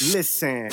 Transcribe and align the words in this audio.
Listen. 0.00 0.68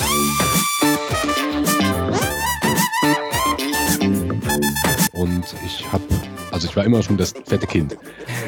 Und 5.14 5.44
ich 5.64 5.90
habe, 5.90 6.02
also 6.50 6.68
ich 6.68 6.76
war 6.76 6.84
immer 6.84 7.02
schon 7.02 7.16
das 7.16 7.32
fette 7.46 7.66
Kind. 7.66 7.96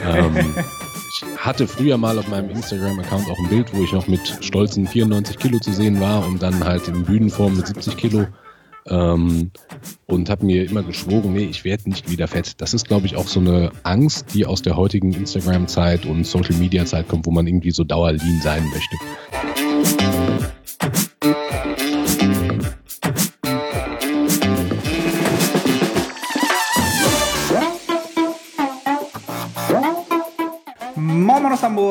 Ähm, 0.04 0.35
ich 1.15 1.25
hatte 1.39 1.67
früher 1.67 1.97
mal 1.97 2.19
auf 2.19 2.29
meinem 2.29 2.51
Instagram-Account 2.51 3.31
auch 3.31 3.39
ein 3.39 3.49
Bild, 3.49 3.73
wo 3.73 3.83
ich 3.85 3.93
noch 3.93 4.07
mit 4.07 4.21
stolzen 4.43 4.87
94 4.87 5.39
Kilo 5.39 5.58
zu 5.61 5.72
sehen 5.72 5.99
war 5.99 6.26
und 6.26 6.43
dann 6.43 6.62
halt 6.62 6.88
in 6.88 7.04
Bühnenform 7.04 7.56
mit 7.56 7.69
70 7.69 7.97
Kilo. 7.97 8.27
Ähm, 8.88 9.51
und 10.04 10.29
habe 10.29 10.45
mir 10.45 10.69
immer 10.69 10.83
geschworen, 10.83 11.33
nee, 11.33 11.47
ich 11.47 11.65
werde 11.65 11.88
nicht 11.88 12.11
wieder 12.11 12.29
fett. 12.29 12.61
Das 12.61 12.74
ist, 12.74 12.87
glaube 12.87 13.06
ich, 13.06 13.17
auch 13.17 13.29
so 13.29 13.40
eine 13.40 13.72
Angst, 13.83 14.35
die 14.35 14.45
aus 14.45 14.61
der 14.61 14.77
heutigen 14.77 15.13
Instagram-Zeit 15.15 16.05
und 16.05 16.24
Social-Media-Zeit 16.24 17.09
kommt, 17.09 17.24
wo 17.24 17.30
man 17.30 17.47
irgendwie 17.47 17.70
so 17.70 17.83
dauerlean 17.83 18.41
sein 18.43 18.62
möchte. 18.69 20.26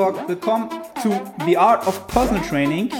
Hamburg, 0.05 0.27
willkommen 0.27 0.69
zu 1.01 1.19
The 1.47 1.57
Art 1.57 1.87
of 1.87 2.05
Personal 2.05 2.43
Training. 2.43 2.91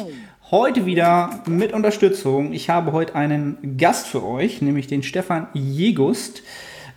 Heute 0.50 0.88
wieder 0.88 1.41
mit 1.45 1.72
Unterstützung. 1.72 2.52
Ich 2.52 2.72
habe 2.72 2.94
heute 2.94 3.14
einen 3.14 3.78
Gast 3.78 4.08
für 4.08 4.26
euch, 4.26 4.59
nämlich 4.64 4.88
den 4.88 5.04
Stefan 5.04 5.45
Jegust. 5.54 6.41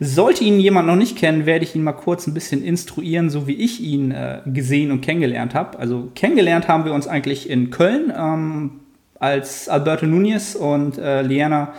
Sollte 0.01 0.45
ihn 0.45 0.61
jemand 0.61 0.87
noch 0.87 0.97
nicht 0.97 1.19
kennen, 1.19 1.45
werde 1.45 1.67
ich 1.67 1.75
ihn 1.75 1.83
mal 1.83 1.93
kurz 1.93 2.27
ein 2.27 2.33
bisschen 2.33 2.65
instruieren, 2.65 3.29
so 3.29 3.47
wie 3.47 3.57
ich 3.57 3.83
ihn 3.83 4.11
äh, 4.11 4.41
gesehen 4.47 4.93
und 4.93 5.03
kennengelernt 5.03 5.55
habe. 5.55 5.79
Also 5.79 6.11
kennengelernt 6.15 6.69
haben 6.69 6.87
wir 6.87 6.95
uns 6.95 7.06
eigentlich 7.06 7.51
in 7.51 7.69
Köln, 7.69 8.11
ähm, 8.17 8.81
als 9.20 9.69
Alberto 9.69 10.06
Nunez 10.06 10.55
und 10.55 10.97
äh, 10.97 11.20
Liana 11.20 11.75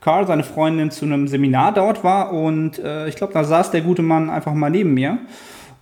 Carr, 0.00 0.24
seine 0.28 0.44
Freundin, 0.44 0.92
zu 0.92 1.04
einem 1.04 1.26
Seminar 1.26 1.74
dort 1.74 2.04
war. 2.04 2.32
Und 2.32 2.78
äh, 2.78 3.08
ich 3.08 3.16
glaube, 3.16 3.32
da 3.32 3.42
saß 3.42 3.72
der 3.72 3.80
gute 3.80 4.02
Mann 4.02 4.30
einfach 4.30 4.54
mal 4.54 4.70
neben 4.70 4.94
mir. 4.94 5.18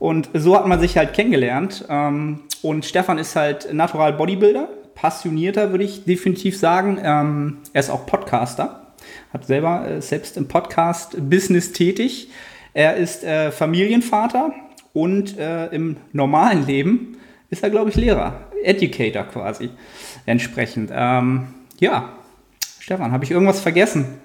Und 0.01 0.31
so 0.35 0.57
hat 0.57 0.67
man 0.67 0.81
sich 0.81 0.97
halt 0.97 1.13
kennengelernt. 1.13 1.85
Ähm, 1.89 2.41
und 2.63 2.85
Stefan 2.85 3.19
ist 3.19 3.37
halt 3.37 3.73
Natural 3.73 4.13
Bodybuilder 4.15 4.69
passionierter, 5.01 5.71
würde 5.71 5.85
ich 5.85 6.05
definitiv 6.05 6.59
sagen. 6.59 6.99
Ähm, 7.03 7.59
er 7.73 7.81
ist 7.81 7.89
auch 7.89 8.05
Podcaster, 8.05 8.93
hat 9.33 9.47
selber 9.47 9.89
äh, 9.89 10.03
selbst 10.03 10.37
im 10.37 10.47
Podcast-Business 10.47 11.73
tätig. 11.73 12.31
Er 12.75 12.97
ist 12.97 13.25
äh, 13.25 13.51
Familienvater 13.51 14.53
und 14.93 15.39
äh, 15.39 15.69
im 15.69 15.97
normalen 16.13 16.67
Leben 16.67 17.17
ist 17.49 17.63
er, 17.63 17.71
glaube 17.71 17.89
ich, 17.89 17.97
Lehrer, 17.97 18.49
Educator 18.63 19.25
quasi 19.25 19.71
entsprechend. 20.27 20.91
Ähm, 20.93 21.49
ja, 21.79 22.11
Stefan, 22.79 23.11
habe 23.11 23.25
ich 23.25 23.31
irgendwas 23.31 23.61
vergessen? 23.61 24.20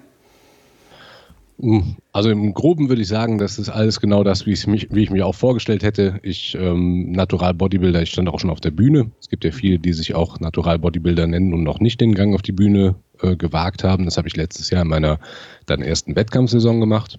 Hm, 1.58 1.96
also 2.12 2.30
im 2.30 2.52
Groben 2.52 2.88
würde 2.88 3.02
ich 3.02 3.08
sagen, 3.08 3.38
das 3.38 3.58
ist 3.58 3.70
alles 3.70 4.00
genau 4.00 4.24
das, 4.24 4.44
wie 4.46 4.52
ich 4.52 4.66
mich, 4.66 4.88
wie 4.90 5.02
ich 5.02 5.10
mir 5.10 5.26
auch 5.26 5.34
vorgestellt 5.34 5.82
hätte. 5.82 6.20
Ich, 6.22 6.54
ähm, 6.58 7.12
Natural 7.12 7.54
Bodybuilder, 7.54 8.02
ich 8.02 8.10
stand 8.10 8.28
auch 8.28 8.40
schon 8.40 8.50
auf 8.50 8.60
der 8.60 8.72
Bühne. 8.72 9.10
Es 9.20 9.28
gibt 9.28 9.44
ja 9.44 9.52
viele, 9.52 9.78
die 9.78 9.92
sich 9.92 10.14
auch 10.14 10.38
Natural 10.38 10.78
Bodybuilder 10.78 11.26
nennen 11.26 11.54
und 11.54 11.62
noch 11.62 11.80
nicht 11.80 12.00
den 12.00 12.14
Gang 12.14 12.34
auf 12.34 12.42
die 12.42 12.52
Bühne 12.52 12.96
äh, 13.22 13.36
gewagt 13.36 13.84
haben. 13.84 14.04
Das 14.04 14.18
habe 14.18 14.28
ich 14.28 14.36
letztes 14.36 14.68
Jahr 14.70 14.82
in 14.82 14.88
meiner 14.88 15.18
dann 15.64 15.80
ersten 15.80 16.14
Wettkampfsaison 16.14 16.80
gemacht. 16.80 17.18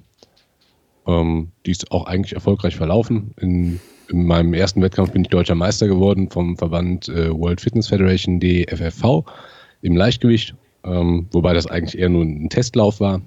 Ähm, 1.08 1.52
die 1.66 1.72
ist 1.72 1.92
auch 1.92 2.06
eigentlich 2.06 2.34
erfolgreich 2.34 2.76
verlaufen. 2.76 3.32
In, 3.40 3.80
in, 4.10 4.26
meinem 4.28 4.54
ersten 4.54 4.82
Wettkampf 4.84 5.14
bin 5.14 5.24
ich 5.24 5.30
deutscher 5.30 5.56
Meister 5.56 5.88
geworden 5.88 6.30
vom 6.30 6.58
Verband 6.58 7.10
äh, 7.10 7.32
World 7.32 7.62
Fitness 7.62 7.88
Federation 7.88 8.40
DFFV 8.40 9.24
im 9.82 9.96
Leichtgewicht, 9.96 10.54
ähm, 10.84 11.28
wobei 11.32 11.54
das 11.54 11.66
eigentlich 11.66 11.98
eher 11.98 12.10
nur 12.10 12.24
ein 12.24 12.50
Testlauf 12.50 13.00
war. 13.00 13.22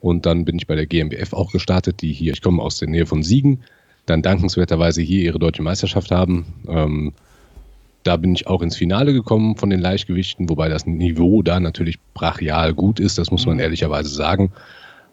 Und 0.00 0.26
dann 0.26 0.44
bin 0.44 0.56
ich 0.56 0.66
bei 0.66 0.74
der 0.74 0.86
GmbF 0.86 1.32
auch 1.32 1.52
gestartet, 1.52 2.00
die 2.02 2.12
hier, 2.12 2.32
ich 2.32 2.42
komme 2.42 2.62
aus 2.62 2.78
der 2.78 2.88
Nähe 2.88 3.06
von 3.06 3.22
Siegen, 3.22 3.60
dann 4.06 4.22
dankenswerterweise 4.22 5.02
hier 5.02 5.22
ihre 5.22 5.38
deutsche 5.38 5.62
Meisterschaft 5.62 6.10
haben. 6.10 6.46
Ähm, 6.66 7.12
da 8.02 8.16
bin 8.16 8.34
ich 8.34 8.46
auch 8.46 8.62
ins 8.62 8.76
Finale 8.76 9.12
gekommen 9.12 9.56
von 9.56 9.68
den 9.68 9.80
Leichtgewichten, 9.80 10.48
wobei 10.48 10.68
das 10.68 10.86
Niveau 10.86 11.42
da 11.42 11.60
natürlich 11.60 11.98
brachial 12.14 12.72
gut 12.72 12.98
ist, 12.98 13.18
das 13.18 13.30
muss 13.30 13.44
man 13.46 13.56
mhm. 13.56 13.60
ehrlicherweise 13.60 14.08
sagen. 14.08 14.52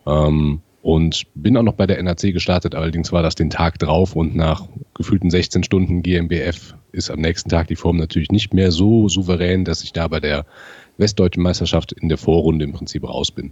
Ähm, 0.05 0.61
und 0.81 1.23
bin 1.35 1.57
auch 1.57 1.63
noch 1.63 1.73
bei 1.73 1.85
der 1.85 2.01
NAC 2.01 2.31
gestartet, 2.33 2.73
allerdings 2.73 3.11
war 3.11 3.21
das 3.21 3.35
den 3.35 3.49
Tag 3.49 3.77
drauf 3.77 4.15
und 4.15 4.37
nach 4.37 4.63
gefühlten 4.93 5.29
16 5.29 5.63
Stunden 5.63 6.01
GmbF 6.01 6.75
ist 6.93 7.11
am 7.11 7.19
nächsten 7.19 7.49
Tag 7.49 7.67
die 7.67 7.75
Form 7.75 7.97
natürlich 7.97 8.31
nicht 8.31 8.53
mehr 8.53 8.71
so 8.71 9.09
souverän, 9.09 9.65
dass 9.65 9.83
ich 9.83 9.91
da 9.91 10.07
bei 10.07 10.21
der 10.21 10.45
Westdeutschen 10.97 11.43
Meisterschaft 11.43 11.91
in 11.91 12.07
der 12.07 12.17
Vorrunde 12.17 12.63
im 12.63 12.71
Prinzip 12.71 13.03
raus 13.03 13.31
bin. 13.31 13.51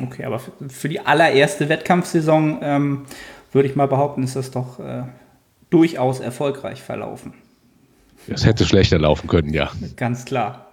Okay, 0.00 0.24
aber 0.24 0.40
für 0.68 0.88
die 0.88 1.00
allererste 1.00 1.68
Wettkampfsaison 1.68 2.60
ähm, 2.62 3.04
würde 3.52 3.68
ich 3.68 3.76
mal 3.76 3.88
behaupten, 3.88 4.22
ist 4.22 4.36
das 4.36 4.50
doch 4.50 4.78
äh, 4.80 5.02
durchaus 5.70 6.20
erfolgreich 6.20 6.82
verlaufen. 6.82 7.34
Das 8.28 8.46
hätte 8.46 8.64
schlechter 8.64 8.98
laufen 8.98 9.26
können, 9.26 9.52
ja. 9.52 9.70
Ganz 9.96 10.24
klar. 10.24 10.72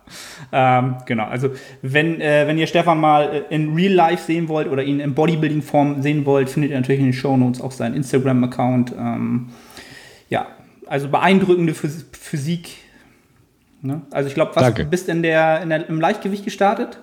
Ähm, 0.52 0.98
genau, 1.06 1.26
also 1.26 1.52
wenn, 1.82 2.20
äh, 2.22 2.48
wenn 2.48 2.58
ihr 2.58 2.68
Stefan 2.68 3.00
mal 3.00 3.46
äh, 3.50 3.54
in 3.54 3.76
Real 3.76 3.94
Life 3.94 4.26
sehen 4.26 4.48
wollt 4.48 4.68
oder 4.68 4.84
ihn 4.84 5.00
in 5.00 5.14
Bodybuilding-Form 5.14 6.02
sehen 6.02 6.26
wollt, 6.26 6.50
findet 6.50 6.72
ihr 6.72 6.78
natürlich 6.78 7.00
in 7.00 7.08
den 7.08 7.14
Show 7.14 7.38
Notes 7.38 7.62
auch 7.62 7.72
seinen 7.72 7.96
Instagram-Account. 7.96 8.94
Ähm, 8.98 9.50
ja, 10.30 10.48
also 10.88 11.10
beeindruckende 11.10 11.74
Physik. 11.74 12.70
Ne? 13.82 14.02
Also 14.12 14.30
ich 14.30 14.36
glaube, 14.36 14.56
was 14.56 14.64
Danke. 14.64 14.86
bist 14.86 15.10
in 15.10 15.22
der, 15.22 15.62
in 15.62 15.70
der, 15.70 15.88
im 15.88 16.02
Leichtgewicht 16.02 16.44
gestartet? 16.44 17.00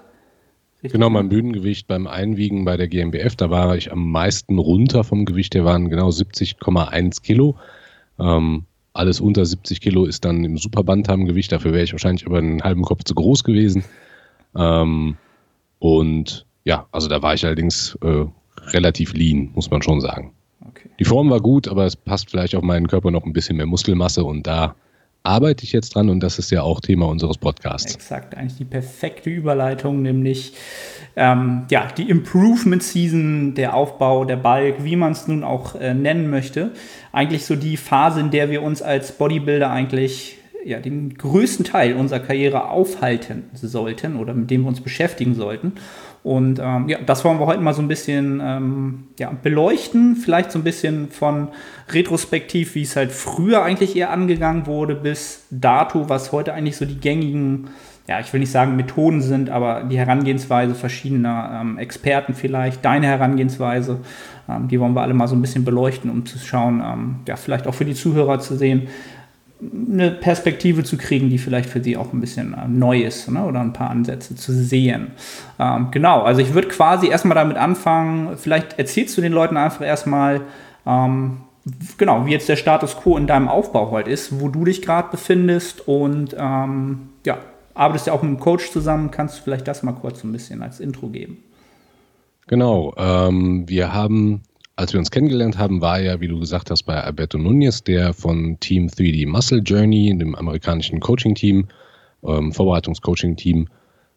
Genau, 0.83 1.11
mein 1.11 1.29
Bühnengewicht 1.29 1.87
beim 1.87 2.07
Einwiegen 2.07 2.65
bei 2.65 2.77
der 2.77 2.89
GmbF, 2.89 3.35
da 3.35 3.51
war 3.51 3.77
ich 3.77 3.91
am 3.91 4.11
meisten 4.11 4.59
runter 4.59 5.05
vom 5.05 5.25
Gewicht, 5.25 5.55
der 5.55 5.65
waren 5.65 5.89
genau 5.89 6.09
70,1 6.09 7.23
Kilo. 7.23 7.57
Ähm, 8.19 8.65
alles 8.93 9.21
unter 9.21 9.45
70 9.45 9.81
Kilo 9.81 10.05
ist 10.05 10.25
dann 10.25 10.45
im 10.45 10.59
Superbantam-Gewicht, 10.59 11.53
dafür 11.53 11.73
wäre 11.73 11.85
ich 11.85 11.93
wahrscheinlich 11.93 12.25
über 12.25 12.39
einen 12.39 12.63
halben 12.63 12.83
Kopf 12.83 13.05
zu 13.05 13.15
groß 13.15 13.45
gewesen. 13.45 13.85
Ähm, 14.57 15.17
und 15.79 16.47
ja, 16.65 16.87
also 16.93 17.09
da 17.09 17.23
war 17.23 17.35
ich 17.35 17.45
allerdings 17.45 17.99
äh, 18.03 18.25
relativ 18.69 19.13
lean, 19.13 19.51
muss 19.55 19.71
man 19.71 19.83
schon 19.83 20.01
sagen. 20.01 20.33
Okay. 20.69 20.89
Die 20.99 21.05
Form 21.05 21.31
war 21.31 21.41
gut, 21.41 21.69
aber 21.69 21.85
es 21.85 21.97
passt 21.97 22.31
vielleicht 22.31 22.55
auf 22.55 22.63
meinen 22.63 22.89
Körper 22.89 23.11
noch 23.11 23.25
ein 23.25 23.33
bisschen 23.33 23.57
mehr 23.57 23.67
Muskelmasse 23.67 24.25
und 24.25 24.47
da 24.47 24.75
arbeite 25.27 25.65
ich 25.65 25.73
jetzt 25.73 25.95
dran 25.95 26.09
und 26.09 26.21
das 26.21 26.39
ist 26.39 26.51
ja 26.51 26.63
auch 26.63 26.81
Thema 26.81 27.07
unseres 27.07 27.39
Podcasts. 27.39 27.95
Exakt, 27.95 28.37
eigentlich 28.37 28.57
die 28.59 28.65
perfekte 28.65 29.31
Überleitung, 29.31 30.03
nämlich 30.03 30.55
ähm, 31.17 31.65
ja, 31.71 31.89
die 31.97 32.09
Improvement 32.09 32.83
Season, 32.83 33.55
der 33.55 33.75
Aufbau, 33.75 34.25
der 34.25 34.37
Balk, 34.37 34.85
wie 34.85 34.97
man 34.97 35.13
es 35.13 35.27
nun 35.29 35.45
auch 35.45 35.75
äh, 35.75 35.95
nennen 35.95 36.31
möchte. 36.31 36.73
Eigentlich 37.13 37.45
so 37.45 37.57
die 37.57 37.77
Phase, 37.77 38.21
in 38.21 38.31
der 38.31 38.51
wir 38.51 38.63
uns 38.63 38.83
als 38.83 39.13
Bodybuilder 39.13 39.71
eigentlich 39.71 40.37
ja, 40.67 40.81
den 40.81 41.15
größten 41.15 41.65
Teil 41.65 41.95
unserer 41.95 42.19
Karriere 42.19 42.69
aufhalten 42.71 43.45
sollten 43.55 44.17
oder 44.17 44.35
mit 44.35 44.51
dem 44.51 44.63
wir 44.63 44.69
uns 44.69 44.81
beschäftigen 44.81 45.35
sollten. 45.35 45.75
Und 46.27 46.59
ähm, 46.61 46.89
ja, 46.89 46.99
das 47.07 47.25
wollen 47.25 47.39
wir 47.39 47.47
heute 47.47 47.61
mal 47.61 47.73
so 47.73 47.81
ein 47.81 47.87
bisschen 47.87 48.43
ähm, 48.43 49.05
ja, 49.17 49.31
beleuchten, 49.31 50.17
vielleicht 50.17 50.51
so 50.51 50.59
ein 50.59 50.65
bisschen 50.65 51.09
von 51.09 51.51
retrospektiv, 51.91 52.75
wie 52.75 52.83
es 52.83 52.97
halt 52.97 53.13
früher 53.13 53.63
eigentlich 53.63 53.95
eher 53.95 54.11
angegangen 54.11 54.67
wurde, 54.67 54.97
bis 54.97 55.47
dato, 55.53 56.09
was 56.09 56.33
heute 56.33 56.53
eigentlich 56.53 56.79
so 56.79 56.85
die 56.85 56.99
gängigen, 56.99 57.69
ja, 58.09 58.19
ich 58.19 58.33
will 58.33 58.41
nicht 58.41 58.51
sagen 58.51 58.75
Methoden 58.75 59.23
sind, 59.23 59.51
aber 59.51 59.85
die 59.85 59.99
Herangehensweise 59.99 60.75
verschiedener 60.75 61.61
ähm, 61.61 61.79
Experten 61.79 62.35
vielleicht, 62.35 62.85
deine 62.85 63.07
Herangehensweise, 63.07 64.01
ähm, 64.49 64.67
die 64.67 64.81
wollen 64.81 64.95
wir 64.95 65.03
alle 65.03 65.15
mal 65.15 65.29
so 65.29 65.37
ein 65.37 65.43
bisschen 65.43 65.65
beleuchten, 65.65 66.11
um 66.11 66.27
zu 66.27 66.41
schauen, 66.41 66.83
ähm, 66.85 67.17
ja, 67.29 67.37
vielleicht 67.37 67.69
auch 67.69 67.75
für 67.75 67.85
die 67.85 67.95
Zuhörer 67.95 68.41
zu 68.41 68.57
sehen, 68.57 68.89
eine 69.61 70.11
Perspektive 70.11 70.85
zu 70.85 70.99
kriegen, 70.99 71.31
die 71.31 71.39
vielleicht 71.39 71.71
für 71.71 71.83
sie 71.83 71.97
auch 71.97 72.13
ein 72.13 72.21
bisschen 72.21 72.53
äh, 72.53 72.69
neu 72.69 73.01
ist 73.01 73.31
ne? 73.31 73.45
oder 73.45 73.61
ein 73.61 73.73
paar 73.73 73.91
Ansätze 73.91 74.37
zu 74.37 74.53
sehen. 74.53 75.13
Ähm, 75.59 75.89
genau, 75.91 76.23
also 76.23 76.43
ich 76.43 76.53
würde 76.53 76.69
quasi 76.69 77.09
erstmal 77.09 77.37
damit 77.37 77.57
anfangen, 77.57 78.37
vielleicht 78.37 78.79
erzählst 78.79 79.17
du 79.17 79.23
den 79.23 79.33
Leuten 79.33 79.57
einfach 79.57 79.85
erstmal, 79.85 80.43
ähm, 80.87 81.39
genau, 81.97 82.27
wie 82.27 82.33
jetzt 82.33 82.49
der 82.49 82.57
Status 82.57 82.97
quo 82.97 83.17
in 83.17 83.27
deinem 83.27 83.49
Aufbau 83.49 83.91
heute 83.91 84.11
ist, 84.11 84.41
wo 84.41 84.49
du 84.49 84.65
dich 84.65 84.83
gerade 84.83 85.09
befindest 85.11 85.89
und 85.89 86.37
ähm, 86.39 87.09
ja, 87.25 87.39
arbeitest 87.73 88.09
ja 88.09 88.13
auch 88.13 88.23
mit 88.23 88.31
einem 88.31 88.41
Coach 88.41 88.71
zusammen, 88.71 89.11
kannst 89.11 89.39
du 89.39 89.43
vielleicht 89.43 89.67
das 89.67 89.83
mal 89.83 89.93
kurz 89.93 90.21
so 90.21 90.29
ein 90.29 90.33
bisschen 90.33 90.63
als 90.63 90.81
Intro 90.81 91.09
geben? 91.09 91.39
Genau, 92.47 92.95
ähm, 92.97 93.69
wir 93.69 93.93
haben 93.93 94.43
als 94.77 94.93
wir 94.93 95.01
uns 95.01 95.11
kennengelernt 95.11 95.59
haben, 95.59 95.81
war 95.81 96.01
ja, 96.01 96.21
wie 96.21 96.29
du 96.29 96.39
gesagt 96.39 96.71
hast, 96.71 96.85
bei 96.85 97.03
Alberto 97.03 97.39
Nunez, 97.39 97.83
der 97.83 98.13
von 98.13 98.61
Team 98.61 98.87
3D 98.87 99.27
Muscle 99.27 99.63
Journey, 99.65 100.17
dem 100.17 100.35
amerikanischen 100.35 101.01
Coaching-Team, 101.01 101.67
ähm, 102.23 102.53
Vorbereitungs-Coaching-Team, 102.53 103.69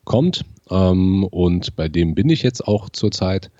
kommt. 0.04 0.44
Ähm, 0.70 1.24
und 1.24 1.76
bei 1.76 1.88
dem 1.88 2.16
bin 2.16 2.30
ich 2.30 2.44
jetzt 2.44 2.68
auch 2.68 2.90
zurzeit. 2.90 3.52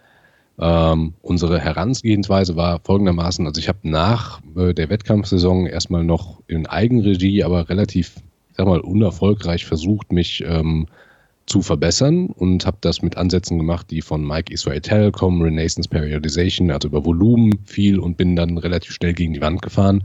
Ähm, 0.60 1.14
unsere 1.22 1.60
Herangehensweise 1.60 2.58
war 2.58 2.82
folgendermaßen, 2.84 3.48
also 3.48 3.60
ich 3.60 3.70
habe 3.70 3.80
nach 3.84 4.42
äh, 4.58 4.74
der 4.74 4.90
Wettkampfsaison 4.90 5.68
erstmal 5.68 6.04
noch 6.04 6.42
in 6.48 6.68
Eigenregie, 6.68 7.44
aber 7.44 7.70
relativ 7.70 8.16
sag 8.60 8.68
mal, 8.68 8.82
unerfolgreich 8.82 9.66
versucht, 9.66 10.12
mich 10.12 10.44
ähm, 10.46 10.88
zu 11.50 11.62
verbessern 11.62 12.28
und 12.28 12.66
habe 12.66 12.78
das 12.82 13.02
mit 13.02 13.18
Ansätzen 13.18 13.58
gemacht, 13.58 13.90
die 13.90 14.02
von 14.02 14.26
Mike 14.26 14.54
Israel 14.54 14.82
Telecom, 14.82 15.42
Renaissance 15.42 15.90
Periodization, 15.90 16.72
also 16.72 16.88
über 16.88 17.04
Volumen 17.04 17.60
viel 17.66 18.00
und 18.00 18.18
bin 18.18 18.36
dann 18.36 18.58
relativ 18.58 18.94
schnell 18.94 19.14
gegen 19.14 19.34
die 19.34 19.42
Wand 19.42 19.62
gefahren, 19.62 20.04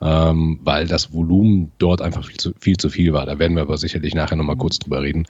ähm, 0.00 0.58
weil 0.62 0.86
das 0.86 1.12
Volumen 1.12 1.72
dort 1.78 2.00
einfach 2.00 2.24
viel 2.24 2.38
zu, 2.38 2.52
viel 2.58 2.76
zu 2.76 2.88
viel 2.88 3.12
war. 3.12 3.26
Da 3.26 3.38
werden 3.38 3.54
wir 3.54 3.62
aber 3.62 3.76
sicherlich 3.76 4.14
nachher 4.14 4.36
nochmal 4.36 4.56
kurz 4.56 4.78
drüber 4.78 5.02
reden. 5.02 5.26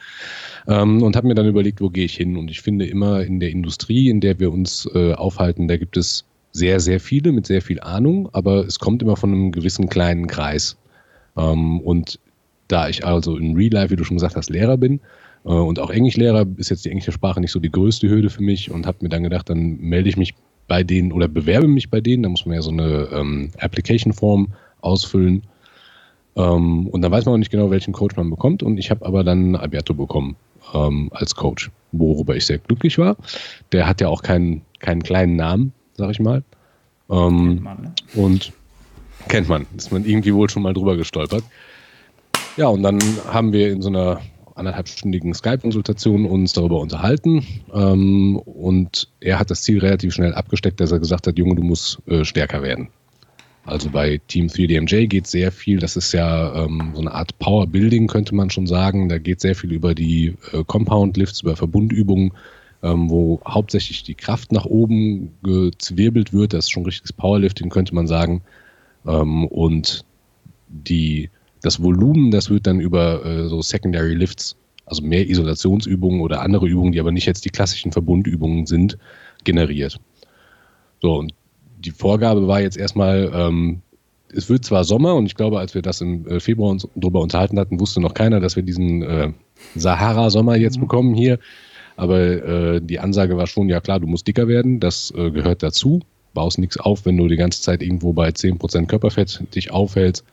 Ähm, 0.68 1.02
und 1.02 1.16
habe 1.16 1.26
mir 1.26 1.34
dann 1.34 1.48
überlegt, 1.48 1.80
wo 1.80 1.90
gehe 1.90 2.04
ich 2.04 2.14
hin? 2.14 2.36
Und 2.36 2.50
ich 2.50 2.62
finde 2.62 2.86
immer 2.86 3.22
in 3.22 3.40
der 3.40 3.50
Industrie, 3.50 4.08
in 4.08 4.20
der 4.20 4.38
wir 4.38 4.52
uns 4.52 4.88
äh, 4.94 5.12
aufhalten, 5.14 5.68
da 5.68 5.76
gibt 5.76 5.96
es 5.96 6.24
sehr, 6.52 6.80
sehr 6.80 7.00
viele 7.00 7.32
mit 7.32 7.46
sehr 7.46 7.62
viel 7.62 7.80
Ahnung, 7.80 8.28
aber 8.32 8.66
es 8.66 8.78
kommt 8.78 9.02
immer 9.02 9.16
von 9.16 9.32
einem 9.32 9.52
gewissen 9.52 9.88
kleinen 9.88 10.28
Kreis. 10.28 10.76
Ähm, 11.36 11.80
und 11.80 12.20
da 12.68 12.88
ich 12.88 13.04
also 13.04 13.36
in 13.36 13.56
Real 13.56 13.72
Life, 13.72 13.90
wie 13.90 13.96
du 13.96 14.04
schon 14.04 14.18
gesagt 14.18 14.36
hast, 14.36 14.50
Lehrer 14.50 14.76
bin, 14.76 15.00
und 15.52 15.78
auch 15.78 15.90
Englischlehrer 15.90 16.46
ist 16.56 16.70
jetzt 16.70 16.84
die 16.84 16.90
englische 16.90 17.12
Sprache 17.12 17.40
nicht 17.40 17.52
so 17.52 17.60
die 17.60 17.70
größte 17.70 18.08
Hürde 18.08 18.30
für 18.30 18.42
mich 18.42 18.70
und 18.70 18.86
habe 18.86 18.98
mir 19.00 19.08
dann 19.08 19.22
gedacht, 19.22 19.48
dann 19.48 19.78
melde 19.78 20.08
ich 20.08 20.16
mich 20.16 20.34
bei 20.68 20.84
denen 20.84 21.12
oder 21.12 21.26
bewerbe 21.26 21.66
mich 21.66 21.90
bei 21.90 22.00
denen. 22.00 22.22
Da 22.22 22.28
muss 22.28 22.46
man 22.46 22.54
ja 22.54 22.62
so 22.62 22.70
eine 22.70 23.08
ähm, 23.12 23.50
Application 23.58 24.12
Form 24.12 24.48
ausfüllen. 24.80 25.42
Ähm, 26.36 26.86
und 26.88 27.02
dann 27.02 27.10
weiß 27.10 27.24
man 27.24 27.34
auch 27.34 27.38
nicht 27.38 27.50
genau, 27.50 27.70
welchen 27.70 27.92
Coach 27.92 28.16
man 28.16 28.30
bekommt. 28.30 28.62
Und 28.62 28.78
ich 28.78 28.90
habe 28.90 29.04
aber 29.04 29.24
dann 29.24 29.56
Alberto 29.56 29.94
bekommen 29.94 30.36
ähm, 30.74 31.08
als 31.12 31.34
Coach, 31.34 31.70
worüber 31.92 32.36
ich 32.36 32.46
sehr 32.46 32.58
glücklich 32.58 32.98
war. 32.98 33.16
Der 33.72 33.88
hat 33.88 34.00
ja 34.00 34.08
auch 34.08 34.22
keinen, 34.22 34.62
keinen 34.78 35.02
kleinen 35.02 35.36
Namen, 35.36 35.72
sag 35.94 36.10
ich 36.10 36.20
mal. 36.20 36.44
Ähm, 37.10 37.46
kennt 37.46 37.62
man, 37.62 37.82
ne? 37.82 37.92
Und 38.14 38.52
kennt 39.28 39.48
man, 39.48 39.66
ist 39.76 39.90
man 39.90 40.04
irgendwie 40.04 40.34
wohl 40.34 40.50
schon 40.50 40.62
mal 40.62 40.74
drüber 40.74 40.96
gestolpert. 40.96 41.42
Ja, 42.56 42.68
und 42.68 42.82
dann 42.82 43.00
haben 43.30 43.52
wir 43.52 43.72
in 43.72 43.82
so 43.82 43.88
einer 43.88 44.20
anderthalbstündigen 44.58 45.34
Skype-Konsultation 45.34 46.26
uns 46.26 46.52
darüber 46.52 46.80
unterhalten. 46.80 47.44
Ähm, 47.72 48.36
und 48.36 49.08
er 49.20 49.38
hat 49.38 49.50
das 49.50 49.62
Ziel 49.62 49.78
relativ 49.78 50.14
schnell 50.14 50.34
abgesteckt, 50.34 50.80
dass 50.80 50.92
er 50.92 50.98
gesagt 50.98 51.26
hat, 51.26 51.38
Junge, 51.38 51.54
du 51.54 51.62
musst 51.62 51.98
äh, 52.06 52.24
stärker 52.24 52.62
werden. 52.62 52.88
Also 53.68 53.90
bei 53.90 54.18
Team 54.28 54.46
3DMJ 54.46 55.08
geht 55.08 55.26
sehr 55.26 55.52
viel, 55.52 55.78
das 55.78 55.96
ist 55.96 56.12
ja 56.12 56.64
ähm, 56.64 56.92
so 56.94 57.02
eine 57.02 57.12
Art 57.12 57.38
Power 57.38 57.66
Building, 57.66 58.06
könnte 58.06 58.34
man 58.34 58.48
schon 58.48 58.66
sagen. 58.66 59.10
Da 59.10 59.18
geht 59.18 59.40
sehr 59.40 59.54
viel 59.54 59.72
über 59.72 59.94
die 59.94 60.34
äh, 60.52 60.64
Compound 60.66 61.18
Lifts, 61.18 61.42
über 61.42 61.54
Verbundübungen, 61.54 62.32
ähm, 62.82 63.10
wo 63.10 63.40
hauptsächlich 63.46 64.04
die 64.04 64.14
Kraft 64.14 64.52
nach 64.52 64.64
oben 64.64 65.36
gezwirbelt 65.42 66.32
wird. 66.32 66.54
Das 66.54 66.64
ist 66.64 66.70
schon 66.70 66.84
richtiges 66.84 67.12
Powerlifting, 67.12 67.68
könnte 67.68 67.94
man 67.94 68.06
sagen. 68.06 68.40
Ähm, 69.06 69.44
und 69.46 70.04
die 70.68 71.28
das 71.62 71.82
Volumen, 71.82 72.30
das 72.30 72.50
wird 72.50 72.66
dann 72.66 72.80
über 72.80 73.24
äh, 73.24 73.48
so 73.48 73.62
Secondary 73.62 74.14
Lifts, 74.14 74.56
also 74.86 75.02
mehr 75.02 75.28
Isolationsübungen 75.28 76.20
oder 76.20 76.40
andere 76.40 76.66
Übungen, 76.66 76.92
die 76.92 77.00
aber 77.00 77.12
nicht 77.12 77.26
jetzt 77.26 77.44
die 77.44 77.50
klassischen 77.50 77.92
Verbundübungen 77.92 78.66
sind, 78.66 78.98
generiert. 79.44 79.98
So, 81.00 81.16
und 81.16 81.32
die 81.78 81.90
Vorgabe 81.90 82.48
war 82.48 82.60
jetzt 82.60 82.76
erstmal, 82.76 83.30
ähm, 83.32 83.82
es 84.32 84.48
wird 84.48 84.64
zwar 84.64 84.84
Sommer 84.84 85.14
und 85.14 85.26
ich 85.26 85.34
glaube, 85.34 85.58
als 85.58 85.74
wir 85.74 85.82
das 85.82 86.00
im 86.00 86.26
äh, 86.26 86.40
Februar 86.40 86.70
uns 86.70 86.86
darüber 86.94 87.20
unterhalten 87.20 87.58
hatten, 87.58 87.80
wusste 87.80 88.00
noch 88.00 88.14
keiner, 88.14 88.40
dass 88.40 88.56
wir 88.56 88.62
diesen 88.62 89.02
äh, 89.02 89.32
Sahara-Sommer 89.74 90.56
jetzt 90.56 90.76
mhm. 90.76 90.82
bekommen 90.82 91.14
hier. 91.14 91.38
Aber 91.96 92.20
äh, 92.20 92.80
die 92.80 93.00
Ansage 93.00 93.36
war 93.36 93.46
schon, 93.46 93.68
ja 93.68 93.80
klar, 93.80 94.00
du 94.00 94.06
musst 94.06 94.26
dicker 94.28 94.46
werden, 94.46 94.80
das 94.80 95.12
äh, 95.16 95.30
gehört 95.30 95.62
dazu. 95.62 96.00
Baust 96.34 96.58
nichts 96.58 96.78
auf, 96.78 97.06
wenn 97.06 97.16
du 97.16 97.26
die 97.26 97.36
ganze 97.36 97.62
Zeit 97.62 97.82
irgendwo 97.82 98.12
bei 98.12 98.28
10% 98.28 98.86
Körperfett 98.86 99.42
dich 99.54 99.72
aufhältst. 99.72 100.24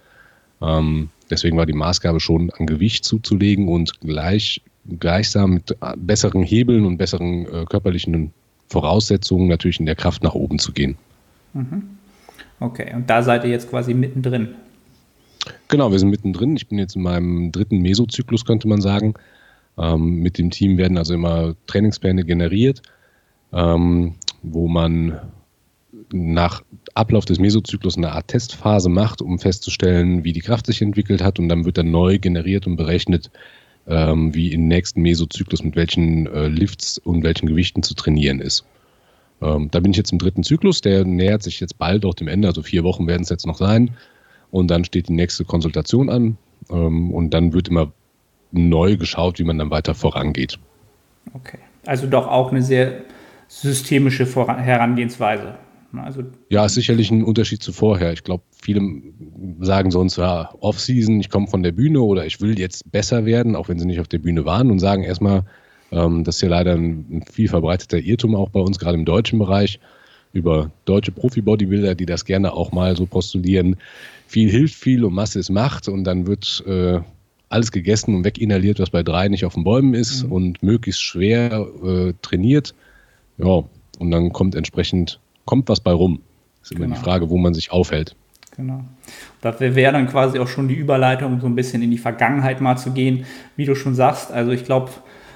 Ähm, 0.62 1.10
deswegen 1.30 1.58
war 1.58 1.66
die 1.66 1.74
Maßgabe 1.74 2.20
schon 2.20 2.52
an 2.52 2.66
Gewicht 2.66 3.06
zuzulegen 3.06 3.68
und 3.68 4.00
gleich, 4.02 4.62
gleichsam 5.00 5.56
mit 5.56 5.76
besseren 5.98 6.44
Hebeln 6.44 6.86
und 6.86 6.98
besseren 6.98 7.46
äh, 7.46 7.66
körperlichen 7.66 8.34
Voraussetzungen 8.68 9.48
natürlich 9.48 9.80
in 9.80 9.86
der 9.86 9.96
Kraft 9.96 10.24
nach 10.24 10.34
oben 10.34 10.60
zu 10.60 10.72
gehen. 10.72 10.98
Mhm. 11.54 11.84
Okay, 12.60 12.94
und 12.96 13.10
da 13.10 13.22
seid 13.22 13.44
ihr 13.44 13.50
jetzt 13.50 13.70
quasi 13.70 13.94
mittendrin. 13.94 14.56
Genau, 15.68 15.92
wir 15.92 16.00
sind 16.00 16.10
mittendrin. 16.10 16.56
Ich 16.56 16.68
bin 16.68 16.80
jetzt 16.80 16.96
in 16.96 17.02
meinem 17.02 17.52
dritten 17.52 17.80
Mesozyklus, 17.80 18.46
könnte 18.46 18.68
man 18.68 18.82
sagen. 18.82 19.14
Ähm, 19.78 20.22
mit 20.22 20.38
dem 20.38 20.52
Team 20.52 20.78
werden 20.78 20.98
also 20.98 21.14
immer 21.14 21.56
Trainingspläne 21.68 22.24
generiert, 22.24 22.82
ähm, 23.52 24.16
wo 24.42 24.68
man 24.68 25.20
nach 26.12 26.64
Ablauf 26.94 27.26
des 27.26 27.40
Mesozyklus 27.40 27.98
eine 27.98 28.12
Art 28.12 28.28
Testphase 28.28 28.90
macht, 28.90 29.22
um 29.22 29.40
festzustellen, 29.40 30.24
wie 30.24 30.34
die 30.34 30.42
Kraft 30.42 30.66
sich 30.66 30.82
entwickelt 30.82 31.24
hat 31.24 31.40
und 31.40 31.50
dann 31.50 31.66
wird 31.66 31.78
dann 31.78 31.92
neu 31.92 32.20
generiert 32.20 32.68
und 32.68 32.76
berechnet, 32.76 33.32
ähm, 33.88 34.34
wie 34.34 34.52
im 34.52 34.68
nächsten 34.68 35.02
Mesozyklus 35.02 35.64
mit 35.64 35.76
welchen 35.76 36.28
äh, 36.28 36.48
Lifts 36.48 36.98
und 36.98 37.24
welchen 37.24 37.48
Gewichten 37.48 37.84
zu 37.84 37.94
trainieren 37.94 38.40
ist. 38.40 38.66
Ähm, 39.42 39.70
da 39.72 39.80
bin 39.80 39.92
ich 39.92 39.98
jetzt 39.98 40.12
im 40.12 40.20
dritten 40.20 40.44
Zyklus, 40.44 40.82
der 40.82 41.06
nähert 41.06 41.44
sich 41.44 41.60
jetzt 41.60 41.78
bald 41.78 42.06
auch 42.06 42.14
dem 42.14 42.28
Ende, 42.28 42.48
also 42.48 42.64
vier 42.64 42.84
Wochen 42.84 43.08
werden 43.08 43.24
es 43.24 43.30
jetzt 43.30 43.46
noch 43.46 43.58
sein. 43.58 43.92
Und 44.52 44.72
dann 44.72 44.86
steht 44.86 45.10
die 45.10 45.14
nächste 45.14 45.44
Konsultation 45.44 46.10
an 46.10 46.38
ähm, 46.70 47.12
und 47.14 47.32
dann 47.34 47.54
wird 47.54 47.68
immer 47.68 47.92
neu 48.52 48.96
geschaut, 48.96 49.40
wie 49.40 49.44
man 49.44 49.58
dann 49.58 49.70
weiter 49.70 49.94
vorangeht. 49.94 50.58
Okay, 51.34 51.60
also 51.86 52.08
doch 52.08 52.28
auch 52.28 52.52
eine 52.52 52.62
sehr 52.62 53.02
systemische 53.48 54.26
Herangehensweise. 54.26 55.56
Also 56.00 56.24
ja, 56.50 56.66
ist 56.66 56.76
sicherlich 56.76 57.12
ein 57.12 57.24
Unterschied 57.24 57.62
zu 57.62 57.72
vorher. 57.72 58.14
Ich 58.14 58.24
glaube, 58.24 58.44
viele 58.52 58.82
sagen 59.60 59.92
sonst, 59.92 60.18
ja, 60.18 60.54
Off-Season, 60.60 61.20
ich 61.20 61.30
komme 61.30 61.48
von 61.48 61.64
der 61.64 61.72
Bühne 61.72 62.02
oder 62.02 62.26
ich 62.26 62.42
will 62.42 62.58
jetzt 62.60 62.92
besser 62.92 63.26
werden, 63.26 63.56
auch 63.56 63.70
wenn 63.70 63.80
sie 63.80 63.86
nicht 63.86 64.00
auf 64.00 64.08
der 64.08 64.20
Bühne 64.20 64.46
waren 64.46 64.72
und 64.72 64.80
sagen 64.80 65.04
erstmal, 65.04 65.44
ähm, 65.92 66.24
das 66.24 66.36
ist 66.36 66.42
ja 66.42 66.50
leider 66.50 66.74
ein, 66.74 67.06
ein 67.10 67.24
viel 67.32 67.48
verbreiteter 67.48 68.00
Irrtum 68.00 68.36
auch 68.36 68.50
bei 68.50 68.60
uns, 68.60 68.80
gerade 68.80 68.98
im 68.98 69.06
deutschen 69.06 69.40
Bereich, 69.40 69.80
über 70.34 70.72
deutsche 70.84 71.12
Profi-Bodybuilder, 71.12 71.96
die 71.96 72.06
das 72.06 72.26
gerne 72.26 72.54
auch 72.54 72.72
mal 72.72 72.96
so 72.98 73.06
postulieren. 73.06 73.78
Viel 74.28 74.50
hilft 74.50 74.76
viel 74.76 75.06
und 75.06 75.14
Masse 75.14 75.40
ist 75.40 75.50
Macht 75.50 75.88
und 75.88 76.04
dann 76.04 76.28
wird 76.28 76.64
äh, 76.68 77.00
alles 77.48 77.72
gegessen 77.72 78.16
und 78.16 78.26
weginhaliert, 78.26 78.80
was 78.80 78.90
bei 78.90 79.02
drei 79.02 79.30
nicht 79.30 79.46
auf 79.46 79.54
den 79.54 79.64
Bäumen 79.64 79.94
ist 79.94 80.26
mhm. 80.26 80.32
und 80.32 80.64
möglichst 80.64 81.02
schwer 81.02 81.68
äh, 81.84 82.14
trainiert. 82.22 82.76
Ja, 83.38 83.64
und 84.00 84.12
dann 84.12 84.34
kommt 84.34 84.56
entsprechend 84.56 85.20
kommt 85.46 85.70
was 85.70 85.80
bei 85.80 85.92
rum. 85.92 86.22
Ist 86.62 86.72
immer 86.72 86.86
genau. 86.86 86.96
die 86.96 87.02
Frage, 87.02 87.30
wo 87.30 87.38
man 87.38 87.54
sich 87.54 87.72
aufhält. 87.72 88.16
Genau. 88.56 88.82
Das 89.42 89.60
wäre 89.60 89.92
dann 89.92 90.08
quasi 90.08 90.40
auch 90.40 90.48
schon 90.48 90.68
die 90.68 90.76
Überleitung, 90.76 91.40
so 91.40 91.48
ein 91.48 91.56
bisschen 91.56 91.82
in 91.82 91.92
die 91.92 91.98
Vergangenheit 91.98 92.62
mal 92.62 92.78
zu 92.78 92.92
gehen, 92.92 93.26
wie 93.56 93.66
du 93.66 93.76
schon 93.76 93.94
sagst. 93.94 94.32
Also 94.32 94.52
ich 94.52 94.64
glaube, 94.64 94.92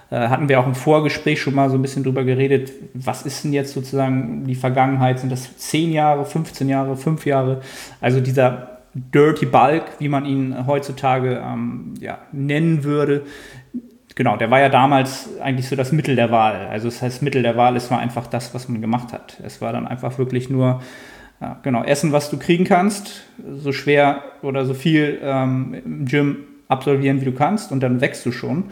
äh, 0.10 0.28
hatten 0.30 0.50
wir 0.50 0.60
auch 0.60 0.66
im 0.66 0.76
Vorgespräch 0.76 1.42
schon 1.42 1.54
mal 1.54 1.70
so 1.70 1.78
ein 1.78 1.82
bisschen 1.82 2.04
drüber 2.04 2.24
geredet, 2.24 2.72
was 2.94 3.24
ist 3.24 3.44
denn 3.44 3.54
jetzt 3.54 3.74
sozusagen 3.74 4.46
die 4.46 4.56
Vergangenheit? 4.56 5.20
Sind 5.20 5.32
das 5.32 5.58
10 5.58 5.92
Jahre, 5.92 6.26
15 6.26 6.70
Jahre, 6.70 6.98
5 6.98 7.26
Jahre? 7.26 7.62
Also 8.02 8.20
dieser 8.20 8.80
Dirty 8.94 9.46
Bulk, 9.46 9.84
wie 10.00 10.10
man 10.10 10.26
ihn 10.26 10.66
heutzutage 10.66 11.42
ähm, 11.46 11.94
ja, 12.00 12.18
nennen 12.32 12.84
würde, 12.84 13.24
genau, 14.20 14.36
der 14.36 14.52
war 14.52 14.60
ja 14.60 14.68
damals 14.68 15.30
eigentlich 15.40 15.70
so 15.70 15.78
das 15.78 15.94
Mittel 15.94 16.18
der 16.18 16.30
Wahl. 16.30 16.68
Also 16.70 16.90
das 16.90 17.02
heißt, 17.02 17.22
Mittel 17.22 17.42
der 17.42 17.56
Wahl, 17.56 17.78
es 17.78 17.90
war 17.90 18.00
einfach 18.00 18.28
das, 18.28 18.54
was 18.54 18.68
man 18.68 18.82
gemacht 18.82 19.14
hat. 19.14 19.40
Es 19.46 19.62
war 19.62 19.72
dann 19.72 19.88
einfach 19.88 20.18
wirklich 20.18 20.50
nur, 20.50 20.82
ja, 21.40 21.58
genau, 21.64 21.84
Essen, 21.86 22.12
was 22.12 22.30
du 22.30 22.38
kriegen 22.38 22.66
kannst, 22.66 23.22
so 23.56 23.72
schwer 23.72 24.22
oder 24.42 24.66
so 24.66 24.74
viel 24.74 25.20
ähm, 25.24 25.74
im 25.86 26.06
Gym 26.06 26.40
absolvieren, 26.68 27.22
wie 27.22 27.26
du 27.26 27.32
kannst 27.32 27.72
und 27.72 27.80
dann 27.80 28.02
wächst 28.02 28.26
du 28.26 28.34
schon. 28.34 28.66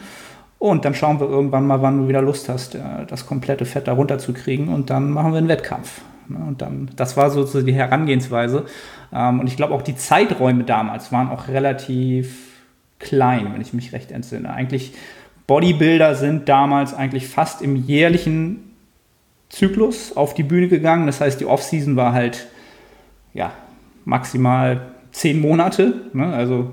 Und 0.58 0.84
dann 0.84 0.92
schauen 0.92 1.18
wir 1.18 1.26
irgendwann 1.30 1.66
mal, 1.66 1.80
wann 1.80 1.96
du 1.96 2.08
wieder 2.08 2.20
Lust 2.20 2.50
hast, 2.50 2.74
äh, 2.74 2.80
das 3.08 3.24
komplette 3.24 3.64
Fett 3.64 3.88
da 3.88 3.94
runterzukriegen 3.94 4.68
und 4.68 4.90
dann 4.90 5.08
machen 5.10 5.32
wir 5.32 5.38
einen 5.38 5.48
Wettkampf. 5.48 6.02
Ne? 6.28 6.44
Und 6.46 6.60
dann, 6.60 6.90
das 6.94 7.16
war 7.16 7.30
so 7.30 7.62
die 7.62 7.72
Herangehensweise. 7.72 8.66
Ähm, 9.14 9.40
und 9.40 9.46
ich 9.46 9.56
glaube 9.56 9.72
auch 9.72 9.80
die 9.82 9.96
Zeiträume 9.96 10.64
damals 10.64 11.10
waren 11.10 11.30
auch 11.30 11.48
relativ 11.48 12.48
klein, 12.98 13.54
wenn 13.54 13.62
ich 13.62 13.72
mich 13.72 13.94
recht 13.94 14.10
entsinne. 14.10 14.52
Eigentlich 14.52 14.92
Bodybuilder 15.48 16.14
sind 16.14 16.48
damals 16.48 16.94
eigentlich 16.94 17.26
fast 17.26 17.62
im 17.62 17.74
jährlichen 17.74 18.76
Zyklus 19.48 20.16
auf 20.16 20.34
die 20.34 20.42
Bühne 20.42 20.68
gegangen. 20.68 21.06
Das 21.06 21.20
heißt, 21.20 21.40
die 21.40 21.46
Offseason 21.46 21.96
war 21.96 22.12
halt 22.12 22.46
ja, 23.32 23.52
maximal 24.04 24.92
zehn 25.10 25.40
Monate. 25.40 26.02
Ne? 26.12 26.32
Also 26.32 26.70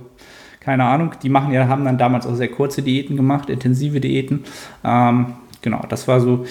keine 0.60 0.84
Ahnung, 0.84 1.12
die 1.24 1.30
machen 1.30 1.54
ja, 1.54 1.68
haben 1.68 1.86
dann 1.86 1.98
damals 1.98 2.28
auch 2.28 2.36
sehr 2.36 2.50
kurze 2.50 2.82
Diäten 2.82 3.16
gemacht, 3.16 3.50
intensive 3.50 4.02
Diäten. 4.02 4.44
Ähm, 4.84 5.36
genau, 5.62 5.84
das 5.88 6.08
war 6.08 6.20
so 6.20 6.46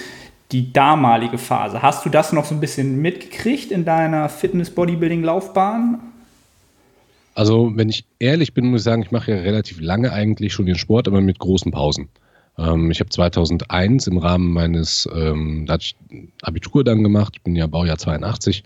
die 0.50 0.72
damalige 0.72 1.36
Phase. 1.36 1.82
Hast 1.82 2.06
du 2.06 2.08
das 2.08 2.32
noch 2.32 2.46
so 2.46 2.54
ein 2.54 2.60
bisschen 2.60 3.02
mitgekriegt 3.02 3.70
in 3.70 3.84
deiner 3.84 4.30
Fitness-Bodybuilding-Laufbahn? 4.30 5.98
Also, 7.34 7.72
wenn 7.74 7.88
ich 7.88 8.06
ehrlich 8.18 8.54
bin, 8.54 8.66
muss 8.66 8.82
ich 8.82 8.84
sagen, 8.84 9.02
ich 9.02 9.10
mache 9.10 9.32
ja 9.32 9.38
relativ 9.38 9.80
lange 9.80 10.12
eigentlich 10.12 10.52
schon 10.52 10.66
den 10.66 10.76
Sport, 10.76 11.08
aber 11.08 11.20
mit 11.20 11.38
großen 11.38 11.72
Pausen. 11.72 12.08
Ähm, 12.56 12.90
ich 12.90 13.00
habe 13.00 13.10
2001 13.10 14.06
im 14.06 14.18
Rahmen 14.18 14.52
meines, 14.52 15.08
ähm, 15.12 15.66
Abitur 16.42 16.84
dann 16.84 17.02
gemacht, 17.02 17.34
ich 17.36 17.42
bin 17.42 17.56
ja 17.56 17.66
Baujahr 17.66 17.98
82, 17.98 18.62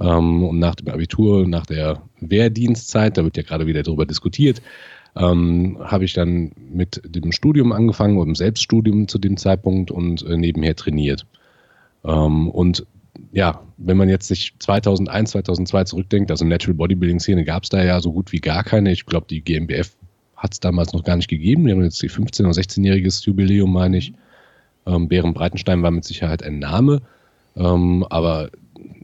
ähm, 0.00 0.44
und 0.44 0.58
nach 0.58 0.76
dem 0.76 0.88
Abitur, 0.88 1.46
nach 1.46 1.66
der 1.66 2.02
Wehrdienstzeit, 2.20 3.16
da 3.16 3.24
wird 3.24 3.36
ja 3.36 3.42
gerade 3.42 3.66
wieder 3.66 3.82
darüber 3.82 4.06
diskutiert, 4.06 4.62
ähm, 5.16 5.78
habe 5.80 6.04
ich 6.04 6.12
dann 6.12 6.52
mit 6.56 7.00
dem 7.04 7.32
Studium 7.32 7.72
angefangen, 7.72 8.16
mit 8.16 8.26
dem 8.26 8.34
Selbststudium 8.34 9.08
zu 9.08 9.18
dem 9.18 9.36
Zeitpunkt 9.36 9.90
und 9.90 10.24
äh, 10.26 10.36
nebenher 10.36 10.74
trainiert. 10.74 11.26
Ähm, 12.04 12.48
und 12.48 12.86
ja, 13.32 13.62
wenn 13.76 13.96
man 13.96 14.08
jetzt 14.08 14.28
sich 14.28 14.54
2001, 14.58 15.32
2002 15.32 15.84
zurückdenkt, 15.84 16.30
also 16.30 16.44
Natural 16.44 16.74
Bodybuilding 16.74 17.20
Szene 17.20 17.44
gab 17.44 17.64
es 17.64 17.68
da 17.68 17.82
ja 17.82 18.00
so 18.00 18.12
gut 18.12 18.32
wie 18.32 18.40
gar 18.40 18.64
keine. 18.64 18.92
Ich 18.92 19.06
glaube, 19.06 19.26
die 19.28 19.42
GmbF 19.42 19.96
hat 20.36 20.52
es 20.52 20.60
damals 20.60 20.92
noch 20.92 21.04
gar 21.04 21.16
nicht 21.16 21.28
gegeben. 21.28 21.66
Die 21.66 21.72
haben 21.72 21.82
jetzt 21.82 22.02
die 22.02 22.10
15- 22.10 22.42
oder 22.42 22.50
16-jähriges 22.50 23.24
Jubiläum, 23.24 23.72
meine 23.72 23.98
ich. 23.98 24.12
Ähm, 24.86 25.08
Bären 25.08 25.34
Breitenstein 25.34 25.82
war 25.82 25.90
mit 25.90 26.04
Sicherheit 26.04 26.42
ein 26.42 26.58
Name. 26.58 27.02
Ähm, 27.56 28.04
aber 28.10 28.50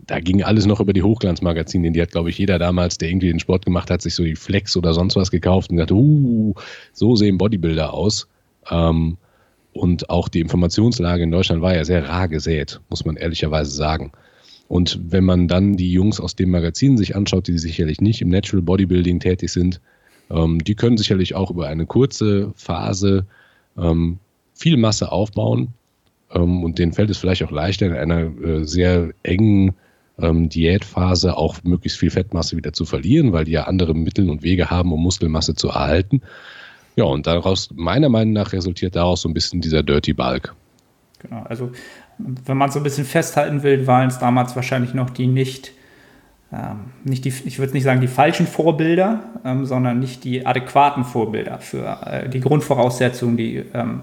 da 0.06 0.18
ging 0.20 0.42
alles 0.42 0.66
noch 0.66 0.80
über 0.80 0.92
die 0.92 1.02
Hochglanzmagazine. 1.02 1.92
Die 1.92 2.02
hat, 2.02 2.10
glaube 2.10 2.30
ich, 2.30 2.38
jeder 2.38 2.58
damals, 2.58 2.98
der 2.98 3.08
irgendwie 3.08 3.28
den 3.28 3.40
Sport 3.40 3.64
gemacht 3.64 3.90
hat, 3.90 4.02
sich 4.02 4.14
so 4.14 4.24
die 4.24 4.34
Flex 4.34 4.76
oder 4.76 4.92
sonst 4.92 5.16
was 5.16 5.30
gekauft 5.30 5.70
und 5.70 5.76
gesagt, 5.76 5.92
uh, 5.92 6.54
so 6.92 7.16
sehen 7.16 7.38
Bodybuilder 7.38 7.94
aus. 7.94 8.28
Ähm, 8.70 9.16
und 9.80 10.10
auch 10.10 10.28
die 10.28 10.40
Informationslage 10.40 11.22
in 11.22 11.30
Deutschland 11.30 11.62
war 11.62 11.74
ja 11.74 11.84
sehr 11.86 12.06
rar 12.06 12.28
gesät, 12.28 12.80
muss 12.90 13.06
man 13.06 13.16
ehrlicherweise 13.16 13.70
sagen. 13.70 14.12
Und 14.68 15.00
wenn 15.08 15.24
man 15.24 15.48
dann 15.48 15.78
die 15.78 15.90
Jungs 15.90 16.20
aus 16.20 16.36
dem 16.36 16.50
Magazin 16.50 16.98
sich 16.98 17.16
anschaut, 17.16 17.48
die 17.48 17.56
sicherlich 17.56 18.02
nicht 18.02 18.20
im 18.20 18.28
Natural 18.28 18.62
Bodybuilding 18.62 19.20
tätig 19.20 19.50
sind, 19.50 19.80
ähm, 20.30 20.62
die 20.62 20.74
können 20.74 20.98
sicherlich 20.98 21.34
auch 21.34 21.50
über 21.50 21.66
eine 21.66 21.86
kurze 21.86 22.52
Phase 22.56 23.24
ähm, 23.78 24.18
viel 24.52 24.76
Masse 24.76 25.10
aufbauen. 25.10 25.68
Ähm, 26.30 26.62
und 26.62 26.78
denen 26.78 26.92
fällt 26.92 27.08
es 27.08 27.16
vielleicht 27.16 27.42
auch 27.42 27.50
leichter, 27.50 27.86
in 27.86 27.94
einer 27.94 28.20
äh, 28.44 28.64
sehr 28.66 29.12
engen 29.22 29.72
ähm, 30.18 30.50
Diätphase 30.50 31.38
auch 31.38 31.56
möglichst 31.64 31.98
viel 31.98 32.10
Fettmasse 32.10 32.54
wieder 32.54 32.74
zu 32.74 32.84
verlieren, 32.84 33.32
weil 33.32 33.46
die 33.46 33.52
ja 33.52 33.64
andere 33.64 33.94
Mittel 33.94 34.28
und 34.28 34.42
Wege 34.42 34.68
haben, 34.68 34.92
um 34.92 35.02
Muskelmasse 35.02 35.54
zu 35.54 35.68
erhalten. 35.68 36.20
Ja, 37.00 37.06
und 37.06 37.26
daraus, 37.26 37.70
meiner 37.74 38.10
Meinung 38.10 38.34
nach, 38.34 38.52
resultiert 38.52 38.94
daraus 38.94 39.22
so 39.22 39.28
ein 39.30 39.32
bisschen 39.32 39.62
dieser 39.62 39.82
Dirty 39.82 40.12
Bulk. 40.12 40.54
Genau, 41.20 41.44
also 41.44 41.70
wenn 42.18 42.58
man 42.58 42.70
so 42.70 42.78
ein 42.78 42.82
bisschen 42.82 43.06
festhalten 43.06 43.62
will, 43.62 43.86
waren 43.86 44.08
es 44.08 44.18
damals 44.18 44.54
wahrscheinlich 44.54 44.92
noch 44.92 45.08
die 45.08 45.26
nicht, 45.26 45.72
ähm, 46.52 46.90
nicht 47.02 47.24
die, 47.24 47.32
ich 47.46 47.58
würde 47.58 47.72
nicht 47.72 47.84
sagen 47.84 48.02
die 48.02 48.06
falschen 48.06 48.46
Vorbilder, 48.46 49.20
ähm, 49.46 49.64
sondern 49.64 49.98
nicht 49.98 50.24
die 50.24 50.44
adäquaten 50.44 51.04
Vorbilder 51.04 51.58
für 51.58 52.00
äh, 52.04 52.28
die 52.28 52.40
Grundvoraussetzungen, 52.40 53.38
die 53.38 53.64
ähm, 53.72 54.02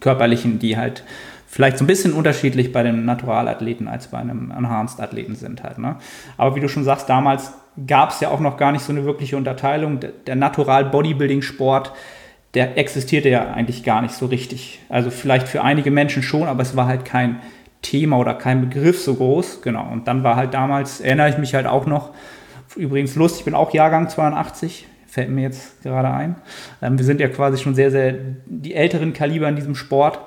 körperlichen, 0.00 0.58
die 0.58 0.76
halt 0.76 1.04
vielleicht 1.46 1.78
so 1.78 1.84
ein 1.84 1.86
bisschen 1.86 2.12
unterschiedlich 2.12 2.70
bei 2.70 2.82
den 2.82 3.06
Naturalathleten 3.06 3.88
als 3.88 4.08
bei 4.08 4.18
einem 4.18 4.50
Enhanced-Athleten 4.50 5.36
sind 5.36 5.62
halt. 5.62 5.78
Ne? 5.78 5.96
Aber 6.36 6.54
wie 6.54 6.60
du 6.60 6.68
schon 6.68 6.84
sagst, 6.84 7.08
damals 7.08 7.54
gab 7.86 8.10
es 8.10 8.20
ja 8.20 8.28
auch 8.28 8.40
noch 8.40 8.58
gar 8.58 8.72
nicht 8.72 8.82
so 8.82 8.92
eine 8.92 9.06
wirkliche 9.06 9.38
Unterteilung. 9.38 10.00
Der 10.26 10.36
Natural-Bodybuilding-Sport, 10.36 11.92
der 12.56 12.78
existierte 12.78 13.28
ja 13.28 13.52
eigentlich 13.52 13.84
gar 13.84 14.00
nicht 14.00 14.14
so 14.14 14.24
richtig. 14.26 14.80
Also 14.88 15.10
vielleicht 15.10 15.46
für 15.46 15.62
einige 15.62 15.90
Menschen 15.90 16.22
schon, 16.22 16.48
aber 16.48 16.62
es 16.62 16.74
war 16.74 16.86
halt 16.86 17.04
kein 17.04 17.40
Thema 17.82 18.16
oder 18.18 18.32
kein 18.32 18.62
Begriff 18.62 18.98
so 18.98 19.14
groß. 19.14 19.60
Genau. 19.60 19.86
Und 19.92 20.08
dann 20.08 20.24
war 20.24 20.36
halt 20.36 20.54
damals, 20.54 21.02
erinnere 21.02 21.28
ich 21.28 21.36
mich 21.36 21.54
halt 21.54 21.66
auch 21.66 21.84
noch, 21.84 22.14
übrigens 22.74 23.14
lustig, 23.14 23.40
ich 23.40 23.44
bin 23.44 23.54
auch 23.54 23.74
Jahrgang 23.74 24.08
82, 24.08 24.88
fällt 25.06 25.28
mir 25.28 25.42
jetzt 25.42 25.82
gerade 25.82 26.10
ein. 26.10 26.36
Ähm, 26.80 26.96
wir 26.96 27.04
sind 27.04 27.20
ja 27.20 27.28
quasi 27.28 27.62
schon 27.62 27.74
sehr, 27.74 27.90
sehr 27.90 28.14
die 28.46 28.74
älteren 28.74 29.12
Kaliber 29.12 29.50
in 29.50 29.56
diesem 29.56 29.74
Sport 29.74 30.18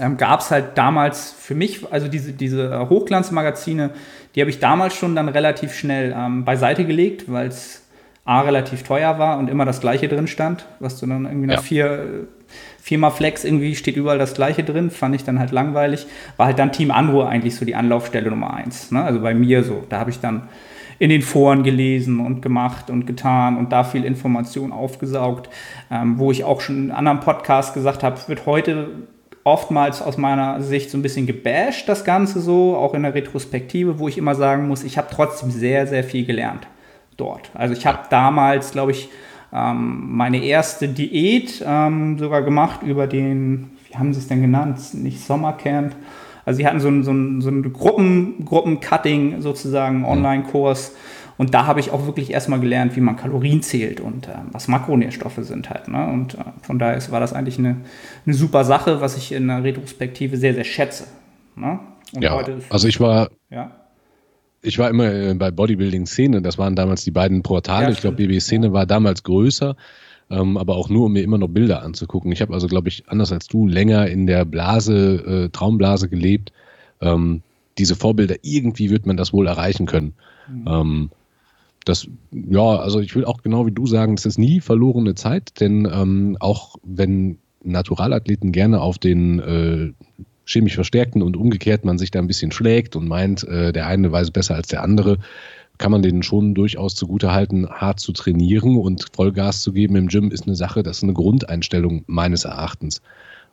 ähm, 0.00 0.16
gab 0.16 0.40
es 0.40 0.50
halt 0.50 0.76
damals 0.76 1.32
für 1.32 1.54
mich, 1.54 1.90
also 1.92 2.08
diese, 2.08 2.32
diese 2.32 2.72
äh, 2.72 2.88
Hochglanzmagazine, 2.88 3.90
die 4.34 4.40
habe 4.40 4.50
ich 4.50 4.58
damals 4.58 4.94
schon 4.94 5.14
dann 5.14 5.28
relativ 5.28 5.74
schnell 5.74 6.14
ähm, 6.16 6.44
beiseite 6.44 6.84
gelegt, 6.84 7.30
weil 7.32 7.48
es 7.48 7.85
A 8.26 8.40
relativ 8.40 8.82
teuer 8.82 9.20
war 9.20 9.38
und 9.38 9.48
immer 9.48 9.64
das 9.64 9.80
gleiche 9.80 10.08
drin 10.08 10.26
stand, 10.26 10.66
was 10.80 10.98
du 10.98 11.06
dann 11.06 11.26
irgendwie 11.26 11.46
nach 11.46 11.54
ja. 11.54 11.60
vier, 11.60 12.26
viermal 12.82 13.12
Flex 13.12 13.44
irgendwie 13.44 13.76
steht 13.76 13.96
überall 13.96 14.18
das 14.18 14.34
gleiche 14.34 14.64
drin, 14.64 14.90
fand 14.90 15.14
ich 15.14 15.22
dann 15.22 15.38
halt 15.38 15.52
langweilig. 15.52 16.08
War 16.36 16.46
halt 16.46 16.58
dann 16.58 16.72
Team 16.72 16.90
Anruhr 16.90 17.28
eigentlich 17.28 17.54
so 17.54 17.64
die 17.64 17.76
Anlaufstelle 17.76 18.28
Nummer 18.28 18.52
eins. 18.52 18.90
Ne? 18.90 19.00
Also 19.00 19.20
bei 19.20 19.32
mir 19.32 19.62
so, 19.62 19.84
da 19.88 20.00
habe 20.00 20.10
ich 20.10 20.18
dann 20.18 20.48
in 20.98 21.08
den 21.08 21.22
Foren 21.22 21.62
gelesen 21.62 22.18
und 22.18 22.42
gemacht 22.42 22.90
und 22.90 23.06
getan 23.06 23.56
und 23.58 23.70
da 23.70 23.84
viel 23.84 24.04
Information 24.04 24.72
aufgesaugt, 24.72 25.48
ähm, 25.92 26.18
wo 26.18 26.32
ich 26.32 26.42
auch 26.42 26.60
schon 26.60 26.86
in 26.86 26.90
anderen 26.90 27.20
Podcast 27.20 27.74
gesagt 27.74 28.02
habe, 28.02 28.18
wird 28.26 28.44
heute 28.44 28.88
oftmals 29.44 30.02
aus 30.02 30.16
meiner 30.16 30.60
Sicht 30.62 30.90
so 30.90 30.98
ein 30.98 31.02
bisschen 31.02 31.26
gebasht, 31.26 31.88
das 31.88 32.04
Ganze 32.04 32.40
so, 32.40 32.76
auch 32.76 32.94
in 32.94 33.04
der 33.04 33.14
Retrospektive, 33.14 34.00
wo 34.00 34.08
ich 34.08 34.18
immer 34.18 34.34
sagen 34.34 34.66
muss, 34.66 34.82
ich 34.82 34.98
habe 34.98 35.06
trotzdem 35.12 35.52
sehr, 35.52 35.86
sehr 35.86 36.02
viel 36.02 36.26
gelernt 36.26 36.66
dort. 37.16 37.50
Also 37.54 37.74
ich 37.74 37.86
habe 37.86 38.00
damals, 38.10 38.72
glaube 38.72 38.92
ich, 38.92 39.08
ähm, 39.52 40.16
meine 40.16 40.42
erste 40.44 40.88
Diät 40.88 41.64
ähm, 41.66 42.18
sogar 42.18 42.42
gemacht 42.42 42.82
über 42.82 43.06
den, 43.06 43.70
wie 43.88 43.96
haben 43.96 44.12
sie 44.12 44.20
es 44.20 44.28
denn 44.28 44.42
genannt? 44.42 44.78
Nicht 44.94 45.20
Sommercamp. 45.20 45.94
Also 46.44 46.58
sie 46.58 46.66
hatten 46.66 46.80
so 46.80 46.88
ein, 46.88 47.02
so 47.02 47.12
ein, 47.12 47.40
so 47.40 47.50
ein 47.50 47.72
Gruppen, 47.72 48.44
Gruppencutting 48.44 49.40
sozusagen, 49.40 50.04
Online-Kurs. 50.04 50.94
Und 51.38 51.52
da 51.52 51.66
habe 51.66 51.80
ich 51.80 51.90
auch 51.90 52.06
wirklich 52.06 52.30
erstmal 52.30 52.60
gelernt, 52.60 52.96
wie 52.96 53.00
man 53.00 53.16
Kalorien 53.16 53.62
zählt 53.62 54.00
und 54.00 54.28
äh, 54.28 54.32
was 54.52 54.68
Makronährstoffe 54.68 55.38
sind 55.40 55.68
halt. 55.68 55.88
Ne? 55.88 56.06
Und 56.06 56.34
äh, 56.34 56.38
von 56.62 56.78
daher 56.78 57.00
war 57.10 57.20
das 57.20 57.32
eigentlich 57.32 57.58
eine, 57.58 57.76
eine 58.24 58.34
super 58.34 58.64
Sache, 58.64 59.00
was 59.00 59.16
ich 59.16 59.32
in 59.32 59.48
der 59.48 59.62
Retrospektive 59.62 60.36
sehr, 60.36 60.54
sehr 60.54 60.64
schätze. 60.64 61.04
Ne? 61.54 61.78
ja, 62.20 62.38
also 62.70 62.88
ich 62.88 63.00
war, 63.00 63.28
ja? 63.50 63.70
Ich 64.66 64.78
war 64.78 64.90
immer 64.90 65.12
äh, 65.12 65.34
bei 65.34 65.50
Bodybuilding-Szene, 65.50 66.42
das 66.42 66.58
waren 66.58 66.74
damals 66.74 67.04
die 67.04 67.10
beiden 67.10 67.42
Portale. 67.42 67.86
Ja, 67.86 67.92
ich 67.92 68.00
glaube, 68.00 68.16
BB-Szene 68.16 68.72
war 68.72 68.86
damals 68.86 69.22
größer. 69.22 69.76
Ähm, 70.28 70.56
aber 70.56 70.74
auch 70.76 70.88
nur, 70.88 71.06
um 71.06 71.12
mir 71.12 71.22
immer 71.22 71.38
noch 71.38 71.48
Bilder 71.48 71.82
anzugucken. 71.82 72.32
Ich 72.32 72.42
habe 72.42 72.52
also, 72.52 72.66
glaube 72.66 72.88
ich, 72.88 73.08
anders 73.08 73.30
als 73.30 73.46
du, 73.46 73.68
länger 73.68 74.08
in 74.08 74.26
der 74.26 74.44
Blase, 74.44 75.44
äh, 75.44 75.48
Traumblase 75.50 76.08
gelebt. 76.08 76.52
Ähm, 77.00 77.42
diese 77.78 77.94
Vorbilder, 77.94 78.34
irgendwie 78.42 78.90
wird 78.90 79.06
man 79.06 79.16
das 79.16 79.32
wohl 79.32 79.46
erreichen 79.46 79.86
können. 79.86 80.14
Mhm. 80.48 80.64
Ähm, 80.66 81.10
das, 81.84 82.08
ja, 82.32 82.76
also 82.78 82.98
ich 82.98 83.14
will 83.14 83.24
auch 83.24 83.42
genau 83.42 83.66
wie 83.66 83.72
du 83.72 83.86
sagen, 83.86 84.16
das 84.16 84.26
ist 84.26 84.38
nie 84.38 84.60
verlorene 84.60 85.14
Zeit, 85.14 85.60
denn 85.60 85.88
ähm, 85.92 86.36
auch 86.40 86.76
wenn 86.82 87.38
Naturalathleten 87.62 88.50
gerne 88.50 88.80
auf 88.80 88.98
den 88.98 89.38
äh, 89.38 89.92
chemisch 90.46 90.76
verstärkten 90.76 91.22
und 91.22 91.36
umgekehrt 91.36 91.84
man 91.84 91.98
sich 91.98 92.10
da 92.10 92.20
ein 92.20 92.26
bisschen 92.26 92.52
schlägt 92.52 92.96
und 92.96 93.08
meint, 93.08 93.44
äh, 93.44 93.72
der 93.72 93.86
eine 93.86 94.12
weiß 94.12 94.30
besser 94.30 94.54
als 94.54 94.68
der 94.68 94.82
andere, 94.82 95.18
kann 95.78 95.92
man 95.92 96.02
denen 96.02 96.22
schon 96.22 96.54
durchaus 96.54 96.94
zugute 96.94 97.32
halten, 97.32 97.68
hart 97.68 98.00
zu 98.00 98.12
trainieren 98.12 98.76
und 98.76 99.08
Vollgas 99.12 99.60
zu 99.60 99.72
geben 99.72 99.96
im 99.96 100.08
Gym 100.08 100.30
ist 100.30 100.46
eine 100.46 100.56
Sache, 100.56 100.82
das 100.82 100.98
ist 100.98 101.02
eine 101.02 101.12
Grundeinstellung 101.12 102.04
meines 102.06 102.44
Erachtens, 102.44 103.02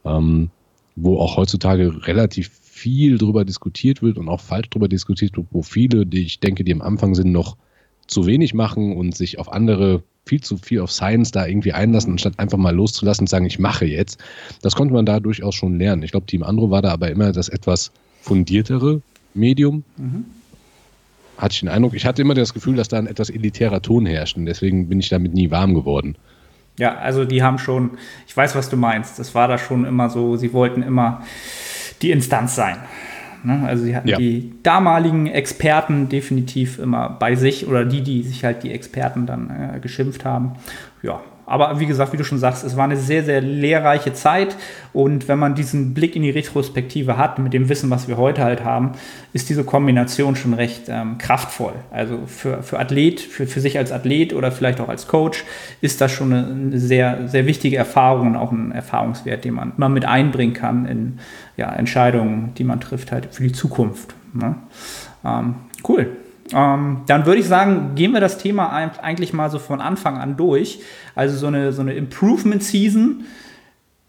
ähm, 0.06 0.50
wo 0.96 1.18
auch 1.18 1.36
heutzutage 1.36 2.08
relativ 2.08 2.50
viel 2.50 3.18
drüber 3.18 3.44
diskutiert 3.44 4.02
wird 4.02 4.18
und 4.18 4.30
auch 4.30 4.40
falsch 4.40 4.70
drüber 4.70 4.88
diskutiert 4.88 5.36
wird, 5.36 5.48
wo 5.52 5.64
viele, 5.64 6.06
die 6.06 6.22
ich 6.22 6.40
denke, 6.40 6.64
die 6.64 6.74
am 6.74 6.82
Anfang 6.82 7.16
sind, 7.16 7.32
noch 7.32 7.58
zu 8.08 8.26
wenig 8.26 8.54
machen 8.54 8.96
und 8.96 9.16
sich 9.16 9.40
auf 9.40 9.52
andere 9.52 10.04
viel 10.26 10.42
zu 10.42 10.58
viel 10.58 10.80
auf 10.80 10.92
Science 10.92 11.32
da 11.32 11.46
irgendwie 11.46 11.74
einlassen, 11.74 12.14
anstatt 12.14 12.40
einfach 12.40 12.58
mal 12.58 12.74
loszulassen 12.74 13.24
und 13.24 13.28
sagen, 13.28 13.46
ich 13.46 13.60
mache 13.60 13.86
jetzt. 13.86 14.20
Das 14.62 14.76
konnte 14.76 14.94
man 14.94 15.06
da 15.06 15.20
durchaus 15.20 15.56
schon 15.56 15.78
lernen. 15.78 16.04
Ich 16.04 16.12
glaube, 16.12 16.26
Team 16.26 16.44
Andro 16.44 16.70
war 16.70 16.82
da 16.82 16.92
aber 16.92 17.12
immer 17.12 17.32
das 17.32 17.50
etwas 17.50 17.92
fundiertere 18.22 19.02
Medium. 19.34 19.84
Mhm. 19.98 20.26
Hatte 21.38 21.54
ich 21.54 21.60
den 21.60 21.70
Eindruck. 21.70 21.94
Ich 21.94 22.06
hatte 22.06 22.22
immer 22.22 22.36
das 22.36 22.54
Gefühl, 22.54 22.76
dass 22.76 22.88
da 22.88 22.98
ein 22.98 23.08
etwas 23.08 23.30
elitärer 23.30 23.82
Ton 23.82 24.06
herrscht 24.06 24.38
und 24.38 24.46
deswegen 24.46 24.88
bin 24.88 25.00
ich 25.00 25.10
damit 25.10 25.34
nie 25.34 25.52
warm 25.52 25.74
geworden. 25.74 26.16
Ja, 26.78 26.96
also 26.96 27.26
die 27.26 27.44
haben 27.44 27.60
schon, 27.60 27.98
ich 28.28 28.36
weiß, 28.36 28.56
was 28.56 28.70
du 28.70 28.78
meinst. 28.78 29.20
Das 29.20 29.36
war 29.36 29.48
da 29.48 29.58
schon 29.58 29.86
immer 29.86 30.10
so, 30.10 30.38
sie 30.38 30.54
wollten 30.54 30.82
immer 30.82 31.24
die 32.02 32.12
Instanz 32.12 32.56
sein. 32.56 32.78
Ne? 33.44 33.64
Also 33.66 33.84
sie 33.84 33.96
hatten 33.96 34.08
ja. 34.08 34.18
die 34.18 34.54
damaligen 34.64 35.28
Experten 35.28 36.10
definitiv 36.10 36.80
immer 36.80 37.10
bei 37.10 37.36
sich 37.36 37.68
oder 37.68 37.86
die, 37.86 38.02
die 38.02 38.24
sich 38.24 38.44
halt 38.44 38.64
die 38.64 38.72
Experten 38.72 39.26
dann 39.26 39.50
äh, 39.50 39.80
geschimpft 39.80 40.26
haben. 40.26 40.54
Ja, 41.02 41.22
aber 41.46 41.80
wie 41.80 41.86
gesagt, 41.86 42.14
wie 42.14 42.18
du 42.18 42.24
schon 42.24 42.38
sagst, 42.38 42.64
es 42.64 42.78
war 42.78 42.86
eine 42.86 42.96
sehr, 42.96 43.24
sehr 43.24 43.42
lehrreiche 43.42 44.14
Zeit. 44.14 44.56
Und 44.94 45.28
wenn 45.28 45.40
man 45.40 45.56
diesen 45.56 45.94
Blick 45.94 46.16
in 46.16 46.22
die 46.22 46.30
Retrospektive 46.30 47.18
hat, 47.18 47.40
mit 47.40 47.54
dem 47.54 47.68
Wissen, 47.70 47.90
was 47.90 48.08
wir 48.08 48.18
heute 48.18 48.44
halt 48.44 48.64
haben, 48.64 48.94
ist 49.34 49.50
diese 49.50 49.64
Kombination 49.64 50.36
schon 50.36 50.54
recht 50.54 50.84
ähm, 50.88 51.18
kraftvoll. 51.18 51.74
Also 51.92 52.20
für, 52.28 52.64
für 52.64 52.80
Athlet, 52.80 53.20
für, 53.20 53.46
für 53.46 53.60
sich 53.60 53.78
als 53.78 53.92
Athlet 53.92 54.34
oder 54.34 54.52
vielleicht 54.52 54.80
auch 54.80 54.90
als 54.90 55.08
Coach 55.08 55.44
ist 55.82 56.00
das 56.00 56.12
schon 56.12 56.34
eine, 56.34 56.80
sehr, 56.80 57.28
sehr 57.28 57.46
wichtige 57.46 57.76
Erfahrung 57.76 58.28
und 58.28 58.36
auch 58.36 58.52
ein 58.52 58.72
Erfahrungswert, 58.72 59.44
den 59.44 59.56
man 59.56 59.74
immer 59.76 59.90
mit 59.90 60.06
einbringen 60.06 60.54
kann 60.54 60.86
in 60.86 61.20
ja, 61.58 61.74
Entscheidungen, 61.74 62.54
die 62.58 62.64
man 62.64 62.80
trifft 62.80 63.12
halt 63.12 63.28
für 63.32 63.44
die 63.44 63.52
Zukunft. 63.52 64.16
Ne? 64.34 64.56
Ähm, 65.26 65.56
cool. 65.88 66.08
Ähm, 66.52 67.02
dann 67.08 67.26
würde 67.26 67.40
ich 67.40 67.48
sagen, 67.48 67.96
gehen 67.96 68.12
wir 68.12 68.20
das 68.20 68.38
Thema 68.38 68.70
eigentlich 69.02 69.34
mal 69.34 69.50
so 69.50 69.60
von 69.60 69.80
Anfang 69.80 70.18
an 70.18 70.36
durch. 70.36 70.82
Also 71.16 71.38
so 71.38 71.48
eine, 71.48 71.72
so 71.72 71.82
eine 71.82 71.94
Improvement-Season 71.94 73.26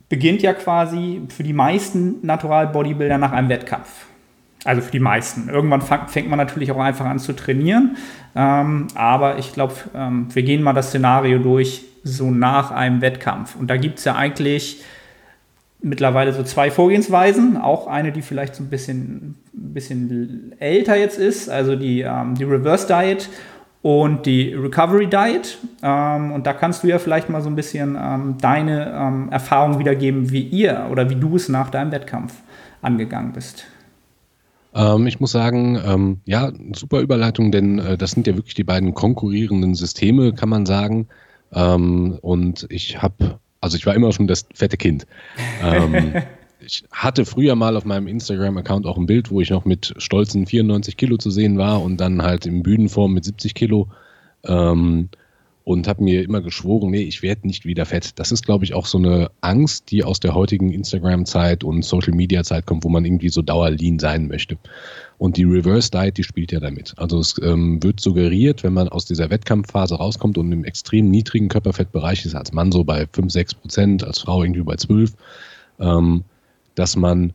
beginnt 0.08 0.42
ja 0.42 0.52
quasi 0.52 1.22
für 1.28 1.42
die 1.42 1.52
meisten 1.52 2.24
Natural-Bodybuilder 2.26 3.18
nach 3.18 3.32
einem 3.32 3.48
Wettkampf. 3.48 4.06
Also 4.64 4.80
für 4.80 4.90
die 4.90 5.00
meisten. 5.00 5.48
Irgendwann 5.48 5.82
fängt 5.82 6.28
man 6.28 6.38
natürlich 6.38 6.72
auch 6.72 6.80
einfach 6.80 7.04
an 7.04 7.18
zu 7.18 7.34
trainieren. 7.34 7.96
Ähm, 8.34 8.88
aber 8.94 9.38
ich 9.38 9.52
glaube, 9.52 9.74
ähm, 9.94 10.28
wir 10.32 10.42
gehen 10.42 10.62
mal 10.62 10.72
das 10.72 10.88
Szenario 10.88 11.38
durch. 11.38 11.84
so 12.04 12.30
nach 12.30 12.70
einem 12.70 13.00
Wettkampf? 13.00 13.56
Und 13.56 13.68
da 13.68 13.76
gibt 13.76 13.98
es 13.98 14.04
ja 14.04 14.14
eigentlich 14.14 14.82
mittlerweile 15.84 16.32
so 16.32 16.42
zwei 16.42 16.70
Vorgehensweisen. 16.70 17.56
Auch 17.56 17.86
eine, 17.86 18.10
die 18.10 18.22
vielleicht 18.22 18.56
so 18.56 18.64
ein 18.64 18.70
bisschen, 18.70 19.36
ein 19.54 19.74
bisschen 19.74 20.54
älter 20.58 20.96
jetzt 20.96 21.18
ist, 21.18 21.48
also 21.48 21.76
die, 21.76 22.00
ähm, 22.00 22.34
die 22.34 22.44
Reverse 22.44 22.86
Diet 22.86 23.28
und 23.82 24.24
die 24.26 24.54
Recovery 24.54 25.06
Diet. 25.06 25.58
Ähm, 25.82 26.32
und 26.32 26.46
da 26.46 26.54
kannst 26.54 26.82
du 26.82 26.88
ja 26.88 26.98
vielleicht 26.98 27.28
mal 27.28 27.42
so 27.42 27.50
ein 27.50 27.54
bisschen 27.54 27.96
ähm, 28.00 28.36
deine 28.40 28.92
ähm, 28.92 29.28
Erfahrung 29.30 29.78
wiedergeben, 29.78 30.32
wie 30.32 30.42
ihr 30.42 30.88
oder 30.90 31.10
wie 31.10 31.16
du 31.16 31.36
es 31.36 31.48
nach 31.48 31.70
deinem 31.70 31.92
Wettkampf 31.92 32.34
angegangen 32.80 33.32
bist. 33.32 33.64
Ähm, 34.74 35.06
ich 35.06 35.20
muss 35.20 35.32
sagen, 35.32 35.78
ähm, 35.84 36.20
ja, 36.24 36.50
super 36.74 37.00
Überleitung, 37.00 37.52
denn 37.52 37.78
äh, 37.78 37.96
das 37.96 38.12
sind 38.12 38.26
ja 38.26 38.34
wirklich 38.36 38.54
die 38.54 38.64
beiden 38.64 38.94
konkurrierenden 38.94 39.74
Systeme, 39.74 40.32
kann 40.32 40.48
man 40.48 40.66
sagen. 40.66 41.08
Ähm, 41.52 42.18
und 42.22 42.66
ich 42.70 43.00
habe, 43.00 43.38
also 43.64 43.78
ich 43.78 43.86
war 43.86 43.94
immer 43.94 44.12
schon 44.12 44.26
das 44.26 44.46
fette 44.54 44.76
Kind. 44.76 45.06
ich 46.60 46.84
hatte 46.92 47.24
früher 47.24 47.56
mal 47.56 47.76
auf 47.76 47.86
meinem 47.86 48.06
Instagram-Account 48.06 48.86
auch 48.86 48.98
ein 48.98 49.06
Bild, 49.06 49.30
wo 49.30 49.40
ich 49.40 49.50
noch 49.50 49.64
mit 49.64 49.94
stolzen 49.96 50.46
94 50.46 50.96
Kilo 50.98 51.16
zu 51.16 51.30
sehen 51.30 51.56
war 51.56 51.82
und 51.82 51.96
dann 51.98 52.22
halt 52.22 52.44
in 52.44 52.62
Bühnenform 52.62 53.14
mit 53.14 53.24
70 53.24 53.54
Kilo. 53.54 53.88
Ähm, 54.44 55.08
und 55.64 55.88
habe 55.88 56.04
mir 56.04 56.22
immer 56.22 56.42
geschworen, 56.42 56.90
nee, 56.90 57.02
ich 57.02 57.22
werde 57.22 57.46
nicht 57.46 57.64
wieder 57.64 57.86
fett. 57.86 58.18
Das 58.18 58.32
ist, 58.32 58.44
glaube 58.44 58.64
ich, 58.64 58.74
auch 58.74 58.84
so 58.84 58.98
eine 58.98 59.30
Angst, 59.40 59.90
die 59.90 60.04
aus 60.04 60.20
der 60.20 60.34
heutigen 60.34 60.70
Instagram-Zeit 60.70 61.64
und 61.64 61.82
Social-Media-Zeit 61.82 62.66
kommt, 62.66 62.84
wo 62.84 62.90
man 62.90 63.06
irgendwie 63.06 63.30
so 63.30 63.40
dauerlean 63.40 63.98
sein 63.98 64.28
möchte. 64.28 64.58
Und 65.16 65.38
die 65.38 65.44
Reverse 65.44 65.90
Diet, 65.90 66.18
die 66.18 66.22
spielt 66.22 66.52
ja 66.52 66.60
damit. 66.60 66.92
Also 66.98 67.18
es 67.18 67.36
ähm, 67.42 67.82
wird 67.82 68.00
suggeriert, 68.00 68.62
wenn 68.62 68.74
man 68.74 68.90
aus 68.90 69.06
dieser 69.06 69.30
Wettkampfphase 69.30 69.94
rauskommt 69.94 70.36
und 70.36 70.52
im 70.52 70.64
extrem 70.64 71.08
niedrigen 71.08 71.48
Körperfettbereich 71.48 72.26
ist, 72.26 72.34
als 72.34 72.52
Mann 72.52 72.70
so 72.70 72.84
bei 72.84 73.06
5, 73.10 73.32
6 73.32 73.54
Prozent, 73.54 74.04
als 74.04 74.18
Frau 74.18 74.42
irgendwie 74.42 74.62
bei 74.62 74.76
12, 74.76 75.14
ähm, 75.80 76.24
dass 76.74 76.94
man 76.94 77.32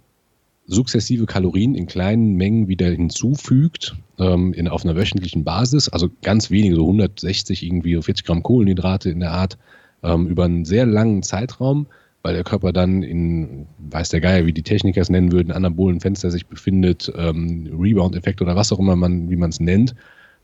sukzessive 0.67 1.25
Kalorien 1.25 1.73
in 1.73 1.87
kleinen 1.87 2.35
Mengen 2.35 2.67
wieder 2.67 2.89
hinzufügt 2.89 3.95
ähm, 4.19 4.53
in, 4.53 4.67
auf 4.67 4.83
einer 4.83 4.95
wöchentlichen 4.95 5.43
Basis, 5.43 5.89
also 5.89 6.09
ganz 6.21 6.51
wenige, 6.51 6.75
so 6.75 6.83
160 6.83 7.63
irgendwie 7.63 8.01
40 8.01 8.25
Gramm 8.25 8.43
Kohlenhydrate 8.43 9.09
in 9.09 9.19
der 9.19 9.31
Art, 9.31 9.57
ähm, 10.03 10.27
über 10.27 10.45
einen 10.45 10.65
sehr 10.65 10.85
langen 10.85 11.23
Zeitraum, 11.23 11.87
weil 12.21 12.33
der 12.33 12.43
Körper 12.43 12.73
dann 12.73 13.01
in, 13.01 13.65
weiß 13.77 14.09
der 14.09 14.21
Geier, 14.21 14.45
wie 14.45 14.53
die 14.53 14.63
Techniker 14.63 15.01
es 15.01 15.09
nennen 15.09 15.31
würden, 15.31 15.51
anabolen 15.51 16.01
Fenster 16.01 16.31
sich 16.31 16.45
befindet, 16.47 17.11
ähm, 17.15 17.69
Rebound-Effekt 17.79 18.41
oder 18.41 18.55
was 18.55 18.71
auch 18.71 18.79
immer 18.79 18.95
man, 18.95 19.29
wie 19.29 19.37
man 19.37 19.49
es 19.49 19.59
nennt, 19.59 19.95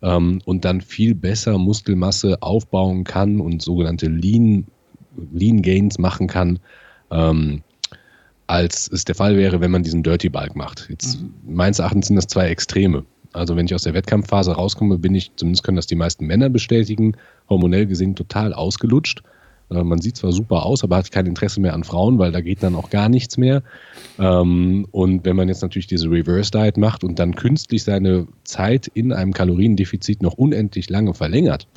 ähm, 0.01 0.41
und 0.45 0.65
dann 0.65 0.81
viel 0.81 1.15
besser 1.15 1.57
Muskelmasse 1.57 2.41
aufbauen 2.41 3.03
kann 3.03 3.41
und 3.41 3.61
sogenannte 3.61 4.07
Lean, 4.07 4.65
Lean 5.33 5.61
Gains 5.61 5.97
machen 5.97 6.27
kann. 6.27 6.59
Ähm, 7.11 7.61
als 8.47 8.89
es 8.91 9.05
der 9.05 9.15
Fall 9.15 9.37
wäre, 9.37 9.59
wenn 9.59 9.71
man 9.71 9.83
diesen 9.83 10.03
Dirty 10.03 10.29
Bulk 10.29 10.55
macht. 10.55 10.87
Jetzt, 10.89 11.21
mhm. 11.21 11.33
meines 11.47 11.79
Erachtens 11.79 12.07
sind 12.07 12.15
das 12.15 12.27
zwei 12.27 12.47
Extreme. 12.49 13.03
Also 13.35 13.55
wenn 13.55 13.65
ich 13.65 13.75
aus 13.75 13.83
der 13.83 13.93
Wettkampfphase 13.93 14.53
rauskomme, 14.53 14.97
bin 14.97 15.13
ich, 15.13 15.31
zumindest 15.35 15.63
können 15.63 15.75
das 15.75 15.87
die 15.87 15.95
meisten 15.95 16.25
Männer 16.25 16.49
bestätigen, 16.49 17.13
hormonell 17.49 17.85
gesehen 17.85 18.15
total 18.15 18.53
ausgelutscht. 18.53 19.23
Äh, 19.69 19.83
man 19.83 19.99
sieht 20.01 20.17
zwar 20.17 20.31
super 20.31 20.65
aus, 20.65 20.83
aber 20.83 20.97
hat 20.97 21.11
kein 21.11 21.25
Interesse 21.25 21.59
mehr 21.59 21.73
an 21.73 21.83
Frauen, 21.83 22.17
weil 22.19 22.31
da 22.31 22.41
geht 22.41 22.63
dann 22.63 22.75
auch 22.75 22.89
gar 22.89 23.09
nichts 23.09 23.37
mehr. 23.37 23.63
Ähm, 24.19 24.87
und 24.91 25.25
wenn 25.25 25.35
man 25.35 25.49
jetzt 25.49 25.61
natürlich 25.61 25.87
diese 25.87 26.09
Reverse 26.09 26.51
Diet 26.51 26.77
macht 26.77 27.03
und 27.03 27.19
dann 27.19 27.35
künstlich 27.35 27.83
seine 27.83 28.27
Zeit 28.43 28.87
in 28.87 29.11
einem 29.11 29.33
Kaloriendefizit 29.33 30.21
noch 30.21 30.33
unendlich 30.33 30.89
lange 30.89 31.13
verlängert, 31.13 31.67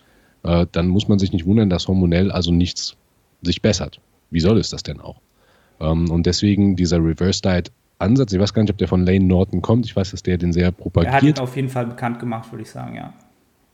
äh, 0.45 0.67
dann 0.71 0.89
muss 0.89 1.09
man 1.09 1.19
sich 1.19 1.33
nicht 1.33 1.47
wundern, 1.47 1.71
dass 1.71 1.89
hormonell 1.89 2.31
also 2.31 2.53
nichts 2.53 2.97
sich 3.43 3.63
bessert. 3.63 4.01
Wie 4.31 4.41
soll 4.41 4.59
es 4.59 4.71
das 4.71 4.83
denn 4.83 5.01
auch? 5.01 5.21
Ähm, 5.81 6.11
und 6.11 6.27
deswegen 6.27 6.77
dieser 6.77 6.99
Reverse 6.99 7.43
Diet 7.43 7.73
Ansatz, 7.99 8.33
ich 8.33 8.39
weiß 8.39 8.55
gar 8.55 8.63
nicht, 8.63 8.71
ob 8.71 8.79
der 8.79 8.89
von 8.89 9.05
Lane 9.05 9.25
Norton 9.25 9.61
kommt, 9.61 9.87
ich 9.87 9.97
weiß, 9.97 10.13
dass 10.13 10.23
der 10.23 10.39
den 10.39 10.53
sehr 10.53 10.71
propagiert. 10.71 11.13
Er 11.13 11.17
hat 11.17 11.23
ihn 11.23 11.39
auf 11.39 11.57
jeden 11.57 11.69
Fall 11.69 11.87
bekannt 11.87 12.19
gemacht, 12.21 12.53
würde 12.53 12.63
ich 12.63 12.71
sagen, 12.71 12.95
ja. 12.95 13.13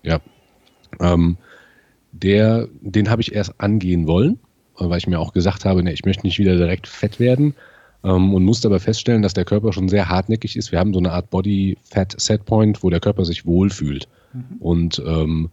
Ja. 0.02 0.20
Ähm, 1.00 1.37
der, 2.12 2.68
den 2.80 3.10
habe 3.10 3.22
ich 3.22 3.34
erst 3.34 3.60
angehen 3.60 4.06
wollen, 4.06 4.38
weil 4.76 4.98
ich 4.98 5.06
mir 5.06 5.18
auch 5.18 5.32
gesagt 5.32 5.64
habe, 5.64 5.82
ne, 5.82 5.92
ich 5.92 6.04
möchte 6.04 6.26
nicht 6.26 6.38
wieder 6.38 6.56
direkt 6.56 6.87
fett 6.87 7.18
werden 7.20 7.54
ähm, 8.04 8.34
und 8.34 8.44
musste 8.44 8.68
aber 8.68 8.80
feststellen, 8.80 9.22
dass 9.22 9.34
der 9.34 9.44
Körper 9.44 9.72
schon 9.72 9.88
sehr 9.88 10.08
hartnäckig 10.08 10.56
ist. 10.56 10.72
Wir 10.72 10.78
haben 10.78 10.92
so 10.92 11.00
eine 11.00 11.12
Art 11.12 11.30
Body 11.30 11.76
Fat 11.82 12.14
Set 12.18 12.44
Point, 12.44 12.82
wo 12.82 12.90
der 12.90 13.00
Körper 13.00 13.24
sich 13.24 13.46
wohlfühlt. 13.46 14.08
Mhm. 14.32 14.56
Und 14.60 15.02
ähm, 15.04 15.50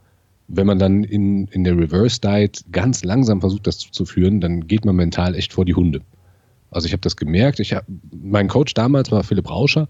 wenn 0.47 0.67
man 0.67 0.79
dann 0.79 1.03
in, 1.03 1.47
in 1.47 1.63
der 1.63 1.77
Reverse 1.77 2.19
Diet 2.19 2.63
ganz 2.71 3.03
langsam 3.03 3.39
versucht, 3.39 3.67
das 3.67 3.79
zu 3.79 4.05
führen, 4.05 4.41
dann 4.41 4.67
geht 4.67 4.85
man 4.85 4.95
mental 4.95 5.35
echt 5.35 5.53
vor 5.53 5.65
die 5.65 5.75
Hunde. 5.75 6.01
Also 6.71 6.87
ich 6.87 6.93
habe 6.93 7.01
das 7.01 7.17
gemerkt. 7.17 7.59
Ich 7.59 7.73
hab, 7.73 7.85
mein 8.11 8.47
Coach 8.47 8.73
damals 8.73 9.11
war 9.11 9.23
Philipp 9.23 9.49
Rauscher, 9.49 9.87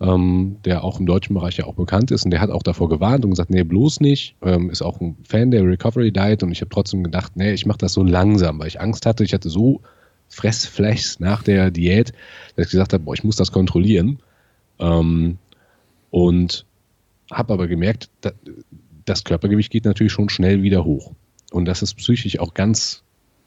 ähm, 0.00 0.56
der 0.64 0.84
auch 0.84 0.98
im 0.98 1.06
deutschen 1.06 1.34
Bereich 1.34 1.56
ja 1.56 1.66
auch 1.66 1.74
bekannt 1.74 2.10
ist 2.10 2.24
und 2.24 2.32
der 2.32 2.40
hat 2.40 2.50
auch 2.50 2.64
davor 2.64 2.88
gewarnt 2.88 3.24
und 3.24 3.30
gesagt, 3.30 3.50
nee, 3.50 3.62
bloß 3.62 4.00
nicht. 4.00 4.34
Ähm, 4.42 4.68
ist 4.68 4.82
auch 4.82 5.00
ein 5.00 5.16
Fan 5.22 5.52
der 5.52 5.64
Recovery 5.64 6.10
Diet 6.10 6.42
und 6.42 6.50
ich 6.50 6.60
habe 6.60 6.70
trotzdem 6.70 7.04
gedacht, 7.04 7.36
nee, 7.36 7.52
ich 7.52 7.64
mache 7.64 7.78
das 7.78 7.92
so 7.92 8.02
langsam, 8.02 8.58
weil 8.58 8.66
ich 8.66 8.80
Angst 8.80 9.06
hatte. 9.06 9.24
Ich 9.24 9.32
hatte 9.32 9.48
so 9.48 9.80
Fressflashs 10.28 11.20
nach 11.20 11.44
der 11.44 11.70
Diät, 11.70 12.12
dass 12.56 12.66
ich 12.66 12.72
gesagt 12.72 12.92
habe, 12.92 13.04
boah, 13.04 13.14
ich 13.14 13.24
muss 13.24 13.36
das 13.36 13.52
kontrollieren. 13.52 14.18
Ähm, 14.80 15.38
und 16.10 16.66
habe 17.30 17.52
aber 17.52 17.68
gemerkt, 17.68 18.10
das 19.04 19.24
Körpergewicht 19.24 19.70
geht 19.70 19.84
natürlich 19.84 20.12
schon 20.12 20.28
schnell 20.28 20.62
wieder 20.62 20.84
hoch. 20.84 21.12
Und 21.52 21.66
das 21.66 21.82
ist 21.82 21.94
psychisch 21.94 22.40
auch 22.40 22.54
ganz 22.54 23.03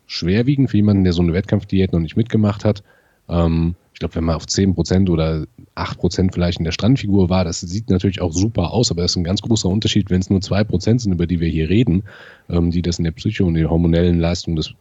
schwerwiegend 0.08 0.72
für 0.72 0.78
jemanden, 0.78 1.04
der 1.04 1.13
so 1.13 1.22
eine 1.22 1.34
Wettkampfdiät 1.34 1.91
noch 1.91 2.00
nicht 2.00 2.17
mitgemacht 2.17 2.65
hat. 2.65 2.84
Ähm, 3.30 3.76
ich 3.93 4.00
glaube, 4.00 4.15
wenn 4.15 4.24
man 4.26 4.36
auf 4.36 4.46
10% 4.46 5.10
oder 5.10 5.46
8% 5.76 6.34
vielleicht 6.34 6.60
in 6.60 6.65
der 6.65 6.72
Strandfigur 6.72 7.30
war, 7.30 7.43
das 7.43 7.62
sieht 7.62 7.89
natürlich 7.89 8.22
auch 8.22 8.32
super 8.32 8.72
aus, 8.72 8.91
aber 8.91 9.02
das 9.02 9.12
ist 9.12 9.17
ein 9.17 9.24
ganz 9.24 9.41
großer 9.41 9.67
Unterschied, 9.67 10.10
wenn 10.10 10.22
es 10.22 10.30
nur 10.30 10.39
2% 10.39 11.00
sind, 11.00 11.12
über 11.12 11.28
die 11.28 11.39
wir 11.39 11.50
hier 11.50 11.70
reden, 11.70 12.04
ähm, 12.50 12.72
die 12.72 12.82
das 12.82 13.00
in 13.00 13.04
der 13.04 13.12
Psyche 13.12 13.43
und 13.43 13.56
der 13.56 13.70
hormonellen 13.70 14.20
Leistung 14.20 14.56
des 14.56 14.74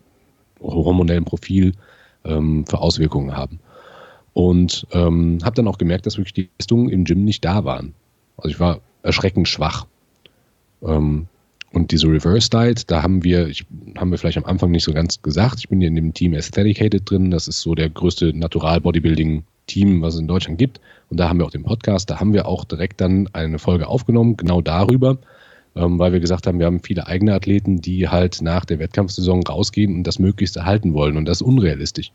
hormonellen 0.61 1.25
Profil 1.25 1.73
ähm, 2.25 2.65
für 2.67 2.79
Auswirkungen 2.79 3.37
haben. 3.37 3.61
Und 4.33 4.87
ähm, 4.93 5.39
habe 5.43 5.57
dann 5.57 5.69
auch 5.69 5.79
gemerkt, 5.79 6.07
dass 6.07 6.19
wirklich 6.19 6.35
die 6.35 6.51
Leistungen 6.59 6.91
im 6.91 7.05
Gym 7.05 7.25
nicht 7.25 7.45
da 7.45 7.65
waren. 7.65 7.95
Also 8.37 8.51
ich 8.51 8.61
war 8.61 8.81
erschreckend 9.03 9.49
schwach. 9.49 9.87
Ähm, 10.83 11.27
und 11.77 11.93
diese 11.93 12.09
Reverse 12.09 12.49
Diet, 12.49 12.91
da 12.91 13.03
haben 13.03 13.23
wir, 13.23 13.49
ich, 13.49 13.67
haben 13.99 14.11
wir 14.11 14.17
vielleicht 14.17 14.39
am 14.39 14.47
Anfang 14.47 14.71
nicht 14.71 14.85
so 14.85 14.95
ganz 14.95 15.21
gesagt, 15.21 15.59
ich 15.59 15.69
bin 15.69 15.79
hier 15.79 15.89
in 15.89 15.95
dem 15.95 16.15
Team 16.15 16.33
Aestheticated 16.33 17.09
drin, 17.09 17.31
das 17.31 17.49
ist 17.49 17.61
so 17.61 17.75
der 17.75 17.91
größte 17.91 18.33
Natural 18.33 18.81
Bodybuilding 18.81 19.45
Team, 19.67 20.01
was 20.01 20.15
es 20.15 20.21
in 20.21 20.27
Deutschland 20.27 20.59
gibt. 20.59 20.81
Und 21.11 21.21
da 21.21 21.29
haben 21.29 21.39
wir 21.39 21.45
auch 21.45 21.51
den 21.51 21.65
Podcast, 21.65 22.09
da 22.09 22.19
haben 22.19 22.33
wir 22.33 22.47
auch 22.47 22.65
direkt 22.65 23.03
dann 23.03 23.29
eine 23.35 23.59
Folge 23.59 23.89
aufgenommen, 23.89 24.39
genau 24.39 24.63
darüber, 24.63 25.19
ähm, 25.75 25.99
weil 25.99 26.15
wir 26.15 26.21
gesagt 26.21 26.47
haben, 26.47 26.59
wir 26.59 26.65
haben 26.65 26.81
viele 26.81 27.07
eigene 27.09 27.35
Athleten, 27.35 27.83
die 27.83 28.09
halt 28.09 28.41
nach 28.41 28.65
der 28.65 28.79
Wettkampfsaison 28.79 29.43
rausgehen 29.43 29.97
und 29.97 30.07
das 30.07 30.19
möglichst 30.19 30.57
erhalten 30.57 30.95
wollen. 30.95 31.19
Und 31.19 31.27
das 31.27 31.43
ist 31.43 31.47
unrealistisch, 31.47 32.11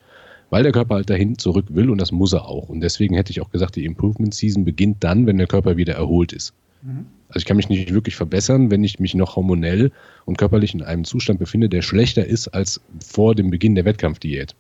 weil 0.50 0.64
der 0.64 0.72
Körper 0.72 0.96
halt 0.96 1.12
dahin 1.12 1.38
zurück 1.38 1.66
will 1.70 1.92
und 1.92 2.02
das 2.02 2.12
muss 2.12 2.34
er 2.34 2.48
auch. 2.48 2.68
Und 2.68 2.82
deswegen 2.82 3.14
hätte 3.14 3.30
ich 3.30 3.42
auch 3.42 3.52
gesagt, 3.52 3.76
die 3.76 3.86
Improvement 3.86 4.34
Season 4.34 4.66
beginnt 4.66 5.04
dann, 5.04 5.28
wenn 5.28 5.38
der 5.38 5.46
Körper 5.46 5.78
wieder 5.78 5.94
erholt 5.94 6.34
ist. 6.34 6.56
Mhm. 6.82 7.06
Also 7.30 7.40
ich 7.40 7.46
kann 7.46 7.58
mich 7.58 7.70
nicht 7.70 7.94
wirklich 7.94 8.16
verbessern, 8.16 8.72
wenn 8.72 8.84
ich 8.84 9.00
mich 9.00 9.16
noch 9.16 9.36
hormonell 9.36 9.92
und 10.26 10.38
körperlich 10.38 10.74
in 10.74 10.84
einem 10.84 11.06
Zustand 11.06 11.40
befinde, 11.40 11.70
der 11.70 11.82
schlechter 11.82 12.26
ist 12.26 12.50
als 12.50 12.82
vor 13.06 13.36
dem 13.36 13.50
Beginn 13.50 13.76
der 13.76 13.86
Wettkampfdiät. 13.86 14.56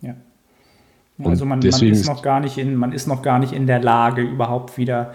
Ja. 0.00 0.14
Also 1.22 1.44
man, 1.44 1.60
man, 1.60 1.68
ist 1.68 2.06
noch 2.06 2.22
gar 2.22 2.40
nicht 2.40 2.58
in, 2.58 2.74
man 2.74 2.92
ist 2.92 3.06
noch 3.06 3.22
gar 3.22 3.38
nicht 3.38 3.52
in 3.52 3.66
der 3.66 3.80
Lage, 3.80 4.22
überhaupt 4.22 4.76
wieder 4.76 5.12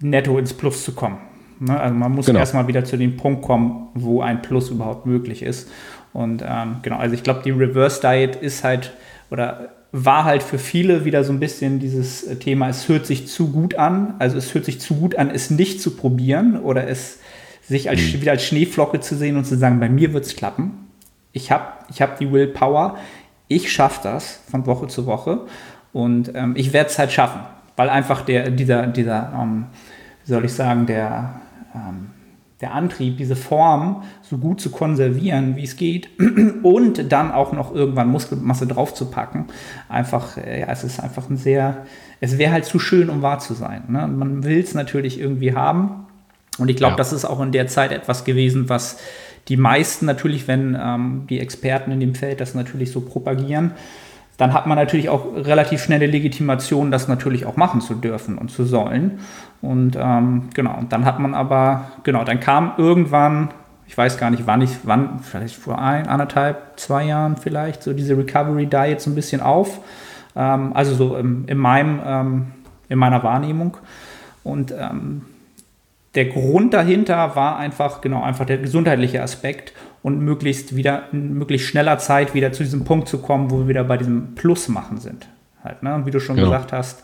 netto 0.00 0.38
ins 0.38 0.52
Plus 0.52 0.84
zu 0.84 0.92
kommen. 0.92 1.18
Ne? 1.60 1.78
Also 1.78 1.94
man 1.94 2.12
muss 2.12 2.26
genau. 2.26 2.38
erstmal 2.38 2.66
wieder 2.68 2.84
zu 2.84 2.96
dem 2.96 3.16
Punkt 3.16 3.42
kommen, 3.42 3.88
wo 3.94 4.20
ein 4.20 4.42
Plus 4.42 4.70
überhaupt 4.70 5.06
möglich 5.06 5.42
ist. 5.42 5.70
Und 6.12 6.44
ähm, 6.46 6.76
genau, 6.82 6.98
also 6.98 7.14
ich 7.14 7.22
glaube, 7.22 7.42
die 7.44 7.50
Reverse 7.50 8.00
Diet 8.00 8.36
ist 8.36 8.64
halt, 8.64 8.92
oder 9.30 9.70
war 9.96 10.24
halt 10.24 10.42
für 10.42 10.58
viele 10.58 11.04
wieder 11.04 11.22
so 11.22 11.32
ein 11.32 11.38
bisschen 11.38 11.78
dieses 11.78 12.24
äh, 12.24 12.34
Thema, 12.34 12.68
es 12.68 12.88
hört 12.88 13.06
sich 13.06 13.28
zu 13.28 13.52
gut 13.52 13.76
an. 13.76 14.14
Also 14.18 14.36
es 14.36 14.52
hört 14.52 14.64
sich 14.64 14.80
zu 14.80 14.96
gut 14.96 15.14
an, 15.14 15.30
es 15.30 15.50
nicht 15.50 15.80
zu 15.80 15.92
probieren 15.92 16.60
oder 16.60 16.88
es 16.88 17.20
sich 17.62 17.88
als, 17.88 18.00
mhm. 18.00 18.20
wieder 18.20 18.32
als 18.32 18.44
Schneeflocke 18.44 18.98
zu 18.98 19.14
sehen 19.14 19.36
und 19.36 19.44
zu 19.44 19.56
sagen, 19.56 19.78
bei 19.78 19.88
mir 19.88 20.12
wird 20.12 20.26
es 20.26 20.34
klappen. 20.34 20.88
Ich 21.30 21.52
habe 21.52 21.66
ich 21.90 22.02
hab 22.02 22.18
die 22.18 22.32
Willpower, 22.32 22.98
ich 23.46 23.72
schaffe 23.72 24.00
das 24.02 24.40
von 24.50 24.66
Woche 24.66 24.88
zu 24.88 25.06
Woche 25.06 25.42
und 25.92 26.32
ähm, 26.34 26.54
ich 26.56 26.72
werde 26.72 26.90
es 26.90 26.98
halt 26.98 27.12
schaffen, 27.12 27.42
weil 27.76 27.88
einfach 27.88 28.22
der, 28.22 28.50
dieser, 28.50 28.88
dieser 28.88 29.32
ähm, 29.40 29.66
wie 30.24 30.32
soll 30.32 30.44
ich 30.44 30.52
sagen, 30.54 30.86
der, 30.86 31.40
ähm, 31.72 32.10
der 32.64 32.72
Antrieb, 32.72 33.18
diese 33.18 33.36
Form 33.36 34.04
so 34.22 34.38
gut 34.38 34.58
zu 34.58 34.70
konservieren, 34.70 35.54
wie 35.54 35.64
es 35.64 35.76
geht 35.76 36.08
und 36.62 37.12
dann 37.12 37.30
auch 37.30 37.52
noch 37.52 37.74
irgendwann 37.74 38.08
Muskelmasse 38.08 38.66
draufzupacken. 38.66 39.44
Einfach, 39.90 40.38
äh, 40.38 40.60
ja, 40.60 40.68
es 40.70 40.82
ist 40.82 40.98
einfach 40.98 41.28
ein 41.28 41.36
sehr, 41.36 41.84
es 42.20 42.38
wäre 42.38 42.52
halt 42.52 42.64
zu 42.64 42.78
schön, 42.78 43.10
um 43.10 43.20
wahr 43.20 43.38
zu 43.38 43.52
sein. 43.52 43.82
Ne? 43.88 44.08
Man 44.08 44.44
will 44.44 44.60
es 44.60 44.72
natürlich 44.72 45.20
irgendwie 45.20 45.54
haben. 45.54 46.06
Und 46.56 46.70
ich 46.70 46.76
glaube, 46.76 46.92
ja. 46.92 46.96
das 46.96 47.12
ist 47.12 47.26
auch 47.26 47.40
in 47.42 47.52
der 47.52 47.66
Zeit 47.66 47.92
etwas 47.92 48.24
gewesen, 48.24 48.70
was 48.70 48.98
die 49.48 49.58
meisten 49.58 50.06
natürlich, 50.06 50.48
wenn 50.48 50.74
ähm, 50.80 51.26
die 51.28 51.40
Experten 51.40 51.90
in 51.90 52.00
dem 52.00 52.14
Feld 52.14 52.40
das 52.40 52.54
natürlich 52.54 52.90
so 52.90 53.02
propagieren, 53.02 53.72
dann 54.36 54.52
hat 54.52 54.66
man 54.66 54.76
natürlich 54.76 55.08
auch 55.08 55.26
relativ 55.36 55.82
schnelle 55.82 56.06
Legitimation, 56.06 56.90
das 56.90 57.06
natürlich 57.06 57.46
auch 57.46 57.56
machen 57.56 57.80
zu 57.80 57.94
dürfen 57.94 58.36
und 58.36 58.50
zu 58.50 58.64
sollen. 58.64 59.20
Und 59.62 59.96
ähm, 60.00 60.48
genau, 60.54 60.80
dann 60.88 61.04
hat 61.04 61.20
man 61.20 61.34
aber, 61.34 61.92
genau, 62.02 62.24
dann 62.24 62.40
kam 62.40 62.72
irgendwann, 62.76 63.50
ich 63.86 63.96
weiß 63.96 64.18
gar 64.18 64.30
nicht, 64.30 64.46
wann 64.46 64.60
ich, 64.62 64.70
wann, 64.82 65.20
vielleicht 65.20 65.54
vor 65.54 65.78
ein, 65.78 66.08
anderthalb, 66.08 66.78
zwei 66.80 67.04
Jahren 67.04 67.36
vielleicht, 67.36 67.82
so 67.82 67.92
diese 67.92 68.16
Recovery 68.16 68.66
Diet 68.66 69.00
so 69.00 69.10
ein 69.10 69.14
bisschen 69.14 69.40
auf. 69.40 69.80
Ähm, 70.34 70.72
also 70.74 70.94
so 70.94 71.16
im, 71.16 71.44
in 71.46 71.58
meinem, 71.58 72.00
ähm, 72.04 72.46
in 72.88 72.98
meiner 72.98 73.22
Wahrnehmung. 73.22 73.76
Und 74.42 74.72
ähm, 74.72 75.22
der 76.14 76.26
Grund 76.26 76.74
dahinter 76.74 77.36
war 77.36 77.56
einfach, 77.56 78.00
genau, 78.00 78.22
einfach 78.22 78.46
der 78.46 78.58
gesundheitliche 78.58 79.22
Aspekt 79.22 79.72
und 80.04 80.20
möglichst 80.20 80.76
wieder, 80.76 81.04
in 81.12 81.32
möglichst 81.32 81.66
schneller 81.66 81.96
Zeit 81.96 82.34
wieder 82.34 82.52
zu 82.52 82.62
diesem 82.62 82.84
Punkt 82.84 83.08
zu 83.08 83.22
kommen, 83.22 83.50
wo 83.50 83.60
wir 83.60 83.68
wieder 83.68 83.84
bei 83.84 83.96
diesem 83.96 84.34
Plus 84.34 84.68
machen 84.68 84.98
sind. 84.98 85.26
Halt, 85.64 85.82
ne? 85.82 85.94
Und 85.94 86.04
wie 86.04 86.10
du 86.10 86.20
schon 86.20 86.36
genau. 86.36 86.48
gesagt 86.48 86.74
hast, 86.74 87.02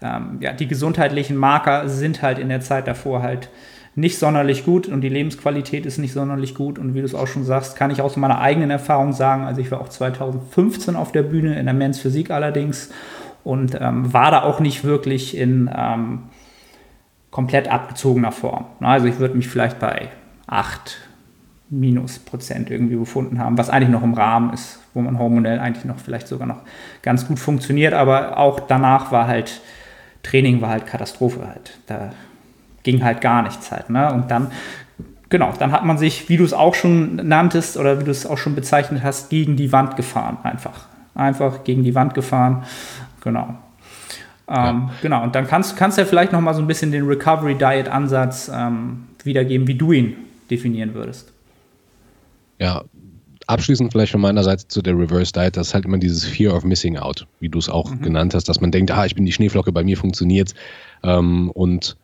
ähm, 0.00 0.38
ja, 0.40 0.54
die 0.54 0.66
gesundheitlichen 0.66 1.36
Marker 1.36 1.90
sind 1.90 2.22
halt 2.22 2.38
in 2.38 2.48
der 2.48 2.62
Zeit 2.62 2.88
davor 2.88 3.22
halt 3.22 3.50
nicht 3.96 4.18
sonderlich 4.18 4.64
gut 4.64 4.88
und 4.88 5.02
die 5.02 5.10
Lebensqualität 5.10 5.84
ist 5.84 5.98
nicht 5.98 6.14
sonderlich 6.14 6.54
gut. 6.54 6.78
Und 6.78 6.94
wie 6.94 7.00
du 7.00 7.04
es 7.04 7.14
auch 7.14 7.26
schon 7.26 7.44
sagst, 7.44 7.76
kann 7.76 7.90
ich 7.90 8.00
aus 8.00 8.16
meiner 8.16 8.40
eigenen 8.40 8.70
Erfahrung 8.70 9.12
sagen, 9.12 9.44
also 9.44 9.60
ich 9.60 9.70
war 9.70 9.82
auch 9.82 9.90
2015 9.90 10.96
auf 10.96 11.12
der 11.12 11.24
Bühne 11.24 11.58
in 11.58 11.66
der 11.66 11.74
Men's 11.74 11.98
Physik 11.98 12.30
allerdings 12.30 12.90
und 13.44 13.76
ähm, 13.78 14.10
war 14.14 14.30
da 14.30 14.42
auch 14.44 14.60
nicht 14.60 14.84
wirklich 14.84 15.36
in 15.36 15.70
ähm, 15.76 16.22
komplett 17.30 17.70
abgezogener 17.70 18.32
Form. 18.32 18.64
Also 18.80 19.06
ich 19.06 19.18
würde 19.18 19.36
mich 19.36 19.48
vielleicht 19.48 19.78
bei 19.78 20.08
8 20.46 21.07
minus 21.70 22.18
Prozent 22.18 22.70
irgendwie 22.70 22.96
gefunden 22.96 23.38
haben, 23.38 23.58
was 23.58 23.68
eigentlich 23.68 23.90
noch 23.90 24.02
im 24.02 24.14
Rahmen 24.14 24.52
ist, 24.52 24.78
wo 24.94 25.00
man 25.00 25.18
hormonell 25.18 25.58
eigentlich 25.58 25.84
noch 25.84 25.98
vielleicht 25.98 26.28
sogar 26.28 26.46
noch 26.46 26.60
ganz 27.02 27.26
gut 27.26 27.38
funktioniert, 27.38 27.92
aber 27.92 28.38
auch 28.38 28.60
danach 28.60 29.12
war 29.12 29.26
halt, 29.26 29.60
Training 30.22 30.60
war 30.60 30.70
halt 30.70 30.86
Katastrophe 30.86 31.46
halt. 31.46 31.78
Da 31.86 32.12
ging 32.82 33.04
halt 33.04 33.20
gar 33.20 33.42
nichts 33.42 33.70
halt. 33.70 33.90
Ne? 33.90 34.12
Und 34.12 34.30
dann, 34.30 34.50
genau, 35.28 35.52
dann 35.58 35.72
hat 35.72 35.84
man 35.84 35.98
sich, 35.98 36.28
wie 36.28 36.38
du 36.38 36.44
es 36.44 36.54
auch 36.54 36.74
schon 36.74 37.16
nanntest 37.16 37.76
oder 37.76 38.00
wie 38.00 38.04
du 38.04 38.10
es 38.10 38.26
auch 38.26 38.38
schon 38.38 38.54
bezeichnet 38.54 39.02
hast, 39.02 39.28
gegen 39.28 39.56
die 39.56 39.72
Wand 39.72 39.96
gefahren 39.96 40.38
einfach. 40.42 40.86
Einfach 41.14 41.64
gegen 41.64 41.82
die 41.82 41.94
Wand 41.94 42.14
gefahren. 42.14 42.64
Genau. 43.22 43.54
Ja. 44.48 44.70
Ähm, 44.70 44.90
genau, 45.02 45.22
und 45.22 45.34
dann 45.34 45.46
kannst, 45.46 45.76
kannst 45.76 45.98
du 45.98 46.02
ja 46.02 46.06
vielleicht 46.06 46.32
noch 46.32 46.40
mal 46.40 46.54
so 46.54 46.62
ein 46.62 46.66
bisschen 46.66 46.92
den 46.92 47.06
Recovery 47.06 47.54
Diet 47.54 47.88
Ansatz 47.88 48.50
ähm, 48.52 49.08
wiedergeben, 49.22 49.66
wie 49.66 49.74
du 49.74 49.92
ihn 49.92 50.16
definieren 50.50 50.94
würdest. 50.94 51.32
Ja, 52.58 52.84
abschließend 53.46 53.92
vielleicht 53.92 54.12
von 54.12 54.20
meiner 54.20 54.44
Seite 54.44 54.68
zu 54.68 54.82
der 54.82 54.96
Reverse 54.96 55.32
Diet, 55.32 55.56
das 55.56 55.68
ist 55.68 55.74
halt 55.74 55.86
immer 55.86 55.98
dieses 55.98 56.24
Fear 56.24 56.54
of 56.54 56.64
Missing 56.64 56.98
Out, 56.98 57.26
wie 57.40 57.48
du 57.48 57.58
es 57.58 57.68
auch 57.68 57.90
mhm. 57.90 58.02
genannt 58.02 58.34
hast, 58.34 58.48
dass 58.48 58.60
man 58.60 58.70
denkt, 58.70 58.90
ah, 58.90 59.06
ich 59.06 59.14
bin 59.14 59.24
die 59.24 59.32
Schneeflocke, 59.32 59.72
bei 59.72 59.82
mir 59.82 59.96
funktioniert 59.96 60.54
ähm, 61.02 61.50
und 61.50 61.96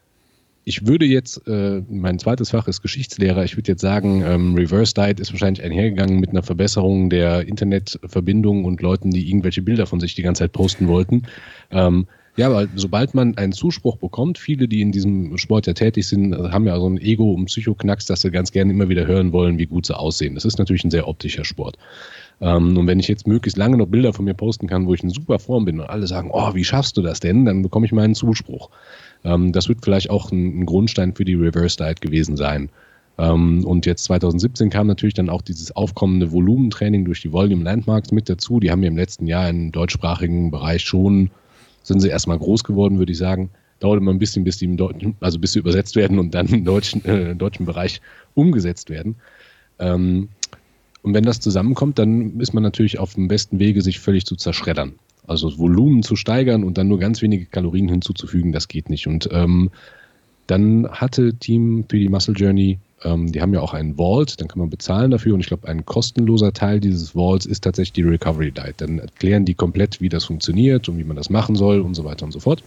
ich 0.67 0.87
würde 0.87 1.05
jetzt, 1.05 1.47
äh, 1.47 1.83
mein 1.91 2.19
zweites 2.19 2.51
Fach 2.51 2.67
ist 2.69 2.81
Geschichtslehrer, 2.81 3.45
ich 3.45 3.57
würde 3.57 3.73
jetzt 3.73 3.83
sagen, 3.83 4.23
ähm, 4.27 4.55
Reverse 4.55 4.95
Diet 4.95 5.21
ist 5.21 5.33
wahrscheinlich 5.33 5.63
einhergegangen 5.63 6.19
mit 6.19 6.31
einer 6.31 6.43
Verbesserung 6.43 7.11
der 7.11 7.47
Internetverbindung 7.47 8.65
und 8.65 8.81
Leuten, 8.81 9.11
die 9.11 9.29
irgendwelche 9.29 9.61
Bilder 9.61 9.87
von 9.87 10.01
sich 10.01 10.15
die 10.15 10.23
ganze 10.23 10.45
Zeit 10.45 10.53
posten 10.53 10.89
wollten. 10.89 11.25
Ähm, 11.71 12.07
ja, 12.37 12.47
aber 12.49 12.67
sobald 12.75 13.15
man 13.15 13.37
einen 13.37 13.53
Zuspruch 13.53 13.97
bekommt, 13.97 14.39
viele, 14.39 14.67
die 14.67 14.81
in 14.81 14.91
diesem 14.91 15.39
Sport 15.39 15.67
ja 15.69 15.73
tätig 15.73 16.09
sind, 16.09 16.35
haben 16.35 16.67
ja 16.67 16.79
so 16.81 16.89
ein 16.89 16.99
Ego- 16.99 17.33
und 17.33 17.45
Psychoknacks, 17.45 18.07
dass 18.07 18.23
sie 18.23 18.31
ganz 18.33 18.51
gerne 18.51 18.73
immer 18.73 18.89
wieder 18.89 19.07
hören 19.07 19.33
wollen, 19.33 19.59
wie 19.59 19.67
gut 19.67 19.87
sie 19.87 19.97
aussehen. 19.97 20.35
Das 20.35 20.45
ist 20.45 20.59
natürlich 20.59 20.85
ein 20.85 20.91
sehr 20.91 21.07
optischer 21.07 21.45
Sport. 21.45 21.79
Ähm, 22.41 22.77
und 22.77 22.87
wenn 22.89 22.99
ich 22.99 23.07
jetzt 23.07 23.29
möglichst 23.29 23.57
lange 23.57 23.77
noch 23.77 23.87
Bilder 23.87 24.13
von 24.13 24.25
mir 24.25 24.35
posten 24.35 24.67
kann, 24.67 24.87
wo 24.87 24.95
ich 24.95 25.03
in 25.05 25.11
super 25.11 25.39
Form 25.39 25.65
bin 25.65 25.79
und 25.79 25.89
alle 25.89 26.09
sagen, 26.09 26.31
oh, 26.33 26.55
wie 26.55 26.65
schaffst 26.65 26.97
du 26.97 27.03
das 27.03 27.21
denn? 27.21 27.45
Dann 27.45 27.63
bekomme 27.63 27.87
ich 27.87 27.93
meinen 27.93 28.15
Zuspruch. 28.17 28.71
Ähm, 29.25 29.53
das 29.53 29.69
wird 29.69 29.85
vielleicht 29.85 30.11
auch 30.11 30.33
ein, 30.33 30.61
ein, 30.61 30.67
Grundstein 30.67 31.15
für 31.15 31.25
die 31.25 31.35
Reverse 31.35 31.77
Diet 31.77 32.01
gewesen 32.01 32.37
sein. 32.37 32.69
Ähm, 33.17 33.65
und 33.65 33.87
jetzt 33.87 34.05
2017 34.05 34.71
kam 34.71 34.89
natürlich 34.89 35.15
dann 35.15 35.31
auch 35.31 35.43
dieses 35.43 35.75
aufkommende 35.77 36.33
Volumentraining 36.33 37.05
durch 37.05 37.23
die 37.23 37.33
Volume 37.33 37.63
Landmarks 37.63 38.11
mit 38.11 38.29
dazu. 38.29 38.59
Die 38.59 38.73
haben 38.73 38.83
ja 38.83 38.89
im 38.89 38.97
letzten 38.97 39.29
Jahr 39.29 39.49
im 39.49 39.71
deutschsprachigen 39.71 40.51
Bereich 40.51 40.83
schon 40.83 41.31
sind 41.85 42.01
sie 42.01 42.09
erstmal 42.09 42.39
groß 42.39 42.65
geworden, 42.65 42.99
würde 42.99 43.13
ich 43.13 43.19
sagen. 43.19 43.51
Dauert 43.79 44.01
immer 44.01 44.13
ein 44.13 44.19
bisschen, 44.19 44.43
bis 44.43 44.59
die 44.59 44.65
im 44.65 44.77
Deutschen, 44.77 45.17
also 45.21 45.39
bis 45.39 45.53
sie 45.53 45.61
übersetzt 45.61 45.95
werden 45.95 46.19
und 46.19 46.35
dann 46.35 46.49
im 46.49 46.65
deutschen, 46.65 47.05
äh, 47.05 47.37
deutschen 47.37 47.67
Bereich 47.67 48.01
umgesetzt 48.35 48.91
werden. 48.91 49.17
Ähm, 49.79 50.31
und 51.03 51.15
wenn 51.15 51.25
das 51.25 51.39
zusammenkommt, 51.39 51.99
dann 51.99 52.41
ist 52.41 52.55
man 52.55 52.63
natürlich 52.63 52.99
auf 52.99 53.15
dem 53.15 53.29
besten 53.29 53.59
Wege, 53.59 53.83
sich 53.83 54.01
völlig 54.01 54.25
zu 54.25 54.37
zerschreddern. 54.37 54.95
Also 55.27 55.51
das 55.51 55.59
Volumen 55.59 56.03
zu 56.03 56.17
steigern 56.17 56.65
und 56.65 56.79
dann 56.79 56.89
nur 56.89 56.99
ganz 56.99 57.23
wenige 57.23 57.47
Kalorien 57.47 57.89
hinzuzufügen, 57.89 58.53
das 58.53 58.69
geht 58.69 58.89
nicht. 58.91 59.07
Und 59.07 59.29
ähm, 59.31 59.71
dann 60.47 60.89
hatte 60.91 61.35
Team 61.35 61.87
die 61.89 62.09
Muscle 62.09 62.35
Journey 62.35 62.79
ähm, 63.05 63.31
die 63.31 63.41
haben 63.41 63.55
ja 63.55 63.61
auch 63.61 63.75
einen 63.75 63.97
Vault, 63.97 64.41
dann 64.41 64.49
kann 64.49 64.59
man 64.59 64.71
bezahlen 64.71 65.11
dafür 65.11 65.35
und 65.35 65.41
ich 65.41 65.47
glaube, 65.47 65.69
ein 65.69 65.85
kostenloser 65.85 66.53
Teil 66.53 66.81
dieses 66.81 67.15
Vaults 67.15 67.47
ist 67.47 67.63
tatsächlich 67.65 67.93
die 67.93 68.03
Recovery 68.03 68.51
Diet. 68.51 68.81
Dann 68.81 68.99
erklären 68.99 69.45
die 69.45 69.55
komplett, 69.55 70.01
wie 70.01 70.09
das 70.09 70.25
funktioniert 70.25 70.89
und 70.89 70.99
wie 70.99 71.05
man 71.05 71.17
das 71.17 71.31
machen 71.31 71.55
soll 71.55 71.81
und 71.81 71.95
so 71.95 72.05
weiter 72.05 72.25
und 72.25 72.33
so 72.33 72.41
fort. 72.41 72.63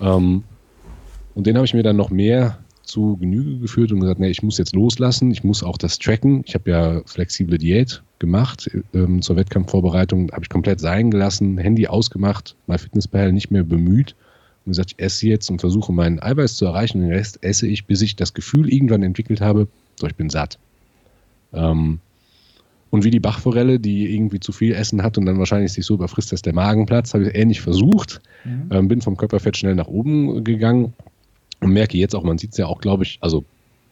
Ähm, 0.00 0.42
und 1.34 1.46
den 1.46 1.56
habe 1.56 1.66
ich 1.66 1.74
mir 1.74 1.82
dann 1.82 1.96
noch 1.96 2.10
mehr 2.10 2.58
zu 2.82 3.16
Genüge 3.16 3.58
geführt 3.58 3.92
und 3.92 4.00
gesagt, 4.00 4.20
nee, 4.20 4.30
ich 4.30 4.42
muss 4.42 4.58
jetzt 4.58 4.74
loslassen, 4.74 5.30
ich 5.30 5.44
muss 5.44 5.62
auch 5.62 5.78
das 5.78 5.98
tracken. 5.98 6.42
Ich 6.46 6.54
habe 6.54 6.70
ja 6.70 7.02
flexible 7.06 7.56
Diät 7.56 8.02
gemacht 8.18 8.70
ähm, 8.92 9.22
zur 9.22 9.36
Wettkampfvorbereitung, 9.36 10.30
habe 10.32 10.42
ich 10.42 10.48
komplett 10.48 10.80
sein 10.80 11.10
gelassen, 11.10 11.58
Handy 11.58 11.86
ausgemacht, 11.86 12.56
mein 12.66 12.78
Fitnesspal 12.78 13.32
nicht 13.32 13.50
mehr 13.50 13.62
bemüht 13.62 14.14
und 14.64 14.70
gesagt, 14.70 14.92
ich 14.92 15.04
esse 15.04 15.26
jetzt 15.26 15.50
und 15.50 15.60
versuche 15.60 15.92
meinen 15.92 16.20
Eiweiß 16.22 16.56
zu 16.56 16.66
erreichen 16.66 17.00
den 17.00 17.12
Rest 17.12 17.42
esse 17.42 17.66
ich, 17.66 17.86
bis 17.86 18.02
ich 18.02 18.16
das 18.16 18.34
Gefühl 18.34 18.72
irgendwann 18.72 19.02
entwickelt 19.02 19.40
habe, 19.40 19.68
so 19.96 20.06
ich 20.06 20.14
bin 20.14 20.30
satt. 20.30 20.58
Ähm, 21.52 21.98
und 22.90 23.04
wie 23.04 23.10
die 23.10 23.20
Bachforelle, 23.20 23.80
die 23.80 24.14
irgendwie 24.14 24.38
zu 24.38 24.52
viel 24.52 24.74
Essen 24.74 25.02
hat 25.02 25.16
und 25.16 25.24
dann 25.24 25.38
wahrscheinlich 25.38 25.72
sich 25.72 25.86
so 25.86 25.94
überfrisst, 25.94 26.30
dass 26.30 26.42
der 26.42 26.54
Magen 26.54 26.84
platzt, 26.84 27.14
habe 27.14 27.26
ich 27.26 27.34
ähnlich 27.34 27.62
versucht. 27.62 28.20
Mhm. 28.44 28.68
Ähm, 28.70 28.88
bin 28.88 29.00
vom 29.00 29.16
Körperfett 29.16 29.56
schnell 29.56 29.74
nach 29.74 29.88
oben 29.88 30.44
gegangen 30.44 30.92
und 31.60 31.72
merke 31.72 31.96
jetzt 31.96 32.14
auch, 32.14 32.22
man 32.22 32.36
sieht 32.36 32.52
es 32.52 32.58
ja 32.58 32.66
auch, 32.66 32.80
glaube 32.80 33.04
ich, 33.04 33.18
also 33.22 33.44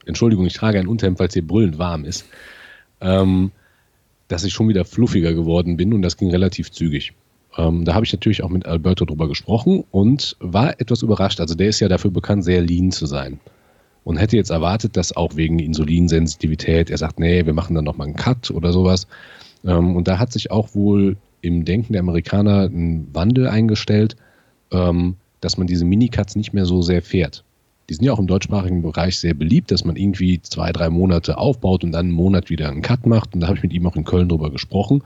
Entschuldigung, 0.05 0.45
ich 0.47 0.53
trage 0.53 0.79
ein 0.79 0.87
Unterhemd, 0.87 1.19
weil 1.19 1.29
es 1.29 1.35
hier 1.35 1.47
brüllend 1.47 1.79
warm 1.79 2.05
ist, 2.05 2.27
ähm, 3.01 3.53
dass 4.29 4.45
ich 4.45 4.53
schon 4.53 4.69
wieder 4.69 4.85
fluffiger 4.85 5.33
geworden 5.33 5.77
bin 5.77 5.95
und 5.95 6.03
das 6.03 6.17
ging 6.17 6.31
relativ 6.31 6.71
zügig. 6.71 7.15
Ähm, 7.57 7.85
da 7.85 7.95
habe 7.95 8.05
ich 8.05 8.13
natürlich 8.13 8.43
auch 8.43 8.49
mit 8.49 8.67
Alberto 8.67 9.05
drüber 9.05 9.29
gesprochen 9.29 9.85
und 9.91 10.37
war 10.41 10.81
etwas 10.81 11.03
überrascht. 11.03 11.41
Also 11.41 11.55
der 11.55 11.69
ist 11.69 11.81
ja 11.81 11.89
dafür 11.89 12.11
bekannt, 12.11 12.45
sehr 12.45 12.61
lean 12.61 12.93
zu 12.93 13.07
sein. 13.07 13.41
Und 14.05 14.17
hätte 14.17 14.37
jetzt 14.37 14.51
erwartet, 14.51 14.97
dass 14.97 15.15
auch 15.15 15.37
wegen 15.37 15.59
Insulinsensitivität, 15.59 16.91
er 16.91 16.99
sagt, 16.99 17.19
nee, 17.19 17.45
wir 17.45 17.53
machen 17.53 17.75
dann 17.75 17.85
nochmal 17.85 18.07
einen 18.07 18.17
Cut 18.17 18.51
oder 18.51 18.73
sowas. 18.73 19.07
Ähm, 19.65 19.97
und 19.97 20.09
da 20.09 20.19
hat 20.19 20.33
sich 20.33 20.51
auch 20.51 20.75
wohl 20.75 21.17
im 21.43 21.65
Denken 21.65 21.93
der 21.93 22.01
Amerikaner 22.01 22.65
ein 22.65 23.09
Wandel 23.13 23.47
eingestellt, 23.49 24.17
ähm, 24.73 25.17
dass 25.41 25.57
man 25.57 25.67
diese 25.67 25.85
Minicuts 25.85 26.37
nicht 26.37 26.53
mehr 26.53 26.67
so 26.67 26.83
sehr 26.83 27.03
fährt. 27.03 27.45
Die 27.89 27.95
sind 27.95 28.05
ja 28.05 28.13
auch 28.13 28.21
im 28.21 28.27
deutschsprachigen 28.27 28.83
Bereich 28.83 29.19
sehr 29.19 29.35
beliebt, 29.35 29.73
dass 29.73 29.85
man 29.85 29.97
irgendwie 29.97 30.41
zwei, 30.43 30.71
drei 30.71 30.91
Monate 30.91 31.39
aufbaut 31.39 31.83
und 31.83 31.93
dann 31.93 32.07
einen 32.07 32.15
Monat 32.15 32.49
wieder 32.49 32.69
einen 32.69 32.83
Cut 32.83 33.05
macht. 33.05 33.35
Und 33.35 33.41
da 33.41 33.49
habe 33.49 33.57
ich 33.57 33.63
mit 33.65 33.73
ihm 33.73 33.87
auch 33.87 33.97
in 33.97 34.05
Köln 34.05 34.29
drüber 34.29 34.51
gesprochen. 34.51 35.03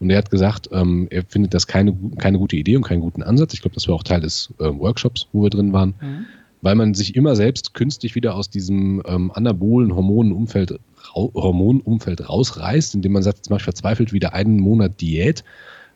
Und 0.00 0.10
er 0.10 0.18
hat 0.18 0.30
gesagt, 0.30 0.68
ähm, 0.72 1.06
er 1.10 1.24
findet 1.24 1.54
das 1.54 1.66
keine, 1.66 1.96
keine 2.18 2.38
gute 2.38 2.56
Idee 2.56 2.76
und 2.76 2.82
keinen 2.82 3.00
guten 3.00 3.22
Ansatz. 3.22 3.54
Ich 3.54 3.62
glaube, 3.62 3.74
das 3.74 3.88
war 3.88 3.94
auch 3.94 4.02
Teil 4.02 4.20
des 4.20 4.52
äh, 4.58 4.64
Workshops, 4.64 5.28
wo 5.32 5.42
wir 5.42 5.50
drin 5.50 5.72
waren. 5.72 5.94
Mhm. 6.00 6.26
Weil 6.62 6.74
man 6.74 6.94
sich 6.94 7.14
immer 7.14 7.36
selbst 7.36 7.74
künstlich 7.74 8.14
wieder 8.14 8.34
aus 8.34 8.48
diesem 8.48 9.02
ähm, 9.06 9.30
anabolen 9.34 9.94
Hormonumfeld, 9.94 10.78
Hormonumfeld 11.14 12.28
rausreißt, 12.28 12.94
indem 12.94 13.12
man 13.12 13.22
sagt, 13.22 13.38
jetzt 13.38 13.50
mache 13.50 13.58
ich 13.58 13.64
verzweifelt 13.64 14.12
wieder 14.12 14.32
einen 14.34 14.58
Monat 14.58 15.00
Diät, 15.00 15.44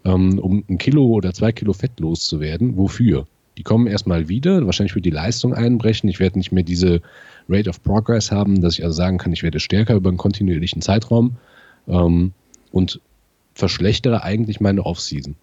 ähm, 0.04 0.38
um 0.38 0.64
ein 0.68 0.78
Kilo 0.78 1.06
oder 1.06 1.32
zwei 1.32 1.52
Kilo 1.52 1.72
Fett 1.72 1.98
loszuwerden. 2.00 2.76
Wofür? 2.76 3.26
Die 3.56 3.62
kommen 3.62 3.88
erstmal 3.88 4.28
wieder, 4.28 4.64
wahrscheinlich 4.66 4.94
wird 4.94 5.04
die 5.04 5.10
Leistung 5.10 5.52
einbrechen. 5.52 6.08
Ich 6.08 6.20
werde 6.20 6.38
nicht 6.38 6.52
mehr 6.52 6.62
diese 6.62 7.00
Rate 7.48 7.70
of 7.70 7.82
Progress 7.82 8.30
haben, 8.30 8.60
dass 8.60 8.74
ich 8.74 8.84
also 8.84 8.94
sagen 8.94 9.18
kann, 9.18 9.32
ich 9.32 9.42
werde 9.42 9.58
stärker 9.58 9.94
über 9.94 10.10
einen 10.10 10.18
kontinuierlichen 10.18 10.80
Zeitraum. 10.82 11.36
Ähm, 11.88 12.32
und 12.70 13.00
verschlechtere 13.58 14.22
eigentlich 14.22 14.60
meine 14.60 14.86
Offseason. 14.86 15.34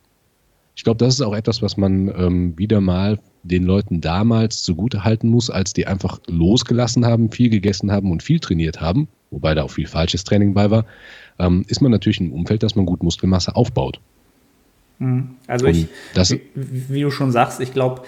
Ich 0.76 0.84
glaube, 0.84 0.98
das 0.98 1.16
ist 1.16 1.22
auch 1.22 1.36
etwas, 1.36 1.62
was 1.62 1.78
man 1.78 2.08
ähm, 2.18 2.58
wieder 2.58 2.82
mal 2.82 3.20
den 3.44 3.64
Leuten 3.64 4.02
damals 4.02 4.64
zugute 4.64 5.04
halten 5.04 5.30
muss, 5.30 5.50
als 5.50 5.74
die 5.74 5.86
einfach 5.86 6.20
losgelassen 6.28 7.06
haben, 7.06 7.32
viel 7.32 7.50
gegessen 7.50 7.92
haben 7.92 8.12
und 8.12 8.24
viel 8.24 8.40
trainiert 8.40 8.82
haben, 8.82 9.08
wobei 9.32 9.54
da 9.54 9.64
auch 9.64 9.72
viel 9.72 9.88
falsches 9.88 10.24
Training 10.24 10.54
bei 10.54 10.72
war, 10.72 10.86
ähm, 11.40 11.66
ist 11.68 11.82
man 11.82 11.92
natürlich 11.92 12.20
im 12.20 12.32
Umfeld, 12.32 12.64
dass 12.64 12.76
man 12.76 12.86
gut 12.86 13.04
Muskelmasse 13.04 13.56
aufbaut. 13.56 14.00
Mhm. 15.00 15.36
Also 15.48 15.68
ich, 15.68 15.88
wie, 16.56 16.90
wie, 16.90 17.02
du 17.02 17.12
schon 17.12 17.32
sagst, 17.32 17.60
ich 17.60 17.74
glaube, 17.74 18.04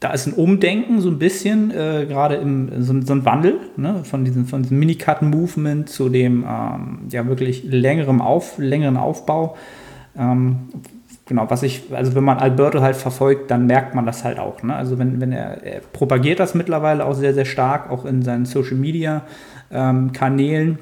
da 0.00 0.12
ist 0.12 0.26
ein 0.26 0.32
Umdenken 0.32 1.00
so 1.00 1.08
ein 1.08 1.18
bisschen, 1.18 1.70
äh, 1.72 2.06
gerade 2.08 2.36
im 2.36 2.82
so, 2.82 3.00
so, 3.02 3.12
ein 3.12 3.24
Wandel 3.24 3.58
ne, 3.76 4.04
von 4.04 4.24
diesem, 4.24 4.46
von 4.46 4.62
diesem 4.62 4.78
Minicut-Movement 4.78 5.88
zu 5.88 6.08
dem 6.08 6.44
ähm, 6.48 7.00
ja 7.10 7.26
wirklich 7.26 7.64
längeren, 7.64 8.20
Auf, 8.20 8.58
längeren 8.58 8.96
Aufbau. 8.96 9.56
Ähm, 10.16 10.68
genau, 11.26 11.50
was 11.50 11.64
ich, 11.64 11.92
also 11.92 12.14
wenn 12.14 12.22
man 12.22 12.38
Alberto 12.38 12.80
halt 12.80 12.94
verfolgt, 12.94 13.50
dann 13.50 13.66
merkt 13.66 13.96
man 13.96 14.06
das 14.06 14.22
halt 14.22 14.38
auch. 14.38 14.62
Ne? 14.62 14.74
Also 14.74 14.98
wenn, 15.00 15.20
wenn 15.20 15.32
er, 15.32 15.64
er 15.64 15.80
propagiert 15.80 16.38
das 16.38 16.54
mittlerweile 16.54 17.04
auch 17.04 17.14
sehr, 17.14 17.34
sehr 17.34 17.44
stark, 17.44 17.90
auch 17.90 18.04
in 18.04 18.22
seinen 18.22 18.44
Social 18.44 18.76
Media 18.76 19.22
ähm, 19.72 20.12
Kanälen. 20.12 20.78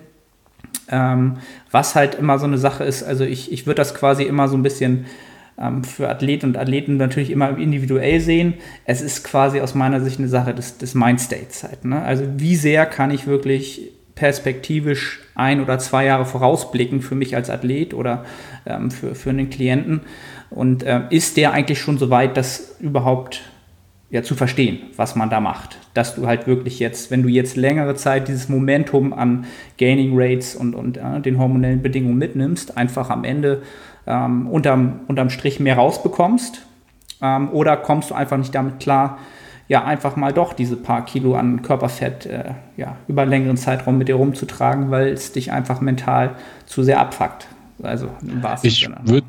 Ähm, 0.88 1.38
was 1.70 1.94
halt 1.94 2.16
immer 2.16 2.38
so 2.38 2.46
eine 2.46 2.58
Sache 2.58 2.84
ist, 2.84 3.02
also 3.02 3.24
ich, 3.24 3.50
ich 3.50 3.66
würde 3.66 3.76
das 3.76 3.94
quasi 3.94 4.22
immer 4.22 4.46
so 4.46 4.56
ein 4.56 4.62
bisschen 4.62 5.06
für 5.84 6.08
Athleten 6.10 6.46
und 6.46 6.58
Athleten 6.58 6.98
natürlich 6.98 7.30
immer 7.30 7.56
individuell 7.56 8.20
sehen. 8.20 8.54
Es 8.84 9.00
ist 9.00 9.24
quasi 9.24 9.60
aus 9.60 9.74
meiner 9.74 10.02
Sicht 10.02 10.18
eine 10.18 10.28
Sache 10.28 10.52
des, 10.52 10.76
des 10.76 10.94
Mindstates 10.94 11.64
halt. 11.64 11.84
Ne? 11.84 12.02
Also 12.02 12.24
wie 12.36 12.56
sehr 12.56 12.84
kann 12.84 13.10
ich 13.10 13.26
wirklich 13.26 13.92
perspektivisch 14.14 15.20
ein 15.34 15.62
oder 15.62 15.78
zwei 15.78 16.04
Jahre 16.04 16.26
vorausblicken 16.26 17.00
für 17.00 17.14
mich 17.14 17.36
als 17.36 17.48
Athlet 17.48 17.94
oder 17.94 18.24
ähm, 18.66 18.90
für, 18.90 19.14
für 19.14 19.30
einen 19.30 19.48
Klienten? 19.48 20.00
Und 20.50 20.82
äh, 20.82 21.02
ist 21.10 21.36
der 21.36 21.52
eigentlich 21.52 21.80
schon 21.80 21.98
so 21.98 22.10
weit, 22.10 22.36
das 22.36 22.76
überhaupt 22.80 23.42
ja, 24.10 24.22
zu 24.22 24.34
verstehen, 24.34 24.78
was 24.96 25.16
man 25.16 25.30
da 25.30 25.40
macht. 25.40 25.78
Dass 25.94 26.14
du 26.14 26.26
halt 26.26 26.46
wirklich 26.46 26.78
jetzt, 26.78 27.10
wenn 27.10 27.22
du 27.22 27.28
jetzt 27.28 27.56
längere 27.56 27.94
Zeit 27.96 28.28
dieses 28.28 28.48
Momentum 28.48 29.12
an 29.12 29.46
Gaining 29.78 30.12
Rates 30.14 30.54
und, 30.54 30.74
und 30.74 30.96
äh, 30.96 31.20
den 31.20 31.38
hormonellen 31.38 31.82
Bedingungen 31.82 32.18
mitnimmst, 32.18 32.76
einfach 32.76 33.10
am 33.10 33.24
Ende 33.24 33.62
ähm, 34.06 34.46
unterm, 34.48 35.00
unterm 35.08 35.30
Strich 35.30 35.60
mehr 35.60 35.76
rausbekommst? 35.76 36.62
Ähm, 37.22 37.50
oder 37.50 37.76
kommst 37.76 38.10
du 38.10 38.14
einfach 38.14 38.36
nicht 38.36 38.54
damit 38.54 38.80
klar, 38.80 39.18
ja, 39.68 39.84
einfach 39.84 40.16
mal 40.16 40.32
doch 40.32 40.52
diese 40.52 40.76
paar 40.76 41.04
Kilo 41.04 41.34
an 41.34 41.62
Körperfett 41.62 42.26
äh, 42.26 42.54
ja, 42.76 42.96
über 43.08 43.22
einen 43.22 43.30
längeren 43.30 43.56
Zeitraum 43.56 43.98
mit 43.98 44.08
dir 44.08 44.14
rumzutragen, 44.14 44.90
weil 44.90 45.08
es 45.08 45.32
dich 45.32 45.50
einfach 45.50 45.80
mental 45.80 46.36
zu 46.66 46.82
sehr 46.84 47.00
abfuckt. 47.00 47.48
Also 47.82 48.08
im 48.22 48.42
wahrsten 48.42 48.68
ich 48.68 48.80
Sinne. 48.80 48.98
Würd, 49.02 49.24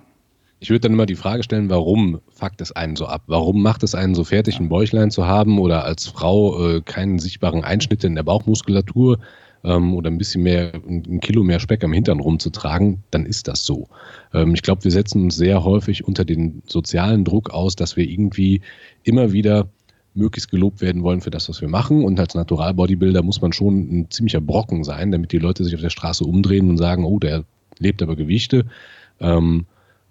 ich 0.60 0.70
würde 0.70 0.82
dann 0.82 0.94
immer 0.94 1.08
die 1.08 1.16
Frage 1.16 1.44
stellen, 1.44 1.70
warum 1.70 2.20
fuckt 2.30 2.62
es 2.62 2.72
einen 2.72 2.96
so 2.96 3.08
ab? 3.08 3.24
Warum 3.28 3.62
macht 3.62 3.84
es 3.84 3.96
einen 3.96 4.14
so 4.14 4.24
fertig, 4.24 4.60
ein 4.60 4.70
Bäuchlein 4.70 5.10
zu 5.10 5.26
haben 5.26 5.60
oder 5.60 5.84
als 5.86 6.08
Frau 6.08 6.68
äh, 6.68 6.82
keinen 6.82 7.18
sichtbaren 7.20 7.64
Einschnitt 7.64 8.04
in 8.04 8.16
der 8.16 8.24
Bauchmuskulatur? 8.24 9.18
Ähm, 9.64 9.94
oder 9.94 10.10
ein 10.10 10.18
bisschen 10.18 10.44
mehr, 10.44 10.74
ein 10.74 11.20
Kilo 11.20 11.44
mehr 11.44 11.60
Speck 11.60 11.84
am 11.84 11.94
Hintern 11.94 12.20
rumzutragen, 12.20 13.04
dann 13.12 13.26
ist 13.26 13.48
das 13.48 13.66
so. 13.66 13.88
Ähm, 14.34 14.54
ich 14.54 14.62
glaube, 14.62 14.84
wir 14.84 14.92
setzen 14.92 15.24
uns 15.24 15.36
sehr 15.36 15.64
häufig 15.64 16.06
unter 16.06 16.26
den 16.26 16.62
sozialen 16.68 17.24
Druck 17.24 17.50
aus, 17.50 17.76
dass 17.76 17.98
wir 17.98 18.08
irgendwie 18.08 18.62
immer 19.04 19.32
wieder 19.32 19.70
möglichst 20.14 20.50
gelobt 20.50 20.82
werden 20.82 21.04
wollen 21.04 21.22
für 21.22 21.30
das, 21.30 21.48
was 21.48 21.62
wir 21.62 21.70
machen. 21.70 22.04
Und 22.04 22.20
als 22.20 22.36
Natural-Bodybuilder 22.36 23.22
muss 23.22 23.42
man 23.42 23.54
schon 23.54 23.78
ein 23.78 24.12
ziemlicher 24.12 24.42
Brocken 24.42 24.84
sein, 24.84 25.12
damit 25.12 25.32
die 25.32 25.38
Leute 25.38 25.64
sich 25.64 25.76
auf 25.76 25.82
der 25.82 25.92
Straße 25.92 26.24
umdrehen 26.24 26.70
und 26.70 26.78
sagen, 26.78 27.06
oh, 27.06 27.20
der 27.20 27.46
lebt 27.80 28.02
aber 28.02 28.16
Gewichte. 28.16 28.66
Ähm, 29.20 29.66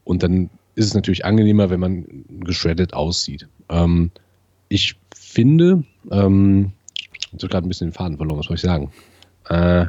und 0.05 0.23
dann 0.23 0.51
ist 0.77 0.87
es 0.87 0.95
natürlich 0.95 1.25
angenehmer, 1.25 1.71
wenn 1.71 1.81
man 1.81 2.05
geschreddet 2.45 2.95
aussieht. 2.95 3.49
Ähm, 3.69 4.11
ich 4.69 4.97
finde, 5.15 5.85
ähm, 6.11 6.73
ich 7.15 7.43
habe 7.43 7.49
gerade 7.49 7.67
ein 7.67 7.69
bisschen 7.69 7.89
den 7.89 7.95
Faden 7.95 8.17
verloren, 8.17 8.39
was 8.39 8.47
soll 8.47 8.57
ich 8.57 8.63
sagen? 8.63 8.91
Äh, 9.49 9.87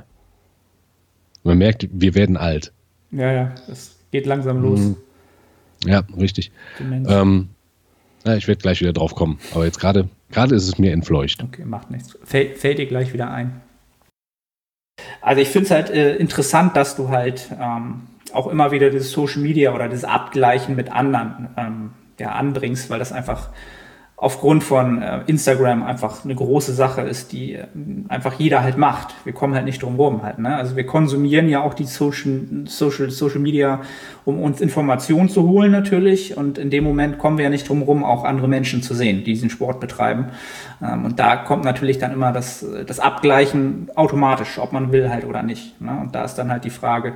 man 1.43 1.57
merkt, 1.57 1.87
wir 1.91 2.15
werden 2.15 2.37
alt. 2.37 2.73
Ja, 3.11 3.31
ja, 3.31 3.55
es 3.69 3.97
geht 4.11 4.25
langsam 4.25 4.61
los. 4.61 4.79
Mhm. 4.79 4.97
Ja, 5.85 6.03
richtig. 6.17 6.51
Ähm, 6.79 7.49
ja, 8.25 8.35
ich 8.35 8.47
werde 8.47 8.61
gleich 8.61 8.81
wieder 8.81 8.93
drauf 8.93 9.15
kommen. 9.15 9.39
Aber 9.53 9.65
jetzt 9.65 9.79
gerade 9.79 10.09
gerade 10.31 10.55
ist 10.55 10.67
es 10.67 10.77
mir 10.77 10.91
entfleucht. 10.91 11.43
Okay, 11.43 11.65
macht 11.65 11.91
nichts. 11.91 12.17
Fällt, 12.23 12.57
fällt 12.57 12.79
dir 12.79 12.87
gleich 12.87 13.13
wieder 13.13 13.31
ein. 13.31 13.61
Also 15.21 15.41
ich 15.41 15.49
finde 15.49 15.65
es 15.65 15.71
halt 15.71 15.89
äh, 15.89 16.15
interessant, 16.15 16.75
dass 16.75 16.95
du 16.95 17.09
halt 17.09 17.49
ähm, 17.59 18.07
auch 18.33 18.47
immer 18.47 18.71
wieder 18.71 18.89
das 18.89 19.11
Social 19.11 19.41
Media 19.41 19.73
oder 19.73 19.87
das 19.87 20.03
Abgleichen 20.03 20.75
mit 20.75 20.91
anderen 20.91 21.49
ähm, 21.57 21.91
ja, 22.19 22.31
anbringst, 22.31 22.89
weil 22.89 22.99
das 22.99 23.11
einfach 23.11 23.49
aufgrund 24.19 24.63
von 24.63 24.99
äh, 25.03 25.19
Instagram 25.27 25.83
einfach 25.83 26.25
eine 26.25 26.33
große 26.33 26.73
Sache 26.73 27.01
ist, 27.01 27.31
die 27.31 27.53
äh, 27.53 27.67
einfach 28.07 28.33
jeder 28.39 28.63
halt 28.63 28.75
macht. 28.75 29.13
Wir 29.25 29.33
kommen 29.33 29.53
halt 29.53 29.65
nicht 29.65 29.83
drum 29.83 29.95
rum 29.95 30.23
halt. 30.23 30.39
Ne? 30.39 30.55
Also 30.55 30.75
wir 30.75 30.87
konsumieren 30.87 31.47
ja 31.49 31.61
auch 31.61 31.75
die 31.75 31.83
Social, 31.83 32.41
Social, 32.65 33.11
Social 33.11 33.39
Media, 33.39 33.81
um 34.25 34.41
uns 34.41 34.59
Informationen 34.59 35.29
zu 35.29 35.47
holen 35.47 35.71
natürlich. 35.71 36.35
Und 36.35 36.57
in 36.57 36.71
dem 36.71 36.83
Moment 36.83 37.19
kommen 37.19 37.37
wir 37.37 37.43
ja 37.43 37.51
nicht 37.51 37.69
drum 37.69 37.83
rum, 37.83 38.03
auch 38.03 38.23
andere 38.23 38.47
Menschen 38.47 38.81
zu 38.81 38.95
sehen, 38.95 39.19
die 39.19 39.33
diesen 39.33 39.51
Sport 39.51 39.79
betreiben. 39.79 40.29
Ähm, 40.81 41.05
und 41.05 41.19
da 41.19 41.35
kommt 41.35 41.63
natürlich 41.63 41.99
dann 41.99 42.11
immer 42.11 42.31
das, 42.31 42.65
das 42.87 42.99
Abgleichen 42.99 43.91
automatisch, 43.93 44.57
ob 44.57 44.73
man 44.73 44.91
will 44.91 45.11
halt 45.11 45.25
oder 45.25 45.43
nicht. 45.43 45.79
Ne? 45.79 45.95
Und 46.01 46.15
da 46.15 46.23
ist 46.23 46.35
dann 46.35 46.51
halt 46.51 46.63
die 46.63 46.71
Frage, 46.71 47.13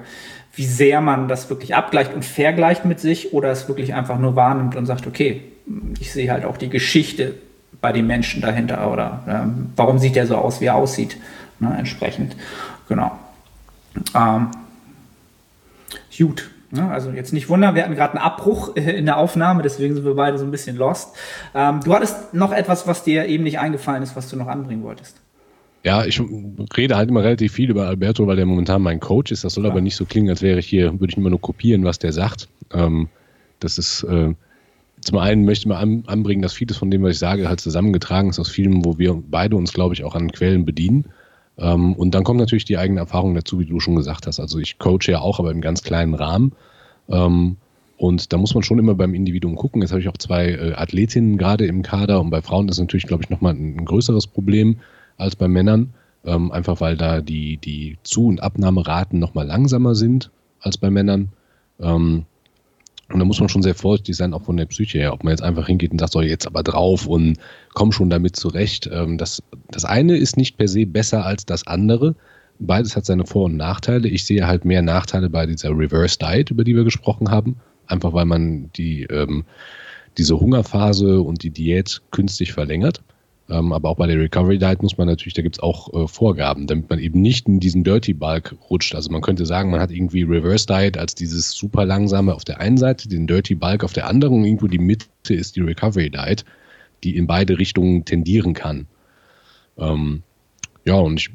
wie 0.54 0.66
sehr 0.66 1.02
man 1.02 1.28
das 1.28 1.50
wirklich 1.50 1.74
abgleicht 1.74 2.14
und 2.14 2.24
vergleicht 2.24 2.86
mit 2.86 3.00
sich 3.00 3.34
oder 3.34 3.50
es 3.50 3.68
wirklich 3.68 3.96
einfach 3.96 4.20
nur 4.20 4.36
wahrnimmt 4.36 4.76
und 4.76 4.86
sagt, 4.86 5.08
okay, 5.08 5.51
ich 6.00 6.12
sehe 6.12 6.32
halt 6.32 6.46
auch 6.46 6.58
die 6.58 6.70
Geschichte 6.70 7.36
bei 7.80 7.92
den 7.92 8.08
Menschen 8.08 8.42
dahinter 8.42 8.92
oder 8.92 9.24
ähm, 9.28 9.72
warum 9.76 9.98
sieht 9.98 10.16
der 10.16 10.28
so 10.28 10.36
aus, 10.36 10.62
wie 10.62 10.66
er 10.66 10.76
aussieht, 10.76 11.18
ne, 11.60 11.76
entsprechend. 11.78 12.36
Genau. 12.88 13.18
Ähm, 14.16 14.52
gut. 16.18 16.52
Ne, 16.74 16.90
also 16.90 17.12
jetzt 17.12 17.34
nicht 17.34 17.50
wundern, 17.50 17.76
wir 17.76 17.84
hatten 17.84 17.96
gerade 17.96 18.14
einen 18.14 18.24
Abbruch 18.24 18.76
in 18.78 19.06
der 19.06 19.18
Aufnahme, 19.18 19.62
deswegen 19.62 19.94
sind 19.94 20.06
wir 20.06 20.16
beide 20.16 20.38
so 20.38 20.46
ein 20.46 20.52
bisschen 20.52 20.78
lost. 20.78 21.16
Ähm, 21.54 21.82
du 21.84 21.94
hattest 21.94 22.34
noch 22.34 22.54
etwas, 22.54 22.88
was 22.88 23.04
dir 23.04 23.26
eben 23.26 23.44
nicht 23.44 23.60
eingefallen 23.60 24.02
ist, 24.04 24.16
was 24.16 24.30
du 24.30 24.38
noch 24.38 24.48
anbringen 24.48 24.84
wolltest. 24.84 25.18
Ja, 25.84 26.06
ich 26.06 26.22
rede 26.78 26.96
halt 26.96 27.10
immer 27.10 27.24
relativ 27.24 27.54
viel 27.54 27.72
über 27.72 27.88
Alberto, 27.88 28.26
weil 28.28 28.36
der 28.36 28.46
momentan 28.46 28.84
mein 28.84 29.00
Coach 29.00 29.32
ist. 29.32 29.44
Das 29.44 29.56
soll 29.56 29.66
ja. 29.66 29.72
aber 29.72 29.82
nicht 29.82 29.96
so 29.96 30.06
klingen, 30.06 30.30
als 30.30 30.42
wäre 30.42 30.60
ich 30.60 30.68
hier, 30.68 30.94
würde 30.94 31.12
ich 31.12 31.18
immer 31.18 31.32
nur 31.32 31.42
kopieren, 31.42 31.84
was 31.84 31.98
der 31.98 32.14
sagt. 32.14 32.48
Ähm, 32.72 33.10
das 33.60 33.78
ist 33.78 34.04
äh, 34.04 34.34
zum 35.02 35.18
einen 35.18 35.46
möchte 35.46 35.64
ich 35.64 35.68
mal 35.68 35.80
an, 35.80 36.04
anbringen, 36.08 36.42
dass 36.42 36.54
vieles 36.54 36.78
von 36.78 36.92
dem, 36.92 37.04
was 37.04 37.14
ich 37.14 37.20
sage, 37.20 37.48
halt 37.48 37.60
zusammengetragen 37.60 38.30
ist 38.30 38.40
aus 38.40 38.50
Filmen, 38.50 38.86
wo 38.86 38.98
wir 38.98 39.22
beide 39.30 39.56
uns, 39.56 39.74
glaube 39.74 39.94
ich, 39.94 40.04
auch 40.04 40.16
an 40.16 40.32
Quellen 40.32 40.66
bedienen. 40.66 41.06
Ähm, 41.58 41.94
und 41.94 42.14
dann 42.16 42.24
kommt 42.24 42.40
natürlich 42.40 42.66
die 42.66 42.78
eigene 42.78 43.00
Erfahrung 43.00 43.36
dazu, 43.36 43.60
wie 43.60 43.66
du 43.66 43.80
schon 43.80 43.96
gesagt 43.96 44.28
hast. 44.28 44.40
Also 44.40 44.60
ich 44.60 44.80
coache 44.80 45.08
ja 45.12 45.20
auch, 45.20 45.40
aber 45.40 45.52
im 45.52 45.62
ganz 45.62 45.84
kleinen 45.84 46.14
Rahmen. 46.14 46.54
Ähm, 47.10 47.58
und 47.98 48.34
da 48.34 48.38
muss 48.38 48.54
man 48.56 48.64
schon 48.64 48.80
immer 48.80 48.96
beim 48.96 49.14
Individuum 49.14 49.56
gucken. 49.56 49.82
Jetzt 49.82 49.92
habe 49.92 50.02
ich 50.02 50.10
auch 50.10 50.18
zwei 50.18 50.50
äh, 50.50 50.74
Athletinnen 50.74 51.38
gerade 51.38 51.66
im 51.66 51.84
Kader 51.84 52.20
und 52.20 52.30
bei 52.30 52.42
Frauen 52.42 52.68
ist 52.70 52.80
natürlich, 52.80 53.06
glaube 53.06 53.24
ich, 53.24 53.30
nochmal 53.30 53.54
ein, 53.54 53.78
ein 53.78 53.86
größeres 53.86 54.28
Problem 54.28 54.78
als 55.18 55.36
bei 55.36 55.48
Männern. 55.48 55.94
Ähm, 56.24 56.52
einfach 56.52 56.82
weil 56.82 56.98
da 56.98 57.22
die, 57.22 57.58
die 57.58 57.98
Zu- 58.04 58.28
und 58.28 58.44
Abnahmeraten 58.44 59.20
nochmal 59.20 59.48
langsamer 59.48 59.96
sind 59.96 60.32
als 60.60 60.78
bei 60.78 60.90
Männern. 60.90 61.30
Ähm, 61.80 62.26
und 63.12 63.20
da 63.20 63.26
muss 63.26 63.40
man 63.40 63.50
schon 63.50 63.64
sehr 63.64 63.76
vorsichtig 63.76 64.16
sein, 64.16 64.34
auch 64.34 64.44
von 64.44 64.58
der 64.58 64.66
Psyche 64.66 65.00
her. 65.00 65.14
Ob 65.14 65.24
man 65.24 65.32
jetzt 65.32 65.44
einfach 65.44 65.68
hingeht 65.68 65.92
und 65.92 66.00
sagt, 66.00 66.14
so 66.14 66.22
jetzt 66.22 66.48
aber 66.48 66.64
drauf 66.64 67.08
und 67.08 67.38
komm 67.74 67.92
schon 67.92 68.10
damit 68.10 68.36
zurecht. 68.36 68.90
Ähm, 68.92 69.18
das, 69.18 69.44
das 69.70 69.86
eine 69.86 70.18
ist 70.18 70.38
nicht 70.38 70.58
per 70.58 70.68
se 70.68 70.86
besser 70.86 71.26
als 71.26 71.46
das 71.46 71.68
andere. 71.68 72.16
Beides 72.60 72.96
hat 72.96 73.06
seine 73.06 73.26
Vor- 73.26 73.46
und 73.46 73.58
Nachteile. 73.58 74.08
Ich 74.08 74.26
sehe 74.26 74.46
halt 74.48 74.66
mehr 74.66 74.82
Nachteile 74.82 75.30
bei 75.30 75.46
dieser 75.46 75.70
Reverse 75.72 76.18
Diet, 76.20 76.52
über 76.52 76.64
die 76.64 76.76
wir 76.76 76.84
gesprochen 76.84 77.32
haben. 77.32 77.58
Einfach 77.88 78.14
weil 78.14 78.26
man 78.26 78.72
die, 78.74 79.04
ähm, 79.04 79.46
diese 80.18 80.40
Hungerphase 80.40 81.22
und 81.22 81.44
die 81.44 81.50
Diät 81.50 82.02
künstlich 82.12 82.54
verlängert. 82.54 83.02
Ähm, 83.52 83.74
aber 83.74 83.90
auch 83.90 83.98
bei 83.98 84.08
der 84.08 84.18
Recovery 84.18 84.58
Diet 84.58 84.82
muss 84.82 84.98
man 84.98 85.08
natürlich, 85.08 85.34
da 85.34 85.42
gibt 85.42 85.58
es 85.58 85.64
auch 85.64 85.94
äh, 85.94 86.08
Vorgaben, 86.08 86.68
damit 86.68 86.90
man 86.90 87.00
eben 87.00 87.20
nicht 87.20 87.50
in 87.50 87.60
diesen 87.60 87.84
Dirty 87.84 88.14
Bulk 88.14 88.56
rutscht. 88.70 88.96
Also 88.96 89.12
man 89.12 89.22
könnte 89.22 89.46
sagen, 89.46 89.72
man 89.72 89.82
hat 89.82 89.92
irgendwie 89.92 90.24
Reverse 90.24 90.66
Diet 90.66 90.98
als 90.98 91.16
dieses 91.16 91.52
super 91.52 91.86
langsame 91.86 92.34
auf 92.34 92.46
der 92.46 92.62
einen 92.62 92.78
Seite, 92.78 93.10
den 93.10 93.28
Dirty 93.28 93.56
Bulk 93.56 93.84
auf 93.84 93.92
der 93.92 94.08
anderen 94.08 94.38
und 94.38 94.46
irgendwo 94.46 94.68
die 94.68 94.80
Mitte 94.80 95.08
ist 95.28 95.58
die 95.58 95.62
Recovery 95.62 96.10
Diet, 96.10 96.46
die 97.04 97.18
in 97.18 97.28
beide 97.28 97.60
Richtungen 97.60 98.06
tendieren 98.06 98.54
kann. 98.54 98.88
Ähm, 99.78 100.24
ja, 100.86 100.96
und 100.96 101.20
ich 101.20 101.32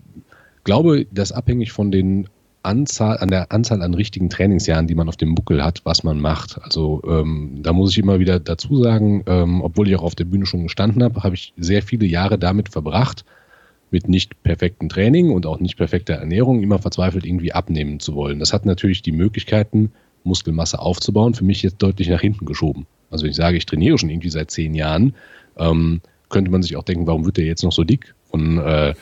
glaube, 0.64 1.06
dass 1.12 1.32
abhängig 1.32 1.72
von 1.72 1.90
den 1.90 2.28
Anzahl, 2.66 3.18
an 3.18 3.30
der 3.30 3.52
Anzahl 3.52 3.82
an 3.82 3.94
richtigen 3.94 4.28
Trainingsjahren, 4.28 4.86
die 4.86 4.94
man 4.94 5.08
auf 5.08 5.16
dem 5.16 5.34
Buckel 5.34 5.64
hat, 5.64 5.80
was 5.84 6.04
man 6.04 6.20
macht. 6.20 6.58
Also 6.62 7.02
ähm, 7.06 7.60
da 7.62 7.72
muss 7.72 7.92
ich 7.92 7.98
immer 7.98 8.18
wieder 8.18 8.40
dazu 8.40 8.82
sagen, 8.82 9.22
ähm, 9.26 9.62
obwohl 9.62 9.88
ich 9.88 9.96
auch 9.96 10.02
auf 10.02 10.14
der 10.14 10.24
Bühne 10.24 10.46
schon 10.46 10.64
gestanden 10.64 11.02
habe, 11.02 11.22
habe 11.22 11.34
ich 11.34 11.52
sehr 11.56 11.82
viele 11.82 12.06
Jahre 12.06 12.38
damit 12.38 12.68
verbracht, 12.68 13.24
mit 13.90 14.08
nicht 14.08 14.42
perfektem 14.42 14.88
Training 14.88 15.30
und 15.30 15.46
auch 15.46 15.60
nicht 15.60 15.76
perfekter 15.76 16.14
Ernährung 16.14 16.62
immer 16.62 16.78
verzweifelt 16.78 17.24
irgendwie 17.24 17.52
abnehmen 17.52 18.00
zu 18.00 18.14
wollen. 18.14 18.40
Das 18.40 18.52
hat 18.52 18.66
natürlich 18.66 19.02
die 19.02 19.12
Möglichkeiten, 19.12 19.92
Muskelmasse 20.24 20.80
aufzubauen, 20.80 21.34
für 21.34 21.44
mich 21.44 21.62
jetzt 21.62 21.78
deutlich 21.78 22.08
nach 22.08 22.20
hinten 22.20 22.46
geschoben. 22.46 22.86
Also 23.10 23.24
wenn 23.24 23.30
ich 23.30 23.36
sage, 23.36 23.56
ich 23.56 23.66
trainiere 23.66 23.96
schon 23.96 24.10
irgendwie 24.10 24.30
seit 24.30 24.50
zehn 24.50 24.74
Jahren, 24.74 25.14
ähm, 25.56 26.00
könnte 26.28 26.50
man 26.50 26.62
sich 26.62 26.76
auch 26.76 26.82
denken, 26.82 27.06
warum 27.06 27.24
wird 27.24 27.36
der 27.36 27.44
jetzt 27.44 27.62
noch 27.62 27.72
so 27.72 27.84
dick? 27.84 28.14
Und 28.30 28.58
äh, 28.58 28.94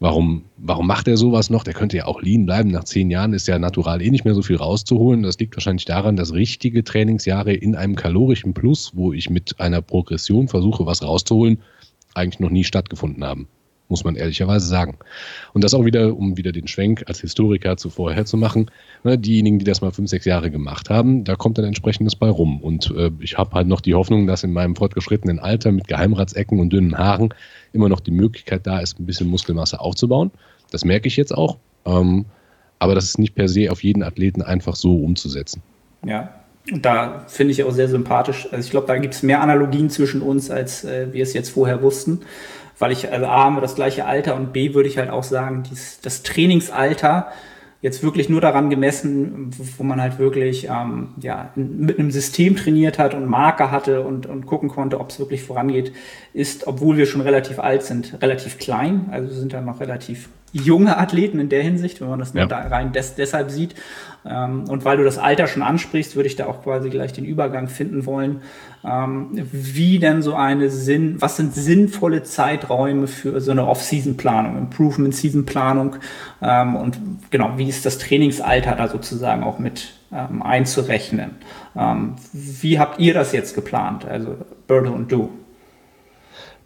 Warum, 0.00 0.44
warum 0.56 0.86
macht 0.86 1.08
er 1.08 1.16
sowas 1.16 1.50
noch? 1.50 1.64
Der 1.64 1.74
könnte 1.74 1.96
ja 1.96 2.06
auch 2.06 2.22
lean 2.22 2.46
bleiben. 2.46 2.70
Nach 2.70 2.84
zehn 2.84 3.10
Jahren 3.10 3.32
ist 3.32 3.48
ja 3.48 3.58
natural 3.58 4.00
eh 4.00 4.10
nicht 4.10 4.24
mehr 4.24 4.34
so 4.34 4.42
viel 4.42 4.56
rauszuholen. 4.56 5.24
Das 5.24 5.38
liegt 5.38 5.56
wahrscheinlich 5.56 5.86
daran, 5.86 6.14
dass 6.14 6.32
richtige 6.32 6.84
Trainingsjahre 6.84 7.52
in 7.52 7.74
einem 7.74 7.96
kalorischen 7.96 8.54
Plus, 8.54 8.92
wo 8.94 9.12
ich 9.12 9.28
mit 9.28 9.58
einer 9.58 9.82
Progression 9.82 10.46
versuche, 10.46 10.86
was 10.86 11.02
rauszuholen, 11.02 11.58
eigentlich 12.14 12.38
noch 12.38 12.50
nie 12.50 12.64
stattgefunden 12.64 13.24
haben 13.24 13.48
muss 13.88 14.04
man 14.04 14.16
ehrlicherweise 14.16 14.66
sagen. 14.66 14.98
Und 15.52 15.64
das 15.64 15.74
auch 15.74 15.84
wieder, 15.84 16.16
um 16.16 16.36
wieder 16.36 16.52
den 16.52 16.68
Schwenk 16.68 17.04
als 17.06 17.20
Historiker 17.20 17.76
zu 17.76 17.90
vorher 17.90 18.24
zu 18.24 18.36
machen, 18.36 18.70
ne, 19.04 19.18
diejenigen, 19.18 19.58
die 19.58 19.64
das 19.64 19.80
mal 19.80 19.90
fünf, 19.90 20.10
sechs 20.10 20.24
Jahre 20.24 20.50
gemacht 20.50 20.90
haben, 20.90 21.24
da 21.24 21.36
kommt 21.36 21.58
dann 21.58 21.64
entsprechendes 21.64 22.16
bei 22.16 22.28
rum. 22.28 22.60
Und 22.60 22.92
äh, 22.96 23.10
ich 23.20 23.38
habe 23.38 23.52
halt 23.52 23.66
noch 23.66 23.80
die 23.80 23.94
Hoffnung, 23.94 24.26
dass 24.26 24.44
in 24.44 24.52
meinem 24.52 24.76
fortgeschrittenen 24.76 25.38
Alter 25.38 25.72
mit 25.72 25.88
Geheimratsecken 25.88 26.60
und 26.60 26.72
dünnen 26.72 26.96
Haaren 26.96 27.34
immer 27.72 27.88
noch 27.88 28.00
die 28.00 28.10
Möglichkeit 28.10 28.66
da 28.66 28.80
ist, 28.80 28.98
ein 28.98 29.06
bisschen 29.06 29.28
Muskelmasse 29.28 29.80
aufzubauen. 29.80 30.30
Das 30.70 30.84
merke 30.84 31.08
ich 31.08 31.16
jetzt 31.16 31.32
auch. 31.32 31.58
Ähm, 31.84 32.26
aber 32.78 32.94
das 32.94 33.04
ist 33.04 33.18
nicht 33.18 33.34
per 33.34 33.48
se 33.48 33.70
auf 33.72 33.82
jeden 33.82 34.02
Athleten 34.02 34.42
einfach 34.42 34.76
so 34.76 34.96
umzusetzen. 34.98 35.62
Ja, 36.04 36.32
und 36.70 36.84
da 36.84 37.24
finde 37.28 37.52
ich 37.52 37.64
auch 37.64 37.72
sehr 37.72 37.88
sympathisch. 37.88 38.46
Also 38.52 38.64
ich 38.64 38.70
glaube, 38.70 38.86
da 38.86 38.98
gibt 38.98 39.14
es 39.14 39.22
mehr 39.22 39.40
Analogien 39.40 39.88
zwischen 39.90 40.20
uns, 40.20 40.50
als 40.50 40.84
äh, 40.84 41.12
wir 41.12 41.22
es 41.22 41.32
jetzt 41.32 41.50
vorher 41.50 41.82
wussten 41.82 42.20
weil 42.78 42.92
ich, 42.92 43.10
also 43.10 43.26
A, 43.26 43.44
haben 43.44 43.56
wir 43.56 43.60
das 43.60 43.74
gleiche 43.74 44.04
Alter 44.04 44.36
und 44.36 44.52
B, 44.52 44.74
würde 44.74 44.88
ich 44.88 44.98
halt 44.98 45.10
auch 45.10 45.24
sagen, 45.24 45.64
dies, 45.68 46.00
das 46.00 46.22
Trainingsalter 46.22 47.28
jetzt 47.80 48.02
wirklich 48.02 48.28
nur 48.28 48.40
daran 48.40 48.70
gemessen, 48.70 49.50
wo 49.76 49.84
man 49.84 50.00
halt 50.00 50.18
wirklich 50.18 50.68
ähm, 50.68 51.10
ja, 51.20 51.50
mit 51.54 51.98
einem 51.98 52.10
System 52.10 52.56
trainiert 52.56 52.98
hat 52.98 53.14
und 53.14 53.26
Marker 53.26 53.70
hatte 53.70 54.00
und, 54.00 54.26
und 54.26 54.46
gucken 54.46 54.68
konnte, 54.68 54.98
ob 54.98 55.10
es 55.10 55.20
wirklich 55.20 55.44
vorangeht, 55.44 55.92
ist, 56.32 56.66
obwohl 56.66 56.96
wir 56.96 57.06
schon 57.06 57.20
relativ 57.20 57.60
alt 57.60 57.84
sind, 57.84 58.20
relativ 58.20 58.58
klein. 58.58 59.08
Also 59.12 59.32
sind 59.32 59.52
dann 59.52 59.64
noch 59.64 59.78
relativ 59.78 60.28
junge 60.52 60.96
Athleten 60.96 61.38
in 61.38 61.50
der 61.50 61.62
Hinsicht, 61.62 62.00
wenn 62.00 62.08
man 62.08 62.18
das 62.18 62.34
nur 62.34 62.44
ja. 62.44 62.48
da 62.48 62.58
rein 62.62 62.92
des, 62.92 63.14
deshalb 63.14 63.50
sieht. 63.50 63.76
Ähm, 64.26 64.64
und 64.68 64.84
weil 64.84 64.96
du 64.96 65.04
das 65.04 65.18
Alter 65.18 65.46
schon 65.46 65.62
ansprichst, 65.62 66.16
würde 66.16 66.26
ich 66.26 66.36
da 66.36 66.46
auch 66.46 66.62
quasi 66.62 66.90
gleich 66.90 67.12
den 67.12 67.24
Übergang 67.24 67.68
finden 67.68 68.06
wollen. 68.06 68.42
Ähm, 68.84 69.28
wie 69.52 69.98
denn 69.98 70.22
so 70.22 70.34
eine 70.34 70.70
Sinn, 70.70 71.16
was 71.20 71.36
sind 71.36 71.54
sinnvolle 71.54 72.22
Zeiträume 72.22 73.06
für 73.06 73.40
so 73.40 73.50
eine 73.50 73.66
Off-Season-Planung, 73.66 74.58
Improvement-Season-Planung 74.58 75.96
ähm, 76.42 76.76
und 76.76 76.98
genau, 77.30 77.54
wie 77.56 77.68
ist 77.68 77.86
das 77.86 77.98
Trainingsalter 77.98 78.74
da 78.76 78.88
sozusagen 78.88 79.42
auch 79.42 79.58
mit 79.58 79.94
einzurechnen? 80.10 81.32
Wie 82.32 82.78
habt 82.78 82.98
ihr 82.98 83.12
das 83.12 83.32
jetzt 83.32 83.54
geplant, 83.54 84.06
also 84.06 84.36
Birdo 84.66 84.90
und 84.90 85.12
du? 85.12 85.28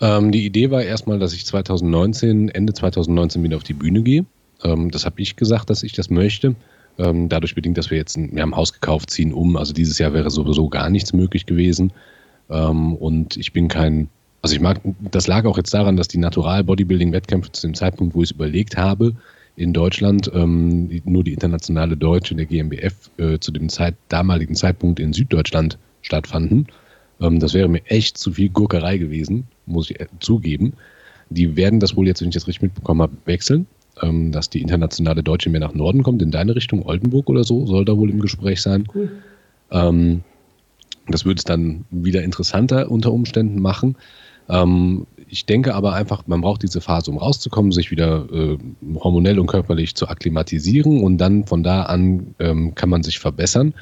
Die 0.00 0.46
Idee 0.46 0.70
war 0.70 0.84
erstmal, 0.84 1.18
dass 1.18 1.32
ich 1.32 1.44
2019, 1.44 2.50
Ende 2.50 2.72
2019 2.72 3.42
wieder 3.42 3.56
auf 3.56 3.64
die 3.64 3.74
Bühne 3.74 4.02
gehe. 4.02 4.26
Das 4.62 5.04
habe 5.06 5.20
ich 5.20 5.34
gesagt, 5.34 5.70
dass 5.70 5.82
ich 5.82 5.92
das 5.92 6.08
möchte. 6.08 6.54
Ähm, 7.02 7.28
dadurch 7.28 7.54
bedingt, 7.54 7.78
dass 7.78 7.90
wir 7.90 7.98
jetzt, 7.98 8.16
ein, 8.16 8.34
wir 8.34 8.42
haben 8.42 8.52
ein 8.52 8.56
Haus 8.56 8.72
gekauft, 8.72 9.10
ziehen 9.10 9.32
um. 9.32 9.56
Also 9.56 9.72
dieses 9.72 9.98
Jahr 9.98 10.12
wäre 10.12 10.30
sowieso 10.30 10.68
gar 10.68 10.90
nichts 10.90 11.12
möglich 11.12 11.46
gewesen. 11.46 11.92
Ähm, 12.50 12.94
und 12.94 13.36
ich 13.36 13.52
bin 13.52 13.68
kein, 13.68 14.08
also 14.42 14.54
ich 14.54 14.60
mag, 14.60 14.80
das 15.10 15.26
lag 15.26 15.44
auch 15.44 15.56
jetzt 15.56 15.72
daran, 15.74 15.96
dass 15.96 16.08
die 16.08 16.18
Natural 16.18 16.64
Bodybuilding 16.64 17.12
Wettkämpfe 17.12 17.50
zu 17.52 17.66
dem 17.66 17.74
Zeitpunkt, 17.74 18.14
wo 18.14 18.22
ich 18.22 18.30
es 18.30 18.34
überlegt 18.34 18.76
habe, 18.76 19.14
in 19.56 19.72
Deutschland 19.72 20.30
ähm, 20.34 20.88
nur 21.04 21.24
die 21.24 21.32
internationale 21.34 21.96
Deutsche 21.96 22.34
der 22.34 22.46
GmbF 22.46 22.94
äh, 23.18 23.38
zu 23.38 23.52
dem 23.52 23.68
Zeit, 23.68 23.94
damaligen 24.08 24.54
Zeitpunkt 24.54 24.98
in 24.98 25.12
Süddeutschland 25.12 25.78
stattfanden. 26.00 26.68
Ähm, 27.20 27.38
das 27.38 27.54
wäre 27.54 27.68
mir 27.68 27.82
echt 27.86 28.16
zu 28.16 28.32
viel 28.32 28.48
Gurkerei 28.48 28.98
gewesen, 28.98 29.46
muss 29.66 29.90
ich 29.90 30.00
äh, 30.00 30.06
zugeben. 30.20 30.74
Die 31.30 31.56
werden 31.56 31.80
das 31.80 31.96
wohl 31.96 32.06
jetzt, 32.06 32.20
wenn 32.20 32.28
ich 32.28 32.34
das 32.34 32.46
richtig 32.46 32.62
mitbekommen 32.62 33.02
habe, 33.02 33.16
wechseln, 33.24 33.66
ähm, 34.00 34.32
dass 34.32 34.50
die 34.50 34.62
internationale 34.62 35.22
Deutsche 35.22 35.50
mehr 35.50 35.60
nach 35.60 35.74
Norden 35.74 36.02
kommt, 36.02 36.22
in 36.22 36.30
deine 36.30 36.54
Richtung, 36.54 36.84
Oldenburg 36.86 37.28
oder 37.28 37.44
so, 37.44 37.66
soll 37.66 37.84
da 37.84 37.96
wohl 37.96 38.10
im 38.10 38.20
Gespräch 38.20 38.62
sein. 38.62 38.86
Cool. 38.94 39.10
Ähm, 39.70 40.22
das 41.08 41.24
würde 41.24 41.38
es 41.38 41.44
dann 41.44 41.84
wieder 41.90 42.22
interessanter 42.22 42.90
unter 42.90 43.12
Umständen 43.12 43.60
machen. 43.60 43.96
Ähm, 44.48 45.06
ich 45.28 45.46
denke 45.46 45.74
aber 45.74 45.94
einfach, 45.94 46.26
man 46.26 46.42
braucht 46.42 46.62
diese 46.62 46.80
Phase, 46.80 47.10
um 47.10 47.18
rauszukommen, 47.18 47.72
sich 47.72 47.90
wieder 47.90 48.26
äh, 48.32 48.58
hormonell 48.96 49.38
und 49.38 49.46
körperlich 49.46 49.94
zu 49.94 50.08
akklimatisieren 50.08 51.02
und 51.02 51.18
dann 51.18 51.46
von 51.46 51.62
da 51.62 51.84
an 51.84 52.34
ähm, 52.38 52.74
kann 52.74 52.90
man 52.90 53.02
sich 53.02 53.18
verbessern. 53.18 53.74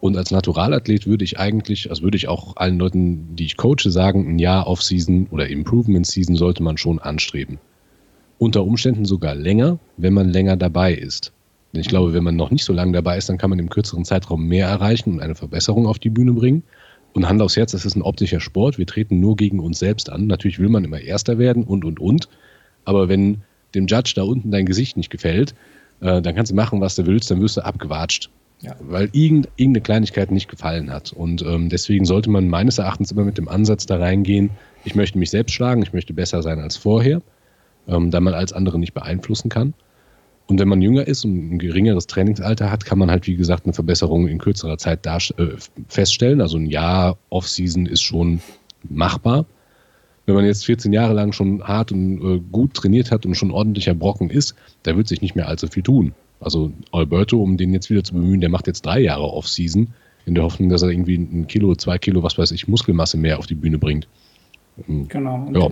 Und 0.00 0.16
als 0.16 0.30
Naturalathlet 0.30 1.06
würde 1.06 1.24
ich 1.24 1.38
eigentlich, 1.38 1.90
also 1.90 2.02
würde 2.02 2.16
ich 2.16 2.28
auch 2.28 2.56
allen 2.56 2.78
Leuten, 2.78 3.34
die 3.34 3.46
ich 3.46 3.56
coache, 3.56 3.90
sagen, 3.90 4.28
ein 4.28 4.38
Jahr 4.38 4.66
Off-Season 4.66 5.26
oder 5.30 5.48
Improvement-Season 5.48 6.36
sollte 6.36 6.62
man 6.62 6.76
schon 6.76 6.98
anstreben. 6.98 7.58
Unter 8.38 8.64
Umständen 8.64 9.04
sogar 9.04 9.34
länger, 9.34 9.78
wenn 9.96 10.12
man 10.12 10.28
länger 10.28 10.56
dabei 10.56 10.94
ist. 10.94 11.32
Denn 11.72 11.80
ich 11.80 11.88
glaube, 11.88 12.14
wenn 12.14 12.24
man 12.24 12.36
noch 12.36 12.50
nicht 12.50 12.64
so 12.64 12.72
lange 12.72 12.92
dabei 12.92 13.16
ist, 13.16 13.28
dann 13.28 13.38
kann 13.38 13.50
man 13.50 13.58
im 13.58 13.70
kürzeren 13.70 14.04
Zeitraum 14.04 14.46
mehr 14.46 14.68
erreichen 14.68 15.14
und 15.14 15.20
eine 15.20 15.34
Verbesserung 15.34 15.86
auf 15.86 15.98
die 15.98 16.10
Bühne 16.10 16.32
bringen. 16.32 16.62
Und 17.12 17.28
Hand 17.28 17.40
aufs 17.40 17.56
Herz, 17.56 17.72
das 17.72 17.86
ist 17.86 17.96
ein 17.96 18.02
optischer 18.02 18.40
Sport. 18.40 18.76
Wir 18.76 18.86
treten 18.86 19.20
nur 19.20 19.36
gegen 19.36 19.58
uns 19.58 19.78
selbst 19.78 20.10
an. 20.10 20.26
Natürlich 20.26 20.58
will 20.58 20.68
man 20.68 20.84
immer 20.84 21.00
Erster 21.00 21.38
werden 21.38 21.64
und, 21.64 21.84
und, 21.84 21.98
und. 21.98 22.28
Aber 22.84 23.08
wenn 23.08 23.42
dem 23.74 23.86
Judge 23.86 24.12
da 24.16 24.22
unten 24.22 24.50
dein 24.50 24.66
Gesicht 24.66 24.96
nicht 24.98 25.10
gefällt, 25.10 25.54
äh, 26.00 26.20
dann 26.20 26.34
kannst 26.34 26.52
du 26.52 26.56
machen, 26.56 26.80
was 26.80 26.94
du 26.94 27.06
willst, 27.06 27.30
dann 27.30 27.40
wirst 27.40 27.56
du 27.56 27.64
abgewatscht. 27.64 28.30
Ja. 28.60 28.74
Weil 28.80 29.10
irgendeine 29.12 29.80
Kleinigkeit 29.80 30.30
nicht 30.30 30.48
gefallen 30.48 30.90
hat. 30.90 31.12
Und 31.12 31.42
ähm, 31.42 31.68
deswegen 31.68 32.04
sollte 32.04 32.30
man 32.30 32.48
meines 32.48 32.78
Erachtens 32.78 33.12
immer 33.12 33.24
mit 33.24 33.38
dem 33.38 33.48
Ansatz 33.48 33.86
da 33.86 33.96
reingehen, 33.96 34.50
ich 34.84 34.94
möchte 34.94 35.18
mich 35.18 35.30
selbst 35.30 35.52
schlagen, 35.52 35.82
ich 35.82 35.92
möchte 35.92 36.14
besser 36.14 36.42
sein 36.42 36.60
als 36.60 36.76
vorher, 36.76 37.20
ähm, 37.88 38.10
da 38.10 38.20
man 38.20 38.34
als 38.34 38.52
andere 38.52 38.78
nicht 38.78 38.94
beeinflussen 38.94 39.48
kann. 39.48 39.74
Und 40.48 40.60
wenn 40.60 40.68
man 40.68 40.80
jünger 40.80 41.06
ist 41.06 41.24
und 41.24 41.54
ein 41.54 41.58
geringeres 41.58 42.06
Trainingsalter 42.06 42.70
hat, 42.70 42.84
kann 42.84 42.98
man 42.98 43.10
halt, 43.10 43.26
wie 43.26 43.34
gesagt, 43.36 43.64
eine 43.64 43.72
Verbesserung 43.72 44.28
in 44.28 44.38
kürzerer 44.38 44.78
Zeit 44.78 45.04
äh, 45.06 45.20
feststellen. 45.88 46.40
Also 46.40 46.56
ein 46.56 46.66
Jahr 46.66 47.18
Off-Season 47.30 47.86
ist 47.86 48.02
schon 48.02 48.40
machbar. 48.88 49.46
Wenn 50.26 50.36
man 50.36 50.44
jetzt 50.44 50.64
14 50.66 50.92
Jahre 50.92 51.14
lang 51.14 51.32
schon 51.32 51.62
hart 51.64 51.92
und 51.92 52.20
äh, 52.20 52.40
gut 52.52 52.74
trainiert 52.74 53.10
hat 53.10 53.26
und 53.26 53.34
schon 53.34 53.50
ordentlicher 53.50 53.94
Brocken 53.94 54.30
ist, 54.30 54.54
da 54.84 54.96
wird 54.96 55.08
sich 55.08 55.20
nicht 55.20 55.34
mehr 55.34 55.48
allzu 55.48 55.66
viel 55.66 55.82
tun. 55.82 56.14
Also 56.40 56.72
Alberto, 56.92 57.42
um 57.42 57.56
den 57.56 57.72
jetzt 57.72 57.90
wieder 57.90 58.04
zu 58.04 58.14
bemühen, 58.14 58.40
der 58.40 58.50
macht 58.50 58.66
jetzt 58.66 58.84
drei 58.84 59.00
Jahre 59.00 59.32
Off-Season 59.32 59.88
in 60.26 60.34
der 60.34 60.44
Hoffnung, 60.44 60.68
dass 60.68 60.82
er 60.82 60.90
irgendwie 60.90 61.16
ein 61.16 61.46
Kilo, 61.46 61.74
zwei 61.74 61.98
Kilo, 61.98 62.22
was 62.22 62.38
weiß 62.38 62.50
ich, 62.52 62.68
Muskelmasse 62.68 63.16
mehr 63.16 63.38
auf 63.38 63.46
die 63.46 63.54
Bühne 63.54 63.78
bringt. 63.78 64.06
Ähm, 64.88 65.08
genau. 65.08 65.48
Ja. 65.52 65.70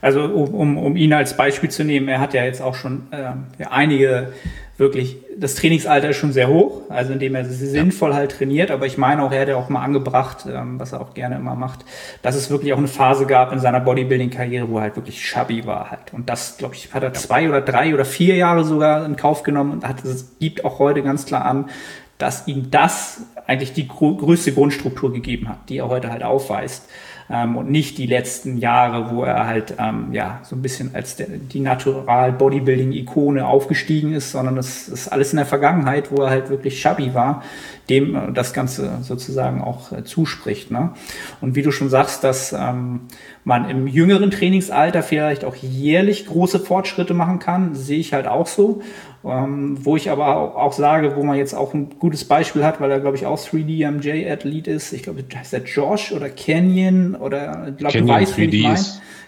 Also 0.00 0.22
um, 0.22 0.78
um 0.78 0.96
ihn 0.96 1.12
als 1.12 1.36
Beispiel 1.36 1.70
zu 1.70 1.84
nehmen, 1.84 2.08
er 2.08 2.20
hat 2.20 2.34
ja 2.34 2.44
jetzt 2.44 2.62
auch 2.62 2.74
schon 2.74 3.08
äh, 3.10 3.64
einige 3.64 4.32
wirklich, 4.76 5.18
das 5.36 5.54
Trainingsalter 5.54 6.10
ist 6.10 6.16
schon 6.16 6.32
sehr 6.32 6.48
hoch, 6.48 6.82
also 6.88 7.12
indem 7.12 7.36
er 7.36 7.44
sinnvoll 7.44 8.12
halt 8.12 8.32
trainiert, 8.32 8.70
aber 8.70 8.86
ich 8.86 8.98
meine 8.98 9.22
auch, 9.22 9.30
er 9.30 9.42
hat 9.42 9.48
ja 9.48 9.56
auch 9.56 9.68
mal 9.68 9.82
angebracht, 9.82 10.46
ähm, 10.48 10.80
was 10.80 10.92
er 10.92 11.00
auch 11.00 11.14
gerne 11.14 11.36
immer 11.36 11.54
macht, 11.54 11.84
dass 12.22 12.34
es 12.34 12.50
wirklich 12.50 12.72
auch 12.72 12.78
eine 12.78 12.88
Phase 12.88 13.26
gab 13.26 13.52
in 13.52 13.60
seiner 13.60 13.80
Bodybuilding-Karriere, 13.80 14.68
wo 14.68 14.78
er 14.78 14.82
halt 14.82 14.96
wirklich 14.96 15.22
chubby 15.22 15.64
war 15.64 15.90
halt. 15.90 16.12
Und 16.12 16.28
das, 16.28 16.56
glaube 16.56 16.74
ich, 16.74 16.92
hat 16.92 17.04
er 17.04 17.12
zwei 17.12 17.48
oder 17.48 17.60
drei 17.60 17.94
oder 17.94 18.04
vier 18.04 18.34
Jahre 18.34 18.64
sogar 18.64 19.06
in 19.06 19.16
Kauf 19.16 19.44
genommen 19.44 19.70
und 19.70 19.86
hat, 19.86 20.04
es 20.04 20.38
gibt 20.40 20.64
auch 20.64 20.80
heute 20.80 21.02
ganz 21.02 21.24
klar 21.24 21.44
an, 21.44 21.70
dass 22.18 22.48
ihm 22.48 22.70
das 22.70 23.22
eigentlich 23.46 23.74
die 23.74 23.86
größte 23.86 24.52
Grundstruktur 24.52 25.12
gegeben 25.12 25.48
hat, 25.48 25.68
die 25.68 25.78
er 25.78 25.88
heute 25.88 26.10
halt 26.10 26.22
aufweist 26.22 26.88
ähm, 27.30 27.56
und 27.56 27.70
nicht 27.70 27.98
die 27.98 28.06
letzten 28.06 28.58
Jahre, 28.58 29.10
wo 29.10 29.24
er 29.24 29.46
halt 29.46 29.74
ähm, 29.78 30.12
ja 30.12 30.40
so 30.42 30.56
ein 30.56 30.62
bisschen 30.62 30.94
als 30.94 31.16
der, 31.16 31.26
die 31.28 31.60
Natural 31.60 32.32
Bodybuilding 32.32 32.92
Ikone 32.92 33.46
aufgestiegen 33.46 34.12
ist, 34.12 34.30
sondern 34.32 34.56
das 34.56 34.88
ist 34.88 35.08
alles 35.08 35.32
in 35.32 35.38
der 35.38 35.46
Vergangenheit, 35.46 36.10
wo 36.10 36.22
er 36.22 36.30
halt 36.30 36.50
wirklich 36.50 36.80
chubby 36.80 37.14
war, 37.14 37.42
dem 37.88 38.14
äh, 38.14 38.32
das 38.32 38.52
Ganze 38.52 38.98
sozusagen 39.02 39.62
auch 39.62 39.92
äh, 39.92 40.04
zuspricht. 40.04 40.70
Ne? 40.70 40.92
Und 41.40 41.54
wie 41.54 41.62
du 41.62 41.70
schon 41.70 41.88
sagst, 41.88 42.24
dass 42.24 42.52
ähm, 42.52 43.00
man 43.44 43.68
im 43.68 43.86
jüngeren 43.86 44.30
Trainingsalter 44.30 45.02
vielleicht 45.02 45.44
auch 45.44 45.56
jährlich 45.56 46.26
große 46.26 46.60
Fortschritte 46.60 47.14
machen 47.14 47.38
kann, 47.38 47.74
sehe 47.74 47.98
ich 47.98 48.12
halt 48.12 48.26
auch 48.26 48.46
so. 48.46 48.82
Ähm, 49.24 49.78
wo 49.82 49.96
ich 49.96 50.10
aber 50.10 50.56
auch, 50.56 50.74
sage, 50.74 51.16
wo 51.16 51.22
man 51.22 51.38
jetzt 51.38 51.54
auch 51.54 51.72
ein 51.72 51.98
gutes 51.98 52.26
Beispiel 52.26 52.62
hat, 52.62 52.80
weil 52.82 52.90
er, 52.90 53.00
glaube 53.00 53.16
ich, 53.16 53.24
auch 53.24 53.38
3D-MJ-Athlet 53.38 54.68
ist. 54.68 54.92
Ich 54.92 55.02
glaube, 55.02 55.24
heißt 55.34 55.54
der 55.54 55.62
Josh 55.62 56.12
oder 56.12 56.28
Canyon 56.28 57.14
oder 57.14 57.68
ich 57.70 57.76
glaube, 57.78 57.98
du 57.98 58.06
weißt, 58.08 58.36
wie 58.36 58.44
ich 58.44 58.62
meine. 58.62 58.84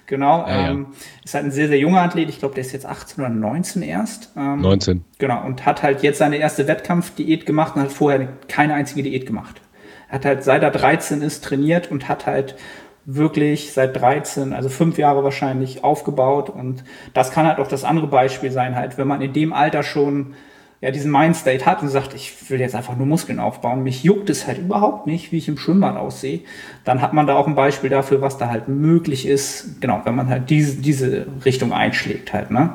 Genau, 0.06 0.46
ja, 0.46 0.70
ähm, 0.70 0.86
ja. 0.90 0.96
ist 1.24 1.34
halt 1.34 1.44
ein 1.46 1.50
sehr, 1.50 1.68
sehr 1.68 1.78
junger 1.78 2.02
Athlet. 2.02 2.28
Ich 2.28 2.38
glaube, 2.38 2.54
der 2.54 2.62
ist 2.62 2.72
jetzt 2.72 2.86
18 2.86 3.24
oder 3.24 3.32
19 3.32 3.82
erst. 3.82 4.32
Ähm, 4.36 4.60
19. 4.60 5.04
Genau, 5.18 5.44
und 5.44 5.66
hat 5.66 5.82
halt 5.82 6.02
jetzt 6.02 6.18
seine 6.18 6.36
erste 6.36 6.68
Wettkampfdiät 6.68 7.46
gemacht 7.46 7.76
und 7.76 7.82
hat 7.82 7.92
vorher 7.92 8.28
keine 8.48 8.74
einzige 8.74 9.02
Diät 9.02 9.26
gemacht. 9.26 9.60
Er 10.08 10.14
hat 10.16 10.24
halt 10.24 10.44
seit 10.44 10.62
er 10.62 10.70
13 10.70 11.22
ist 11.22 11.44
trainiert 11.44 11.90
und 11.90 12.08
hat 12.08 12.26
halt 12.26 12.56
wirklich 13.04 13.72
seit 13.72 13.96
13, 13.96 14.52
also 14.52 14.68
fünf 14.68 14.98
Jahre 14.98 15.24
wahrscheinlich 15.24 15.84
aufgebaut. 15.84 16.50
Und 16.50 16.84
das 17.14 17.30
kann 17.30 17.46
halt 17.46 17.58
auch 17.58 17.68
das 17.68 17.84
andere 17.84 18.08
Beispiel 18.08 18.50
sein, 18.50 18.76
halt, 18.76 18.98
wenn 18.98 19.08
man 19.08 19.22
in 19.22 19.32
dem 19.32 19.52
Alter 19.52 19.82
schon 19.82 20.34
ja, 20.80 20.90
diesen 20.90 21.10
Mindstate 21.10 21.64
hat 21.64 21.82
und 21.82 21.88
sagt, 21.88 22.14
ich 22.14 22.50
will 22.50 22.60
jetzt 22.60 22.74
einfach 22.74 22.96
nur 22.96 23.06
Muskeln 23.06 23.40
aufbauen, 23.40 23.82
mich 23.82 24.04
juckt 24.04 24.28
es 24.28 24.46
halt 24.46 24.58
überhaupt 24.58 25.06
nicht, 25.06 25.32
wie 25.32 25.38
ich 25.38 25.48
im 25.48 25.56
Schwimmbad 25.56 25.96
aussehe, 25.96 26.40
dann 26.84 27.00
hat 27.00 27.12
man 27.12 27.26
da 27.26 27.36
auch 27.36 27.46
ein 27.46 27.54
Beispiel 27.54 27.88
dafür, 27.88 28.20
was 28.20 28.36
da 28.36 28.48
halt 28.48 28.68
möglich 28.68 29.26
ist, 29.26 29.80
genau, 29.80 30.02
wenn 30.04 30.14
man 30.14 30.28
halt 30.28 30.50
diese, 30.50 30.76
diese 30.76 31.26
Richtung 31.44 31.72
einschlägt 31.72 32.32
halt, 32.32 32.50
ne? 32.50 32.74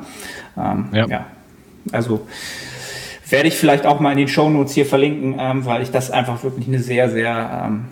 Ähm, 0.56 0.88
ja. 0.92 1.06
ja. 1.06 1.26
Also 1.92 2.26
werde 3.28 3.48
ich 3.48 3.54
vielleicht 3.54 3.86
auch 3.86 4.00
mal 4.00 4.12
in 4.12 4.18
den 4.18 4.28
Show 4.28 4.50
Notes 4.50 4.74
hier 4.74 4.86
verlinken, 4.86 5.36
ähm, 5.38 5.64
weil 5.64 5.82
ich 5.82 5.90
das 5.90 6.10
einfach 6.10 6.42
wirklich 6.42 6.68
eine 6.68 6.80
sehr, 6.80 7.08
sehr 7.08 7.64
ähm, 7.66 7.84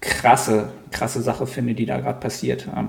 krasse, 0.00 0.70
krasse 0.90 1.20
Sache 1.22 1.46
finde, 1.46 1.74
die 1.74 1.86
da 1.86 2.00
gerade 2.00 2.18
passiert. 2.18 2.66
Ähm, 2.74 2.88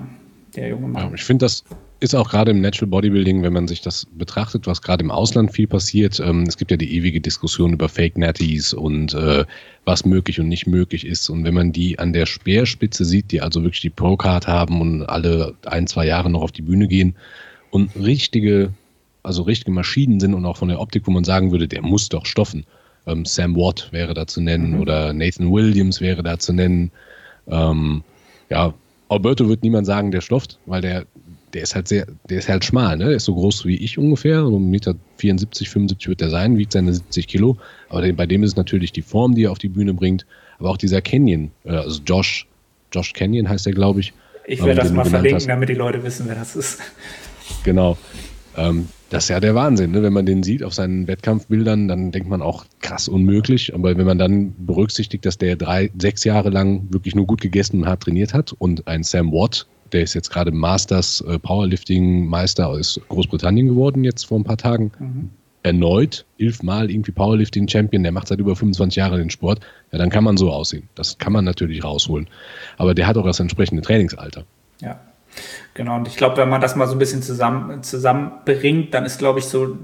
der 0.56 0.68
junge 0.68 0.88
Mann. 0.88 1.08
Ja, 1.08 1.14
ich 1.14 1.24
finde, 1.24 1.44
das 1.44 1.64
ist 2.02 2.16
auch 2.16 2.28
gerade 2.28 2.50
im 2.50 2.60
Natural 2.60 2.88
Bodybuilding, 2.88 3.42
wenn 3.42 3.52
man 3.52 3.68
sich 3.68 3.80
das 3.80 4.06
betrachtet, 4.06 4.66
was 4.66 4.82
gerade 4.82 5.04
im 5.04 5.12
Ausland 5.12 5.52
viel 5.52 5.68
passiert. 5.68 6.18
Ähm, 6.18 6.42
es 6.42 6.56
gibt 6.56 6.72
ja 6.72 6.76
die 6.76 6.96
ewige 6.96 7.20
Diskussion 7.20 7.72
über 7.72 7.88
Fake 7.88 8.18
Natties 8.18 8.74
und 8.74 9.14
äh, 9.14 9.44
was 9.84 10.04
möglich 10.04 10.40
und 10.40 10.48
nicht 10.48 10.66
möglich 10.66 11.06
ist. 11.06 11.30
Und 11.30 11.44
wenn 11.44 11.54
man 11.54 11.70
die 11.70 12.00
an 12.00 12.12
der 12.12 12.26
Speerspitze 12.26 13.04
sieht, 13.04 13.30
die 13.30 13.40
also 13.40 13.62
wirklich 13.62 13.82
die 13.82 13.90
Pro-Card 13.90 14.48
haben 14.48 14.80
und 14.80 15.04
alle 15.04 15.54
ein, 15.64 15.86
zwei 15.86 16.04
Jahre 16.04 16.28
noch 16.28 16.42
auf 16.42 16.50
die 16.50 16.62
Bühne 16.62 16.88
gehen 16.88 17.14
und 17.70 17.94
richtige, 17.94 18.72
also 19.22 19.42
richtige 19.42 19.70
Maschinen 19.70 20.18
sind 20.18 20.34
und 20.34 20.44
auch 20.44 20.56
von 20.56 20.68
der 20.68 20.80
Optik, 20.80 21.06
wo 21.06 21.12
man 21.12 21.22
sagen 21.22 21.52
würde, 21.52 21.68
der 21.68 21.82
muss 21.82 22.08
doch 22.08 22.26
stoffen. 22.26 22.66
Ähm, 23.06 23.24
Sam 23.24 23.54
Watt 23.54 23.88
wäre 23.92 24.12
da 24.12 24.26
zu 24.26 24.40
nennen 24.40 24.72
mhm. 24.72 24.80
oder 24.80 25.12
Nathan 25.12 25.52
Williams 25.52 26.00
wäre 26.00 26.24
da 26.24 26.36
zu 26.40 26.52
nennen. 26.52 26.90
Ähm, 27.46 28.02
ja, 28.50 28.74
Alberto 29.08 29.48
wird 29.48 29.62
niemand 29.62 29.86
sagen, 29.86 30.10
der 30.10 30.20
stofft, 30.20 30.58
weil 30.66 30.80
der, 30.80 31.06
der 31.52 31.62
ist 31.62 31.74
halt 31.74 31.88
sehr, 31.88 32.06
der 32.28 32.38
ist 32.38 32.48
halt 32.48 32.64
schmal, 32.64 32.96
ne? 32.96 33.06
Der 33.06 33.16
ist 33.16 33.24
so 33.24 33.34
groß 33.34 33.66
wie 33.66 33.76
ich 33.76 33.98
ungefähr, 33.98 34.40
so 34.42 34.56
1,74 34.56 34.60
Meter, 34.60 34.94
75 35.16 36.08
wird 36.08 36.20
der 36.20 36.30
sein, 36.30 36.56
wiegt 36.56 36.72
seine 36.72 36.92
70 36.92 37.28
Kilo. 37.28 37.58
Aber 37.88 38.10
bei 38.12 38.26
dem 38.26 38.42
ist 38.42 38.52
es 38.52 38.56
natürlich 38.56 38.92
die 38.92 39.02
Form, 39.02 39.34
die 39.34 39.44
er 39.44 39.52
auf 39.52 39.58
die 39.58 39.68
Bühne 39.68 39.94
bringt, 39.94 40.26
aber 40.58 40.70
auch 40.70 40.76
dieser 40.76 41.02
Canyon, 41.02 41.50
äh, 41.64 41.70
also 41.70 42.00
Josh, 42.04 42.46
Josh 42.92 43.12
Canyon 43.12 43.48
heißt 43.48 43.66
der, 43.66 43.72
glaube 43.72 44.00
ich. 44.00 44.12
Ich 44.46 44.60
werde 44.60 44.80
ähm, 44.80 44.86
das 44.86 44.92
mal 44.92 45.04
verlinken, 45.04 45.36
hast. 45.36 45.48
damit 45.48 45.68
die 45.68 45.74
Leute 45.74 46.02
wissen, 46.02 46.26
wer 46.26 46.34
das 46.34 46.56
ist. 46.56 46.80
Genau. 47.64 47.98
Ähm, 48.56 48.88
das 49.10 49.24
ist 49.24 49.28
ja 49.28 49.40
der 49.40 49.54
Wahnsinn, 49.54 49.90
ne? 49.90 50.02
wenn 50.02 50.12
man 50.12 50.24
den 50.24 50.42
sieht 50.42 50.62
auf 50.62 50.72
seinen 50.72 51.06
Wettkampfbildern, 51.06 51.86
dann 51.86 52.12
denkt 52.12 52.28
man 52.28 52.40
auch 52.40 52.64
krass 52.80 53.08
unmöglich. 53.08 53.74
Aber 53.74 53.96
wenn 53.96 54.06
man 54.06 54.18
dann 54.18 54.54
berücksichtigt, 54.58 55.26
dass 55.26 55.36
der 55.36 55.56
drei, 55.56 55.90
sechs 55.98 56.24
Jahre 56.24 56.48
lang 56.48 56.86
wirklich 56.90 57.14
nur 57.14 57.26
gut 57.26 57.42
gegessen 57.42 57.82
und 57.82 57.86
hart 57.86 58.04
trainiert 58.04 58.32
hat 58.32 58.54
und 58.58 58.86
ein 58.88 59.02
Sam 59.02 59.30
Watt, 59.30 59.66
der 59.92 60.02
ist 60.02 60.14
jetzt 60.14 60.30
gerade 60.30 60.50
Masters 60.50 61.22
äh, 61.22 61.38
Powerlifting 61.38 62.26
Meister 62.26 62.68
aus 62.68 63.00
Großbritannien 63.08 63.68
geworden, 63.68 64.04
jetzt 64.04 64.24
vor 64.24 64.38
ein 64.38 64.44
paar 64.44 64.56
Tagen. 64.56 64.92
Mhm. 64.98 65.30
Erneut, 65.64 66.24
elfmal 66.38 66.90
irgendwie 66.90 67.12
Powerlifting 67.12 67.68
Champion, 67.68 68.02
der 68.02 68.10
macht 68.10 68.26
seit 68.26 68.40
über 68.40 68.56
25 68.56 68.96
Jahren 68.96 69.18
den 69.18 69.30
Sport. 69.30 69.60
Ja, 69.92 69.98
dann 69.98 70.10
kann 70.10 70.24
man 70.24 70.36
so 70.36 70.50
aussehen. 70.50 70.88
Das 70.96 71.18
kann 71.18 71.32
man 71.32 71.44
natürlich 71.44 71.84
rausholen. 71.84 72.26
Aber 72.78 72.94
der 72.94 73.06
hat 73.06 73.16
auch 73.16 73.24
das 73.24 73.38
entsprechende 73.38 73.82
Trainingsalter. 73.82 74.44
Ja. 74.80 74.98
Genau, 75.74 75.96
und 75.96 76.08
ich 76.08 76.16
glaube, 76.16 76.36
wenn 76.36 76.48
man 76.48 76.60
das 76.60 76.76
mal 76.76 76.86
so 76.86 76.94
ein 76.94 76.98
bisschen 76.98 77.22
zusammen, 77.22 77.82
zusammenbringt, 77.82 78.92
dann 78.92 79.04
ist, 79.04 79.18
glaube 79.18 79.38
ich, 79.38 79.46
so 79.46 79.78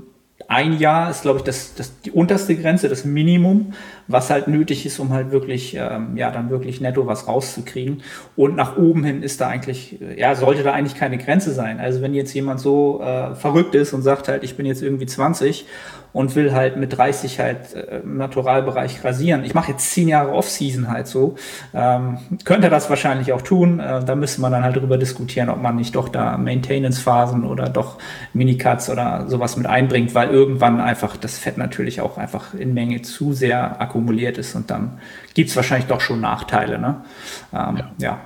ein 0.46 0.78
Jahr 0.78 1.10
ist, 1.10 1.22
glaube 1.22 1.38
ich, 1.38 1.44
das, 1.44 1.74
das 1.74 2.00
die 2.00 2.10
unterste 2.10 2.56
Grenze, 2.56 2.88
das 2.88 3.04
Minimum, 3.04 3.72
was 4.08 4.30
halt 4.30 4.48
nötig 4.48 4.86
ist, 4.86 4.98
um 4.98 5.12
halt 5.12 5.30
wirklich, 5.30 5.74
ähm, 5.74 6.16
ja, 6.16 6.30
dann 6.30 6.48
wirklich 6.50 6.80
netto 6.80 7.06
was 7.06 7.28
rauszukriegen. 7.28 8.02
Und 8.36 8.56
nach 8.56 8.76
oben 8.78 9.04
hin 9.04 9.22
ist 9.22 9.40
da 9.40 9.48
eigentlich, 9.48 9.98
ja, 10.16 10.34
sollte 10.34 10.62
da 10.62 10.72
eigentlich 10.72 10.94
keine 10.94 11.18
Grenze 11.18 11.52
sein. 11.52 11.78
Also 11.78 12.00
wenn 12.00 12.14
jetzt 12.14 12.32
jemand 12.32 12.58
so 12.58 13.02
äh, 13.02 13.34
verrückt 13.34 13.74
ist 13.74 13.92
und 13.92 14.02
sagt 14.02 14.28
halt, 14.28 14.42
ich 14.44 14.56
bin 14.56 14.64
jetzt 14.64 14.82
irgendwie 14.82 15.06
20 15.06 15.66
und 16.14 16.34
will 16.36 16.54
halt 16.54 16.76
mit 16.76 16.96
30 16.96 17.38
halt 17.38 17.74
äh, 17.74 18.00
im 18.02 18.16
Naturalbereich 18.16 19.04
rasieren. 19.04 19.44
Ich 19.44 19.54
mache 19.54 19.72
jetzt 19.72 19.92
zehn 19.92 20.08
Jahre 20.08 20.32
Off-Season 20.32 20.88
halt 20.88 21.06
so. 21.06 21.34
Ähm, 21.74 22.18
könnte 22.44 22.70
das 22.70 22.88
wahrscheinlich 22.88 23.32
auch 23.34 23.42
tun. 23.42 23.78
Äh, 23.78 24.04
da 24.04 24.14
müsste 24.14 24.40
man 24.40 24.52
dann 24.52 24.64
halt 24.64 24.76
drüber 24.76 24.96
diskutieren, 24.96 25.50
ob 25.50 25.60
man 25.60 25.76
nicht 25.76 25.94
doch 25.94 26.08
da 26.08 26.38
Maintenance-Phasen 26.38 27.44
oder 27.44 27.68
doch 27.68 27.98
Minicuts 28.32 28.88
oder 28.88 29.26
sowas 29.28 29.58
mit 29.58 29.66
einbringt, 29.66 30.14
weil 30.14 30.30
irgendwann 30.30 30.80
einfach 30.80 31.16
das 31.18 31.38
Fett 31.38 31.58
natürlich 31.58 32.00
auch 32.00 32.16
einfach 32.16 32.54
in 32.54 32.72
Menge 32.72 33.02
zu 33.02 33.34
sehr 33.34 33.80
akkumuliert 33.80 33.97
ist 34.38 34.54
und 34.54 34.70
dann 34.70 34.98
gibt 35.34 35.50
es 35.50 35.56
wahrscheinlich 35.56 35.88
doch 35.88 36.00
schon 36.00 36.20
Nachteile. 36.20 36.78
Ne? 36.78 37.02
Ähm, 37.52 37.76
ja. 37.76 37.90
ja. 37.98 38.20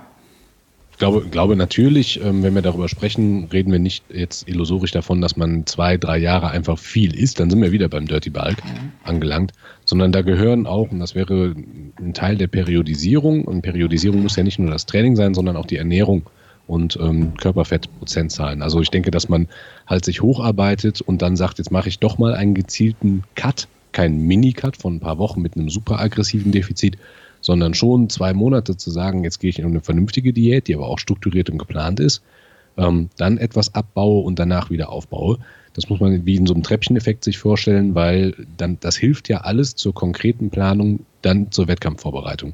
Ich 0.93 0.99
glaube, 0.99 1.21
glaube 1.21 1.55
natürlich, 1.55 2.23
ähm, 2.23 2.43
wenn 2.43 2.53
wir 2.53 2.61
darüber 2.61 2.87
sprechen, 2.87 3.45
reden 3.51 3.71
wir 3.71 3.79
nicht 3.79 4.05
jetzt 4.13 4.47
illusorisch 4.47 4.91
davon, 4.91 5.21
dass 5.21 5.35
man 5.35 5.65
zwei, 5.65 5.97
drei 5.97 6.19
Jahre 6.19 6.51
einfach 6.51 6.77
viel 6.77 7.15
isst, 7.15 7.39
dann 7.39 7.49
sind 7.49 7.61
wir 7.63 7.71
wieder 7.71 7.89
beim 7.89 8.05
Dirty 8.05 8.29
Bulk 8.29 8.63
mhm. 8.63 8.91
angelangt, 9.03 9.53
sondern 9.85 10.11
da 10.11 10.21
gehören 10.21 10.67
auch, 10.67 10.91
und 10.91 10.99
das 10.99 11.15
wäre 11.15 11.55
ein 11.99 12.13
Teil 12.13 12.37
der 12.37 12.45
Periodisierung, 12.45 13.43
und 13.45 13.63
Periodisierung 13.63 14.21
muss 14.21 14.35
ja 14.35 14.43
nicht 14.43 14.59
nur 14.59 14.69
das 14.69 14.85
Training 14.85 15.15
sein, 15.15 15.33
sondern 15.33 15.57
auch 15.57 15.65
die 15.65 15.77
Ernährung 15.77 16.27
und 16.67 16.97
ähm, 17.01 17.35
Körperfettprozentzahlen. 17.37 18.61
Also 18.61 18.79
ich 18.79 18.89
denke, 18.89 19.09
dass 19.09 19.29
man 19.29 19.47
halt 19.87 20.05
sich 20.05 20.21
hocharbeitet 20.21 21.01
und 21.01 21.23
dann 21.23 21.35
sagt, 21.35 21.57
jetzt 21.57 21.71
mache 21.71 21.89
ich 21.89 21.99
doch 21.99 22.19
mal 22.19 22.35
einen 22.35 22.53
gezielten 22.53 23.23
Cut, 23.35 23.67
keinen 23.93 24.25
Mini-Cut 24.27 24.77
von 24.77 24.95
ein 24.95 24.99
paar 24.99 25.17
Wochen 25.17 25.41
mit 25.41 25.55
einem 25.55 25.69
super 25.69 25.99
aggressiven 25.99 26.51
Defizit, 26.51 26.97
sondern 27.41 27.73
schon 27.73 28.09
zwei 28.09 28.33
Monate 28.33 28.77
zu 28.77 28.89
sagen, 28.91 29.23
jetzt 29.23 29.39
gehe 29.39 29.49
ich 29.49 29.59
in 29.59 29.65
eine 29.65 29.81
vernünftige 29.81 30.33
Diät, 30.33 30.67
die 30.67 30.75
aber 30.75 30.87
auch 30.87 30.99
strukturiert 30.99 31.49
und 31.49 31.57
geplant 31.57 31.99
ist, 31.99 32.23
ähm, 32.77 33.09
dann 33.17 33.37
etwas 33.37 33.75
abbaue 33.75 34.23
und 34.23 34.39
danach 34.39 34.69
wieder 34.69 34.89
aufbaue. 34.89 35.37
Das 35.73 35.89
muss 35.89 35.99
man 35.99 36.25
wie 36.25 36.35
in 36.35 36.45
so 36.45 36.53
einem 36.53 36.63
Treppcheneffekt 36.63 37.23
sich 37.23 37.37
vorstellen, 37.37 37.95
weil 37.95 38.35
dann 38.57 38.77
das 38.79 38.95
hilft 38.95 39.27
ja 39.29 39.41
alles 39.41 39.75
zur 39.75 39.93
konkreten 39.93 40.49
Planung, 40.49 41.05
dann 41.21 41.51
zur 41.51 41.67
Wettkampfvorbereitung. 41.67 42.53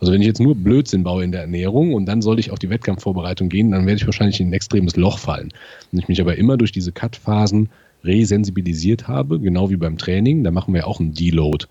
Also 0.00 0.12
wenn 0.12 0.22
ich 0.22 0.26
jetzt 0.26 0.40
nur 0.40 0.54
Blödsinn 0.54 1.02
baue 1.02 1.24
in 1.24 1.32
der 1.32 1.42
Ernährung 1.42 1.92
und 1.92 2.06
dann 2.06 2.22
soll 2.22 2.38
ich 2.38 2.50
auf 2.50 2.58
die 2.58 2.70
Wettkampfvorbereitung 2.70 3.48
gehen, 3.50 3.70
dann 3.70 3.86
werde 3.86 4.00
ich 4.00 4.06
wahrscheinlich 4.06 4.40
in 4.40 4.48
ein 4.48 4.52
extremes 4.54 4.96
Loch 4.96 5.18
fallen. 5.18 5.52
Wenn 5.90 6.00
ich 6.00 6.08
mich 6.08 6.20
aber 6.20 6.36
immer 6.36 6.56
durch 6.56 6.72
diese 6.72 6.92
Cut-Phasen 6.92 7.68
resensibilisiert 8.04 9.08
habe, 9.08 9.40
genau 9.40 9.70
wie 9.70 9.76
beim 9.76 9.98
Training, 9.98 10.44
da 10.44 10.50
machen 10.50 10.74
wir 10.74 10.86
auch 10.86 11.00
einen 11.00 11.14
Deload, 11.14 11.66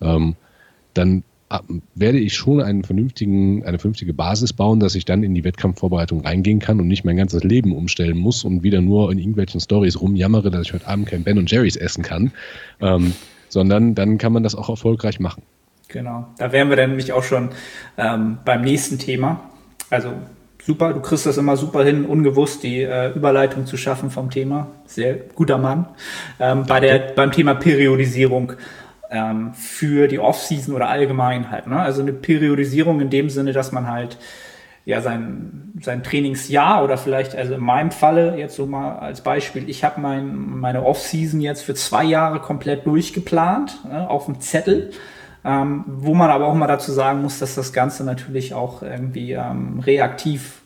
ähm, 0.00 0.36
dann 0.94 1.24
werde 1.94 2.18
ich 2.18 2.34
schon 2.34 2.62
einen 2.62 2.84
vernünftigen, 2.84 3.64
eine 3.64 3.78
vernünftige 3.78 4.14
Basis 4.14 4.52
bauen, 4.52 4.80
dass 4.80 4.94
ich 4.94 5.04
dann 5.04 5.22
in 5.22 5.34
die 5.34 5.44
Wettkampfvorbereitung 5.44 6.22
reingehen 6.22 6.60
kann 6.60 6.80
und 6.80 6.88
nicht 6.88 7.04
mein 7.04 7.16
ganzes 7.16 7.44
Leben 7.44 7.76
umstellen 7.76 8.16
muss 8.16 8.44
und 8.44 8.62
wieder 8.62 8.80
nur 8.80 9.12
in 9.12 9.18
irgendwelchen 9.18 9.60
Stories 9.60 10.00
rumjammere, 10.00 10.50
dass 10.50 10.62
ich 10.66 10.72
heute 10.72 10.86
Abend 10.86 11.08
kein 11.08 11.24
Ben 11.24 11.38
und 11.38 11.50
Jerry's 11.50 11.76
essen 11.76 12.02
kann, 12.02 12.32
ähm, 12.80 13.12
sondern 13.48 13.94
dann 13.94 14.18
kann 14.18 14.32
man 14.32 14.42
das 14.42 14.54
auch 14.54 14.70
erfolgreich 14.70 15.20
machen. 15.20 15.42
Genau, 15.88 16.26
da 16.38 16.52
wären 16.52 16.70
wir 16.70 16.76
dann 16.76 16.90
nämlich 16.90 17.12
auch 17.12 17.22
schon 17.22 17.50
ähm, 17.98 18.38
beim 18.44 18.62
nächsten 18.62 18.98
Thema. 18.98 19.40
Also 19.90 20.14
super, 20.66 20.92
du 20.92 21.00
kriegst 21.00 21.26
das 21.26 21.38
immer 21.38 21.56
super 21.56 21.84
hin, 21.84 22.04
ungewusst 22.04 22.62
die 22.62 22.82
äh, 22.82 23.12
Überleitung 23.14 23.66
zu 23.66 23.76
schaffen 23.76 24.10
vom 24.10 24.30
Thema. 24.30 24.68
Sehr 24.86 25.14
guter 25.14 25.58
Mann. 25.58 25.88
Ähm, 26.38 26.64
bei 26.66 26.80
der, 26.80 26.98
beim 27.14 27.32
Thema 27.32 27.54
Periodisierung 27.54 28.54
ähm, 29.10 29.52
für 29.54 30.08
die 30.08 30.18
Offseason 30.18 30.74
oder 30.74 30.88
allgemein 30.88 31.50
halt. 31.50 31.66
Ne? 31.66 31.78
Also 31.78 32.02
eine 32.02 32.12
Periodisierung 32.12 33.00
in 33.00 33.10
dem 33.10 33.28
Sinne, 33.28 33.52
dass 33.52 33.72
man 33.72 33.90
halt 33.90 34.18
ja 34.84 35.00
sein, 35.00 35.72
sein 35.80 36.02
Trainingsjahr 36.02 36.82
oder 36.82 36.98
vielleicht, 36.98 37.36
also 37.36 37.54
in 37.54 37.60
meinem 37.60 37.92
Falle 37.92 38.36
jetzt 38.36 38.56
so 38.56 38.66
mal 38.66 38.96
als 38.96 39.20
Beispiel, 39.20 39.68
ich 39.68 39.84
habe 39.84 40.00
mein, 40.00 40.34
meine 40.34 40.84
Offseason 40.84 41.40
jetzt 41.40 41.62
für 41.62 41.74
zwei 41.74 42.04
Jahre 42.04 42.40
komplett 42.40 42.84
durchgeplant 42.86 43.84
ne, 43.88 44.08
auf 44.10 44.24
dem 44.24 44.40
Zettel. 44.40 44.90
Ähm, 45.44 45.84
wo 45.86 46.14
man 46.14 46.30
aber 46.30 46.46
auch 46.46 46.54
mal 46.54 46.68
dazu 46.68 46.92
sagen 46.92 47.22
muss, 47.22 47.40
dass 47.40 47.56
das 47.56 47.72
Ganze 47.72 48.04
natürlich 48.04 48.54
auch 48.54 48.82
irgendwie 48.82 49.32
ähm, 49.32 49.80
reaktiv 49.80 50.62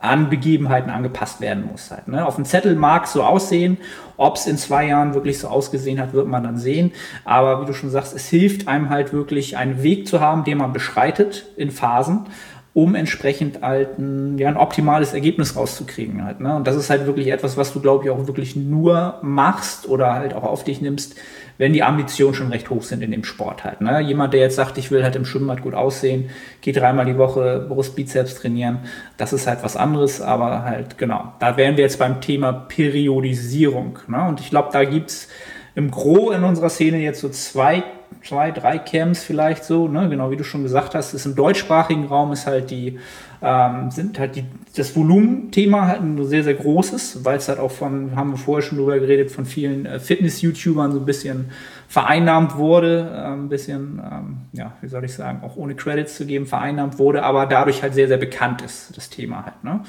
an 0.00 0.30
Begebenheiten 0.30 0.90
angepasst 0.90 1.42
werden 1.42 1.68
muss. 1.70 1.90
Halt, 1.90 2.08
ne? 2.08 2.24
Auf 2.26 2.36
dem 2.36 2.46
Zettel 2.46 2.74
mag 2.74 3.04
es 3.04 3.12
so 3.12 3.22
aussehen, 3.22 3.76
ob 4.16 4.36
es 4.36 4.46
in 4.46 4.56
zwei 4.56 4.86
Jahren 4.86 5.12
wirklich 5.12 5.38
so 5.38 5.48
ausgesehen 5.48 6.00
hat, 6.00 6.14
wird 6.14 6.26
man 6.26 6.42
dann 6.42 6.56
sehen. 6.56 6.92
Aber 7.26 7.60
wie 7.60 7.66
du 7.66 7.74
schon 7.74 7.90
sagst, 7.90 8.16
es 8.16 8.26
hilft 8.28 8.66
einem 8.66 8.88
halt 8.88 9.12
wirklich, 9.12 9.58
einen 9.58 9.82
Weg 9.82 10.08
zu 10.08 10.20
haben, 10.20 10.44
den 10.44 10.56
man 10.56 10.72
beschreitet 10.72 11.46
in 11.56 11.70
Phasen, 11.70 12.26
um 12.72 12.94
entsprechend 12.94 13.62
halt 13.62 13.98
ein, 13.98 14.38
ja, 14.38 14.48
ein 14.48 14.56
optimales 14.56 15.12
Ergebnis 15.12 15.56
rauszukriegen. 15.56 16.24
Halt, 16.24 16.40
ne? 16.40 16.54
Und 16.54 16.66
das 16.66 16.76
ist 16.76 16.88
halt 16.88 17.04
wirklich 17.06 17.28
etwas, 17.28 17.56
was 17.56 17.72
du, 17.72 17.80
glaube 17.80 18.04
ich, 18.04 18.10
auch 18.10 18.26
wirklich 18.28 18.54
nur 18.54 19.18
machst 19.22 19.88
oder 19.88 20.14
halt 20.14 20.34
auch 20.34 20.44
auf 20.44 20.62
dich 20.62 20.80
nimmst, 20.80 21.16
wenn 21.58 21.72
die 21.72 21.82
Ambitionen 21.82 22.32
schon 22.32 22.48
recht 22.48 22.70
hoch 22.70 22.82
sind 22.82 23.02
in 23.02 23.10
dem 23.10 23.24
Sport 23.24 23.64
halt. 23.64 23.80
Ne? 23.80 24.00
Jemand, 24.00 24.32
der 24.32 24.40
jetzt 24.40 24.56
sagt, 24.56 24.78
ich 24.78 24.90
will 24.90 25.02
halt 25.02 25.16
im 25.16 25.26
Schwimmbad 25.26 25.62
gut 25.62 25.74
aussehen, 25.74 26.30
geht 26.62 26.76
dreimal 26.76 27.04
die 27.04 27.18
Woche 27.18 27.66
Brust, 27.68 27.96
Bizeps 27.96 28.36
trainieren, 28.36 28.78
das 29.18 29.32
ist 29.32 29.46
halt 29.46 29.62
was 29.62 29.76
anderes, 29.76 30.22
aber 30.22 30.64
halt 30.64 30.96
genau. 30.96 31.34
Da 31.38 31.56
wären 31.56 31.76
wir 31.76 31.84
jetzt 31.84 31.98
beim 31.98 32.20
Thema 32.20 32.52
Periodisierung. 32.52 33.98
Ne? 34.06 34.26
Und 34.28 34.40
ich 34.40 34.48
glaube, 34.48 34.70
da 34.72 34.84
gibt's 34.84 35.28
im 35.74 35.90
Gro 35.90 36.30
in 36.30 36.44
unserer 36.44 36.70
Szene 36.70 36.98
jetzt 36.98 37.20
so 37.20 37.28
zwei 37.28 37.82
zwei, 38.24 38.50
drei 38.50 38.78
Camps 38.78 39.22
vielleicht 39.22 39.64
so, 39.64 39.88
ne? 39.88 40.08
genau 40.08 40.30
wie 40.30 40.36
du 40.36 40.44
schon 40.44 40.62
gesagt 40.62 40.94
hast, 40.94 41.14
ist 41.14 41.26
im 41.26 41.34
deutschsprachigen 41.34 42.06
Raum 42.06 42.32
ist 42.32 42.46
halt 42.46 42.70
die, 42.70 42.98
ähm, 43.42 43.90
sind 43.90 44.18
halt 44.18 44.36
die, 44.36 44.44
das 44.76 44.94
Volumenthema 44.94 45.86
halt 45.86 46.02
ein 46.02 46.24
sehr, 46.26 46.44
sehr 46.44 46.54
großes, 46.54 47.24
weil 47.24 47.38
es 47.38 47.48
halt 47.48 47.58
auch 47.58 47.70
von, 47.70 48.14
haben 48.14 48.32
wir 48.32 48.36
vorher 48.36 48.62
schon 48.62 48.78
drüber 48.78 48.98
geredet, 48.98 49.30
von 49.30 49.46
vielen 49.46 49.86
äh, 49.86 49.98
Fitness-YouTubern 49.98 50.92
so 50.92 50.98
ein 50.98 51.06
bisschen 51.06 51.50
vereinnahmt 51.88 52.56
wurde, 52.56 53.10
äh, 53.12 53.32
ein 53.32 53.48
bisschen, 53.48 54.00
ähm, 54.04 54.36
ja, 54.52 54.72
wie 54.82 54.88
soll 54.88 55.04
ich 55.04 55.14
sagen, 55.14 55.42
auch 55.42 55.56
ohne 55.56 55.74
Credits 55.74 56.16
zu 56.16 56.26
geben, 56.26 56.46
vereinnahmt 56.46 56.98
wurde, 56.98 57.22
aber 57.22 57.46
dadurch 57.46 57.82
halt 57.82 57.94
sehr, 57.94 58.08
sehr 58.08 58.18
bekannt 58.18 58.62
ist, 58.62 58.96
das 58.96 59.08
Thema 59.08 59.44
halt. 59.46 59.64
Ne? 59.64 59.80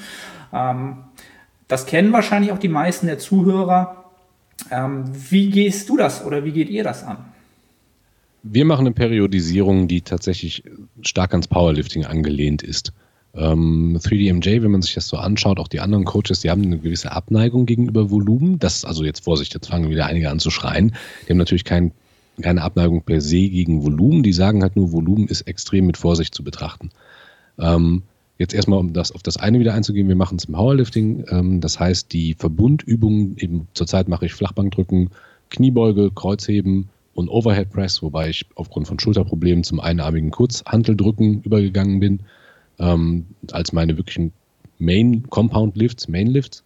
Ähm, 0.52 0.96
das 1.68 1.86
kennen 1.86 2.12
wahrscheinlich 2.12 2.52
auch 2.52 2.58
die 2.58 2.68
meisten 2.68 3.06
der 3.06 3.18
Zuhörer. 3.18 4.04
Ähm, 4.70 5.04
wie 5.12 5.50
gehst 5.50 5.88
du 5.88 5.96
das 5.96 6.24
oder 6.24 6.44
wie 6.44 6.52
geht 6.52 6.68
ihr 6.70 6.84
das 6.84 7.04
an? 7.04 7.31
Wir 8.42 8.64
machen 8.64 8.86
eine 8.86 8.94
Periodisierung, 8.94 9.88
die 9.88 10.00
tatsächlich 10.00 10.64
stark 11.02 11.32
ans 11.32 11.48
Powerlifting 11.48 12.04
angelehnt 12.04 12.62
ist. 12.62 12.92
Ähm, 13.34 13.98
3DMJ, 14.02 14.62
wenn 14.62 14.72
man 14.72 14.82
sich 14.82 14.94
das 14.94 15.08
so 15.08 15.16
anschaut, 15.16 15.58
auch 15.58 15.68
die 15.68 15.80
anderen 15.80 16.04
Coaches, 16.04 16.40
die 16.40 16.50
haben 16.50 16.62
eine 16.62 16.78
gewisse 16.78 17.12
Abneigung 17.12 17.66
gegenüber 17.66 18.10
Volumen. 18.10 18.58
Das, 18.58 18.84
also 18.84 19.04
jetzt 19.04 19.24
Vorsicht, 19.24 19.54
jetzt 19.54 19.68
fangen 19.68 19.90
wieder 19.90 20.06
einige 20.06 20.28
an 20.28 20.38
zu 20.38 20.50
schreien. 20.50 20.94
Die 21.22 21.30
haben 21.30 21.38
natürlich 21.38 21.64
kein, 21.64 21.92
keine 22.40 22.62
Abneigung 22.62 23.02
per 23.02 23.20
se 23.20 23.48
gegen 23.48 23.84
Volumen. 23.84 24.22
Die 24.22 24.32
sagen 24.32 24.62
halt 24.62 24.76
nur, 24.76 24.92
Volumen 24.92 25.28
ist 25.28 25.42
extrem 25.42 25.86
mit 25.86 25.96
Vorsicht 25.96 26.34
zu 26.34 26.44
betrachten. 26.44 26.90
Ähm, 27.58 28.02
jetzt 28.38 28.54
erstmal, 28.54 28.80
um 28.80 28.92
das 28.92 29.12
auf 29.12 29.22
das 29.22 29.38
eine 29.38 29.60
wieder 29.60 29.72
einzugehen, 29.72 30.08
wir 30.08 30.16
machen 30.16 30.36
es 30.36 30.44
im 30.44 30.54
Powerlifting. 30.54 31.24
Ähm, 31.30 31.60
das 31.60 31.80
heißt, 31.80 32.12
die 32.12 32.34
Verbundübungen, 32.34 33.36
eben 33.38 33.68
zurzeit 33.72 34.08
mache 34.08 34.26
ich 34.26 34.34
Flachbankdrücken, 34.34 35.10
Kniebeuge, 35.48 36.10
Kreuzheben 36.10 36.90
und 37.14 37.28
Overhead 37.28 37.70
Press, 37.70 38.02
wobei 38.02 38.30
ich 38.30 38.46
aufgrund 38.54 38.88
von 38.88 38.98
Schulterproblemen 38.98 39.64
zum 39.64 39.80
einarmigen 39.80 40.30
Kurzhanteldrücken 40.30 41.42
übergegangen 41.42 42.00
bin 42.00 42.20
ähm, 42.78 43.26
als 43.52 43.72
meine 43.72 43.96
wirklichen 43.96 44.32
Main 44.78 45.28
Compound 45.30 45.76
Lifts, 45.76 46.08
Main 46.08 46.26
Lifts. 46.26 46.64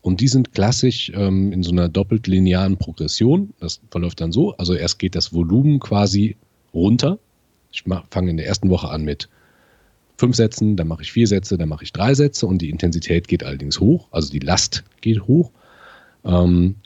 Und 0.00 0.20
die 0.20 0.28
sind 0.28 0.52
klassisch 0.52 1.12
ähm, 1.14 1.52
in 1.52 1.62
so 1.62 1.70
einer 1.70 1.88
doppelt 1.88 2.26
linearen 2.26 2.76
Progression. 2.76 3.54
Das 3.60 3.80
verläuft 3.90 4.20
dann 4.20 4.32
so. 4.32 4.52
Also 4.56 4.74
erst 4.74 4.98
geht 4.98 5.14
das 5.14 5.32
Volumen 5.32 5.78
quasi 5.78 6.36
runter. 6.74 7.18
Ich 7.70 7.84
fange 8.10 8.30
in 8.30 8.36
der 8.36 8.46
ersten 8.46 8.68
Woche 8.68 8.88
an 8.88 9.04
mit 9.04 9.28
fünf 10.18 10.36
Sätzen, 10.36 10.76
dann 10.76 10.88
mache 10.88 11.02
ich 11.02 11.12
vier 11.12 11.26
Sätze, 11.26 11.56
dann 11.56 11.68
mache 11.68 11.84
ich 11.84 11.92
drei 11.92 12.14
Sätze 12.14 12.46
und 12.46 12.58
die 12.58 12.70
Intensität 12.70 13.28
geht 13.28 13.44
allerdings 13.44 13.80
hoch. 13.80 14.08
Also 14.10 14.30
die 14.30 14.40
Last 14.40 14.84
geht 15.00 15.26
hoch. 15.26 15.50
Ähm, 16.24 16.76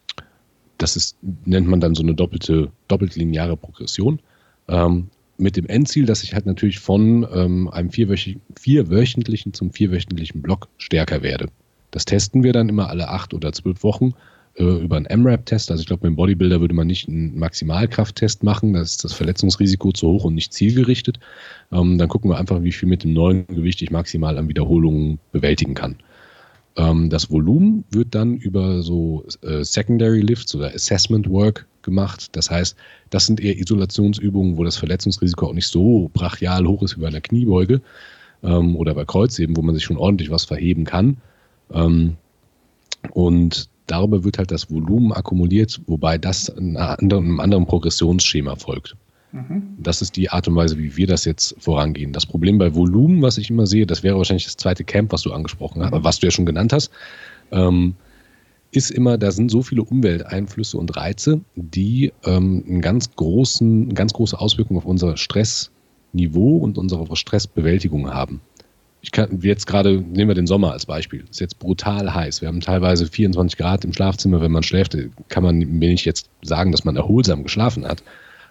das 0.78 0.96
ist, 0.96 1.16
nennt 1.44 1.68
man 1.68 1.80
dann 1.80 1.94
so 1.94 2.02
eine 2.02 2.14
doppelte, 2.14 2.70
doppelt 2.88 3.16
lineare 3.16 3.56
Progression. 3.56 4.20
Ähm, 4.68 5.08
mit 5.38 5.56
dem 5.56 5.66
Endziel, 5.66 6.06
dass 6.06 6.22
ich 6.22 6.34
halt 6.34 6.46
natürlich 6.46 6.78
von 6.78 7.26
ähm, 7.32 7.68
einem 7.68 7.90
vierwöchentlichen, 7.90 8.40
vierwöchentlichen 8.58 9.52
zum 9.52 9.70
vierwöchentlichen 9.70 10.42
Block 10.42 10.68
stärker 10.78 11.22
werde. 11.22 11.48
Das 11.90 12.04
testen 12.04 12.42
wir 12.42 12.52
dann 12.52 12.68
immer 12.68 12.88
alle 12.88 13.08
acht 13.08 13.34
oder 13.34 13.52
zwölf 13.52 13.82
Wochen 13.82 14.14
äh, 14.54 14.64
über 14.64 14.96
einen 14.96 15.22
MRAP-Test. 15.22 15.70
Also 15.70 15.82
ich 15.82 15.86
glaube, 15.86 16.06
mit 16.06 16.14
dem 16.14 16.16
Bodybuilder 16.16 16.60
würde 16.60 16.74
man 16.74 16.86
nicht 16.86 17.08
einen 17.08 17.38
Maximalkrafttest 17.38 18.42
machen, 18.42 18.72
da 18.72 18.80
ist 18.80 19.04
das 19.04 19.12
Verletzungsrisiko 19.12 19.92
zu 19.92 20.08
hoch 20.08 20.24
und 20.24 20.34
nicht 20.34 20.52
zielgerichtet. 20.52 21.18
Ähm, 21.72 21.98
dann 21.98 22.08
gucken 22.08 22.30
wir 22.30 22.38
einfach, 22.38 22.62
wie 22.62 22.72
viel 22.72 22.88
mit 22.88 23.04
dem 23.04 23.12
neuen 23.12 23.46
Gewicht 23.46 23.82
ich 23.82 23.90
maximal 23.90 24.38
an 24.38 24.48
Wiederholungen 24.48 25.18
bewältigen 25.32 25.74
kann. 25.74 25.96
Ähm, 26.76 27.10
das 27.10 27.30
Volumen 27.30 27.84
wird 27.90 28.14
dann 28.14 28.36
über 28.36 28.82
so 28.82 29.24
äh, 29.42 29.64
Secondary 29.64 30.20
Lifts 30.20 30.54
oder 30.54 30.74
Assessment 30.74 31.28
Work 31.30 31.66
gemacht. 31.82 32.28
Das 32.32 32.50
heißt, 32.50 32.76
das 33.10 33.26
sind 33.26 33.40
eher 33.40 33.58
Isolationsübungen, 33.58 34.56
wo 34.56 34.64
das 34.64 34.76
Verletzungsrisiko 34.76 35.46
auch 35.46 35.54
nicht 35.54 35.68
so 35.68 36.10
brachial 36.12 36.66
hoch 36.66 36.82
ist 36.82 36.96
wie 36.96 37.00
bei 37.00 37.08
einer 37.08 37.20
Kniebeuge 37.20 37.80
ähm, 38.42 38.76
oder 38.76 38.94
bei 38.94 39.04
Kreuzheben, 39.04 39.56
wo 39.56 39.62
man 39.62 39.74
sich 39.74 39.84
schon 39.84 39.96
ordentlich 39.96 40.30
was 40.30 40.44
verheben 40.44 40.84
kann. 40.84 41.18
Ähm, 41.72 42.16
und 43.12 43.68
darüber 43.86 44.24
wird 44.24 44.38
halt 44.38 44.50
das 44.50 44.70
Volumen 44.70 45.12
akkumuliert, 45.12 45.80
wobei 45.86 46.18
das 46.18 46.50
einem 46.50 47.40
anderen 47.40 47.66
Progressionsschema 47.66 48.56
folgt. 48.56 48.96
Mhm. 49.32 49.76
Das 49.78 50.02
ist 50.02 50.16
die 50.16 50.30
Art 50.30 50.48
und 50.48 50.56
Weise, 50.56 50.78
wie 50.78 50.96
wir 50.96 51.06
das 51.06 51.24
jetzt 51.24 51.56
vorangehen. 51.58 52.12
Das 52.12 52.26
Problem 52.26 52.58
bei 52.58 52.74
Volumen, 52.74 53.22
was 53.22 53.38
ich 53.38 53.50
immer 53.50 53.66
sehe, 53.66 53.86
das 53.86 54.02
wäre 54.02 54.16
wahrscheinlich 54.16 54.44
das 54.44 54.56
zweite 54.56 54.84
Camp, 54.84 55.12
was 55.12 55.22
du 55.22 55.32
angesprochen 55.32 55.82
hast, 55.82 55.92
mhm. 55.92 56.04
was 56.04 56.18
du 56.18 56.26
ja 56.26 56.30
schon 56.30 56.46
genannt 56.46 56.72
hast, 56.72 56.90
ähm, 57.50 57.94
ist 58.72 58.90
immer, 58.90 59.16
da 59.18 59.30
sind 59.30 59.50
so 59.50 59.62
viele 59.62 59.82
Umwelteinflüsse 59.82 60.76
und 60.76 60.96
Reize, 60.96 61.40
die 61.54 62.12
ähm, 62.24 62.64
einen 62.66 62.80
ganz 62.80 63.14
großen, 63.14 63.94
ganz 63.94 64.12
große 64.12 64.38
Auswirkungen 64.38 64.78
auf 64.78 64.84
unser 64.84 65.16
Stressniveau 65.16 66.56
und 66.56 66.76
unsere 66.78 67.16
Stressbewältigung 67.16 68.12
haben. 68.12 68.40
Ich 69.00 69.12
kann 69.12 69.40
jetzt 69.40 69.66
gerade, 69.66 70.00
nehmen 70.00 70.28
wir 70.28 70.34
den 70.34 70.48
Sommer 70.48 70.72
als 70.72 70.86
Beispiel. 70.86 71.22
Es 71.24 71.32
ist 71.36 71.40
jetzt 71.40 71.58
brutal 71.60 72.12
heiß. 72.12 72.40
Wir 72.40 72.48
haben 72.48 72.60
teilweise 72.60 73.06
24 73.06 73.56
Grad 73.56 73.84
im 73.84 73.92
Schlafzimmer. 73.92 74.40
Wenn 74.40 74.50
man 74.50 74.64
schläft, 74.64 74.96
kann 75.28 75.44
man 75.44 75.58
mir 75.58 75.90
nicht 75.90 76.04
jetzt 76.04 76.28
sagen, 76.42 76.72
dass 76.72 76.84
man 76.84 76.96
erholsam 76.96 77.44
geschlafen 77.44 77.86
hat. 77.86 78.02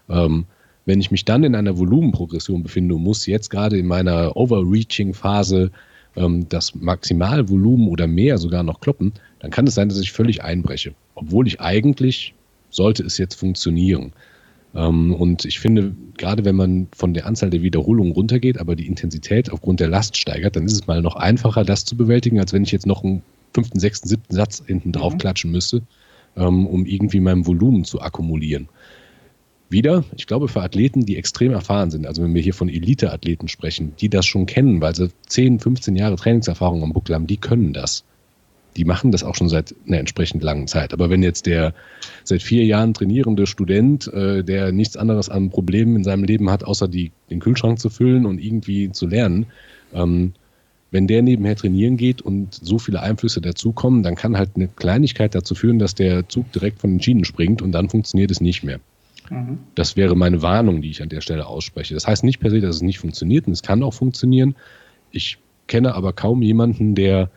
Ähm, 0.08 0.46
wenn 0.86 1.02
ich 1.02 1.12
mich 1.12 1.26
dann 1.26 1.44
in 1.44 1.56
einer 1.56 1.78
Volumenprogression 1.78 2.64
befinde 2.64 2.96
und 2.96 3.04
muss 3.04 3.26
jetzt 3.26 3.50
gerade 3.50 3.78
in 3.78 3.88
meiner 3.88 4.36
Overreaching-Phase 4.38 5.72
ähm, 6.16 6.48
das 6.50 6.76
Maximalvolumen 6.76 7.88
oder 7.88 8.08
mehr 8.08 8.38
sogar 8.38 8.64
noch 8.64 8.80
kloppen, 8.80 9.14
dann 9.40 9.52
kann 9.52 9.68
es 9.68 9.76
sein, 9.76 9.90
dass 9.90 10.00
ich 10.00 10.12
völlig 10.12 10.44
einbreche. 10.44 10.94
Obwohl 11.16 11.48
ich 11.48 11.60
eigentlich 11.60 12.34
sollte 12.70 13.04
es 13.04 13.18
jetzt 13.18 13.36
funktionieren. 13.36 14.14
Ähm, 14.76 15.14
und 15.14 15.46
ich 15.46 15.60
finde, 15.60 15.96
gerade 16.18 16.46
wenn 16.46 16.56
man 16.56 16.88
von 16.96 17.14
der 17.14 17.26
Anzahl 17.26 17.50
der 17.50 17.64
Wiederholungen 17.64 18.14
runtergeht, 18.14 18.60
aber 18.60 18.76
die 18.76 18.88
Intensität 18.88 19.52
aufgrund 19.52 19.80
der 19.80 19.88
Last 19.88 20.18
steigert, 20.18 20.56
dann 20.56 20.66
ist 20.66 20.74
es 20.74 20.88
mal 20.88 21.02
noch 21.02 21.16
einfacher, 21.16 21.64
das 21.64 21.86
zu 21.86 21.98
bewältigen, 21.98 22.40
als 22.40 22.54
wenn 22.54 22.64
ich 22.64 22.72
jetzt 22.72 22.86
noch 22.86 23.04
einen 23.04 23.24
fünften, 23.54 23.80
sechsten, 23.80 24.08
siebten 24.08 24.36
Satz 24.36 24.62
hinten 24.66 24.92
drauf 24.92 25.14
mhm. 25.14 25.18
klatschen 25.18 25.52
müsste, 25.52 25.82
ähm, 26.36 26.68
um 26.68 26.86
irgendwie 26.86 27.22
mein 27.22 27.48
Volumen 27.48 27.86
zu 27.86 28.02
akkumulieren 28.02 28.68
wieder, 29.70 30.04
ich 30.16 30.28
glaube, 30.28 30.48
für 30.48 30.62
Athleten, 30.62 31.06
die 31.06 31.18
extrem 31.18 31.52
erfahren 31.52 31.92
sind, 31.92 32.06
also 32.06 32.24
wenn 32.24 32.34
wir 32.34 32.42
hier 32.42 32.54
von 32.54 32.70
Elite-Athleten 32.70 33.48
sprechen, 33.48 33.94
die 34.00 34.10
das 34.10 34.26
schon 34.26 34.46
kennen, 34.46 34.82
weil 34.82 34.96
sie 34.96 35.10
10, 35.28 35.60
15 35.60 35.96
Jahre 35.96 36.16
Trainingserfahrung 36.16 36.84
am 36.84 36.94
Buckel 36.94 37.16
haben, 37.16 37.28
die 37.28 37.38
können 37.38 37.74
das. 37.74 38.04
Die 38.78 38.86
machen 38.86 39.12
das 39.12 39.24
auch 39.24 39.36
schon 39.36 39.48
seit 39.48 39.74
einer 39.88 40.00
entsprechend 40.00 40.44
langen 40.44 40.68
Zeit. 40.68 40.94
Aber 40.94 41.10
wenn 41.10 41.24
jetzt 41.24 41.46
der 41.46 41.74
seit 42.26 42.44
vier 42.44 42.66
Jahren 42.66 42.94
trainierende 42.94 43.48
Student, 43.48 44.08
äh, 44.14 44.44
der 44.44 44.74
nichts 44.74 44.98
anderes 44.98 45.30
an 45.30 45.50
Problemen 45.50 45.96
in 45.96 46.04
seinem 46.04 46.26
Leben 46.26 46.50
hat, 46.52 46.66
außer 46.66 46.90
die, 46.90 47.12
den 47.30 47.40
Kühlschrank 47.40 47.80
zu 47.80 47.90
füllen 47.90 48.26
und 48.26 48.38
irgendwie 48.38 48.92
zu 48.92 49.08
lernen, 49.08 49.46
ähm, 49.94 50.34
wenn 50.92 51.08
der 51.08 51.22
nebenher 51.22 51.56
trainieren 51.56 51.98
geht 51.98 52.22
und 52.22 52.54
so 52.54 52.78
viele 52.78 53.02
Einflüsse 53.02 53.42
dazukommen, 53.42 54.04
dann 54.04 54.16
kann 54.16 54.38
halt 54.38 54.52
eine 54.56 54.68
Kleinigkeit 54.68 55.36
dazu 55.36 55.56
führen, 55.56 55.80
dass 55.80 55.96
der 55.96 56.28
Zug 56.30 56.52
direkt 56.52 56.80
von 56.80 56.92
den 56.92 57.02
Schienen 57.02 57.26
springt 57.26 57.62
und 57.62 57.72
dann 57.72 57.90
funktioniert 57.90 58.32
es 58.32 58.42
nicht 58.42 58.64
mehr. 58.64 58.80
Mhm. 59.30 59.60
Das 59.76 59.96
wäre 59.96 60.16
meine 60.16 60.42
Warnung, 60.42 60.82
die 60.82 60.90
ich 60.90 61.02
an 61.02 61.10
der 61.10 61.22
Stelle 61.22 61.48
ausspreche. 61.48 61.94
Das 61.94 62.08
heißt 62.08 62.24
nicht 62.24 62.40
per 62.40 62.50
se, 62.50 62.62
dass 62.62 62.78
es 62.78 62.82
nicht 62.82 63.00
funktioniert 63.00 63.48
und 63.48 63.54
es 63.54 63.62
kann 63.62 63.84
auch 63.84 63.94
funktionieren. 63.94 64.56
Ich 65.12 65.38
kenne 65.68 65.96
aber 65.96 66.14
kaum 66.14 66.42
jemanden, 66.42 66.96
der 66.96 67.30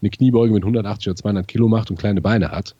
eine 0.00 0.10
Kniebeuge 0.10 0.52
mit 0.52 0.62
180 0.62 1.08
oder 1.08 1.16
200 1.16 1.48
Kilo 1.48 1.68
macht 1.68 1.90
und 1.90 1.98
kleine 1.98 2.20
Beine 2.20 2.50
hat. 2.50 2.74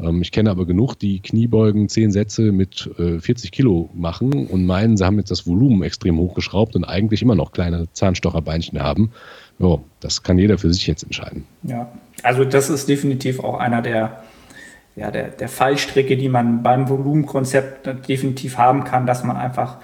Ähm, 0.00 0.22
ich 0.22 0.32
kenne 0.32 0.50
aber 0.50 0.66
genug, 0.66 0.94
die 0.94 1.20
Kniebeugen 1.20 1.88
10 1.88 2.12
Sätze 2.12 2.52
mit 2.52 2.90
40 2.96 3.44
äh, 3.44 3.50
Kilo 3.50 3.90
machen 3.94 4.46
und 4.46 4.66
meinen, 4.66 4.96
sie 4.96 5.04
haben 5.04 5.18
jetzt 5.18 5.30
das 5.30 5.46
Volumen 5.46 5.82
extrem 5.82 6.18
hochgeschraubt 6.18 6.76
und 6.76 6.84
eigentlich 6.84 7.22
immer 7.22 7.34
noch 7.34 7.52
kleine 7.52 7.92
Zahnstocherbeinchen 7.92 8.80
haben. 8.80 9.10
Jo, 9.58 9.84
das 10.00 10.22
kann 10.22 10.38
jeder 10.38 10.58
für 10.58 10.72
sich 10.72 10.86
jetzt 10.86 11.02
entscheiden. 11.02 11.44
Ja, 11.64 11.90
also 12.22 12.44
das 12.44 12.70
ist 12.70 12.88
definitiv 12.88 13.40
auch 13.40 13.58
einer 13.58 13.82
der 13.82 14.22
ja, 14.96 15.10
der, 15.10 15.28
der 15.28 15.48
Fallstricke, 15.48 16.16
die 16.16 16.28
man 16.28 16.62
beim 16.62 16.88
Volumenkonzept 16.88 18.08
definitiv 18.08 18.58
haben 18.58 18.84
kann, 18.84 19.06
dass 19.06 19.24
man 19.24 19.36
einfach 19.36 19.76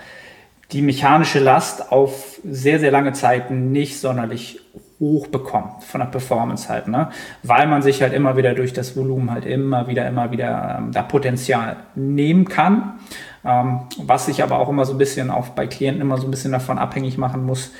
die 0.72 0.82
mechanische 0.82 1.38
Last 1.38 1.92
auf 1.92 2.40
sehr, 2.44 2.80
sehr 2.80 2.90
lange 2.90 3.12
Zeiten 3.12 3.70
nicht 3.70 4.00
sonderlich 4.00 4.60
hoch 4.98 5.26
bekommt 5.26 5.84
von 5.84 6.00
der 6.00 6.08
Performance 6.08 6.68
halt, 6.68 6.88
ne? 6.88 7.10
Weil 7.42 7.66
man 7.66 7.82
sich 7.82 8.02
halt 8.02 8.14
immer 8.14 8.36
wieder 8.36 8.54
durch 8.54 8.72
das 8.72 8.96
Volumen 8.96 9.30
halt 9.30 9.44
immer 9.44 9.88
wieder, 9.88 10.08
immer 10.08 10.30
wieder 10.30 10.76
ähm, 10.78 10.92
da 10.92 11.02
Potenzial 11.02 11.76
nehmen 11.94 12.48
kann. 12.48 12.98
Ähm, 13.44 13.80
was 13.98 14.26
sich 14.26 14.42
aber 14.42 14.58
auch 14.58 14.68
immer 14.68 14.86
so 14.86 14.94
ein 14.94 14.98
bisschen 14.98 15.30
auch 15.30 15.48
bei 15.48 15.66
Klienten 15.66 16.00
immer 16.00 16.16
so 16.16 16.26
ein 16.26 16.30
bisschen 16.30 16.52
davon 16.52 16.78
abhängig 16.78 17.18
machen 17.18 17.44
muss. 17.44 17.72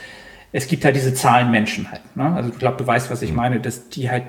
Es 0.53 0.69
gibt 0.69 0.85
halt 0.85 0.97
diese 0.97 1.13
Zahlenmenschen 1.13 1.91
halt. 1.91 2.01
Ne? 2.17 2.33
Also 2.35 2.51
ich 2.51 2.59
glaube, 2.59 2.77
du 2.79 2.87
weißt, 2.87 3.11
was 3.11 3.23
ich 3.23 3.33
meine, 3.33 3.61
dass 3.61 3.89
die 3.89 4.11
halt 4.11 4.25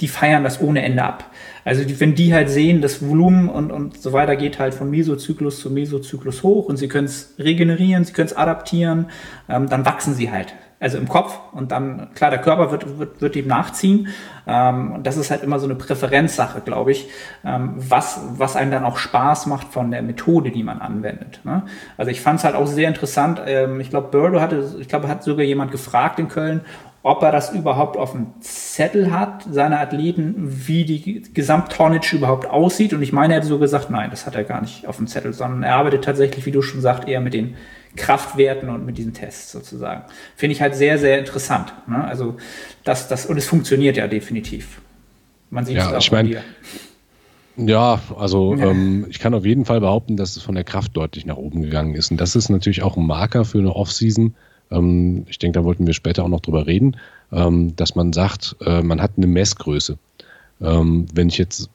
die 0.00 0.08
feiern 0.08 0.44
das 0.44 0.60
ohne 0.60 0.82
Ende 0.82 1.02
ab. 1.02 1.30
Also 1.64 1.84
die, 1.84 1.98
wenn 2.00 2.14
die 2.14 2.32
halt 2.32 2.48
sehen, 2.48 2.80
das 2.80 3.06
Volumen 3.06 3.48
und, 3.48 3.70
und 3.70 4.00
so 4.00 4.12
weiter 4.12 4.36
geht 4.36 4.58
halt 4.58 4.74
von 4.74 4.90
Mesozyklus 4.90 5.60
zu 5.60 5.70
Mesozyklus 5.70 6.42
hoch 6.42 6.66
und 6.66 6.76
sie 6.76 6.88
können 6.88 7.06
es 7.06 7.34
regenerieren, 7.38 8.04
sie 8.04 8.12
können 8.12 8.28
es 8.28 8.36
adaptieren, 8.36 9.06
ähm, 9.48 9.68
dann 9.68 9.84
wachsen 9.84 10.14
sie 10.14 10.30
halt 10.30 10.54
also 10.80 10.96
im 10.96 11.08
Kopf 11.08 11.38
und 11.52 11.72
dann, 11.72 12.08
klar, 12.14 12.30
der 12.30 12.40
Körper 12.40 12.70
wird, 12.70 12.98
wird, 12.98 13.20
wird 13.20 13.34
dem 13.34 13.48
nachziehen. 13.48 14.08
Ähm, 14.46 14.92
und 14.92 15.06
das 15.06 15.16
ist 15.16 15.30
halt 15.30 15.42
immer 15.42 15.58
so 15.58 15.66
eine 15.66 15.74
Präferenzsache, 15.74 16.60
glaube 16.60 16.92
ich, 16.92 17.08
ähm, 17.44 17.74
was, 17.76 18.20
was 18.36 18.54
einem 18.54 18.70
dann 18.70 18.84
auch 18.84 18.96
Spaß 18.96 19.46
macht 19.46 19.68
von 19.68 19.90
der 19.90 20.02
Methode, 20.02 20.50
die 20.50 20.62
man 20.62 20.80
anwendet. 20.80 21.40
Ne? 21.44 21.64
Also 21.96 22.10
ich 22.10 22.20
fand 22.20 22.38
es 22.38 22.44
halt 22.44 22.54
auch 22.54 22.66
sehr 22.66 22.88
interessant. 22.88 23.42
Ähm, 23.46 23.80
ich 23.80 23.90
glaube, 23.90 24.08
Burdo 24.10 24.40
hatte, 24.40 24.76
ich 24.78 24.88
glaube, 24.88 25.08
hat 25.08 25.24
sogar 25.24 25.44
jemand 25.44 25.72
gefragt 25.72 26.20
in 26.20 26.28
Köln, 26.28 26.60
ob 27.02 27.22
er 27.22 27.32
das 27.32 27.52
überhaupt 27.52 27.96
auf 27.96 28.12
dem 28.12 28.40
Zettel 28.40 29.12
hat, 29.12 29.46
seine 29.50 29.80
Athleten, 29.80 30.34
wie 30.66 30.84
die 30.84 31.22
Gesamttonnage 31.32 32.16
überhaupt 32.16 32.48
aussieht. 32.48 32.92
Und 32.92 33.02
ich 33.02 33.12
meine, 33.12 33.34
er 33.34 33.38
hätte 33.38 33.48
so 33.48 33.58
gesagt, 33.58 33.90
nein, 33.90 34.10
das 34.10 34.26
hat 34.26 34.34
er 34.34 34.44
gar 34.44 34.60
nicht 34.60 34.86
auf 34.86 34.96
dem 34.96 35.06
Zettel, 35.06 35.32
sondern 35.32 35.62
er 35.62 35.76
arbeitet 35.76 36.04
tatsächlich, 36.04 36.44
wie 36.46 36.52
du 36.52 36.62
schon 36.62 36.80
sagst, 36.80 37.08
eher 37.08 37.20
mit 37.20 37.34
den 37.34 37.56
Kraftwerten 37.96 38.68
und 38.68 38.86
mit 38.86 38.98
diesen 38.98 39.14
Tests 39.14 39.52
sozusagen. 39.52 40.04
Finde 40.36 40.54
ich 40.54 40.60
halt 40.60 40.74
sehr, 40.74 40.98
sehr 40.98 41.18
interessant. 41.18 41.72
Ne? 41.86 42.04
Also 42.04 42.36
das, 42.84 43.08
das, 43.08 43.26
und 43.26 43.36
es 43.36 43.46
funktioniert 43.46 43.96
ja 43.96 44.06
definitiv. 44.06 44.80
Man 45.50 45.64
sieht 45.64 45.76
ja, 45.76 45.88
es 45.88 45.94
auch 45.94 45.98
ich 45.98 46.12
meine, 46.12 46.42
ja, 47.58 48.00
also 48.16 48.54
ja. 48.54 48.70
Ähm, 48.70 49.06
ich 49.10 49.18
kann 49.18 49.34
auf 49.34 49.44
jeden 49.44 49.64
Fall 49.64 49.80
behaupten, 49.80 50.16
dass 50.16 50.36
es 50.36 50.42
von 50.42 50.54
der 50.54 50.64
Kraft 50.64 50.96
deutlich 50.96 51.26
nach 51.26 51.36
oben 51.36 51.62
gegangen 51.62 51.94
ist. 51.94 52.10
Und 52.10 52.20
das 52.20 52.36
ist 52.36 52.50
natürlich 52.50 52.82
auch 52.82 52.96
ein 52.96 53.06
Marker 53.06 53.44
für 53.44 53.58
eine 53.58 53.74
Offseason. 53.74 54.34
Ähm, 54.70 55.24
ich 55.28 55.38
denke, 55.38 55.58
da 55.58 55.64
wollten 55.64 55.86
wir 55.86 55.94
später 55.94 56.24
auch 56.24 56.28
noch 56.28 56.40
drüber 56.40 56.66
reden, 56.66 56.96
ähm, 57.32 57.74
dass 57.74 57.96
man 57.96 58.12
sagt, 58.12 58.56
äh, 58.64 58.82
man 58.82 59.02
hat 59.02 59.12
eine 59.16 59.26
Messgröße. 59.26 59.98
Ähm, 60.60 61.06
wenn 61.12 61.28
ich 61.28 61.38
jetzt, 61.38 61.68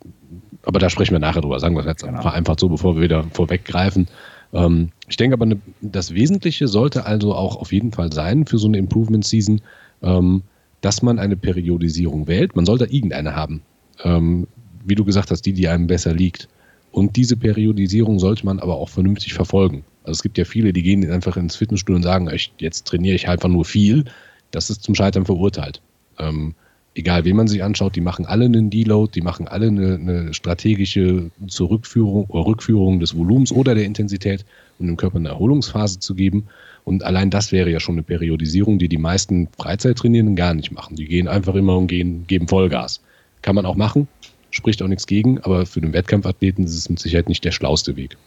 aber 0.64 0.80
da 0.80 0.90
sprechen 0.90 1.12
wir 1.12 1.20
nachher 1.20 1.42
drüber, 1.42 1.60
sagen 1.60 1.76
wir 1.76 1.82
es 1.82 1.88
jetzt 1.88 2.04
genau. 2.04 2.24
einfach 2.30 2.56
so, 2.58 2.70
bevor 2.70 2.96
wir 2.96 3.02
wieder 3.02 3.26
vorweggreifen. 3.34 4.08
Ähm, 4.54 4.90
ich 5.08 5.18
denke 5.18 5.34
aber, 5.34 5.46
ne, 5.46 5.60
das 5.82 6.14
Wesentliche 6.14 6.68
sollte 6.68 7.06
also 7.06 7.34
auch 7.34 7.56
auf 7.56 7.74
jeden 7.74 7.92
Fall 7.92 8.14
sein 8.14 8.46
für 8.46 8.58
so 8.58 8.68
eine 8.68 8.78
Improvement 8.78 9.26
Season, 9.26 9.62
ähm, 10.02 10.44
dass 10.82 11.02
man 11.02 11.20
eine 11.20 11.36
Periodisierung 11.36 12.28
wählt. 12.28 12.56
Man 12.56 12.66
sollte 12.66 12.86
irgendeine 12.86 13.36
haben. 13.36 13.62
Ähm, 14.04 14.48
wie 14.86 14.96
du 14.96 15.06
gesagt 15.06 15.32
hast, 15.32 15.46
die, 15.46 15.54
die 15.54 15.68
einem 15.68 15.88
besser 15.88 16.14
liegt. 16.14 16.50
Und 16.92 17.16
diese 17.16 17.38
Periodisierung 17.38 18.20
sollte 18.20 18.46
man 18.46 18.60
aber 18.60 18.76
auch 18.76 18.90
vernünftig 18.90 19.34
verfolgen. 19.34 19.84
Also 20.04 20.18
es 20.18 20.24
gibt 20.24 20.38
ja 20.38 20.46
viele, 20.46 20.74
die 20.74 20.84
gehen 20.84 21.10
einfach 21.10 21.38
ins 21.38 21.56
Fitnessstudio 21.56 21.96
und 21.96 22.04
sagen, 22.04 22.30
ich, 22.32 22.54
jetzt 22.60 22.86
trainiere 22.86 23.16
ich 23.16 23.28
einfach 23.28 23.50
nur 23.50 23.66
viel. 23.66 24.06
Das 24.52 24.70
ist 24.70 24.84
zum 24.84 24.94
Scheitern 24.94 25.26
verurteilt. 25.26 25.82
Ähm, 26.20 26.54
egal 26.96 27.26
wen 27.26 27.36
man 27.36 27.48
sich 27.48 27.64
anschaut, 27.64 27.96
die 27.96 28.02
machen 28.02 28.26
alle 28.26 28.46
einen 28.46 28.70
Deload, 28.70 29.12
die 29.14 29.22
machen 29.22 29.48
alle 29.48 29.68
eine, 29.68 29.96
eine 29.96 30.34
strategische 30.34 31.32
Zurückführung 31.48 32.26
oder 32.28 32.46
Rückführung 32.46 33.00
des 33.00 33.18
Volumens 33.18 33.52
oder 33.52 33.76
der 33.76 33.86
Intensität, 33.86 34.46
um 34.80 34.88
dem 34.88 34.98
Körper 34.98 35.18
eine 35.18 35.30
Erholungsphase 35.30 36.00
zu 36.00 36.16
geben. 36.16 36.48
Und 36.84 37.04
allein 37.04 37.30
das 37.30 37.52
wäre 37.52 37.70
ja 37.70 37.80
schon 37.80 37.96
eine 37.96 38.04
Periodisierung, 38.04 38.78
die 38.78 38.90
die 38.90 38.98
meisten 38.98 39.48
Freizeittrainierenden 39.58 40.36
gar 40.36 40.54
nicht 40.54 40.72
machen. 40.72 40.96
Die 40.96 41.06
gehen 41.06 41.28
einfach 41.28 41.56
immer 41.56 41.78
und 41.78 41.88
gehen, 41.88 42.26
geben 42.28 42.48
Vollgas. 42.48 43.02
Kann 43.42 43.56
man 43.56 43.66
auch 43.66 43.76
machen, 43.76 44.08
spricht 44.52 44.82
auch 44.82 44.88
nichts 44.88 45.08
gegen, 45.08 45.40
aber 45.40 45.66
für 45.66 45.82
den 45.82 45.94
Wettkampfathleten 45.94 46.64
ist 46.64 46.76
es 46.76 46.90
mit 46.90 47.00
Sicherheit 47.00 47.30
nicht 47.30 47.44
der 47.44 47.52
schlauste 47.52 47.96
Weg. 47.96 48.18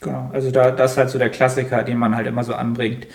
Genau, 0.00 0.30
also 0.32 0.50
da, 0.50 0.72
das 0.72 0.92
ist 0.92 0.98
halt 0.98 1.10
so 1.10 1.18
der 1.18 1.30
Klassiker, 1.30 1.84
den 1.84 1.96
man 1.96 2.16
halt 2.16 2.26
immer 2.26 2.42
so 2.42 2.54
anbringt. 2.54 3.06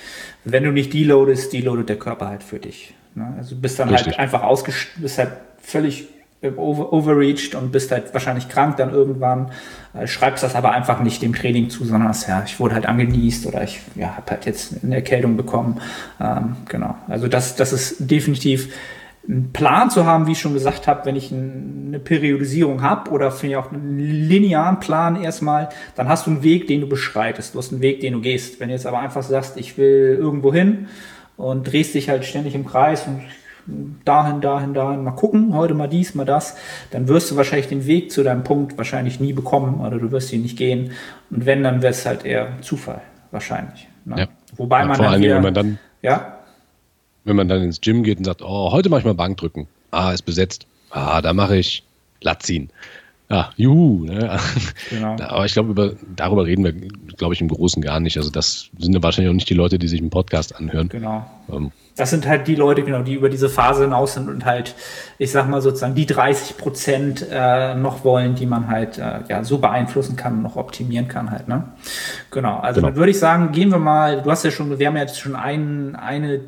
Wenn 0.45 0.63
du 0.63 0.71
nicht 0.71 0.93
deloadest, 0.93 1.51
deloadet 1.51 1.89
der 1.89 1.99
Körper 1.99 2.29
halt 2.29 2.43
für 2.43 2.59
dich. 2.59 2.93
Ne? 3.17 3.33
Also 3.37 3.55
du 3.55 3.61
bist 3.61 3.79
dann 3.79 3.89
halt 3.89 3.99
Richtig. 3.99 4.17
halt 4.17 4.19
einfach 4.19 4.43
ausgestellt, 4.43 5.01
bist 5.01 5.17
halt 5.17 5.31
völlig 5.61 6.07
over, 6.55 6.93
overreached 6.93 7.55
und 7.55 7.71
bist 7.71 7.91
halt 7.91 8.13
wahrscheinlich 8.13 8.47
krank 8.47 8.77
dann 8.77 8.93
irgendwann, 8.93 9.51
äh, 9.93 10.05
schreibst 10.05 10.43
das 10.43 10.55
aber 10.55 10.71
einfach 10.71 11.01
nicht 11.01 11.21
dem 11.21 11.33
Training 11.33 11.69
zu, 11.69 11.83
sondern 11.83 12.09
hast, 12.09 12.27
ja, 12.27 12.43
ich 12.45 12.59
wurde 12.59 12.75
halt 12.75 12.85
angenießt 12.85 13.47
oder 13.47 13.63
ich 13.63 13.81
ja, 13.95 14.15
habe 14.15 14.31
halt 14.31 14.45
jetzt 14.45 14.83
eine 14.83 14.95
Erkältung 14.95 15.35
bekommen. 15.35 15.81
Ähm, 16.21 16.55
genau, 16.69 16.95
also 17.07 17.27
das, 17.27 17.55
das 17.55 17.73
ist 17.73 17.95
definitiv 17.99 18.71
einen 19.27 19.51
Plan 19.51 19.89
zu 19.89 20.05
haben, 20.05 20.27
wie 20.27 20.33
ich 20.33 20.39
schon 20.39 20.53
gesagt 20.53 20.87
habe, 20.87 21.05
wenn 21.05 21.15
ich 21.15 21.33
eine 21.33 21.99
Periodisierung 21.99 22.81
habe 22.81 23.09
oder 23.11 23.31
finde 23.31 23.53
ich 23.53 23.57
auch 23.57 23.71
einen 23.71 23.99
linearen 23.99 24.79
Plan 24.79 25.21
erstmal, 25.21 25.69
dann 25.95 26.07
hast 26.07 26.27
du 26.27 26.31
einen 26.31 26.43
Weg, 26.43 26.67
den 26.67 26.81
du 26.81 26.87
beschreitest. 26.87 27.53
Du 27.53 27.59
hast 27.59 27.73
einen 27.73 27.81
Weg, 27.81 27.99
den 27.99 28.13
du 28.13 28.21
gehst. 28.21 28.59
Wenn 28.59 28.69
du 28.69 28.73
jetzt 28.73 28.85
aber 28.85 28.99
einfach 28.99 29.23
sagst, 29.23 29.57
ich 29.57 29.77
will 29.77 30.17
irgendwo 30.17 30.53
hin, 30.53 30.87
und 31.37 31.71
drehst 31.71 31.93
dich 31.93 32.09
halt 32.09 32.25
ständig 32.25 32.55
im 32.55 32.65
Kreis 32.65 33.07
und 33.07 33.21
dahin, 34.05 34.41
dahin, 34.41 34.73
dahin, 34.73 35.03
mal 35.03 35.11
gucken, 35.11 35.53
heute 35.53 35.73
mal 35.73 35.87
dies, 35.87 36.15
mal 36.15 36.25
das, 36.25 36.57
dann 36.91 37.07
wirst 37.07 37.31
du 37.31 37.35
wahrscheinlich 37.35 37.67
den 37.67 37.85
Weg 37.85 38.11
zu 38.11 38.23
deinem 38.23 38.43
Punkt 38.43 38.77
wahrscheinlich 38.77 39.19
nie 39.19 39.33
bekommen 39.33 39.81
oder 39.81 39.97
du 39.99 40.11
wirst 40.11 40.31
ihn 40.33 40.41
nicht 40.41 40.57
gehen. 40.57 40.91
Und 41.29 41.45
wenn, 41.45 41.63
dann 41.63 41.81
wäre 41.81 41.91
es 41.91 42.05
halt 42.05 42.25
eher 42.25 42.61
Zufall, 42.61 43.01
wahrscheinlich. 43.31 43.87
Ne? 44.05 44.21
Ja. 44.21 44.27
Wobei 44.55 44.85
man, 44.85 44.95
vor 44.95 45.05
dann, 45.05 45.21
wieder, 45.21 45.35
wenn 45.35 45.43
man 45.43 45.53
dann, 45.53 45.79
ja? 46.01 46.37
wenn 47.25 47.35
man 47.35 47.47
dann 47.47 47.61
ins 47.61 47.81
Gym 47.81 48.03
geht 48.03 48.19
und 48.19 48.25
sagt, 48.25 48.41
oh, 48.41 48.71
heute 48.71 48.89
mache 48.89 49.01
ich 49.01 49.05
mal 49.05 49.13
Bankdrücken. 49.13 49.67
Ah, 49.91 50.11
ist 50.11 50.23
besetzt. 50.23 50.65
Ah, 50.91 51.21
da 51.21 51.33
mache 51.33 51.57
ich 51.57 51.83
Latziehen. 52.21 52.69
Ja, 53.29 53.49
juhu. 53.57 54.05
Ne? 54.05 54.39
Genau. 54.89 55.17
Aber 55.21 55.45
ich 55.45 55.53
glaube, 55.53 55.97
darüber 56.15 56.45
reden 56.45 56.63
wir, 56.63 56.71
glaube 57.17 57.33
ich, 57.33 57.41
im 57.41 57.49
Großen 57.49 57.81
gar 57.81 57.99
nicht. 57.99 58.17
Also 58.17 58.29
das 58.29 58.69
sind 58.77 58.93
ja 58.93 59.03
wahrscheinlich 59.03 59.29
auch 59.29 59.35
nicht 59.35 59.49
die 59.49 59.53
Leute, 59.53 59.77
die 59.79 59.87
sich 59.87 59.99
einen 59.99 60.09
Podcast 60.09 60.55
anhören. 60.55 60.87
Genau. 60.87 61.25
Ähm. 61.51 61.71
Das 61.97 62.11
sind 62.11 62.25
halt 62.25 62.47
die 62.47 62.55
Leute, 62.55 62.83
genau, 62.83 63.01
die 63.01 63.15
über 63.15 63.27
diese 63.27 63.49
Phase 63.49 63.83
hinaus 63.83 64.13
sind 64.13 64.29
und 64.29 64.45
halt, 64.45 64.75
ich 65.17 65.31
sag 65.31 65.49
mal 65.49 65.61
sozusagen, 65.61 65.95
die 65.95 66.05
30 66.05 66.57
Prozent 66.57 67.25
äh, 67.29 67.75
noch 67.75 68.05
wollen, 68.05 68.35
die 68.35 68.45
man 68.45 68.67
halt 68.67 68.97
äh, 68.97 69.21
ja 69.27 69.43
so 69.43 69.57
beeinflussen 69.57 70.15
kann 70.15 70.33
und 70.33 70.43
noch 70.43 70.55
optimieren 70.55 71.07
kann 71.07 71.31
halt. 71.31 71.47
Ne? 71.47 71.63
Genau. 72.31 72.59
Also 72.59 72.79
genau. 72.79 72.89
dann 72.89 72.97
würde 72.97 73.11
ich 73.11 73.19
sagen, 73.19 73.51
gehen 73.51 73.71
wir 73.71 73.79
mal. 73.79 74.21
Du 74.21 74.31
hast 74.31 74.45
ja 74.45 74.51
schon, 74.51 74.77
wir 74.77 74.87
haben 74.87 74.95
ja 74.95 75.01
jetzt 75.01 75.19
schon 75.19 75.35
ein, 75.35 75.95
eine 75.95 76.41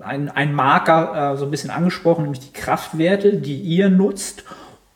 ein, 0.00 0.28
ein 0.28 0.54
Marker 0.54 1.34
äh, 1.34 1.36
so 1.36 1.44
ein 1.44 1.50
bisschen 1.52 1.70
angesprochen, 1.70 2.24
nämlich 2.24 2.40
die 2.40 2.52
Kraftwerte, 2.52 3.36
die 3.36 3.60
ihr 3.60 3.88
nutzt 3.88 4.42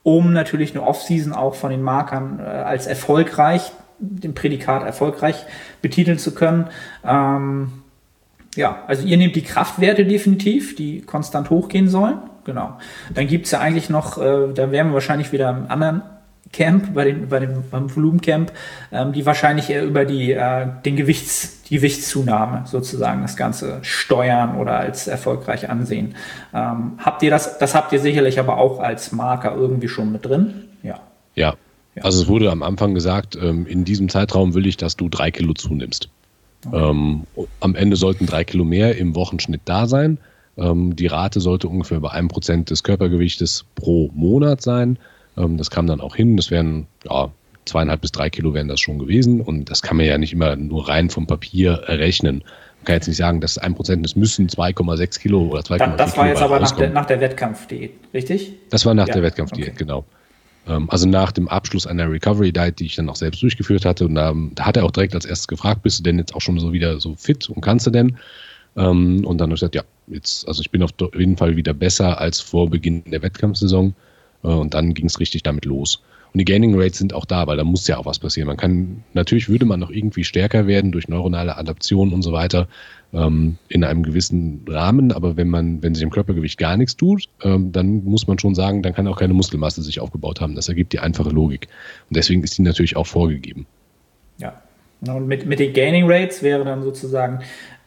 um 0.03 0.33
natürlich 0.33 0.75
eine 0.75 0.85
Offseason 0.85 1.33
auch 1.33 1.55
von 1.55 1.71
den 1.71 1.83
Markern 1.83 2.41
äh, 2.41 2.43
als 2.43 2.87
erfolgreich, 2.87 3.73
dem 3.99 4.35
Prädikat 4.35 4.83
erfolgreich 4.83 5.45
betiteln 5.81 6.19
zu 6.19 6.35
können. 6.35 6.69
Ähm, 7.05 7.73
ja, 8.55 8.83
also 8.87 9.07
ihr 9.07 9.17
nehmt 9.17 9.37
die 9.37 9.43
Kraftwerte 9.43 10.05
definitiv, 10.05 10.77
die 10.77 11.03
konstant 11.03 11.51
hochgehen 11.51 11.89
sollen. 11.89 12.19
Genau. 12.45 12.79
Dann 13.15 13.29
gibt's 13.29 13.53
ja 13.53 13.61
eigentlich 13.61 13.89
noch, 13.89 14.19
äh, 14.19 14.53
da 14.53 14.73
wären 14.73 14.89
wir 14.89 14.95
wahrscheinlich 14.95 15.33
wieder 15.33 15.51
im 15.51 15.71
anderen 15.71 16.03
Camp, 16.53 16.93
bei 16.95 17.05
den, 17.05 17.29
bei 17.29 17.41
dem, 17.41 17.65
beim 17.71 17.95
Volumencamp, 17.95 18.53
ähm, 18.93 19.13
die 19.13 19.25
wahrscheinlich 19.25 19.71
eher 19.71 19.85
über 19.85 20.05
die, 20.05 20.33
äh, 20.33 20.67
den 20.85 20.97
Gewichts, 20.97 21.63
die 21.65 21.77
Gewichtszunahme 21.77 22.65
sozusagen 22.67 23.23
das 23.23 23.37
Ganze 23.37 23.79
steuern 23.83 24.57
oder 24.57 24.79
als 24.79 25.09
erfolgreich 25.09 25.71
ansehen. 25.71 26.15
Ähm, 26.53 26.93
habt 26.99 27.23
ihr 27.23 27.31
das, 27.31 27.59
das 27.59 27.75
habt 27.75 27.93
ihr 27.93 28.01
sicherlich 28.01 28.39
aber 28.39 28.59
auch 28.59 28.81
als 28.81 29.13
Marker 29.13 29.55
irgendwie 29.55 29.89
schon 29.89 30.13
mit 30.13 30.27
drin? 30.27 30.65
Ja. 30.83 31.01
Ja. 31.35 31.55
ja. 31.95 32.03
Also 32.03 32.23
es 32.23 32.29
wurde 32.29 32.51
am 32.51 32.63
Anfang 32.63 32.95
gesagt, 32.95 33.37
ähm, 33.41 33.67
in 33.67 33.85
diesem 33.85 34.11
Zeitraum 34.11 34.53
will 34.53 34.67
ich, 34.67 34.77
dass 34.77 34.97
du 34.97 35.09
drei 35.09 35.31
Kilo 35.31 35.55
zunimmst. 35.55 36.11
Okay. 36.67 36.91
Ähm, 36.91 37.23
am 37.61 37.75
Ende 37.75 37.97
sollten 37.97 38.27
drei 38.27 38.45
Kilo 38.45 38.65
mehr 38.65 38.97
im 38.97 39.15
Wochenschnitt 39.15 39.63
da 39.65 39.87
sein. 39.87 40.19
Ähm, 40.57 40.95
die 40.97 41.07
Rate 41.07 41.41
sollte 41.41 41.69
ungefähr 41.69 42.01
bei 42.01 42.11
einem 42.11 42.29
Prozent 42.29 42.71
des 42.71 42.83
Körpergewichtes 42.83 43.65
pro 43.75 44.11
Monat 44.15 44.61
sein. 44.61 44.99
Ähm, 45.37 45.57
das 45.57 45.71
kam 45.71 45.87
dann 45.87 46.01
auch 46.01 46.17
hin. 46.17 46.37
Das 46.37 46.51
wären 46.51 46.87
ja, 47.05 47.31
zweieinhalb 47.65 48.01
bis 48.01 48.13
drei 48.13 48.31
Kilo 48.31 48.55
wären 48.55 48.69
das 48.69 48.81
schon 48.81 48.99
gewesen. 48.99 49.41
Und 49.41 49.71
das 49.71 49.83
kann 49.83 49.97
man 49.97 50.07
ja 50.07 50.19
nicht 50.19 50.33
immer 50.33 50.57
nur 50.57 50.89
rein 50.89 51.11
vom 51.11 51.27
Papier 51.27 51.83
errechnen. 51.87 52.39
Man 52.79 52.85
kann 52.85 52.95
jetzt 52.97 53.09
nicht 53.09 53.17
sagen, 53.17 53.41
dass 53.41 53.59
ein 53.59 53.75
Prozent, 53.75 54.05
das 54.05 54.17
müssen 54.17 54.49
2,6 54.49 55.21
Kilo 55.21 55.43
oder 55.43 55.61
2,4 55.61 55.79
Kilo 55.79 55.97
Das 55.97 56.17
war 56.17 56.29
jetzt 56.29 56.43
aber 56.43 56.61
nach 56.61 56.73
der, 56.73 56.91
nach 56.91 57.07
der, 57.07 57.21
Wettkampfdiät, 57.21 57.93
richtig? 58.13 58.55
Das 58.71 58.85
war 58.85 58.95
nach 58.95 59.07
ja. 59.07 59.15
der 59.15 59.23
Wettkampfdiät, 59.23 59.69
okay. 59.69 59.77
genau. 59.79 60.05
Ähm, 60.67 60.91
also 60.91 61.09
nach 61.09 61.33
dem 61.33 61.49
Abschluss 61.49 61.87
einer 61.87 62.11
Recovery 62.11 62.53
Diet, 62.53 62.81
die 62.81 62.87
ich 62.87 62.97
dann 62.97 63.09
auch 63.09 63.17
selbst 63.17 63.43
durchgeführt 63.43 63.85
hatte. 63.85 64.07
Und 64.07 64.17
da, 64.17 64.35
da 64.55 64.67
hat 64.67 64.77
er 64.77 64.85
auch 64.85 64.91
direkt 64.91 65.15
als 65.15 65.25
erstes 65.25 65.49
gefragt, 65.49 65.83
bist 65.83 66.01
du 66.01 66.03
denn 66.03 66.19
jetzt 66.19 66.35
auch 66.35 66.41
schon 66.41 66.59
so 66.59 66.73
wieder 66.73 66.99
so 67.01 67.15
fit 67.15 67.49
und 67.49 67.61
kannst 67.61 67.87
du 67.87 67.91
denn? 67.91 68.17
Ähm, 68.77 69.25
und 69.25 69.39
dann 69.39 69.51
habe 69.51 69.55
ich 69.55 69.61
gesagt, 69.61 69.75
ja, 69.75 69.83
jetzt, 70.09 70.49
also 70.49 70.61
ich 70.61 70.71
bin 70.71 70.83
auf 70.83 70.91
jeden 71.17 71.37
Fall 71.37 71.57
wieder 71.57 71.75
besser 71.75 72.21
als 72.21 72.41
vor 72.41 72.69
Beginn 72.71 73.05
der 73.07 73.23
Wettkampfsaison. 73.23 73.95
Äh, 74.43 74.49
und 74.49 74.75
dann 74.75 74.95
ging 74.95 75.07
es 75.07 75.21
richtig 75.21 75.43
damit 75.43 75.65
los. 75.65 76.03
Und 76.33 76.39
die 76.39 76.45
Gaining 76.47 76.75
Rates 76.81 76.99
sind 76.99 77.13
auch 77.13 77.27
da, 77.27 77.47
weil 77.47 77.59
da 77.59 77.65
muss 77.65 77.87
ja 77.87 77.99
auch 77.99 78.07
was 78.07 78.19
passieren. 78.19 78.47
Man 78.47 78.57
kann, 78.57 79.05
natürlich 79.13 79.51
würde 79.51 79.67
man 79.67 79.81
noch 79.81 79.91
irgendwie 79.91 80.25
stärker 80.25 80.67
werden 80.67 80.91
durch 80.91 81.07
neuronale 81.07 81.59
Adaption 81.59 82.15
und 82.15 82.23
so 82.23 82.33
weiter 82.33 82.69
ähm, 83.13 83.59
in 83.69 83.85
einem 83.85 84.03
gewissen 84.03 84.65
Rahmen, 84.67 85.13
aber 85.13 85.37
wenn 85.37 85.51
man, 85.51 85.83
wenn 85.83 85.95
sich 85.95 86.03
im 86.03 86.09
Körpergewicht 86.09 86.59
gar 86.59 86.79
nichts 86.79 86.97
tut, 86.97 87.29
ähm, 87.43 87.71
dann 87.73 88.05
muss 88.05 88.27
man 88.27 88.39
schon 88.39 88.55
sagen, 88.55 88.83
dann 88.83 88.95
kann 88.95 89.07
auch 89.09 89.19
keine 89.19 89.35
Muskelmasse 89.35 89.83
sich 89.83 90.01
aufgebaut 90.01 90.41
haben. 90.41 90.55
Das 90.55 90.71
ergibt 90.71 90.95
die 90.95 91.01
einfache 91.01 91.29
Logik. 91.29 91.69
Und 92.09 92.17
deswegen 92.17 92.43
ist 92.43 92.57
die 92.57 92.63
natürlich 92.63 92.97
auch 92.97 93.07
vorgegeben. 93.07 93.67
Ja. 94.39 94.63
Und 95.07 95.27
mit, 95.27 95.45
mit 95.45 95.59
den 95.59 95.75
Gaining 95.75 96.11
Rates 96.11 96.43
wäre 96.43 96.65
dann 96.65 96.83
sozusagen 96.83 97.41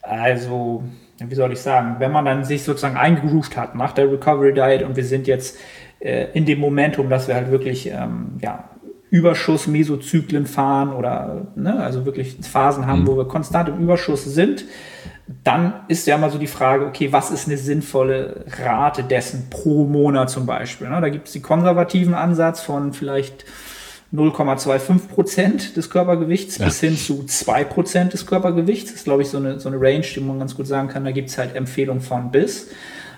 Also, 0.04 0.84
wie 1.18 1.36
soll 1.36 1.52
ich 1.54 1.60
sagen, 1.60 1.96
wenn 1.98 2.12
man 2.12 2.26
dann 2.26 2.44
sich 2.44 2.62
sozusagen 2.64 2.98
eingegroovt 2.98 3.58
hat 3.58 3.74
nach 3.74 3.94
der 3.94 4.12
Recovery 4.12 4.54
Diet 4.54 4.84
und 4.84 4.96
wir 4.96 5.06
sind 5.06 5.26
jetzt 5.26 5.58
äh, 6.00 6.28
in 6.34 6.46
dem 6.46 6.60
Momentum, 6.60 7.10
dass 7.10 7.28
wir 7.28 7.36
halt 7.36 7.52
wirklich 7.52 7.88
ähm, 7.88 8.38
ja, 8.42 8.70
Überschuss-Mesozyklen 9.10 10.46
fahren 10.46 10.94
oder 10.94 11.48
ne, 11.56 11.80
also 11.80 12.06
wirklich 12.06 12.38
Phasen 12.42 12.86
haben, 12.88 13.02
mhm. 13.02 13.08
wo 13.08 13.18
wir 13.18 13.28
konstant 13.28 13.70
im 13.70 13.80
Überschuss 13.80 14.26
sind, 14.26 14.66
dann 15.44 15.74
ist 15.88 16.06
ja 16.06 16.16
immer 16.16 16.30
so 16.30 16.38
die 16.38 16.48
Frage, 16.48 16.86
okay, 16.86 17.12
was 17.12 17.32
ist 17.32 17.48
eine 17.48 17.58
sinnvolle 17.58 18.46
Rate 18.64 19.04
dessen 19.04 19.48
pro 19.50 19.86
Monat 19.86 20.30
zum 20.30 20.46
Beispiel? 20.46 20.90
Ne? 20.90 21.02
Da 21.02 21.10
gibt 21.10 21.28
es 21.28 21.34
die 21.34 21.42
konservativen 21.42 22.14
Ansatz 22.14 22.62
von 22.62 22.94
vielleicht 22.94 23.46
0,25 24.14 25.08
Prozent 25.08 25.78
des 25.78 25.90
Körpergewichts 25.90 26.58
ja. 26.58 26.66
bis 26.66 26.80
hin 26.80 26.96
zu 26.96 27.24
2 27.24 27.64
Prozent 27.64 28.14
des 28.14 28.26
Körpergewichts. 28.26 28.92
Das 28.92 29.00
ist, 29.00 29.06
glaube 29.06 29.24
ich, 29.24 29.30
so 29.30 29.38
eine, 29.38 29.60
so 29.60 29.70
eine 29.70 29.80
Range, 29.80 30.06
die 30.16 30.20
man 30.20 30.40
ganz 30.40 30.56
gut 30.56 30.68
sagen 30.68 30.90
kann. 30.90 31.06
Da 31.06 31.12
gibt 31.12 31.30
es 31.30 31.38
halt 31.38 31.56
Empfehlungen 31.56 32.02
von 32.02 32.32
bis. 32.32 32.70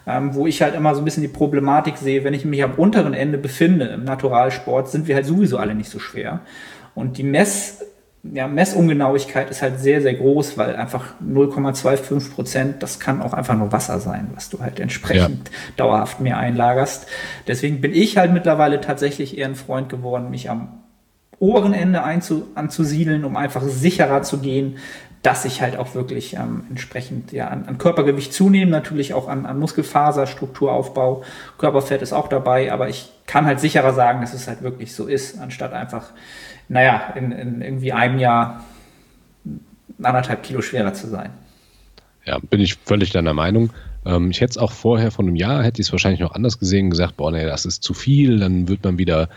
Ähm, 0.10 0.34
wo 0.34 0.47
ich 0.47 0.62
halt 0.62 0.74
immer 0.74 0.95
so 0.95 1.01
ein 1.01 1.05
bisschen 1.05 1.22
die 1.24 1.28
Problematik 1.28 1.97
sehe, 1.97 2.24
wenn 2.24 2.34
ich 2.34 2.45
mich 2.45 2.64
am 2.64 2.76
unteren 2.76 3.14
Ende 3.14 3.38
befinde 3.38 3.88
im 3.88 4.05
Naturalsport, 4.05 4.89
sind 4.89 5.08
wir 5.08 5.16
halt 5.16 5.26
sowieso 5.26 5.58
alle 5.58 5.76
nicht 5.76 5.89
so 5.89 5.99
schwer. 5.99 6.39
Und 6.95 7.18
die 7.18 7.24
Mess, 7.24 7.84
ja, 8.24 8.47
Messungenauigkeit 8.47 9.49
ist 9.49 9.62
halt 9.62 9.80
sehr, 9.82 10.01
sehr 10.01 10.14
groß, 10.14 10.58
weil 10.58 10.78
einfach 10.78 11.14
0,25 11.22 12.34
Prozent, 12.34 12.84
das 12.84 13.01
kann 13.01 13.22
auch 13.22 13.34
einfach 13.34 13.55
nur 13.55 13.74
Wasser 13.74 13.99
sein, 13.99 14.30
was 14.34 14.49
du 14.49 14.60
halt 14.62 14.80
entsprechend 14.80 15.49
ja. 15.49 15.55
dauerhaft 15.76 16.22
mehr 16.22 16.38
einlagerst. 16.38 17.08
Deswegen 17.45 17.82
bin 17.82 17.93
ich 17.93 18.18
halt 18.18 18.32
mittlerweile 18.32 18.80
tatsächlich 18.80 19.38
eher 19.38 19.47
ein 19.47 19.55
Freund 19.55 19.89
geworden, 19.89 20.30
mich 20.30 20.49
am 20.49 20.84
oberen 21.39 21.74
Ende 21.74 22.03
einzu, 22.03 22.47
anzusiedeln, 22.55 23.24
um 23.24 23.36
einfach 23.36 23.62
sicherer 23.62 24.24
zu 24.24 24.39
gehen, 24.39 24.78
dass 25.28 25.43
ich 25.43 25.61
halt 25.61 25.75
auch 25.75 25.93
wirklich 25.93 26.36
ähm, 26.36 26.63
entsprechend 26.69 27.34
ja, 27.34 27.49
an, 27.49 27.65
an, 27.65 27.78
Körpergewicht 27.78 28.32
zunehme, 28.32 28.71
natürlich 28.71 29.13
auch 29.13 29.28
an, 29.28 29.45
an 29.45 29.59
Muskelfaser, 29.59 30.25
Strukturaufbau, 30.25 31.21
Körperfett 31.57 32.01
ist 32.01 32.13
auch 32.13 32.30
dabei, 32.30 32.71
aber 32.71 32.88
ich 32.88 33.09
kann 33.25 33.45
halt 33.45 33.59
sicherer 33.59 33.91
sagen, 33.91 34.21
dass 34.21 34.34
es 34.34 34.47
halt 34.47 34.61
wirklich 34.61 34.95
so 34.95 35.05
ist, 35.05 35.38
anstatt 35.38 35.73
einfach, 35.73 36.11
naja, 36.69 37.11
in, 37.15 37.34
in 37.34 37.61
irgendwie 37.61 37.91
einem 37.91 38.19
Jahr 38.19 38.63
anderthalb 40.01 40.43
Kilo 40.43 40.61
schwerer 40.61 40.93
zu 40.93 41.07
sein. 41.07 41.32
Ja, 42.23 42.39
bin 42.39 42.61
ich 42.61 42.75
völlig 42.86 43.09
deiner 43.11 43.34
Meinung. 43.34 43.71
Ähm, 44.05 44.32
ich 44.32 44.39
hätte 44.39 44.51
es 44.51 44.57
auch 44.57 44.71
vorher 44.71 45.11
von 45.11 45.28
einem 45.28 45.36
Jahr, 45.36 45.61
hätte 45.61 45.82
ich 45.82 45.88
es 45.88 45.91
wahrscheinlich 45.91 46.21
noch 46.21 46.36
anders 46.36 46.57
gesehen, 46.57 46.89
gesagt, 46.89 47.17
boah, 47.17 47.34
nee, 47.34 47.43
das 47.43 47.65
ist 47.65 47.84
zu 47.84 47.93
viel, 47.93 48.39
dann 48.39 48.69
wird 48.69 48.82
man 48.86 48.97
wieder 48.97 49.28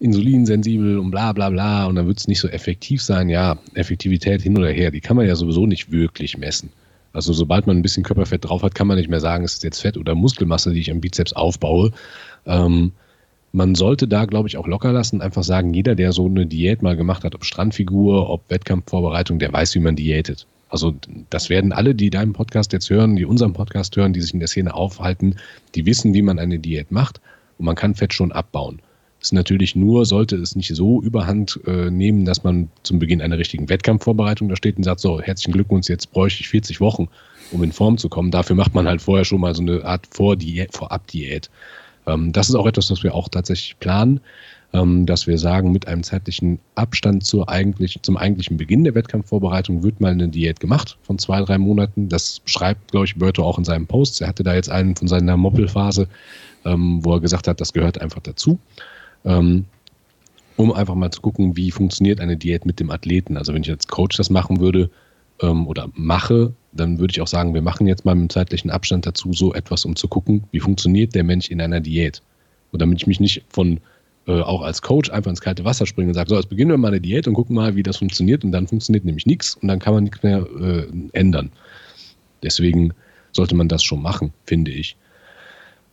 insulinsensibel 0.00 0.98
und 0.98 1.10
bla 1.10 1.32
bla 1.32 1.50
bla 1.50 1.86
und 1.86 1.96
dann 1.96 2.06
wird 2.06 2.18
es 2.18 2.28
nicht 2.28 2.40
so 2.40 2.48
effektiv 2.48 3.02
sein. 3.02 3.28
Ja, 3.28 3.58
Effektivität 3.74 4.42
hin 4.42 4.56
oder 4.58 4.70
her, 4.70 4.90
die 4.90 5.00
kann 5.00 5.16
man 5.16 5.26
ja 5.26 5.36
sowieso 5.36 5.66
nicht 5.66 5.90
wirklich 5.90 6.36
messen. 6.36 6.70
Also 7.12 7.32
sobald 7.32 7.66
man 7.66 7.76
ein 7.76 7.82
bisschen 7.82 8.02
Körperfett 8.02 8.44
drauf 8.44 8.62
hat, 8.62 8.74
kann 8.74 8.88
man 8.88 8.96
nicht 8.96 9.08
mehr 9.08 9.20
sagen, 9.20 9.44
es 9.44 9.54
ist 9.54 9.64
jetzt 9.64 9.80
Fett 9.80 9.96
oder 9.96 10.14
Muskelmasse, 10.14 10.72
die 10.72 10.80
ich 10.80 10.90
am 10.90 11.00
Bizeps 11.00 11.32
aufbaue. 11.32 11.92
Ähm, 12.44 12.92
man 13.52 13.76
sollte 13.76 14.08
da, 14.08 14.24
glaube 14.24 14.48
ich, 14.48 14.56
auch 14.56 14.66
locker 14.66 14.92
lassen, 14.92 15.22
einfach 15.22 15.44
sagen, 15.44 15.72
jeder, 15.72 15.94
der 15.94 16.10
so 16.10 16.26
eine 16.26 16.44
Diät 16.44 16.82
mal 16.82 16.96
gemacht 16.96 17.22
hat, 17.22 17.36
ob 17.36 17.44
Strandfigur, 17.44 18.28
ob 18.28 18.42
Wettkampfvorbereitung, 18.50 19.38
der 19.38 19.52
weiß, 19.52 19.76
wie 19.76 19.80
man 19.80 19.94
diätet. 19.94 20.48
Also 20.68 20.92
das 21.30 21.50
werden 21.50 21.72
alle, 21.72 21.94
die 21.94 22.10
deinen 22.10 22.32
Podcast 22.32 22.72
jetzt 22.72 22.90
hören, 22.90 23.14
die 23.14 23.24
unseren 23.24 23.52
Podcast 23.52 23.96
hören, 23.96 24.12
die 24.12 24.20
sich 24.20 24.34
in 24.34 24.40
der 24.40 24.48
Szene 24.48 24.74
aufhalten, 24.74 25.36
die 25.76 25.86
wissen, 25.86 26.14
wie 26.14 26.22
man 26.22 26.40
eine 26.40 26.58
Diät 26.58 26.90
macht 26.90 27.20
und 27.58 27.66
man 27.66 27.76
kann 27.76 27.94
Fett 27.94 28.12
schon 28.12 28.32
abbauen 28.32 28.82
ist 29.24 29.32
natürlich 29.32 29.74
nur, 29.74 30.04
sollte 30.04 30.36
es 30.36 30.54
nicht 30.54 30.74
so 30.74 31.00
überhand 31.00 31.58
äh, 31.66 31.90
nehmen, 31.90 32.26
dass 32.26 32.44
man 32.44 32.68
zum 32.82 32.98
Beginn 32.98 33.22
einer 33.22 33.38
richtigen 33.38 33.70
Wettkampfvorbereitung 33.70 34.50
da 34.50 34.56
steht 34.56 34.76
und 34.76 34.84
sagt, 34.84 35.00
so, 35.00 35.20
herzlichen 35.20 35.52
Glückwunsch, 35.52 35.88
jetzt 35.88 36.12
bräuchte 36.12 36.42
ich 36.42 36.50
40 36.50 36.78
Wochen, 36.80 37.08
um 37.50 37.62
in 37.62 37.72
Form 37.72 37.96
zu 37.96 38.10
kommen. 38.10 38.30
Dafür 38.30 38.54
macht 38.54 38.74
man 38.74 38.86
halt 38.86 39.00
vorher 39.00 39.24
schon 39.24 39.40
mal 39.40 39.54
so 39.54 39.62
eine 39.62 39.82
Art 39.82 40.06
Vorab-Diät. 40.10 41.48
Ähm, 42.06 42.32
das 42.32 42.50
ist 42.50 42.54
auch 42.54 42.66
etwas, 42.66 42.90
was 42.90 43.02
wir 43.02 43.14
auch 43.14 43.30
tatsächlich 43.30 43.78
planen, 43.80 44.20
ähm, 44.74 45.06
dass 45.06 45.26
wir 45.26 45.38
sagen, 45.38 45.72
mit 45.72 45.88
einem 45.88 46.02
zeitlichen 46.02 46.58
Abstand 46.74 47.24
zur 47.24 47.48
eigentlich, 47.48 47.98
zum 48.02 48.18
eigentlichen 48.18 48.58
Beginn 48.58 48.84
der 48.84 48.94
Wettkampfvorbereitung 48.94 49.82
wird 49.82 50.02
mal 50.02 50.12
eine 50.12 50.28
Diät 50.28 50.60
gemacht 50.60 50.98
von 51.00 51.18
zwei, 51.18 51.40
drei 51.40 51.56
Monaten. 51.56 52.10
Das 52.10 52.42
schreibt, 52.44 52.90
glaube 52.90 53.06
ich, 53.06 53.16
Berto 53.16 53.42
auch 53.42 53.56
in 53.56 53.64
seinem 53.64 53.86
Post. 53.86 54.20
Er 54.20 54.28
hatte 54.28 54.42
da 54.42 54.54
jetzt 54.54 54.68
einen 54.68 54.96
von 54.96 55.08
seiner 55.08 55.38
Moppelphase, 55.38 56.08
ähm, 56.66 57.02
wo 57.02 57.14
er 57.14 57.20
gesagt 57.20 57.48
hat, 57.48 57.62
das 57.62 57.72
gehört 57.72 58.02
einfach 58.02 58.20
dazu 58.20 58.58
ähm, 59.24 59.64
um 60.56 60.72
einfach 60.72 60.94
mal 60.94 61.10
zu 61.10 61.20
gucken, 61.20 61.56
wie 61.56 61.70
funktioniert 61.70 62.20
eine 62.20 62.36
Diät 62.36 62.64
mit 62.64 62.80
dem 62.80 62.90
Athleten. 62.90 63.36
Also 63.36 63.52
wenn 63.54 63.62
ich 63.62 63.70
als 63.70 63.88
Coach 63.88 64.16
das 64.16 64.30
machen 64.30 64.60
würde 64.60 64.90
ähm, 65.40 65.66
oder 65.66 65.88
mache, 65.94 66.52
dann 66.72 66.98
würde 66.98 67.12
ich 67.12 67.20
auch 67.20 67.26
sagen, 67.26 67.54
wir 67.54 67.62
machen 67.62 67.86
jetzt 67.86 68.04
mal 68.04 68.14
mit 68.14 68.32
zeitlichen 68.32 68.70
Abstand 68.70 69.06
dazu 69.06 69.32
so 69.32 69.52
etwas, 69.54 69.84
um 69.84 69.96
zu 69.96 70.08
gucken, 70.08 70.44
wie 70.52 70.60
funktioniert 70.60 71.14
der 71.14 71.24
Mensch 71.24 71.50
in 71.50 71.60
einer 71.60 71.80
Diät. 71.80 72.22
Und 72.72 72.82
damit 72.82 73.00
ich 73.00 73.06
mich 73.06 73.20
nicht 73.20 73.44
von 73.48 73.80
äh, 74.26 74.40
auch 74.40 74.62
als 74.62 74.82
Coach 74.82 75.10
einfach 75.10 75.30
ins 75.30 75.40
kalte 75.40 75.64
Wasser 75.64 75.86
springe 75.86 76.08
und 76.08 76.14
sage, 76.14 76.30
so, 76.30 76.36
jetzt 76.36 76.48
beginnen 76.48 76.70
wir 76.70 76.78
mal 76.78 76.88
eine 76.88 77.00
Diät 77.00 77.28
und 77.28 77.34
gucken 77.34 77.54
mal, 77.56 77.76
wie 77.76 77.82
das 77.82 77.98
funktioniert. 77.98 78.44
Und 78.44 78.52
dann 78.52 78.66
funktioniert 78.66 79.04
nämlich 79.04 79.26
nichts 79.26 79.54
und 79.56 79.68
dann 79.68 79.78
kann 79.78 79.94
man 79.94 80.04
nichts 80.04 80.22
mehr 80.22 80.46
äh, 80.60 80.86
ändern. 81.12 81.50
Deswegen 82.42 82.92
sollte 83.32 83.54
man 83.54 83.68
das 83.68 83.82
schon 83.82 84.02
machen, 84.02 84.32
finde 84.44 84.70
ich. 84.70 84.96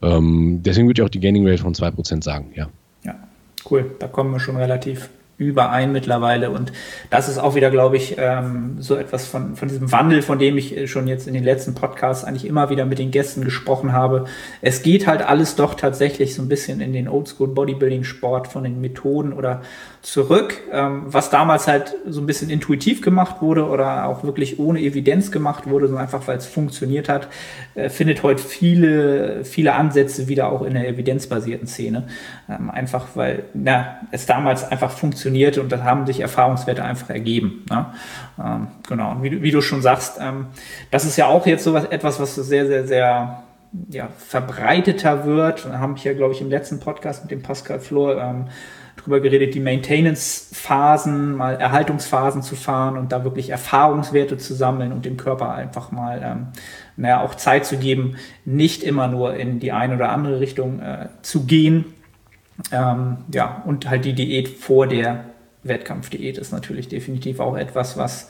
Ähm, 0.02 0.62
deswegen 0.64 0.88
würde 0.88 1.02
ich 1.02 1.06
auch 1.06 1.10
die 1.10 1.20
Gaining 1.20 1.48
Rate 1.48 1.62
von 1.62 1.74
2% 1.74 2.24
sagen, 2.24 2.52
ja. 2.56 2.70
Cool, 3.70 3.92
da 4.00 4.08
kommen 4.08 4.32
wir 4.32 4.40
schon 4.40 4.58
relativ 4.58 5.10
überein 5.42 5.92
mittlerweile. 5.92 6.52
Und 6.52 6.72
das 7.10 7.28
ist 7.28 7.40
auch 7.40 7.56
wieder, 7.56 7.72
glaube 7.72 7.98
ich, 7.98 8.16
ähm, 8.18 8.78
so 8.80 8.96
etwas 8.96 9.28
von, 9.28 9.56
von 9.56 9.68
diesem 9.68 9.92
Wandel, 9.92 10.22
von 10.22 10.38
dem 10.38 10.58
ich 10.58 10.90
schon 10.90 11.08
jetzt 11.08 11.28
in 11.28 11.34
den 11.34 11.44
letzten 11.44 11.74
Podcasts 11.74 12.24
eigentlich 12.24 12.46
immer 12.46 12.70
wieder 12.70 12.86
mit 12.86 13.00
den 13.00 13.12
Gästen 13.12 13.44
gesprochen 13.44 13.92
habe. 13.92 14.26
Es 14.62 14.84
geht 14.84 15.08
halt 15.08 15.24
alles 15.24 15.56
doch 15.56 15.74
tatsächlich 15.74 16.36
so 16.36 16.44
ein 16.44 16.48
bisschen 16.48 16.80
in 16.80 16.94
den 16.94 17.08
Oldschool 17.08 17.48
Bodybuilding 17.48 18.04
Sport 18.04 18.48
von 18.48 18.64
den 18.64 18.80
Methoden 18.82 19.34
oder 19.34 19.62
zurück, 20.02 20.58
ähm, 20.72 21.04
was 21.06 21.30
damals 21.30 21.68
halt 21.68 21.96
so 22.08 22.22
ein 22.22 22.26
bisschen 22.26 22.50
intuitiv 22.50 23.04
gemacht 23.04 23.40
wurde 23.40 23.68
oder 23.68 24.08
auch 24.08 24.24
wirklich 24.24 24.58
ohne 24.58 24.80
Evidenz 24.80 25.32
gemacht 25.32 25.70
wurde, 25.70 25.88
sondern 25.88 26.06
einfach 26.06 26.28
weil 26.28 26.38
es 26.38 26.48
funktioniert 26.48 27.08
hat, 27.08 27.28
äh, 27.76 27.88
findet 27.90 28.24
heute 28.24 28.42
viele, 28.42 29.46
viele 29.46 29.74
Ansätze 29.74 30.28
wieder 30.28 30.52
auch 30.52 30.64
in 30.64 30.74
der 30.74 30.88
evidenzbasierten 30.88 31.68
Szene. 31.68 32.08
Ähm, 32.50 32.72
einfach 32.72 33.10
weil 33.14 33.44
na, 33.54 34.00
es 34.10 34.26
damals 34.26 34.64
einfach 34.64 34.90
funktionierte 34.90 35.62
und 35.62 35.72
da 35.72 35.84
haben 35.84 36.08
sich 36.08 36.20
Erfahrungswerte 36.20 36.84
einfach 36.84 37.12
ergeben. 37.12 37.64
Ne? 37.70 37.86
Ähm, 38.44 38.68
genau, 38.90 39.12
und 39.12 39.24
wie, 39.24 39.44
wie, 39.44 39.52
du 39.52 39.62
schon 39.62 39.84
sagst, 39.84 40.18
ähm, 40.20 40.48
das 40.90 41.06
ist 41.06 41.18
ja 41.18 41.28
auch 41.28 41.46
jetzt 41.46 41.64
so 41.64 41.74
was, 41.74 41.86
etwas, 41.86 42.20
was 42.20 42.34
sehr, 42.34 42.66
sehr, 42.66 42.88
sehr 42.88 43.44
ja, 43.90 44.10
verbreiteter 44.18 45.26
wird. 45.26 45.66
Da 45.66 45.78
habe 45.78 45.94
ich 45.96 46.04
ja, 46.04 46.14
glaube 46.14 46.34
ich, 46.34 46.42
im 46.42 46.50
letzten 46.50 46.80
Podcast 46.80 47.24
mit 47.24 47.32
dem 47.32 47.44
Pascal 47.44 47.80
Flor 47.80 48.20
ähm, 48.20 48.46
drüber 49.04 49.20
geredet, 49.20 49.54
die 49.56 49.60
Maintenance-Phasen, 49.60 51.36
mal 51.36 51.56
Erhaltungsphasen 51.56 52.42
zu 52.42 52.56
fahren 52.56 52.98
und 52.98 53.12
da 53.12 53.24
wirklich 53.24 53.50
Erfahrungswerte 53.50 54.38
zu 54.38 54.54
sammeln 54.54 54.92
und 54.92 55.06
dem 55.06 55.18
Körper 55.18 55.54
einfach 55.54 55.92
mal 55.92 56.22
ähm, 56.24 56.48
naja, 56.98 57.22
auch 57.22 57.36
Zeit 57.36 57.66
zu 57.66 57.78
geben, 57.78 58.16
nicht 58.46 58.84
immer 58.84 59.08
nur 59.08 59.36
in 59.36 59.60
die 59.60 59.72
eine 59.72 59.96
oder 59.96 60.10
andere 60.10 60.40
Richtung 60.40 60.80
äh, 60.80 61.08
zu 61.22 61.46
gehen. 61.46 61.86
Ähm, 62.72 63.18
ja, 63.34 63.64
und 63.66 63.90
halt 63.90 64.06
die 64.06 64.14
Diät 64.14 64.48
vor 64.48 64.88
der 64.88 65.26
Wettkampfdiät 65.64 66.38
ist 66.38 66.52
natürlich 66.52 66.88
definitiv 66.88 67.40
auch 67.40 67.56
etwas, 67.56 67.98
was 67.98 68.30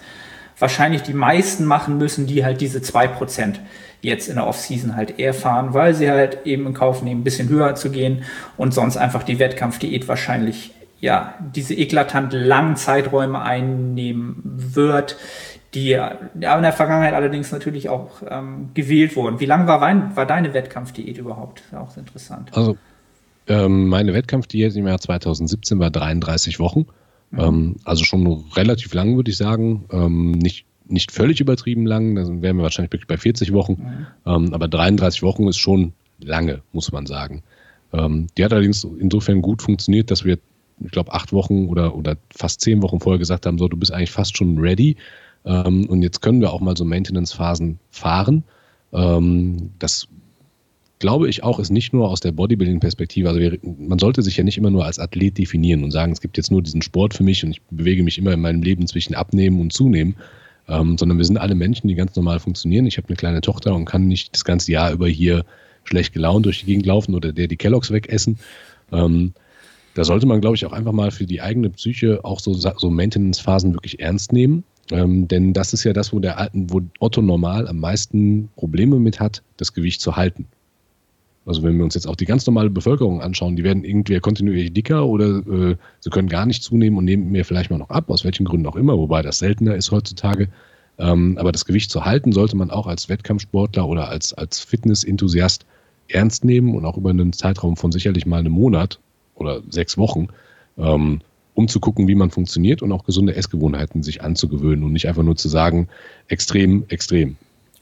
wahrscheinlich 0.58 1.02
die 1.02 1.14
meisten 1.14 1.66
machen 1.66 1.98
müssen, 1.98 2.28
die 2.28 2.46
halt 2.46 2.62
diese 2.62 2.80
2% 2.80 3.56
jetzt 4.02 4.28
in 4.30 4.36
der 4.36 4.48
Offseason 4.48 4.96
halt 4.96 5.20
eher 5.20 5.34
fahren, 5.34 5.74
weil 5.74 5.94
sie 5.94 6.10
halt 6.10 6.46
eben 6.46 6.68
in 6.68 6.74
Kauf 6.74 7.04
nehmen, 7.04 7.22
ein 7.22 7.24
bisschen 7.24 7.50
höher 7.50 7.76
zu 7.76 7.92
gehen 7.92 8.24
und 8.58 8.74
sonst 8.74 8.98
einfach 8.98 9.24
die 9.24 9.40
Wettkampfdiät 9.40 10.08
wahrscheinlich 10.08 10.72
ja 11.00 11.36
diese 11.56 11.74
eklatant 11.74 12.34
langen 12.34 12.76
Zeiträume 12.76 13.42
einnehmen 13.42 14.42
wird, 14.44 15.18
die 15.74 15.90
ja 15.90 16.18
in 16.34 16.42
der 16.42 16.74
Vergangenheit 16.74 17.14
allerdings 17.14 17.52
natürlich 17.52 17.90
auch 17.90 18.22
ähm, 18.30 18.70
gewählt 18.74 19.16
wurden. 19.16 19.40
Wie 19.40 19.46
lang 19.46 19.68
war, 19.68 19.82
war 19.82 20.26
deine 20.26 20.54
Wettkampfdiät 20.54 21.18
überhaupt? 21.18 21.64
Auch 21.74 21.96
interessant. 21.96 22.50
Also 22.54 22.78
ähm, 23.48 23.88
meine 23.88 24.14
Wettkampfdiät 24.14 24.76
im 24.76 24.88
Jahr 24.88 25.00
2017 25.00 25.80
war 25.80 25.90
33 25.90 26.60
Wochen. 26.60 26.86
Mhm. 27.32 27.40
Ähm, 27.40 27.76
also 27.86 28.04
schon 28.04 28.46
relativ 28.56 28.94
lang, 28.94 29.16
würde 29.16 29.32
ich 29.32 29.38
sagen. 29.38 29.86
Ähm, 29.92 30.32
nicht 30.32 30.66
nicht 30.92 31.12
völlig 31.12 31.40
übertrieben 31.40 31.86
lang, 31.86 32.16
dann 32.16 32.42
wären 32.42 32.58
wir 32.58 32.64
wahrscheinlich 32.64 32.92
wirklich 32.92 33.08
bei 33.08 33.18
40 33.18 33.54
Wochen. 33.54 33.74
Mhm. 33.74 34.08
Ähm, 34.26 34.54
aber 34.54 34.68
33 34.68 35.24
Wochen 35.24 35.48
ist 35.48 35.58
schon 35.58 35.94
lange, 36.20 36.62
muss 36.74 36.92
man 36.92 37.06
sagen. 37.06 37.44
Ähm, 37.94 38.28
die 38.38 38.46
hat 38.46 38.54
allerdings 38.54 38.84
insofern 38.84 39.42
gut 39.42 39.62
funktioniert, 39.62 40.12
dass 40.12 40.24
wir, 40.24 40.38
ich 40.80 40.92
glaube, 40.92 41.14
acht 41.14 41.34
Wochen 41.34 41.68
oder, 41.68 41.96
oder 41.96 42.18
fast 42.34 42.62
zehn 42.62 42.82
Wochen 42.82 43.00
vorher 43.00 43.20
gesagt 43.20 43.46
haben, 43.46 43.58
so, 43.58 43.68
du 43.68 43.78
bist 43.78 43.92
eigentlich 43.92 44.12
fast 44.12 44.38
schon 44.38 44.58
ready. 44.58 44.96
Ähm, 45.46 45.88
und 45.90 46.02
jetzt 46.02 46.22
können 46.22 46.42
wir 46.42 46.54
auch 46.54 46.62
mal 46.62 46.78
so 46.78 46.86
Maintenance-Phasen 46.86 47.80
fahren. 47.90 48.44
Ähm, 48.94 49.72
das 49.80 50.08
glaube 51.02 51.28
ich 51.28 51.44
auch, 51.44 51.60
ist 51.60 51.72
nicht 51.72 51.94
nur 51.94 52.10
aus 52.10 52.20
der 52.22 52.32
Bodybuilding-Perspektive, 52.32 53.28
also 53.28 53.42
wir, 53.42 53.58
man 53.64 54.00
sollte 54.00 54.22
sich 54.22 54.38
ja 54.38 54.44
nicht 54.44 54.58
immer 54.58 54.70
nur 54.70 54.86
als 54.86 55.00
Athlet 55.00 55.38
definieren 55.38 55.84
und 55.84 55.92
sagen, 55.92 56.12
es 56.12 56.22
gibt 56.22 56.38
jetzt 56.38 56.52
nur 56.52 56.62
diesen 56.62 56.84
Sport 56.84 57.16
für 57.16 57.24
mich 57.24 57.44
und 57.44 57.52
ich 57.52 57.62
bewege 57.64 58.04
mich 58.04 58.20
immer 58.20 58.32
in 58.32 58.40
meinem 58.40 58.62
Leben 58.62 58.86
zwischen 58.88 59.16
Abnehmen 59.16 59.60
und 59.60 59.74
Zunehmen, 59.74 60.16
ähm, 60.72 60.98
sondern 60.98 61.18
wir 61.18 61.26
sind 61.26 61.38
alle 61.38 61.54
Menschen, 61.54 61.88
die 61.88 61.96
ganz 61.96 62.16
normal 62.16 62.40
funktionieren. 62.40 62.86
Ich 62.86 62.98
habe 62.98 63.10
eine 63.10 63.18
kleine 63.18 63.42
Tochter 63.42 63.76
und 63.76 63.86
kann 63.86 64.08
nicht 64.08 64.34
das 64.34 64.46
ganze 64.46 64.72
Jahr 64.72 64.92
über 64.92 65.08
hier 65.08 65.44
schlecht 65.84 66.14
gelaunt 66.14 66.46
durch 66.46 66.62
die 66.62 66.66
Gegend 66.68 66.86
laufen 66.86 67.14
oder 67.14 67.34
der 67.34 67.48
die 67.48 67.58
Kelloggs 67.58 67.92
wegessen. 67.92 68.40
Ähm, 68.92 69.34
da 69.94 70.06
sollte 70.06 70.26
man, 70.26 70.40
glaube 70.40 70.56
ich, 70.56 70.66
auch 70.66 70.72
einfach 70.72 70.94
mal 70.94 71.12
für 71.12 71.26
die 71.26 71.42
eigene 71.42 71.70
Psyche 71.70 72.24
auch 72.24 72.40
so, 72.40 72.54
so 72.54 72.90
Maintenance-Phasen 72.90 73.74
wirklich 73.74 74.00
ernst 74.00 74.32
nehmen. 74.32 74.64
Ähm, 74.92 75.28
denn 75.28 75.52
das 75.52 75.74
ist 75.74 75.84
ja 75.84 75.92
das, 75.92 76.14
wo 76.14 76.20
der 76.20 76.50
wo 76.54 76.82
Otto 77.00 77.22
normal 77.22 77.68
am 77.68 77.80
meisten 77.80 78.50
Probleme 78.56 79.00
mit 79.00 79.20
hat, 79.20 79.44
das 79.58 79.74
Gewicht 79.74 80.00
zu 80.00 80.16
halten. 80.16 80.48
Also 81.46 81.64
wenn 81.64 81.78
wir 81.78 81.84
uns 81.84 81.96
jetzt 81.96 82.08
auch 82.08 82.16
die 82.16 82.26
ganz 82.26 82.46
normale 82.46 82.70
Bevölkerung 82.70 83.22
anschauen, 83.22 83.56
die 83.56 83.64
werden 83.64 83.84
irgendwie 83.84 84.20
kontinuierlich 84.20 84.74
dicker 84.74 85.08
oder 85.08 85.40
äh, 85.48 85.76
sie 86.00 86.10
können 86.12 86.30
gar 86.30 86.46
nicht 86.46 86.62
zunehmen 86.62 86.98
und 86.98 87.06
nehmen 87.06 87.32
mir 87.32 87.46
vielleicht 87.46 87.72
mal 87.72 87.80
noch 87.80 87.90
ab, 87.90 88.10
aus 88.10 88.24
welchen 88.24 88.46
Gründen 88.46 88.68
auch 88.68 88.76
immer, 88.76 88.98
wobei 88.98 89.22
das 89.22 89.40
seltener 89.40 89.76
ist 89.76 89.92
heutzutage. 89.92 90.50
Ähm, 91.00 91.38
aber 91.40 91.52
das 91.52 91.66
Gewicht 91.66 91.90
zu 91.90 92.06
halten, 92.06 92.32
sollte 92.32 92.56
man 92.56 92.70
auch 92.70 92.86
als 92.86 93.10
Wettkampfsportler 93.10 93.88
oder 93.88 94.10
als, 94.10 94.34
als 94.34 94.60
Fitness-Enthusiast 94.60 95.66
ernst 96.10 96.46
nehmen 96.46 96.76
und 96.76 96.86
auch 96.86 96.98
über 96.98 97.10
einen 97.10 97.34
Zeitraum 97.34 97.76
von 97.76 97.92
sicherlich 97.92 98.28
mal 98.28 98.40
einem 98.40 98.52
Monat 98.52 99.00
oder 99.34 99.62
sechs 99.70 99.98
Wochen, 99.98 100.28
ähm, 100.78 101.22
um 101.56 101.68
zu 101.68 101.80
gucken, 101.80 102.08
wie 102.08 102.16
man 102.16 102.30
funktioniert 102.30 102.84
und 102.84 102.92
auch 102.92 103.04
gesunde 103.04 103.36
Essgewohnheiten 103.36 104.04
sich 104.04 104.22
anzugewöhnen 104.22 104.84
und 104.84 104.94
nicht 104.94 105.08
einfach 105.08 105.24
nur 105.24 105.36
zu 105.36 105.50
sagen, 105.50 105.88
extrem, 106.28 106.86
extrem. 106.90 107.36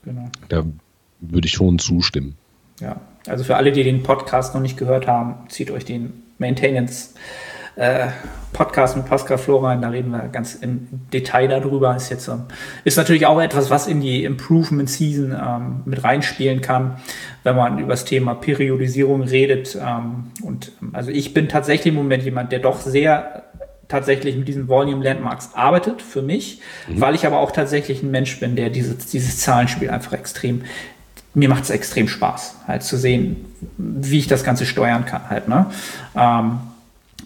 Genau. 0.05 0.29
Da 0.47 0.63
würde 1.19 1.47
ich 1.47 1.53
schon 1.53 1.77
zustimmen. 1.77 2.35
Ja, 2.79 3.01
also 3.27 3.43
für 3.43 3.55
alle, 3.55 3.71
die 3.71 3.83
den 3.83 4.03
Podcast 4.03 4.53
noch 4.53 4.61
nicht 4.61 4.77
gehört 4.77 5.07
haben, 5.07 5.35
zieht 5.49 5.71
euch 5.71 5.85
den 5.85 6.23
Maintenance 6.37 7.13
äh, 7.79 8.07
Podcast 8.51 8.97
mit 8.97 9.05
Pascal 9.05 9.37
Florian, 9.37 9.81
da 9.81 9.89
reden 9.89 10.11
wir 10.11 10.27
ganz 10.27 10.55
im 10.55 10.87
Detail 11.13 11.47
darüber. 11.47 11.95
Ist 11.95 12.09
jetzt 12.09 12.29
ist 12.83 12.97
natürlich 12.97 13.25
auch 13.25 13.39
etwas, 13.39 13.69
was 13.69 13.87
in 13.87 14.01
die 14.01 14.25
Improvement 14.25 14.89
Season 14.89 15.31
ähm, 15.31 15.81
mit 15.85 16.03
reinspielen 16.03 16.59
kann, 16.59 16.97
wenn 17.43 17.55
man 17.55 17.79
über 17.79 17.91
das 17.91 18.03
Thema 18.03 18.35
Periodisierung 18.35 19.21
redet. 19.21 19.75
Ähm, 19.75 20.31
und 20.43 20.73
ähm, 20.81 20.89
also 20.93 21.11
ich 21.11 21.33
bin 21.33 21.47
tatsächlich 21.47 21.93
im 21.93 21.95
Moment 21.95 22.23
jemand, 22.23 22.51
der 22.51 22.59
doch 22.59 22.81
sehr 22.81 23.43
tatsächlich 23.87 24.35
mit 24.35 24.47
diesen 24.47 24.67
Volume 24.67 25.03
Landmarks 25.03 25.51
arbeitet 25.53 26.01
für 26.01 26.21
mich, 26.21 26.61
mhm. 26.87 26.99
weil 26.99 27.15
ich 27.15 27.25
aber 27.25 27.39
auch 27.39 27.51
tatsächlich 27.51 28.03
ein 28.03 28.11
Mensch 28.11 28.39
bin, 28.39 28.55
der 28.57 28.69
dieses, 28.69 29.05
dieses 29.05 29.39
Zahlenspiel 29.39 29.89
einfach 29.89 30.13
extrem 30.13 30.63
mir 31.33 31.49
macht 31.49 31.63
es 31.63 31.69
extrem 31.69 32.07
Spaß, 32.07 32.55
halt 32.67 32.83
zu 32.83 32.97
sehen, 32.97 33.45
wie 33.77 34.19
ich 34.19 34.27
das 34.27 34.43
Ganze 34.43 34.65
steuern 34.65 35.05
kann, 35.05 35.29
halt, 35.29 35.47
ne? 35.47 35.67
Ähm, 36.15 36.59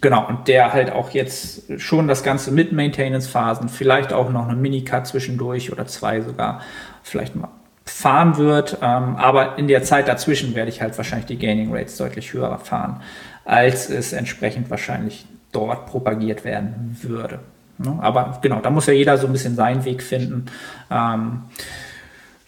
genau, 0.01 0.27
und 0.27 0.47
der 0.47 0.73
halt 0.73 0.91
auch 0.91 1.11
jetzt 1.11 1.79
schon 1.79 2.07
das 2.07 2.23
Ganze 2.23 2.51
mit 2.51 2.71
Maintenance-Phasen, 2.71 3.69
vielleicht 3.69 4.13
auch 4.13 4.29
noch 4.29 4.47
eine 4.47 4.57
Minicut 4.57 5.07
zwischendurch 5.07 5.71
oder 5.71 5.87
zwei 5.87 6.21
sogar, 6.21 6.61
vielleicht 7.03 7.35
mal 7.35 7.49
fahren 7.85 8.37
wird. 8.37 8.77
Ähm, 8.81 9.15
aber 9.15 9.57
in 9.57 9.67
der 9.67 9.83
Zeit 9.83 10.07
dazwischen 10.07 10.55
werde 10.55 10.69
ich 10.69 10.81
halt 10.81 10.97
wahrscheinlich 10.97 11.27
die 11.27 11.37
Gaining 11.37 11.73
Rates 11.73 11.97
deutlich 11.97 12.33
höher 12.33 12.57
fahren, 12.59 13.01
als 13.45 13.89
es 13.89 14.13
entsprechend 14.13 14.69
wahrscheinlich 14.69 15.25
dort 15.51 15.85
propagiert 15.85 16.43
werden 16.45 16.97
würde. 17.01 17.39
Ne? 17.77 17.97
Aber 18.01 18.39
genau, 18.41 18.59
da 18.59 18.69
muss 18.69 18.85
ja 18.85 18.93
jeder 18.93 19.17
so 19.17 19.27
ein 19.27 19.33
bisschen 19.33 19.55
seinen 19.55 19.85
Weg 19.85 20.01
finden. 20.01 20.45
Ähm, 20.89 21.43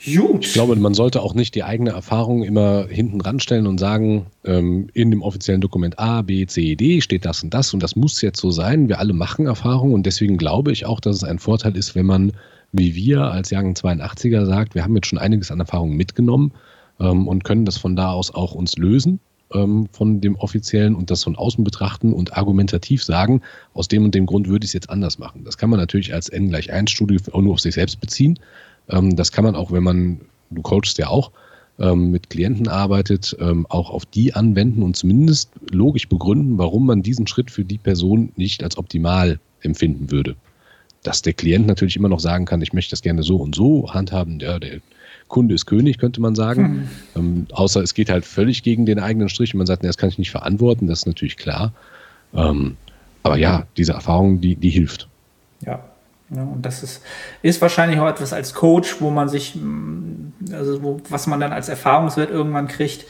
Gut. 0.06 0.46
Ich 0.46 0.54
glaube, 0.54 0.76
man 0.76 0.94
sollte 0.94 1.22
auch 1.22 1.34
nicht 1.34 1.56
die 1.56 1.64
eigene 1.64 1.92
Erfahrung 1.92 2.44
immer 2.44 2.88
hinten 2.88 3.22
ranstellen 3.22 3.66
und 3.66 3.80
sagen, 3.80 4.28
ähm, 4.44 4.88
in 4.94 5.10
dem 5.10 5.22
offiziellen 5.22 5.62
Dokument 5.62 5.98
A, 5.98 6.22
B, 6.22 6.46
C, 6.46 6.76
D 6.76 7.02
steht 7.02 7.26
das 7.26 7.44
und 7.44 7.54
das 7.54 7.74
und 7.74 7.82
das 7.82 7.96
muss 7.96 8.22
jetzt 8.22 8.40
so 8.40 8.52
sein. 8.52 8.88
Wir 8.88 9.00
alle 9.00 9.14
machen 9.14 9.48
Erfahrungen 9.48 9.94
und 9.94 10.06
deswegen 10.06 10.38
glaube 10.38 10.72
ich 10.72 10.86
auch, 10.86 11.00
dass 11.00 11.16
es 11.16 11.24
ein 11.24 11.40
Vorteil 11.40 11.76
ist, 11.76 11.96
wenn 11.96 12.06
man, 12.06 12.34
wie 12.72 12.94
wir 12.94 13.22
als 13.22 13.50
Jahrgang 13.50 13.74
82er 13.74 14.46
sagt, 14.46 14.76
wir 14.76 14.84
haben 14.84 14.96
jetzt 14.96 15.08
schon 15.08 15.20
einiges 15.20 15.50
an 15.50 15.60
Erfahrungen 15.60 15.98
mitgenommen 15.98 16.52
ähm, 17.00 17.28
und 17.28 17.44
können 17.44 17.66
das 17.66 17.78
von 17.78 17.96
da 17.96 18.12
aus 18.12 18.34
auch 18.34 18.54
uns 18.54 18.78
lösen 18.78 19.20
ähm, 19.54 19.88
von 19.92 20.22
dem 20.22 20.36
offiziellen 20.36 20.96
und 20.96 21.12
das 21.12 21.24
von 21.24 21.36
außen 21.36 21.64
betrachten 21.64 22.14
und 22.14 22.38
argumentativ 22.38 23.04
sagen, 23.04 23.42
aus 23.74 23.88
dem 23.88 24.06
und 24.06 24.16
dem 24.16 24.26
Grund 24.26 24.48
würde 24.48 24.66
ich 24.66 24.70
es 24.70 24.74
jetzt 24.74 24.90
anders 24.90 25.18
machen. 25.18 25.44
Das 25.44 25.58
kann 25.58 25.70
man 25.70 25.80
natürlich 25.80 26.14
als 26.14 26.30
N 26.30 26.50
gleich 26.50 26.72
1 26.72 26.92
Studie 26.92 27.18
auch 27.32 27.42
nur 27.42 27.54
auf 27.54 27.60
sich 27.60 27.76
selbst 27.76 28.00
beziehen. 28.00 28.40
Ähm, 28.90 29.16
das 29.16 29.32
kann 29.32 29.44
man 29.44 29.56
auch, 29.56 29.72
wenn 29.72 29.84
man, 29.84 30.22
du 30.50 30.62
coachst 30.62 30.98
ja 30.98 31.08
auch, 31.08 31.32
ähm, 31.80 32.12
mit 32.12 32.30
Klienten 32.30 32.68
arbeitet, 32.68 33.36
ähm, 33.40 33.66
auch 33.70 33.90
auf 33.90 34.06
die 34.06 34.34
anwenden 34.34 34.82
und 34.82 34.96
zumindest 34.96 35.52
logisch 35.72 36.08
begründen, 36.08 36.58
warum 36.58 36.86
man 36.86 37.02
diesen 37.02 37.28
Schritt 37.28 37.52
für 37.52 37.66
die 37.66 37.78
Person 37.78 38.32
nicht 38.36 38.64
als 38.64 38.78
optimal 38.78 39.40
empfinden 39.62 40.12
würde. 40.12 40.36
Dass 41.04 41.22
der 41.22 41.34
Klient 41.34 41.68
natürlich 41.68 41.98
immer 41.98 42.10
noch 42.10 42.20
sagen 42.20 42.46
kann, 42.46 42.62
ich 42.62 42.74
möchte 42.74 42.92
das 42.92 43.02
gerne 43.02 43.24
so 43.24 43.38
und 43.38 43.56
so 43.56 43.94
handhaben, 43.94 44.40
ja, 44.40 44.58
der 44.58 44.80
Kunde 45.28 45.56
ist 45.56 45.66
König, 45.66 45.98
könnte 45.98 46.22
man 46.22 46.36
sagen. 46.36 46.66
Hm. 46.66 46.88
Ähm, 47.16 47.48
außer 47.52 47.82
es 47.82 47.94
geht 47.94 48.10
halt 48.10 48.26
völlig 48.26 48.64
gegen 48.64 48.86
den 48.86 49.00
eigenen 49.00 49.28
Strich 49.28 49.54
und 49.54 49.58
man 49.58 49.68
sagt, 49.68 49.84
nee, 49.84 49.90
das 49.90 49.98
kann 49.98 50.10
ich 50.10 50.18
nicht 50.18 50.32
verantworten, 50.32 50.88
das 50.88 51.00
ist 51.00 51.08
natürlich 51.08 51.38
klar. 51.38 51.74
Ähm, 52.34 52.78
aber 53.24 53.38
ja, 53.38 53.66
diese 53.76 53.94
Erfahrung, 53.94 54.40
die, 54.40 54.56
die 54.56 54.70
hilft. 54.70 55.08
Ja, 55.66 55.84
ja, 56.30 56.42
und 56.42 56.66
das 56.66 56.82
ist, 56.82 57.04
ist 57.44 57.62
wahrscheinlich 57.62 58.00
auch 58.00 58.08
etwas 58.08 58.34
als 58.34 58.54
Coach, 58.54 59.00
wo 59.00 59.12
man 59.12 59.30
sich, 59.30 59.56
mm, 59.56 60.34
also 60.52 60.82
wo, 60.82 61.00
was 61.10 61.28
man 61.28 61.40
dann 61.40 61.54
als 61.54 61.70
Erfahrungswert 61.70 62.32
irgendwann 62.32 62.68
kriegt. 62.68 63.06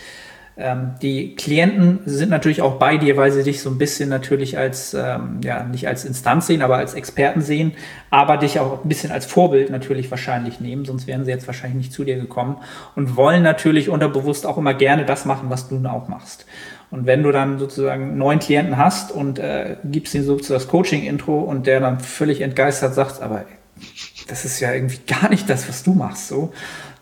Ähm, 0.57 0.95
die 1.01 1.35
Klienten 1.35 1.99
sind 2.05 2.29
natürlich 2.29 2.61
auch 2.61 2.75
bei 2.75 2.97
dir, 2.97 3.17
weil 3.17 3.31
sie 3.31 3.43
dich 3.43 3.61
so 3.61 3.69
ein 3.69 3.77
bisschen 3.77 4.09
natürlich 4.09 4.57
als, 4.57 4.93
ähm, 4.93 5.41
ja, 5.43 5.63
nicht 5.63 5.87
als 5.87 6.05
Instanz 6.05 6.47
sehen, 6.47 6.61
aber 6.61 6.77
als 6.77 6.93
Experten 6.93 7.41
sehen, 7.41 7.73
aber 8.09 8.37
dich 8.37 8.59
auch 8.59 8.83
ein 8.83 8.87
bisschen 8.87 9.11
als 9.11 9.25
Vorbild 9.25 9.69
natürlich 9.69 10.09
wahrscheinlich 10.11 10.61
nehmen, 10.61 10.85
sonst 10.85 11.07
wären 11.07 11.25
sie 11.25 11.31
jetzt 11.31 11.47
wahrscheinlich 11.47 11.77
nicht 11.77 11.93
zu 11.93 12.05
dir 12.05 12.15
gekommen 12.15 12.57
und 12.95 13.17
wollen 13.17 13.43
natürlich 13.43 13.89
unterbewusst 13.89 14.45
auch 14.45 14.57
immer 14.57 14.73
gerne 14.73 15.05
das 15.05 15.25
machen, 15.25 15.49
was 15.49 15.67
du 15.67 15.85
auch 15.85 16.07
machst. 16.07 16.45
Und 16.95 17.05
wenn 17.05 17.23
du 17.23 17.33
dann 17.33 17.59
sozusagen 17.59 18.17
neun 18.17 18.39
Klienten 18.39 18.77
hast 18.77 19.11
und 19.11 19.37
äh, 19.37 19.75
gibst 19.83 20.15
ihnen 20.15 20.23
sozusagen 20.23 20.61
das 20.61 20.69
Coaching-Intro 20.69 21.37
und 21.41 21.67
der 21.67 21.81
dann 21.81 21.99
völlig 21.99 22.39
entgeistert 22.39 22.93
sagt, 22.93 23.21
aber 23.21 23.43
das 24.29 24.45
ist 24.45 24.61
ja 24.61 24.71
irgendwie 24.71 24.99
gar 25.05 25.29
nicht 25.29 25.49
das, 25.49 25.67
was 25.67 25.83
du 25.83 25.93
machst, 25.93 26.29
so, 26.29 26.53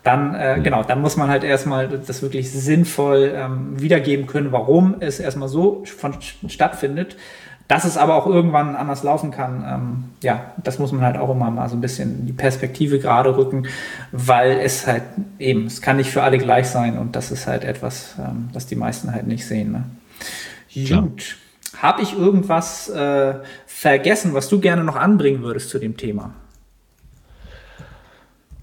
dann, 0.02 0.34
äh, 0.34 0.58
genau, 0.64 0.82
dann 0.82 1.00
muss 1.00 1.16
man 1.16 1.28
halt 1.28 1.44
erstmal 1.44 1.86
das 1.88 2.22
wirklich 2.22 2.50
sinnvoll 2.50 3.34
ähm, 3.36 3.80
wiedergeben 3.80 4.26
können, 4.26 4.50
warum 4.50 4.96
es 4.98 5.20
erstmal 5.20 5.48
so 5.48 5.84
von, 5.84 6.16
stattfindet, 6.48 7.16
dass 7.68 7.84
es 7.84 7.96
aber 7.96 8.14
auch 8.14 8.26
irgendwann 8.26 8.76
anders 8.76 9.02
laufen 9.02 9.30
kann, 9.30 9.64
ähm, 9.66 10.04
ja, 10.22 10.52
das 10.62 10.78
muss 10.78 10.92
man 10.92 11.02
halt 11.02 11.16
auch 11.16 11.30
immer 11.30 11.50
mal 11.50 11.68
so 11.68 11.76
ein 11.76 11.80
bisschen 11.80 12.26
die 12.26 12.32
Perspektive 12.32 12.98
gerade 12.98 13.36
rücken, 13.36 13.66
weil 14.12 14.58
es 14.60 14.86
halt 14.86 15.02
eben, 15.38 15.66
es 15.66 15.80
kann 15.80 15.96
nicht 15.96 16.10
für 16.10 16.22
alle 16.22 16.38
gleich 16.38 16.68
sein 16.68 16.98
und 16.98 17.16
das 17.16 17.30
ist 17.30 17.46
halt 17.46 17.64
etwas, 17.64 18.16
ähm, 18.18 18.50
das 18.52 18.66
die 18.66 18.76
meisten 18.76 19.12
halt 19.12 19.26
nicht 19.26 19.46
sehen. 19.46 19.72
Ne? 19.72 19.84
Gut. 20.88 21.36
Habe 21.78 22.02
ich 22.02 22.16
irgendwas 22.16 22.88
äh, 22.88 23.34
vergessen, 23.66 24.34
was 24.34 24.48
du 24.48 24.60
gerne 24.60 24.84
noch 24.84 24.96
anbringen 24.96 25.42
würdest 25.42 25.70
zu 25.70 25.78
dem 25.78 25.96
Thema? 25.96 26.32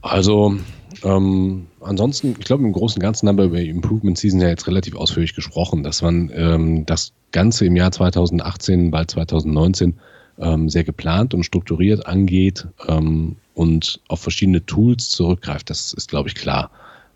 Also, 0.01 0.55
ähm, 1.03 1.67
ansonsten, 1.79 2.35
ich 2.39 2.45
glaube, 2.45 2.63
im 2.63 2.73
Großen 2.73 2.97
und 2.97 3.01
Ganzen 3.01 3.27
haben 3.27 3.37
wir 3.37 3.45
über 3.45 3.59
Improvement 3.59 4.17
Season 4.17 4.39
ja 4.39 4.49
jetzt 4.49 4.67
relativ 4.67 4.95
ausführlich 4.95 5.35
gesprochen, 5.35 5.83
dass 5.83 6.01
man 6.01 6.31
ähm, 6.33 6.85
das 6.85 7.13
Ganze 7.31 7.65
im 7.65 7.75
Jahr 7.75 7.91
2018, 7.91 8.91
bald 8.91 9.11
2019 9.11 9.95
ähm, 10.39 10.69
sehr 10.69 10.83
geplant 10.83 11.33
und 11.33 11.43
strukturiert 11.43 12.05
angeht 12.07 12.67
ähm, 12.87 13.37
und 13.53 13.99
auf 14.07 14.21
verschiedene 14.21 14.65
Tools 14.65 15.09
zurückgreift. 15.09 15.69
Das 15.69 15.93
ist, 15.93 16.09
glaube 16.09 16.29
ich, 16.29 16.35
klar. 16.35 16.71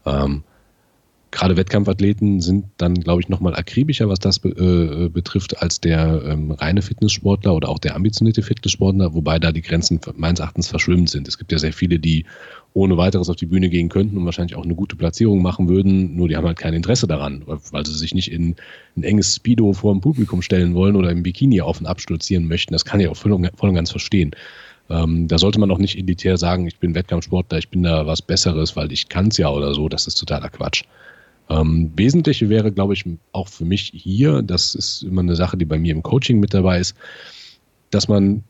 Ähm, 0.05 0.43
gerade 1.31 1.57
Wettkampfathleten 1.57 2.41
sind 2.41 2.65
dann, 2.77 2.95
glaube 2.95 3.21
ich, 3.21 3.29
nochmal 3.29 3.55
akribischer, 3.55 4.07
was 4.09 4.19
das 4.19 4.43
äh, 4.43 5.09
betrifft, 5.09 5.61
als 5.61 5.81
der 5.81 6.23
ähm, 6.25 6.51
reine 6.51 6.81
Fitnesssportler 6.81 7.53
oder 7.53 7.69
auch 7.69 7.79
der 7.79 7.95
ambitionierte 7.95 8.41
Fitnesssportler, 8.41 9.13
wobei 9.13 9.39
da 9.39 9.51
die 9.51 9.61
Grenzen 9.61 9.99
meines 10.15 10.39
Erachtens 10.39 10.67
verschwimmt 10.67 11.09
sind. 11.09 11.27
Es 11.27 11.37
gibt 11.37 11.51
ja 11.51 11.57
sehr 11.57 11.73
viele, 11.73 11.99
die 11.99 12.25
ohne 12.73 12.97
weiteres 12.97 13.29
auf 13.29 13.37
die 13.37 13.45
Bühne 13.45 13.69
gehen 13.69 13.89
könnten 13.89 14.17
und 14.17 14.25
wahrscheinlich 14.25 14.55
auch 14.55 14.65
eine 14.65 14.75
gute 14.75 14.95
Platzierung 14.95 15.41
machen 15.41 15.69
würden, 15.69 16.15
nur 16.15 16.27
die 16.27 16.35
haben 16.35 16.45
halt 16.45 16.59
kein 16.59 16.73
Interesse 16.73 17.07
daran, 17.07 17.43
weil 17.45 17.85
sie 17.85 17.93
sich 17.93 18.13
nicht 18.13 18.31
in 18.31 18.55
ein 18.97 19.03
enges 19.03 19.35
Speedo 19.35 19.73
vor 19.73 19.93
dem 19.93 20.01
Publikum 20.01 20.41
stellen 20.41 20.75
wollen 20.75 20.95
oder 20.95 21.09
im 21.09 21.23
Bikini 21.23 21.61
auf 21.61 21.79
und 21.79 21.85
abstürzieren 21.85 22.47
möchten. 22.47 22.73
Das 22.73 22.85
kann 22.85 22.99
ich 22.99 23.07
auch 23.07 23.15
voll 23.15 23.31
und, 23.31 23.49
voll 23.55 23.69
und 23.69 23.75
ganz 23.75 23.91
verstehen. 23.91 24.31
Ähm, 24.89 25.27
da 25.27 25.37
sollte 25.37 25.59
man 25.59 25.71
auch 25.71 25.79
nicht 25.79 25.97
elitär 25.97 26.37
sagen, 26.37 26.67
ich 26.67 26.77
bin 26.77 26.93
Wettkampfsportler, 26.93 27.57
ich 27.57 27.69
bin 27.69 27.83
da 27.83 28.05
was 28.05 28.21
Besseres, 28.21 28.75
weil 28.75 28.91
ich 28.91 29.09
kann 29.09 29.27
es 29.29 29.37
ja 29.37 29.49
oder 29.49 29.73
so. 29.73 29.89
Das 29.89 30.05
ist 30.05 30.15
totaler 30.15 30.49
Quatsch. 30.49 30.83
Ähm, 31.49 31.91
Wesentliche 31.95 32.49
wäre, 32.49 32.71
glaube 32.71 32.93
ich, 32.93 33.05
auch 33.31 33.47
für 33.47 33.65
mich 33.65 33.91
hier, 33.93 34.41
das 34.41 34.75
ist 34.75 35.03
immer 35.03 35.21
eine 35.21 35.35
Sache, 35.35 35.57
die 35.57 35.65
bei 35.65 35.77
mir 35.77 35.93
im 35.93 36.03
Coaching 36.03 36.39
mit 36.39 36.53
dabei 36.53 36.79
ist, 36.79 36.95
dass 37.91 38.07
man 38.07 38.43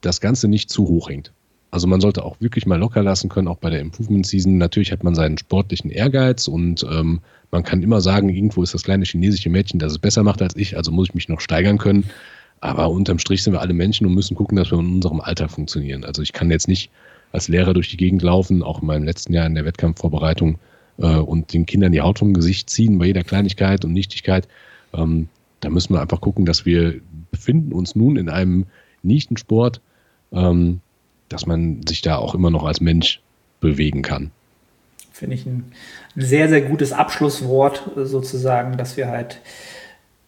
das 0.00 0.20
Ganze 0.20 0.48
nicht 0.48 0.70
zu 0.70 0.88
hoch 0.88 1.08
hängt. 1.08 1.32
Also 1.70 1.86
man 1.86 2.00
sollte 2.02 2.24
auch 2.24 2.38
wirklich 2.40 2.66
mal 2.66 2.78
locker 2.78 3.02
lassen 3.02 3.30
können, 3.30 3.48
auch 3.48 3.56
bei 3.56 3.70
der 3.70 3.80
Improvement 3.80 4.26
Season. 4.26 4.58
Natürlich 4.58 4.92
hat 4.92 5.04
man 5.04 5.14
seinen 5.14 5.38
sportlichen 5.38 5.90
Ehrgeiz 5.90 6.46
und 6.46 6.84
ähm, 6.90 7.20
man 7.50 7.62
kann 7.62 7.82
immer 7.82 8.00
sagen, 8.00 8.28
irgendwo 8.28 8.62
ist 8.62 8.74
das 8.74 8.82
kleine 8.82 9.04
chinesische 9.04 9.48
Mädchen, 9.48 9.78
das 9.78 9.92
es 9.92 9.98
besser 9.98 10.22
macht 10.22 10.42
als 10.42 10.54
ich, 10.56 10.76
also 10.76 10.90
muss 10.90 11.08
ich 11.08 11.14
mich 11.14 11.28
noch 11.28 11.40
steigern 11.40 11.78
können. 11.78 12.10
Aber 12.60 12.90
unterm 12.90 13.18
Strich 13.18 13.42
sind 13.42 13.54
wir 13.54 13.60
alle 13.60 13.72
Menschen 13.72 14.06
und 14.06 14.14
müssen 14.14 14.36
gucken, 14.36 14.56
dass 14.56 14.70
wir 14.70 14.78
in 14.78 14.96
unserem 14.96 15.20
Alltag 15.20 15.50
funktionieren. 15.50 16.04
Also 16.04 16.22
ich 16.22 16.32
kann 16.32 16.50
jetzt 16.50 16.68
nicht 16.68 16.90
als 17.32 17.48
Lehrer 17.48 17.72
durch 17.72 17.88
die 17.88 17.96
Gegend 17.96 18.22
laufen, 18.22 18.62
auch 18.62 18.82
in 18.82 18.86
meinem 18.86 19.04
letzten 19.04 19.32
Jahr 19.32 19.46
in 19.46 19.54
der 19.54 19.64
Wettkampfvorbereitung 19.64 20.58
äh, 20.98 21.16
und 21.16 21.52
den 21.52 21.66
Kindern 21.66 21.92
die 21.92 22.00
Haut 22.00 22.18
vom 22.18 22.34
Gesicht 22.34 22.70
ziehen 22.70 22.98
bei 22.98 23.06
jeder 23.06 23.24
Kleinigkeit 23.24 23.84
und 23.84 23.92
Nichtigkeit. 23.92 24.48
Ähm, 24.92 25.28
da 25.60 25.70
müssen 25.70 25.94
wir 25.94 26.00
einfach 26.00 26.20
gucken, 26.20 26.44
dass 26.44 26.66
wir 26.66 27.00
befinden 27.30 27.72
uns 27.72 27.94
nun 27.94 28.16
in 28.16 28.28
einem 28.28 28.66
Nichtensport, 29.02 29.80
ähm, 30.32 30.80
dass 31.28 31.46
man 31.46 31.86
sich 31.86 32.02
da 32.02 32.16
auch 32.16 32.34
immer 32.34 32.50
noch 32.50 32.64
als 32.64 32.80
Mensch 32.80 33.20
bewegen 33.60 34.02
kann. 34.02 34.30
Finde 35.12 35.36
ich 35.36 35.46
ein 35.46 35.72
sehr, 36.16 36.48
sehr 36.48 36.62
gutes 36.62 36.92
Abschlusswort 36.92 37.90
sozusagen, 37.96 38.76
dass 38.76 38.96
wir 38.96 39.08
halt 39.08 39.40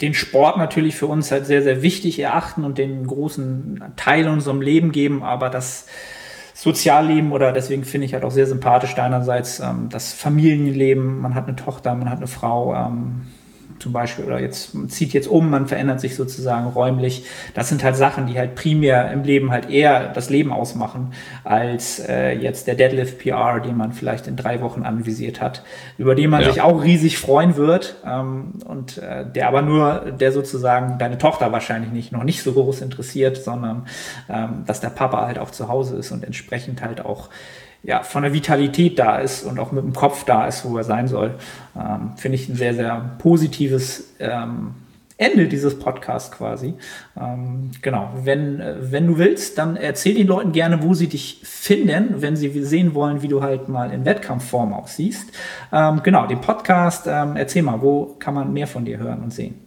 den 0.01 0.15
Sport 0.15 0.57
natürlich 0.57 0.97
für 0.97 1.07
uns 1.07 1.31
halt 1.31 1.47
sehr, 1.47 1.63
sehr 1.63 1.83
wichtig 1.83 2.19
erachten 2.19 2.65
und 2.65 2.79
den 2.79 3.07
großen 3.07 3.83
Teil 3.97 4.29
unserem 4.29 4.61
Leben 4.61 4.93
geben, 4.93 5.23
aber 5.23 5.51
das 5.51 5.87
Sozialleben 6.65 7.33
oder 7.33 7.53
deswegen 7.53 7.85
finde 7.85 8.07
ich 8.07 8.15
halt 8.15 8.25
auch 8.25 8.31
sehr 8.31 8.47
sympathisch 8.47 8.95
deinerseits 8.95 9.61
ähm, 9.61 9.91
das 9.91 10.15
Familienleben. 10.15 11.21
Man 11.21 11.35
hat 11.35 11.47
eine 11.47 11.57
Tochter, 11.57 11.95
man 11.95 12.09
hat 12.09 12.17
eine 12.17 12.27
Frau. 12.27 12.75
Ähm, 12.75 13.27
zum 13.85 13.93
Beispiel 13.93 14.25
oder 14.25 14.41
jetzt 14.41 14.75
man 14.75 14.89
zieht 14.89 15.13
jetzt 15.13 15.29
um, 15.29 15.51
man 15.51 15.67
verändert 15.67 16.01
sich 16.01 16.17
sozusagen 16.17 16.69
räumlich. 16.69 17.27
Das 17.53 17.69
sind 17.69 17.85
halt 17.85 17.97
Sachen, 17.97 18.27
die 18.27 18.39
halt 18.39 18.55
primär 18.55 19.13
im 19.13 19.25
Leben 19.25 19.51
halt 19.51 19.69
eher 19.69 20.09
das 20.09 20.31
Leben 20.31 20.55
ausmachen, 20.55 21.13
als 21.45 21.99
äh, 21.99 22.33
jetzt 22.33 22.67
der 22.67 22.77
Deadlift 22.77 23.19
PR, 23.19 23.61
den 23.61 23.77
man 23.77 23.93
vielleicht 23.93 24.27
in 24.27 24.37
drei 24.37 24.63
Wochen 24.63 24.85
anvisiert 24.85 25.43
hat, 25.43 25.65
über 25.99 26.15
den 26.15 26.31
man 26.31 26.41
ja. 26.41 26.51
sich 26.51 26.63
auch 26.63 26.83
riesig 26.83 27.19
freuen 27.19 27.57
wird 27.57 27.97
ähm, 28.07 28.55
und 28.65 28.97
äh, 28.97 29.31
der 29.31 29.49
aber 29.49 29.61
nur, 29.61 30.13
der 30.19 30.33
sozusagen 30.33 30.97
deine 30.97 31.19
Tochter 31.19 31.53
wahrscheinlich 31.53 31.93
nicht 31.93 32.11
noch 32.11 32.25
nicht 32.25 32.43
so 32.43 32.55
groß 32.55 32.81
interessiert, 32.81 33.37
sondern 33.37 33.87
ähm, 34.31 34.65
dass 34.67 34.81
der 34.81 34.89
Papa 34.89 35.27
halt 35.27 35.39
auch 35.39 35.51
zu 35.51 35.69
Hause 35.69 35.97
ist 35.97 36.11
und 36.11 36.25
entsprechend 36.25 36.81
halt 36.81 37.05
auch 37.05 37.29
ja, 37.85 38.03
von 38.03 38.23
der 38.23 38.33
Vitalität 38.33 38.99
da 38.99 39.19
ist 39.19 39.45
und 39.45 39.59
auch 39.59 39.71
mit 39.71 39.85
dem 39.85 39.93
Kopf 39.93 40.25
da 40.25 40.47
ist, 40.47 40.65
wo 40.65 40.77
er 40.77 40.85
sein 40.85 41.07
soll. 41.07 41.35
Ähm, 41.77 42.13
Finde 42.17 42.37
ich 42.37 42.49
ein 42.49 42.57
sehr, 42.57 42.75
sehr 42.75 43.17
positives 43.19 44.15
ähm, 44.19 44.75
Ende 45.17 45.47
dieses 45.47 45.79
Podcasts 45.79 46.33
quasi. 46.33 46.75
Ähm, 47.21 47.71
genau, 47.83 48.11
wenn, 48.25 48.61
wenn 48.81 49.07
du 49.07 49.19
willst, 49.19 49.59
dann 49.59 49.77
erzähl 49.77 50.15
den 50.15 50.27
Leuten 50.27 50.51
gerne, 50.51 50.83
wo 50.83 50.95
sie 50.95 51.09
dich 51.09 51.41
finden, 51.45 52.21
wenn 52.21 52.35
sie 52.35 52.51
sehen 52.65 52.95
wollen, 52.95 53.23
wie 53.23 53.29
du 53.29 53.43
halt 53.43 53.69
mal 53.69 53.93
in 53.93 54.05
Wettkampfform 54.05 54.73
aussiehst. 54.73 55.31
Ähm, 55.73 56.01
genau, 56.03 56.27
den 56.27 56.41
Podcast, 56.41 57.07
ähm, 57.07 57.37
erzähl 57.37 57.63
mal, 57.63 57.81
wo 57.81 58.17
kann 58.19 58.35
man 58.35 58.53
mehr 58.53 58.67
von 58.67 58.85
dir 58.85 58.99
hören 58.99 59.23
und 59.23 59.33
sehen? 59.33 59.64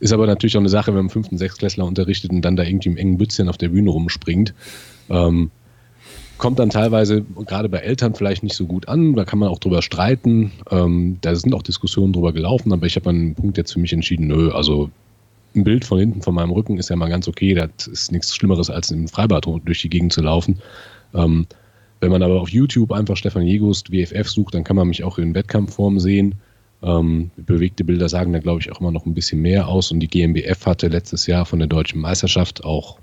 Ist 0.00 0.12
aber 0.12 0.26
natürlich 0.26 0.56
auch 0.56 0.60
eine 0.60 0.68
Sache, 0.68 0.92
wenn 0.92 1.06
man 1.06 1.10
fünften, 1.10 1.38
sechstklässler 1.38 1.84
unterrichtet 1.84 2.30
und 2.30 2.42
dann 2.42 2.56
da 2.56 2.62
irgendwie 2.62 2.88
im 2.88 2.96
engen 2.96 3.18
Bützchen 3.18 3.48
auf 3.48 3.58
der 3.58 3.68
Bühne 3.68 3.90
rumspringt. 3.90 4.54
Ähm, 5.10 5.50
kommt 6.38 6.58
dann 6.58 6.70
teilweise 6.70 7.24
gerade 7.46 7.68
bei 7.68 7.78
Eltern 7.78 8.14
vielleicht 8.14 8.42
nicht 8.42 8.56
so 8.56 8.66
gut 8.66 8.88
an. 8.88 9.14
Da 9.14 9.24
kann 9.24 9.38
man 9.38 9.48
auch 9.48 9.58
drüber 9.58 9.82
streiten. 9.82 10.52
Ähm, 10.70 11.18
da 11.20 11.34
sind 11.34 11.54
auch 11.54 11.62
Diskussionen 11.62 12.12
drüber 12.12 12.32
gelaufen, 12.32 12.72
aber 12.72 12.86
ich 12.86 12.96
habe 12.96 13.10
an 13.10 13.16
einem 13.16 13.34
Punkt 13.34 13.58
jetzt 13.58 13.72
für 13.72 13.80
mich 13.80 13.92
entschieden, 13.92 14.28
nö, 14.28 14.50
also 14.50 14.90
ein 15.54 15.64
Bild 15.64 15.84
von 15.84 15.98
hinten 15.98 16.22
von 16.22 16.34
meinem 16.34 16.50
Rücken 16.50 16.78
ist 16.78 16.90
ja 16.90 16.96
mal 16.96 17.08
ganz 17.08 17.28
okay. 17.28 17.54
Das 17.54 17.86
ist 17.86 18.12
nichts 18.12 18.34
Schlimmeres, 18.34 18.70
als 18.70 18.90
im 18.90 19.08
Freibad 19.08 19.46
durch 19.64 19.82
die 19.82 19.90
Gegend 19.90 20.12
zu 20.12 20.22
laufen. 20.22 20.58
Ähm, 21.14 21.46
wenn 22.00 22.10
man 22.10 22.22
aber 22.22 22.40
auf 22.40 22.50
YouTube 22.50 22.92
einfach 22.92 23.16
Stefan 23.16 23.42
Jegust 23.42 23.90
WFF 23.90 24.28
sucht, 24.28 24.54
dann 24.54 24.64
kann 24.64 24.76
man 24.76 24.88
mich 24.88 25.02
auch 25.02 25.18
in 25.18 25.34
Wettkampfform 25.34 25.98
sehen. 25.98 26.36
Ähm, 26.80 27.30
bewegte 27.36 27.82
Bilder 27.82 28.08
sagen 28.08 28.32
da, 28.32 28.38
glaube 28.38 28.60
ich, 28.60 28.70
auch 28.70 28.80
immer 28.80 28.92
noch 28.92 29.04
ein 29.04 29.14
bisschen 29.14 29.42
mehr 29.42 29.66
aus. 29.66 29.90
Und 29.90 30.00
die 30.00 30.08
GmbF 30.08 30.64
hatte 30.66 30.88
letztes 30.88 31.26
Jahr 31.26 31.44
von 31.44 31.58
der 31.58 31.68
deutschen 31.68 32.00
Meisterschaft 32.00 32.64
auch 32.64 32.98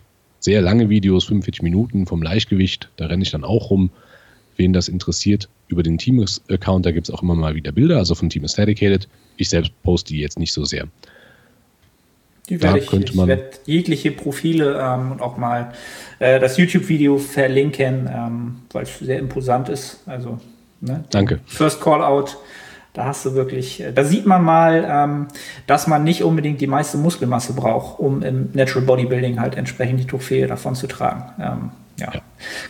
sehr 0.45 0.61
lange 0.61 0.89
Videos, 0.89 1.25
45 1.25 1.61
Minuten 1.63 2.05
vom 2.05 2.21
Leichtgewicht. 2.23 2.89
Da 2.95 3.07
renne 3.07 3.23
ich 3.23 3.31
dann 3.31 3.43
auch 3.43 3.69
rum. 3.69 3.89
Wen 4.57 4.71
das 4.71 4.87
interessiert, 4.87 5.49
über 5.67 5.83
den 5.83 5.97
Team-Account, 5.97 6.85
da 6.85 6.91
gibt 6.91 7.09
es 7.09 7.13
auch 7.13 7.21
immer 7.21 7.35
mal 7.35 7.55
wieder 7.55 7.73
Bilder, 7.73 7.97
also 7.97 8.15
von 8.15 8.29
Team 8.29 8.45
is 8.45 8.53
Dedicated. 8.53 9.09
Ich 9.35 9.49
selbst 9.49 9.73
poste 9.83 10.13
die 10.13 10.21
jetzt 10.21 10.39
nicht 10.39 10.53
so 10.53 10.63
sehr. 10.63 10.87
Die 12.47 12.61
werde 12.61 12.79
ich, 12.79 12.93
ich 12.93 13.17
werde 13.17 13.49
jegliche 13.65 14.11
Profile 14.11 14.79
ähm, 14.79 15.13
und 15.13 15.21
auch 15.21 15.35
mal 15.35 15.73
äh, 16.19 16.39
das 16.39 16.57
YouTube-Video 16.57 17.17
verlinken, 17.17 18.09
ähm, 18.09 18.55
weil 18.71 18.83
es 18.83 18.99
sehr 18.99 19.19
imposant 19.19 19.67
ist. 19.67 20.03
Also, 20.05 20.39
ne? 20.79 21.03
Danke. 21.09 21.39
First 21.47 21.81
Call 21.81 22.01
Out 22.01 22.37
da 22.95 23.05
hast 23.05 23.25
du 23.25 23.35
wirklich, 23.35 23.81
äh, 23.81 23.91
da 23.91 24.03
sieht 24.03 24.25
man 24.25 24.43
mal, 24.43 24.85
ähm, 24.89 25.27
dass 25.67 25.85
man 25.85 26.03
nicht 26.03 26.23
unbedingt 26.23 26.61
die 26.61 26.67
meiste 26.67 26.97
Muskelmasse 26.97 27.53
braucht, 27.53 27.99
um 27.99 28.23
im 28.23 28.49
Natural 28.53 28.85
Bodybuilding 28.85 29.39
halt 29.39 29.55
entsprechend 29.55 29.99
die 29.99 30.07
Trophäe 30.07 30.47
davon 30.47 30.75
zu 30.75 30.87
tragen. 30.87 31.23
Ähm, 31.39 31.71
ja. 31.99 32.13
ja. 32.13 32.21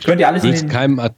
Könnt 0.03 0.19
ihr 0.19 0.28
alles 0.28 0.43
in 0.43 0.53
den, 0.53 0.67
keinem, 0.67 0.99
At 0.99 1.13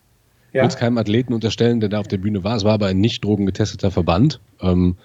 ja. 0.54 0.68
keinem 0.68 0.98
Athleten 0.98 1.34
unterstellen, 1.34 1.80
der 1.80 1.90
da 1.90 2.00
auf 2.00 2.08
der 2.08 2.18
Bühne 2.18 2.44
war. 2.44 2.56
Es 2.56 2.64
war 2.64 2.74
aber 2.74 2.88
ein 2.88 3.00
nicht 3.00 3.24
drogengetesteter 3.24 3.92
Verband. 3.92 4.40
Ähm, 4.62 4.98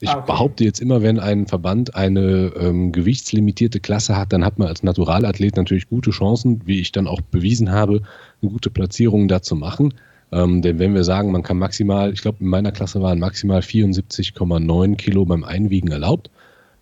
ich 0.00 0.08
ah, 0.08 0.18
okay. 0.18 0.26
behaupte 0.26 0.64
jetzt 0.64 0.80
immer, 0.80 1.02
wenn 1.02 1.18
ein 1.18 1.46
Verband 1.46 1.96
eine 1.96 2.52
ähm, 2.56 2.92
gewichtslimitierte 2.92 3.80
Klasse 3.80 4.16
hat, 4.16 4.32
dann 4.32 4.44
hat 4.44 4.58
man 4.58 4.68
als 4.68 4.84
Naturalathlet 4.84 5.56
natürlich 5.56 5.88
gute 5.88 6.10
Chancen, 6.10 6.62
wie 6.66 6.80
ich 6.80 6.92
dann 6.92 7.08
auch 7.08 7.20
bewiesen 7.20 7.72
habe, 7.72 8.02
eine 8.40 8.50
gute 8.52 8.70
Platzierung 8.70 9.26
da 9.26 9.42
zu 9.42 9.56
machen. 9.56 9.94
Ähm, 10.30 10.62
denn 10.62 10.78
wenn 10.78 10.94
wir 10.94 11.04
sagen, 11.04 11.32
man 11.32 11.42
kann 11.42 11.58
maximal, 11.58 12.12
ich 12.12 12.20
glaube, 12.20 12.38
in 12.40 12.48
meiner 12.48 12.72
Klasse 12.72 13.00
waren 13.00 13.18
maximal 13.18 13.60
74,9 13.60 14.96
Kilo 14.96 15.24
beim 15.24 15.44
Einwiegen 15.44 15.90
erlaubt. 15.90 16.30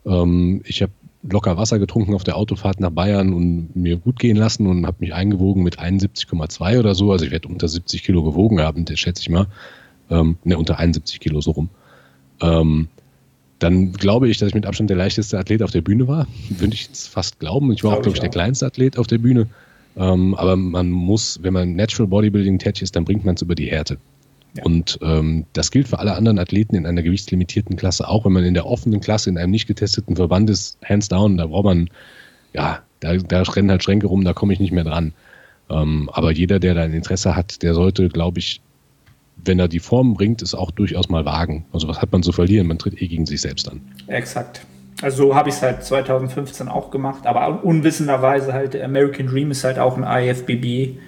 Ähm, 0.04 0.62
ich 0.64 0.82
habe 0.82 0.92
locker 1.22 1.56
Wasser 1.56 1.78
getrunken 1.78 2.14
auf 2.14 2.24
der 2.24 2.36
Autofahrt 2.36 2.80
nach 2.80 2.90
Bayern 2.90 3.32
und 3.32 3.74
mir 3.74 3.96
gut 3.96 4.18
gehen 4.18 4.36
lassen 4.36 4.66
und 4.66 4.86
habe 4.86 4.98
mich 5.00 5.14
eingewogen 5.14 5.62
mit 5.62 5.78
71,2 5.78 6.78
oder 6.78 6.94
so. 6.94 7.12
Also 7.12 7.24
ich 7.24 7.30
werde 7.30 7.48
unter 7.48 7.68
70 7.68 8.02
Kilo 8.02 8.22
gewogen 8.22 8.60
haben, 8.60 8.84
das 8.84 8.98
schätze 8.98 9.22
ich 9.22 9.30
mal. 9.30 9.46
Ähm, 10.10 10.38
ne, 10.44 10.56
unter 10.56 10.78
71 10.78 11.18
Kilo 11.20 11.40
so 11.40 11.52
rum. 11.52 11.68
Ähm, 12.40 12.88
dann 13.58 13.92
glaube 13.92 14.28
ich, 14.28 14.38
dass 14.38 14.48
ich 14.48 14.54
mit 14.54 14.66
Abstand 14.66 14.90
der 14.90 14.96
leichteste 14.96 15.38
Athlet 15.38 15.62
auf 15.62 15.70
der 15.70 15.80
Bühne 15.80 16.06
war. 16.06 16.26
Würde 16.50 16.74
ich 16.74 16.86
jetzt 16.86 17.08
fast 17.08 17.40
glauben. 17.40 17.72
Ich 17.72 17.82
war 17.82 17.90
glaube 17.90 18.00
auch, 18.00 18.02
glaube 18.02 18.16
ich, 18.16 18.20
der 18.20 18.30
kleinste 18.30 18.66
Athlet 18.66 18.98
auf 18.98 19.06
der 19.06 19.18
Bühne. 19.18 19.46
Ähm, 19.96 20.34
aber 20.34 20.56
man 20.56 20.90
muss, 20.90 21.38
wenn 21.42 21.54
man 21.54 21.74
Natural 21.74 22.08
Bodybuilding 22.08 22.58
tätig 22.58 22.82
ist, 22.82 22.96
dann 22.96 23.04
bringt 23.04 23.24
man 23.24 23.34
es 23.34 23.42
über 23.42 23.54
die 23.54 23.66
Härte. 23.66 23.98
Ja. 24.56 24.64
Und 24.64 24.98
ähm, 25.02 25.46
das 25.52 25.70
gilt 25.70 25.88
für 25.88 25.98
alle 25.98 26.14
anderen 26.14 26.38
Athleten 26.38 26.76
in 26.76 26.86
einer 26.86 27.02
gewichtslimitierten 27.02 27.76
Klasse 27.76 28.08
auch, 28.08 28.24
wenn 28.24 28.32
man 28.32 28.44
in 28.44 28.54
der 28.54 28.66
offenen 28.66 29.00
Klasse 29.00 29.30
in 29.30 29.38
einem 29.38 29.50
nicht 29.50 29.66
getesteten 29.66 30.16
Verband 30.16 30.48
ist, 30.50 30.78
hands 30.84 31.08
down, 31.08 31.36
da 31.36 31.46
braucht 31.46 31.64
man, 31.64 31.90
ja, 32.52 32.80
da, 33.00 33.16
da 33.16 33.42
rennen 33.42 33.70
halt 33.70 33.82
Schränke 33.82 34.06
rum, 34.06 34.24
da 34.24 34.32
komme 34.32 34.52
ich 34.52 34.60
nicht 34.60 34.72
mehr 34.72 34.84
dran. 34.84 35.12
Ähm, 35.68 36.08
aber 36.12 36.32
jeder, 36.32 36.58
der 36.58 36.74
da 36.74 36.82
ein 36.82 36.94
Interesse 36.94 37.36
hat, 37.36 37.62
der 37.62 37.74
sollte, 37.74 38.08
glaube 38.08 38.38
ich, 38.38 38.60
wenn 39.44 39.58
er 39.58 39.68
die 39.68 39.80
Form 39.80 40.14
bringt, 40.14 40.42
es 40.42 40.54
auch 40.54 40.70
durchaus 40.70 41.08
mal 41.08 41.24
wagen. 41.24 41.66
Also 41.72 41.88
was 41.88 42.00
hat 42.00 42.12
man 42.12 42.22
zu 42.22 42.32
verlieren? 42.32 42.66
Man 42.66 42.78
tritt 42.78 43.00
eh 43.00 43.08
gegen 43.08 43.26
sich 43.26 43.40
selbst 43.40 43.70
an. 43.70 43.80
Exakt. 44.06 44.62
Also 45.02 45.28
so 45.28 45.34
habe 45.34 45.50
ich 45.50 45.56
es 45.56 45.62
halt 45.62 45.84
2015 45.84 46.68
auch 46.68 46.90
gemacht, 46.90 47.26
aber 47.26 47.64
unwissenderweise 47.64 48.52
halt 48.52 48.80
American 48.80 49.26
Dream 49.26 49.50
ist 49.50 49.62
halt 49.62 49.78
auch 49.78 49.98
ein 49.98 50.04
IFBB 50.04 50.98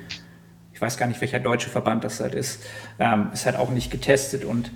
ich 0.78 0.82
weiß 0.82 0.96
gar 0.96 1.08
nicht, 1.08 1.20
welcher 1.20 1.40
deutsche 1.40 1.68
Verband 1.68 2.04
das 2.04 2.20
halt 2.20 2.36
ist, 2.36 2.62
ähm, 3.00 3.30
ist 3.32 3.46
halt 3.46 3.56
auch 3.56 3.70
nicht 3.70 3.90
getestet 3.90 4.44
und 4.44 4.70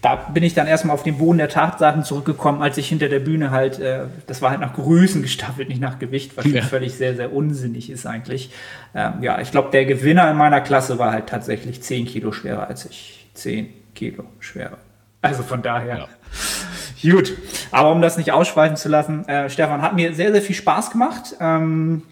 da 0.00 0.14
bin 0.16 0.42
ich 0.42 0.54
dann 0.54 0.66
erstmal 0.66 0.94
auf 0.94 1.02
den 1.02 1.18
Boden 1.18 1.36
der 1.36 1.50
Tatsachen 1.50 2.04
zurückgekommen, 2.04 2.62
als 2.62 2.78
ich 2.78 2.88
hinter 2.88 3.10
der 3.10 3.18
Bühne 3.20 3.50
halt, 3.50 3.78
äh, 3.78 4.06
das 4.26 4.40
war 4.40 4.48
halt 4.48 4.60
nach 4.60 4.72
Größen 4.72 5.20
gestaffelt, 5.20 5.68
nicht 5.68 5.82
nach 5.82 5.98
Gewicht, 5.98 6.38
was 6.38 6.46
ja. 6.46 6.62
völlig 6.62 6.94
sehr, 6.94 7.16
sehr 7.16 7.34
unsinnig 7.34 7.90
ist 7.90 8.06
eigentlich. 8.06 8.50
Ähm, 8.94 9.22
ja, 9.22 9.42
ich 9.42 9.50
glaube, 9.50 9.70
der 9.72 9.84
Gewinner 9.84 10.30
in 10.30 10.38
meiner 10.38 10.62
Klasse 10.62 10.98
war 10.98 11.12
halt 11.12 11.26
tatsächlich 11.26 11.82
10 11.82 12.06
Kilo 12.06 12.32
schwerer 12.32 12.66
als 12.68 12.86
ich. 12.86 13.26
10 13.34 13.68
Kilo 13.94 14.24
schwerer. 14.40 14.78
Also 15.20 15.42
von 15.42 15.60
daher. 15.60 15.98
Ja. 15.98 16.08
Gut, 17.02 17.36
aber 17.70 17.92
um 17.92 18.00
das 18.00 18.16
nicht 18.16 18.32
ausschweifen 18.32 18.76
zu 18.76 18.88
lassen, 18.88 19.26
äh, 19.28 19.50
Stefan, 19.50 19.82
hat 19.82 19.94
mir 19.94 20.14
sehr, 20.14 20.32
sehr 20.32 20.42
viel 20.42 20.54
Spaß 20.54 20.90
gemacht. 20.90 21.36
Ähm, 21.40 22.02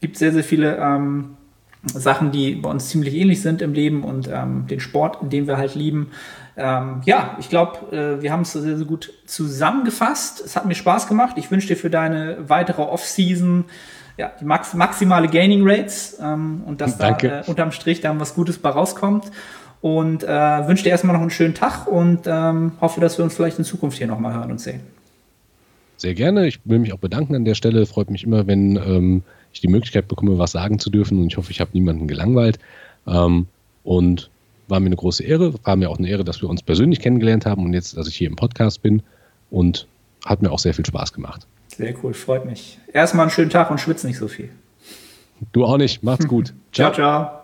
gibt 0.00 0.16
sehr, 0.16 0.32
sehr 0.32 0.44
viele 0.44 0.76
ähm, 0.76 1.36
Sachen, 1.84 2.32
die 2.32 2.56
bei 2.56 2.70
uns 2.70 2.88
ziemlich 2.88 3.14
ähnlich 3.14 3.42
sind 3.42 3.62
im 3.62 3.72
Leben 3.72 4.04
und 4.04 4.28
ähm, 4.32 4.66
den 4.66 4.80
Sport, 4.80 5.18
den 5.32 5.46
wir 5.46 5.56
halt 5.56 5.74
lieben. 5.74 6.10
Ähm, 6.56 7.00
ja, 7.04 7.36
ich 7.40 7.48
glaube, 7.48 7.96
äh, 7.96 8.22
wir 8.22 8.32
haben 8.32 8.42
es 8.42 8.52
sehr, 8.52 8.76
sehr 8.76 8.86
gut 8.86 9.12
zusammengefasst. 9.26 10.42
Es 10.44 10.56
hat 10.56 10.66
mir 10.66 10.74
Spaß 10.74 11.08
gemacht. 11.08 11.36
Ich 11.36 11.50
wünsche 11.50 11.68
dir 11.68 11.76
für 11.76 11.90
deine 11.90 12.48
weitere 12.48 12.82
Off-Season 12.82 13.64
ja, 14.18 14.30
die 14.38 14.44
max 14.44 14.74
maximale 14.74 15.28
Gaining 15.28 15.62
Rates 15.64 16.18
ähm, 16.20 16.62
und 16.66 16.80
dass 16.80 16.98
Danke. 16.98 17.28
da 17.28 17.40
äh, 17.40 17.44
unterm 17.46 17.72
Strich 17.72 18.00
dann 18.00 18.20
was 18.20 18.34
Gutes 18.34 18.58
bei 18.58 18.70
rauskommt. 18.70 19.30
Und 19.82 20.22
äh, 20.22 20.28
wünsche 20.28 20.84
dir 20.84 20.90
erstmal 20.90 21.14
noch 21.14 21.20
einen 21.20 21.30
schönen 21.30 21.54
Tag 21.54 21.88
und 21.88 22.20
ähm, 22.26 22.72
hoffe, 22.80 23.00
dass 23.00 23.18
wir 23.18 23.24
uns 23.24 23.34
vielleicht 23.34 23.58
in 23.58 23.64
Zukunft 23.64 23.98
hier 23.98 24.06
nochmal 24.06 24.32
hören 24.32 24.52
und 24.52 24.60
sehen. 24.60 24.80
Sehr 25.96 26.14
gerne. 26.14 26.46
Ich 26.46 26.60
will 26.64 26.78
mich 26.78 26.92
auch 26.92 26.98
bedanken 26.98 27.34
an 27.34 27.44
der 27.44 27.54
Stelle. 27.54 27.84
Freut 27.86 28.08
mich 28.08 28.24
immer, 28.24 28.46
wenn 28.46 28.76
ähm, 28.76 29.22
ich 29.52 29.60
die 29.60 29.68
Möglichkeit 29.68 30.08
bekomme, 30.08 30.38
was 30.38 30.52
sagen 30.52 30.78
zu 30.78 30.88
dürfen. 30.88 31.20
Und 31.20 31.26
ich 31.26 31.36
hoffe, 31.36 31.50
ich 31.50 31.60
habe 31.60 31.70
niemanden 31.74 32.06
gelangweilt. 32.06 32.58
Ähm, 33.06 33.48
und 33.82 34.30
war 34.68 34.78
mir 34.78 34.86
eine 34.86 34.96
große 34.96 35.24
Ehre. 35.24 35.52
War 35.64 35.76
mir 35.76 35.90
auch 35.90 35.98
eine 35.98 36.08
Ehre, 36.08 36.24
dass 36.24 36.40
wir 36.42 36.48
uns 36.48 36.62
persönlich 36.62 37.00
kennengelernt 37.00 37.44
haben 37.44 37.64
und 37.64 37.74
jetzt, 37.74 37.96
dass 37.96 38.06
ich 38.06 38.16
hier 38.16 38.28
im 38.28 38.36
Podcast 38.36 38.82
bin. 38.82 39.02
Und 39.50 39.88
hat 40.24 40.42
mir 40.42 40.52
auch 40.52 40.60
sehr 40.60 40.74
viel 40.74 40.86
Spaß 40.86 41.12
gemacht. 41.12 41.46
Sehr 41.76 41.94
cool, 42.02 42.14
freut 42.14 42.44
mich. 42.44 42.78
Erstmal 42.92 43.24
einen 43.24 43.30
schönen 43.30 43.50
Tag 43.50 43.70
und 43.70 43.78
schwitz 43.78 44.04
nicht 44.04 44.18
so 44.18 44.28
viel. 44.28 44.50
Du 45.52 45.64
auch 45.64 45.76
nicht. 45.76 46.02
Macht's 46.02 46.28
gut. 46.28 46.54
ciao, 46.72 46.92
ciao. 46.92 47.24
ciao. 47.24 47.41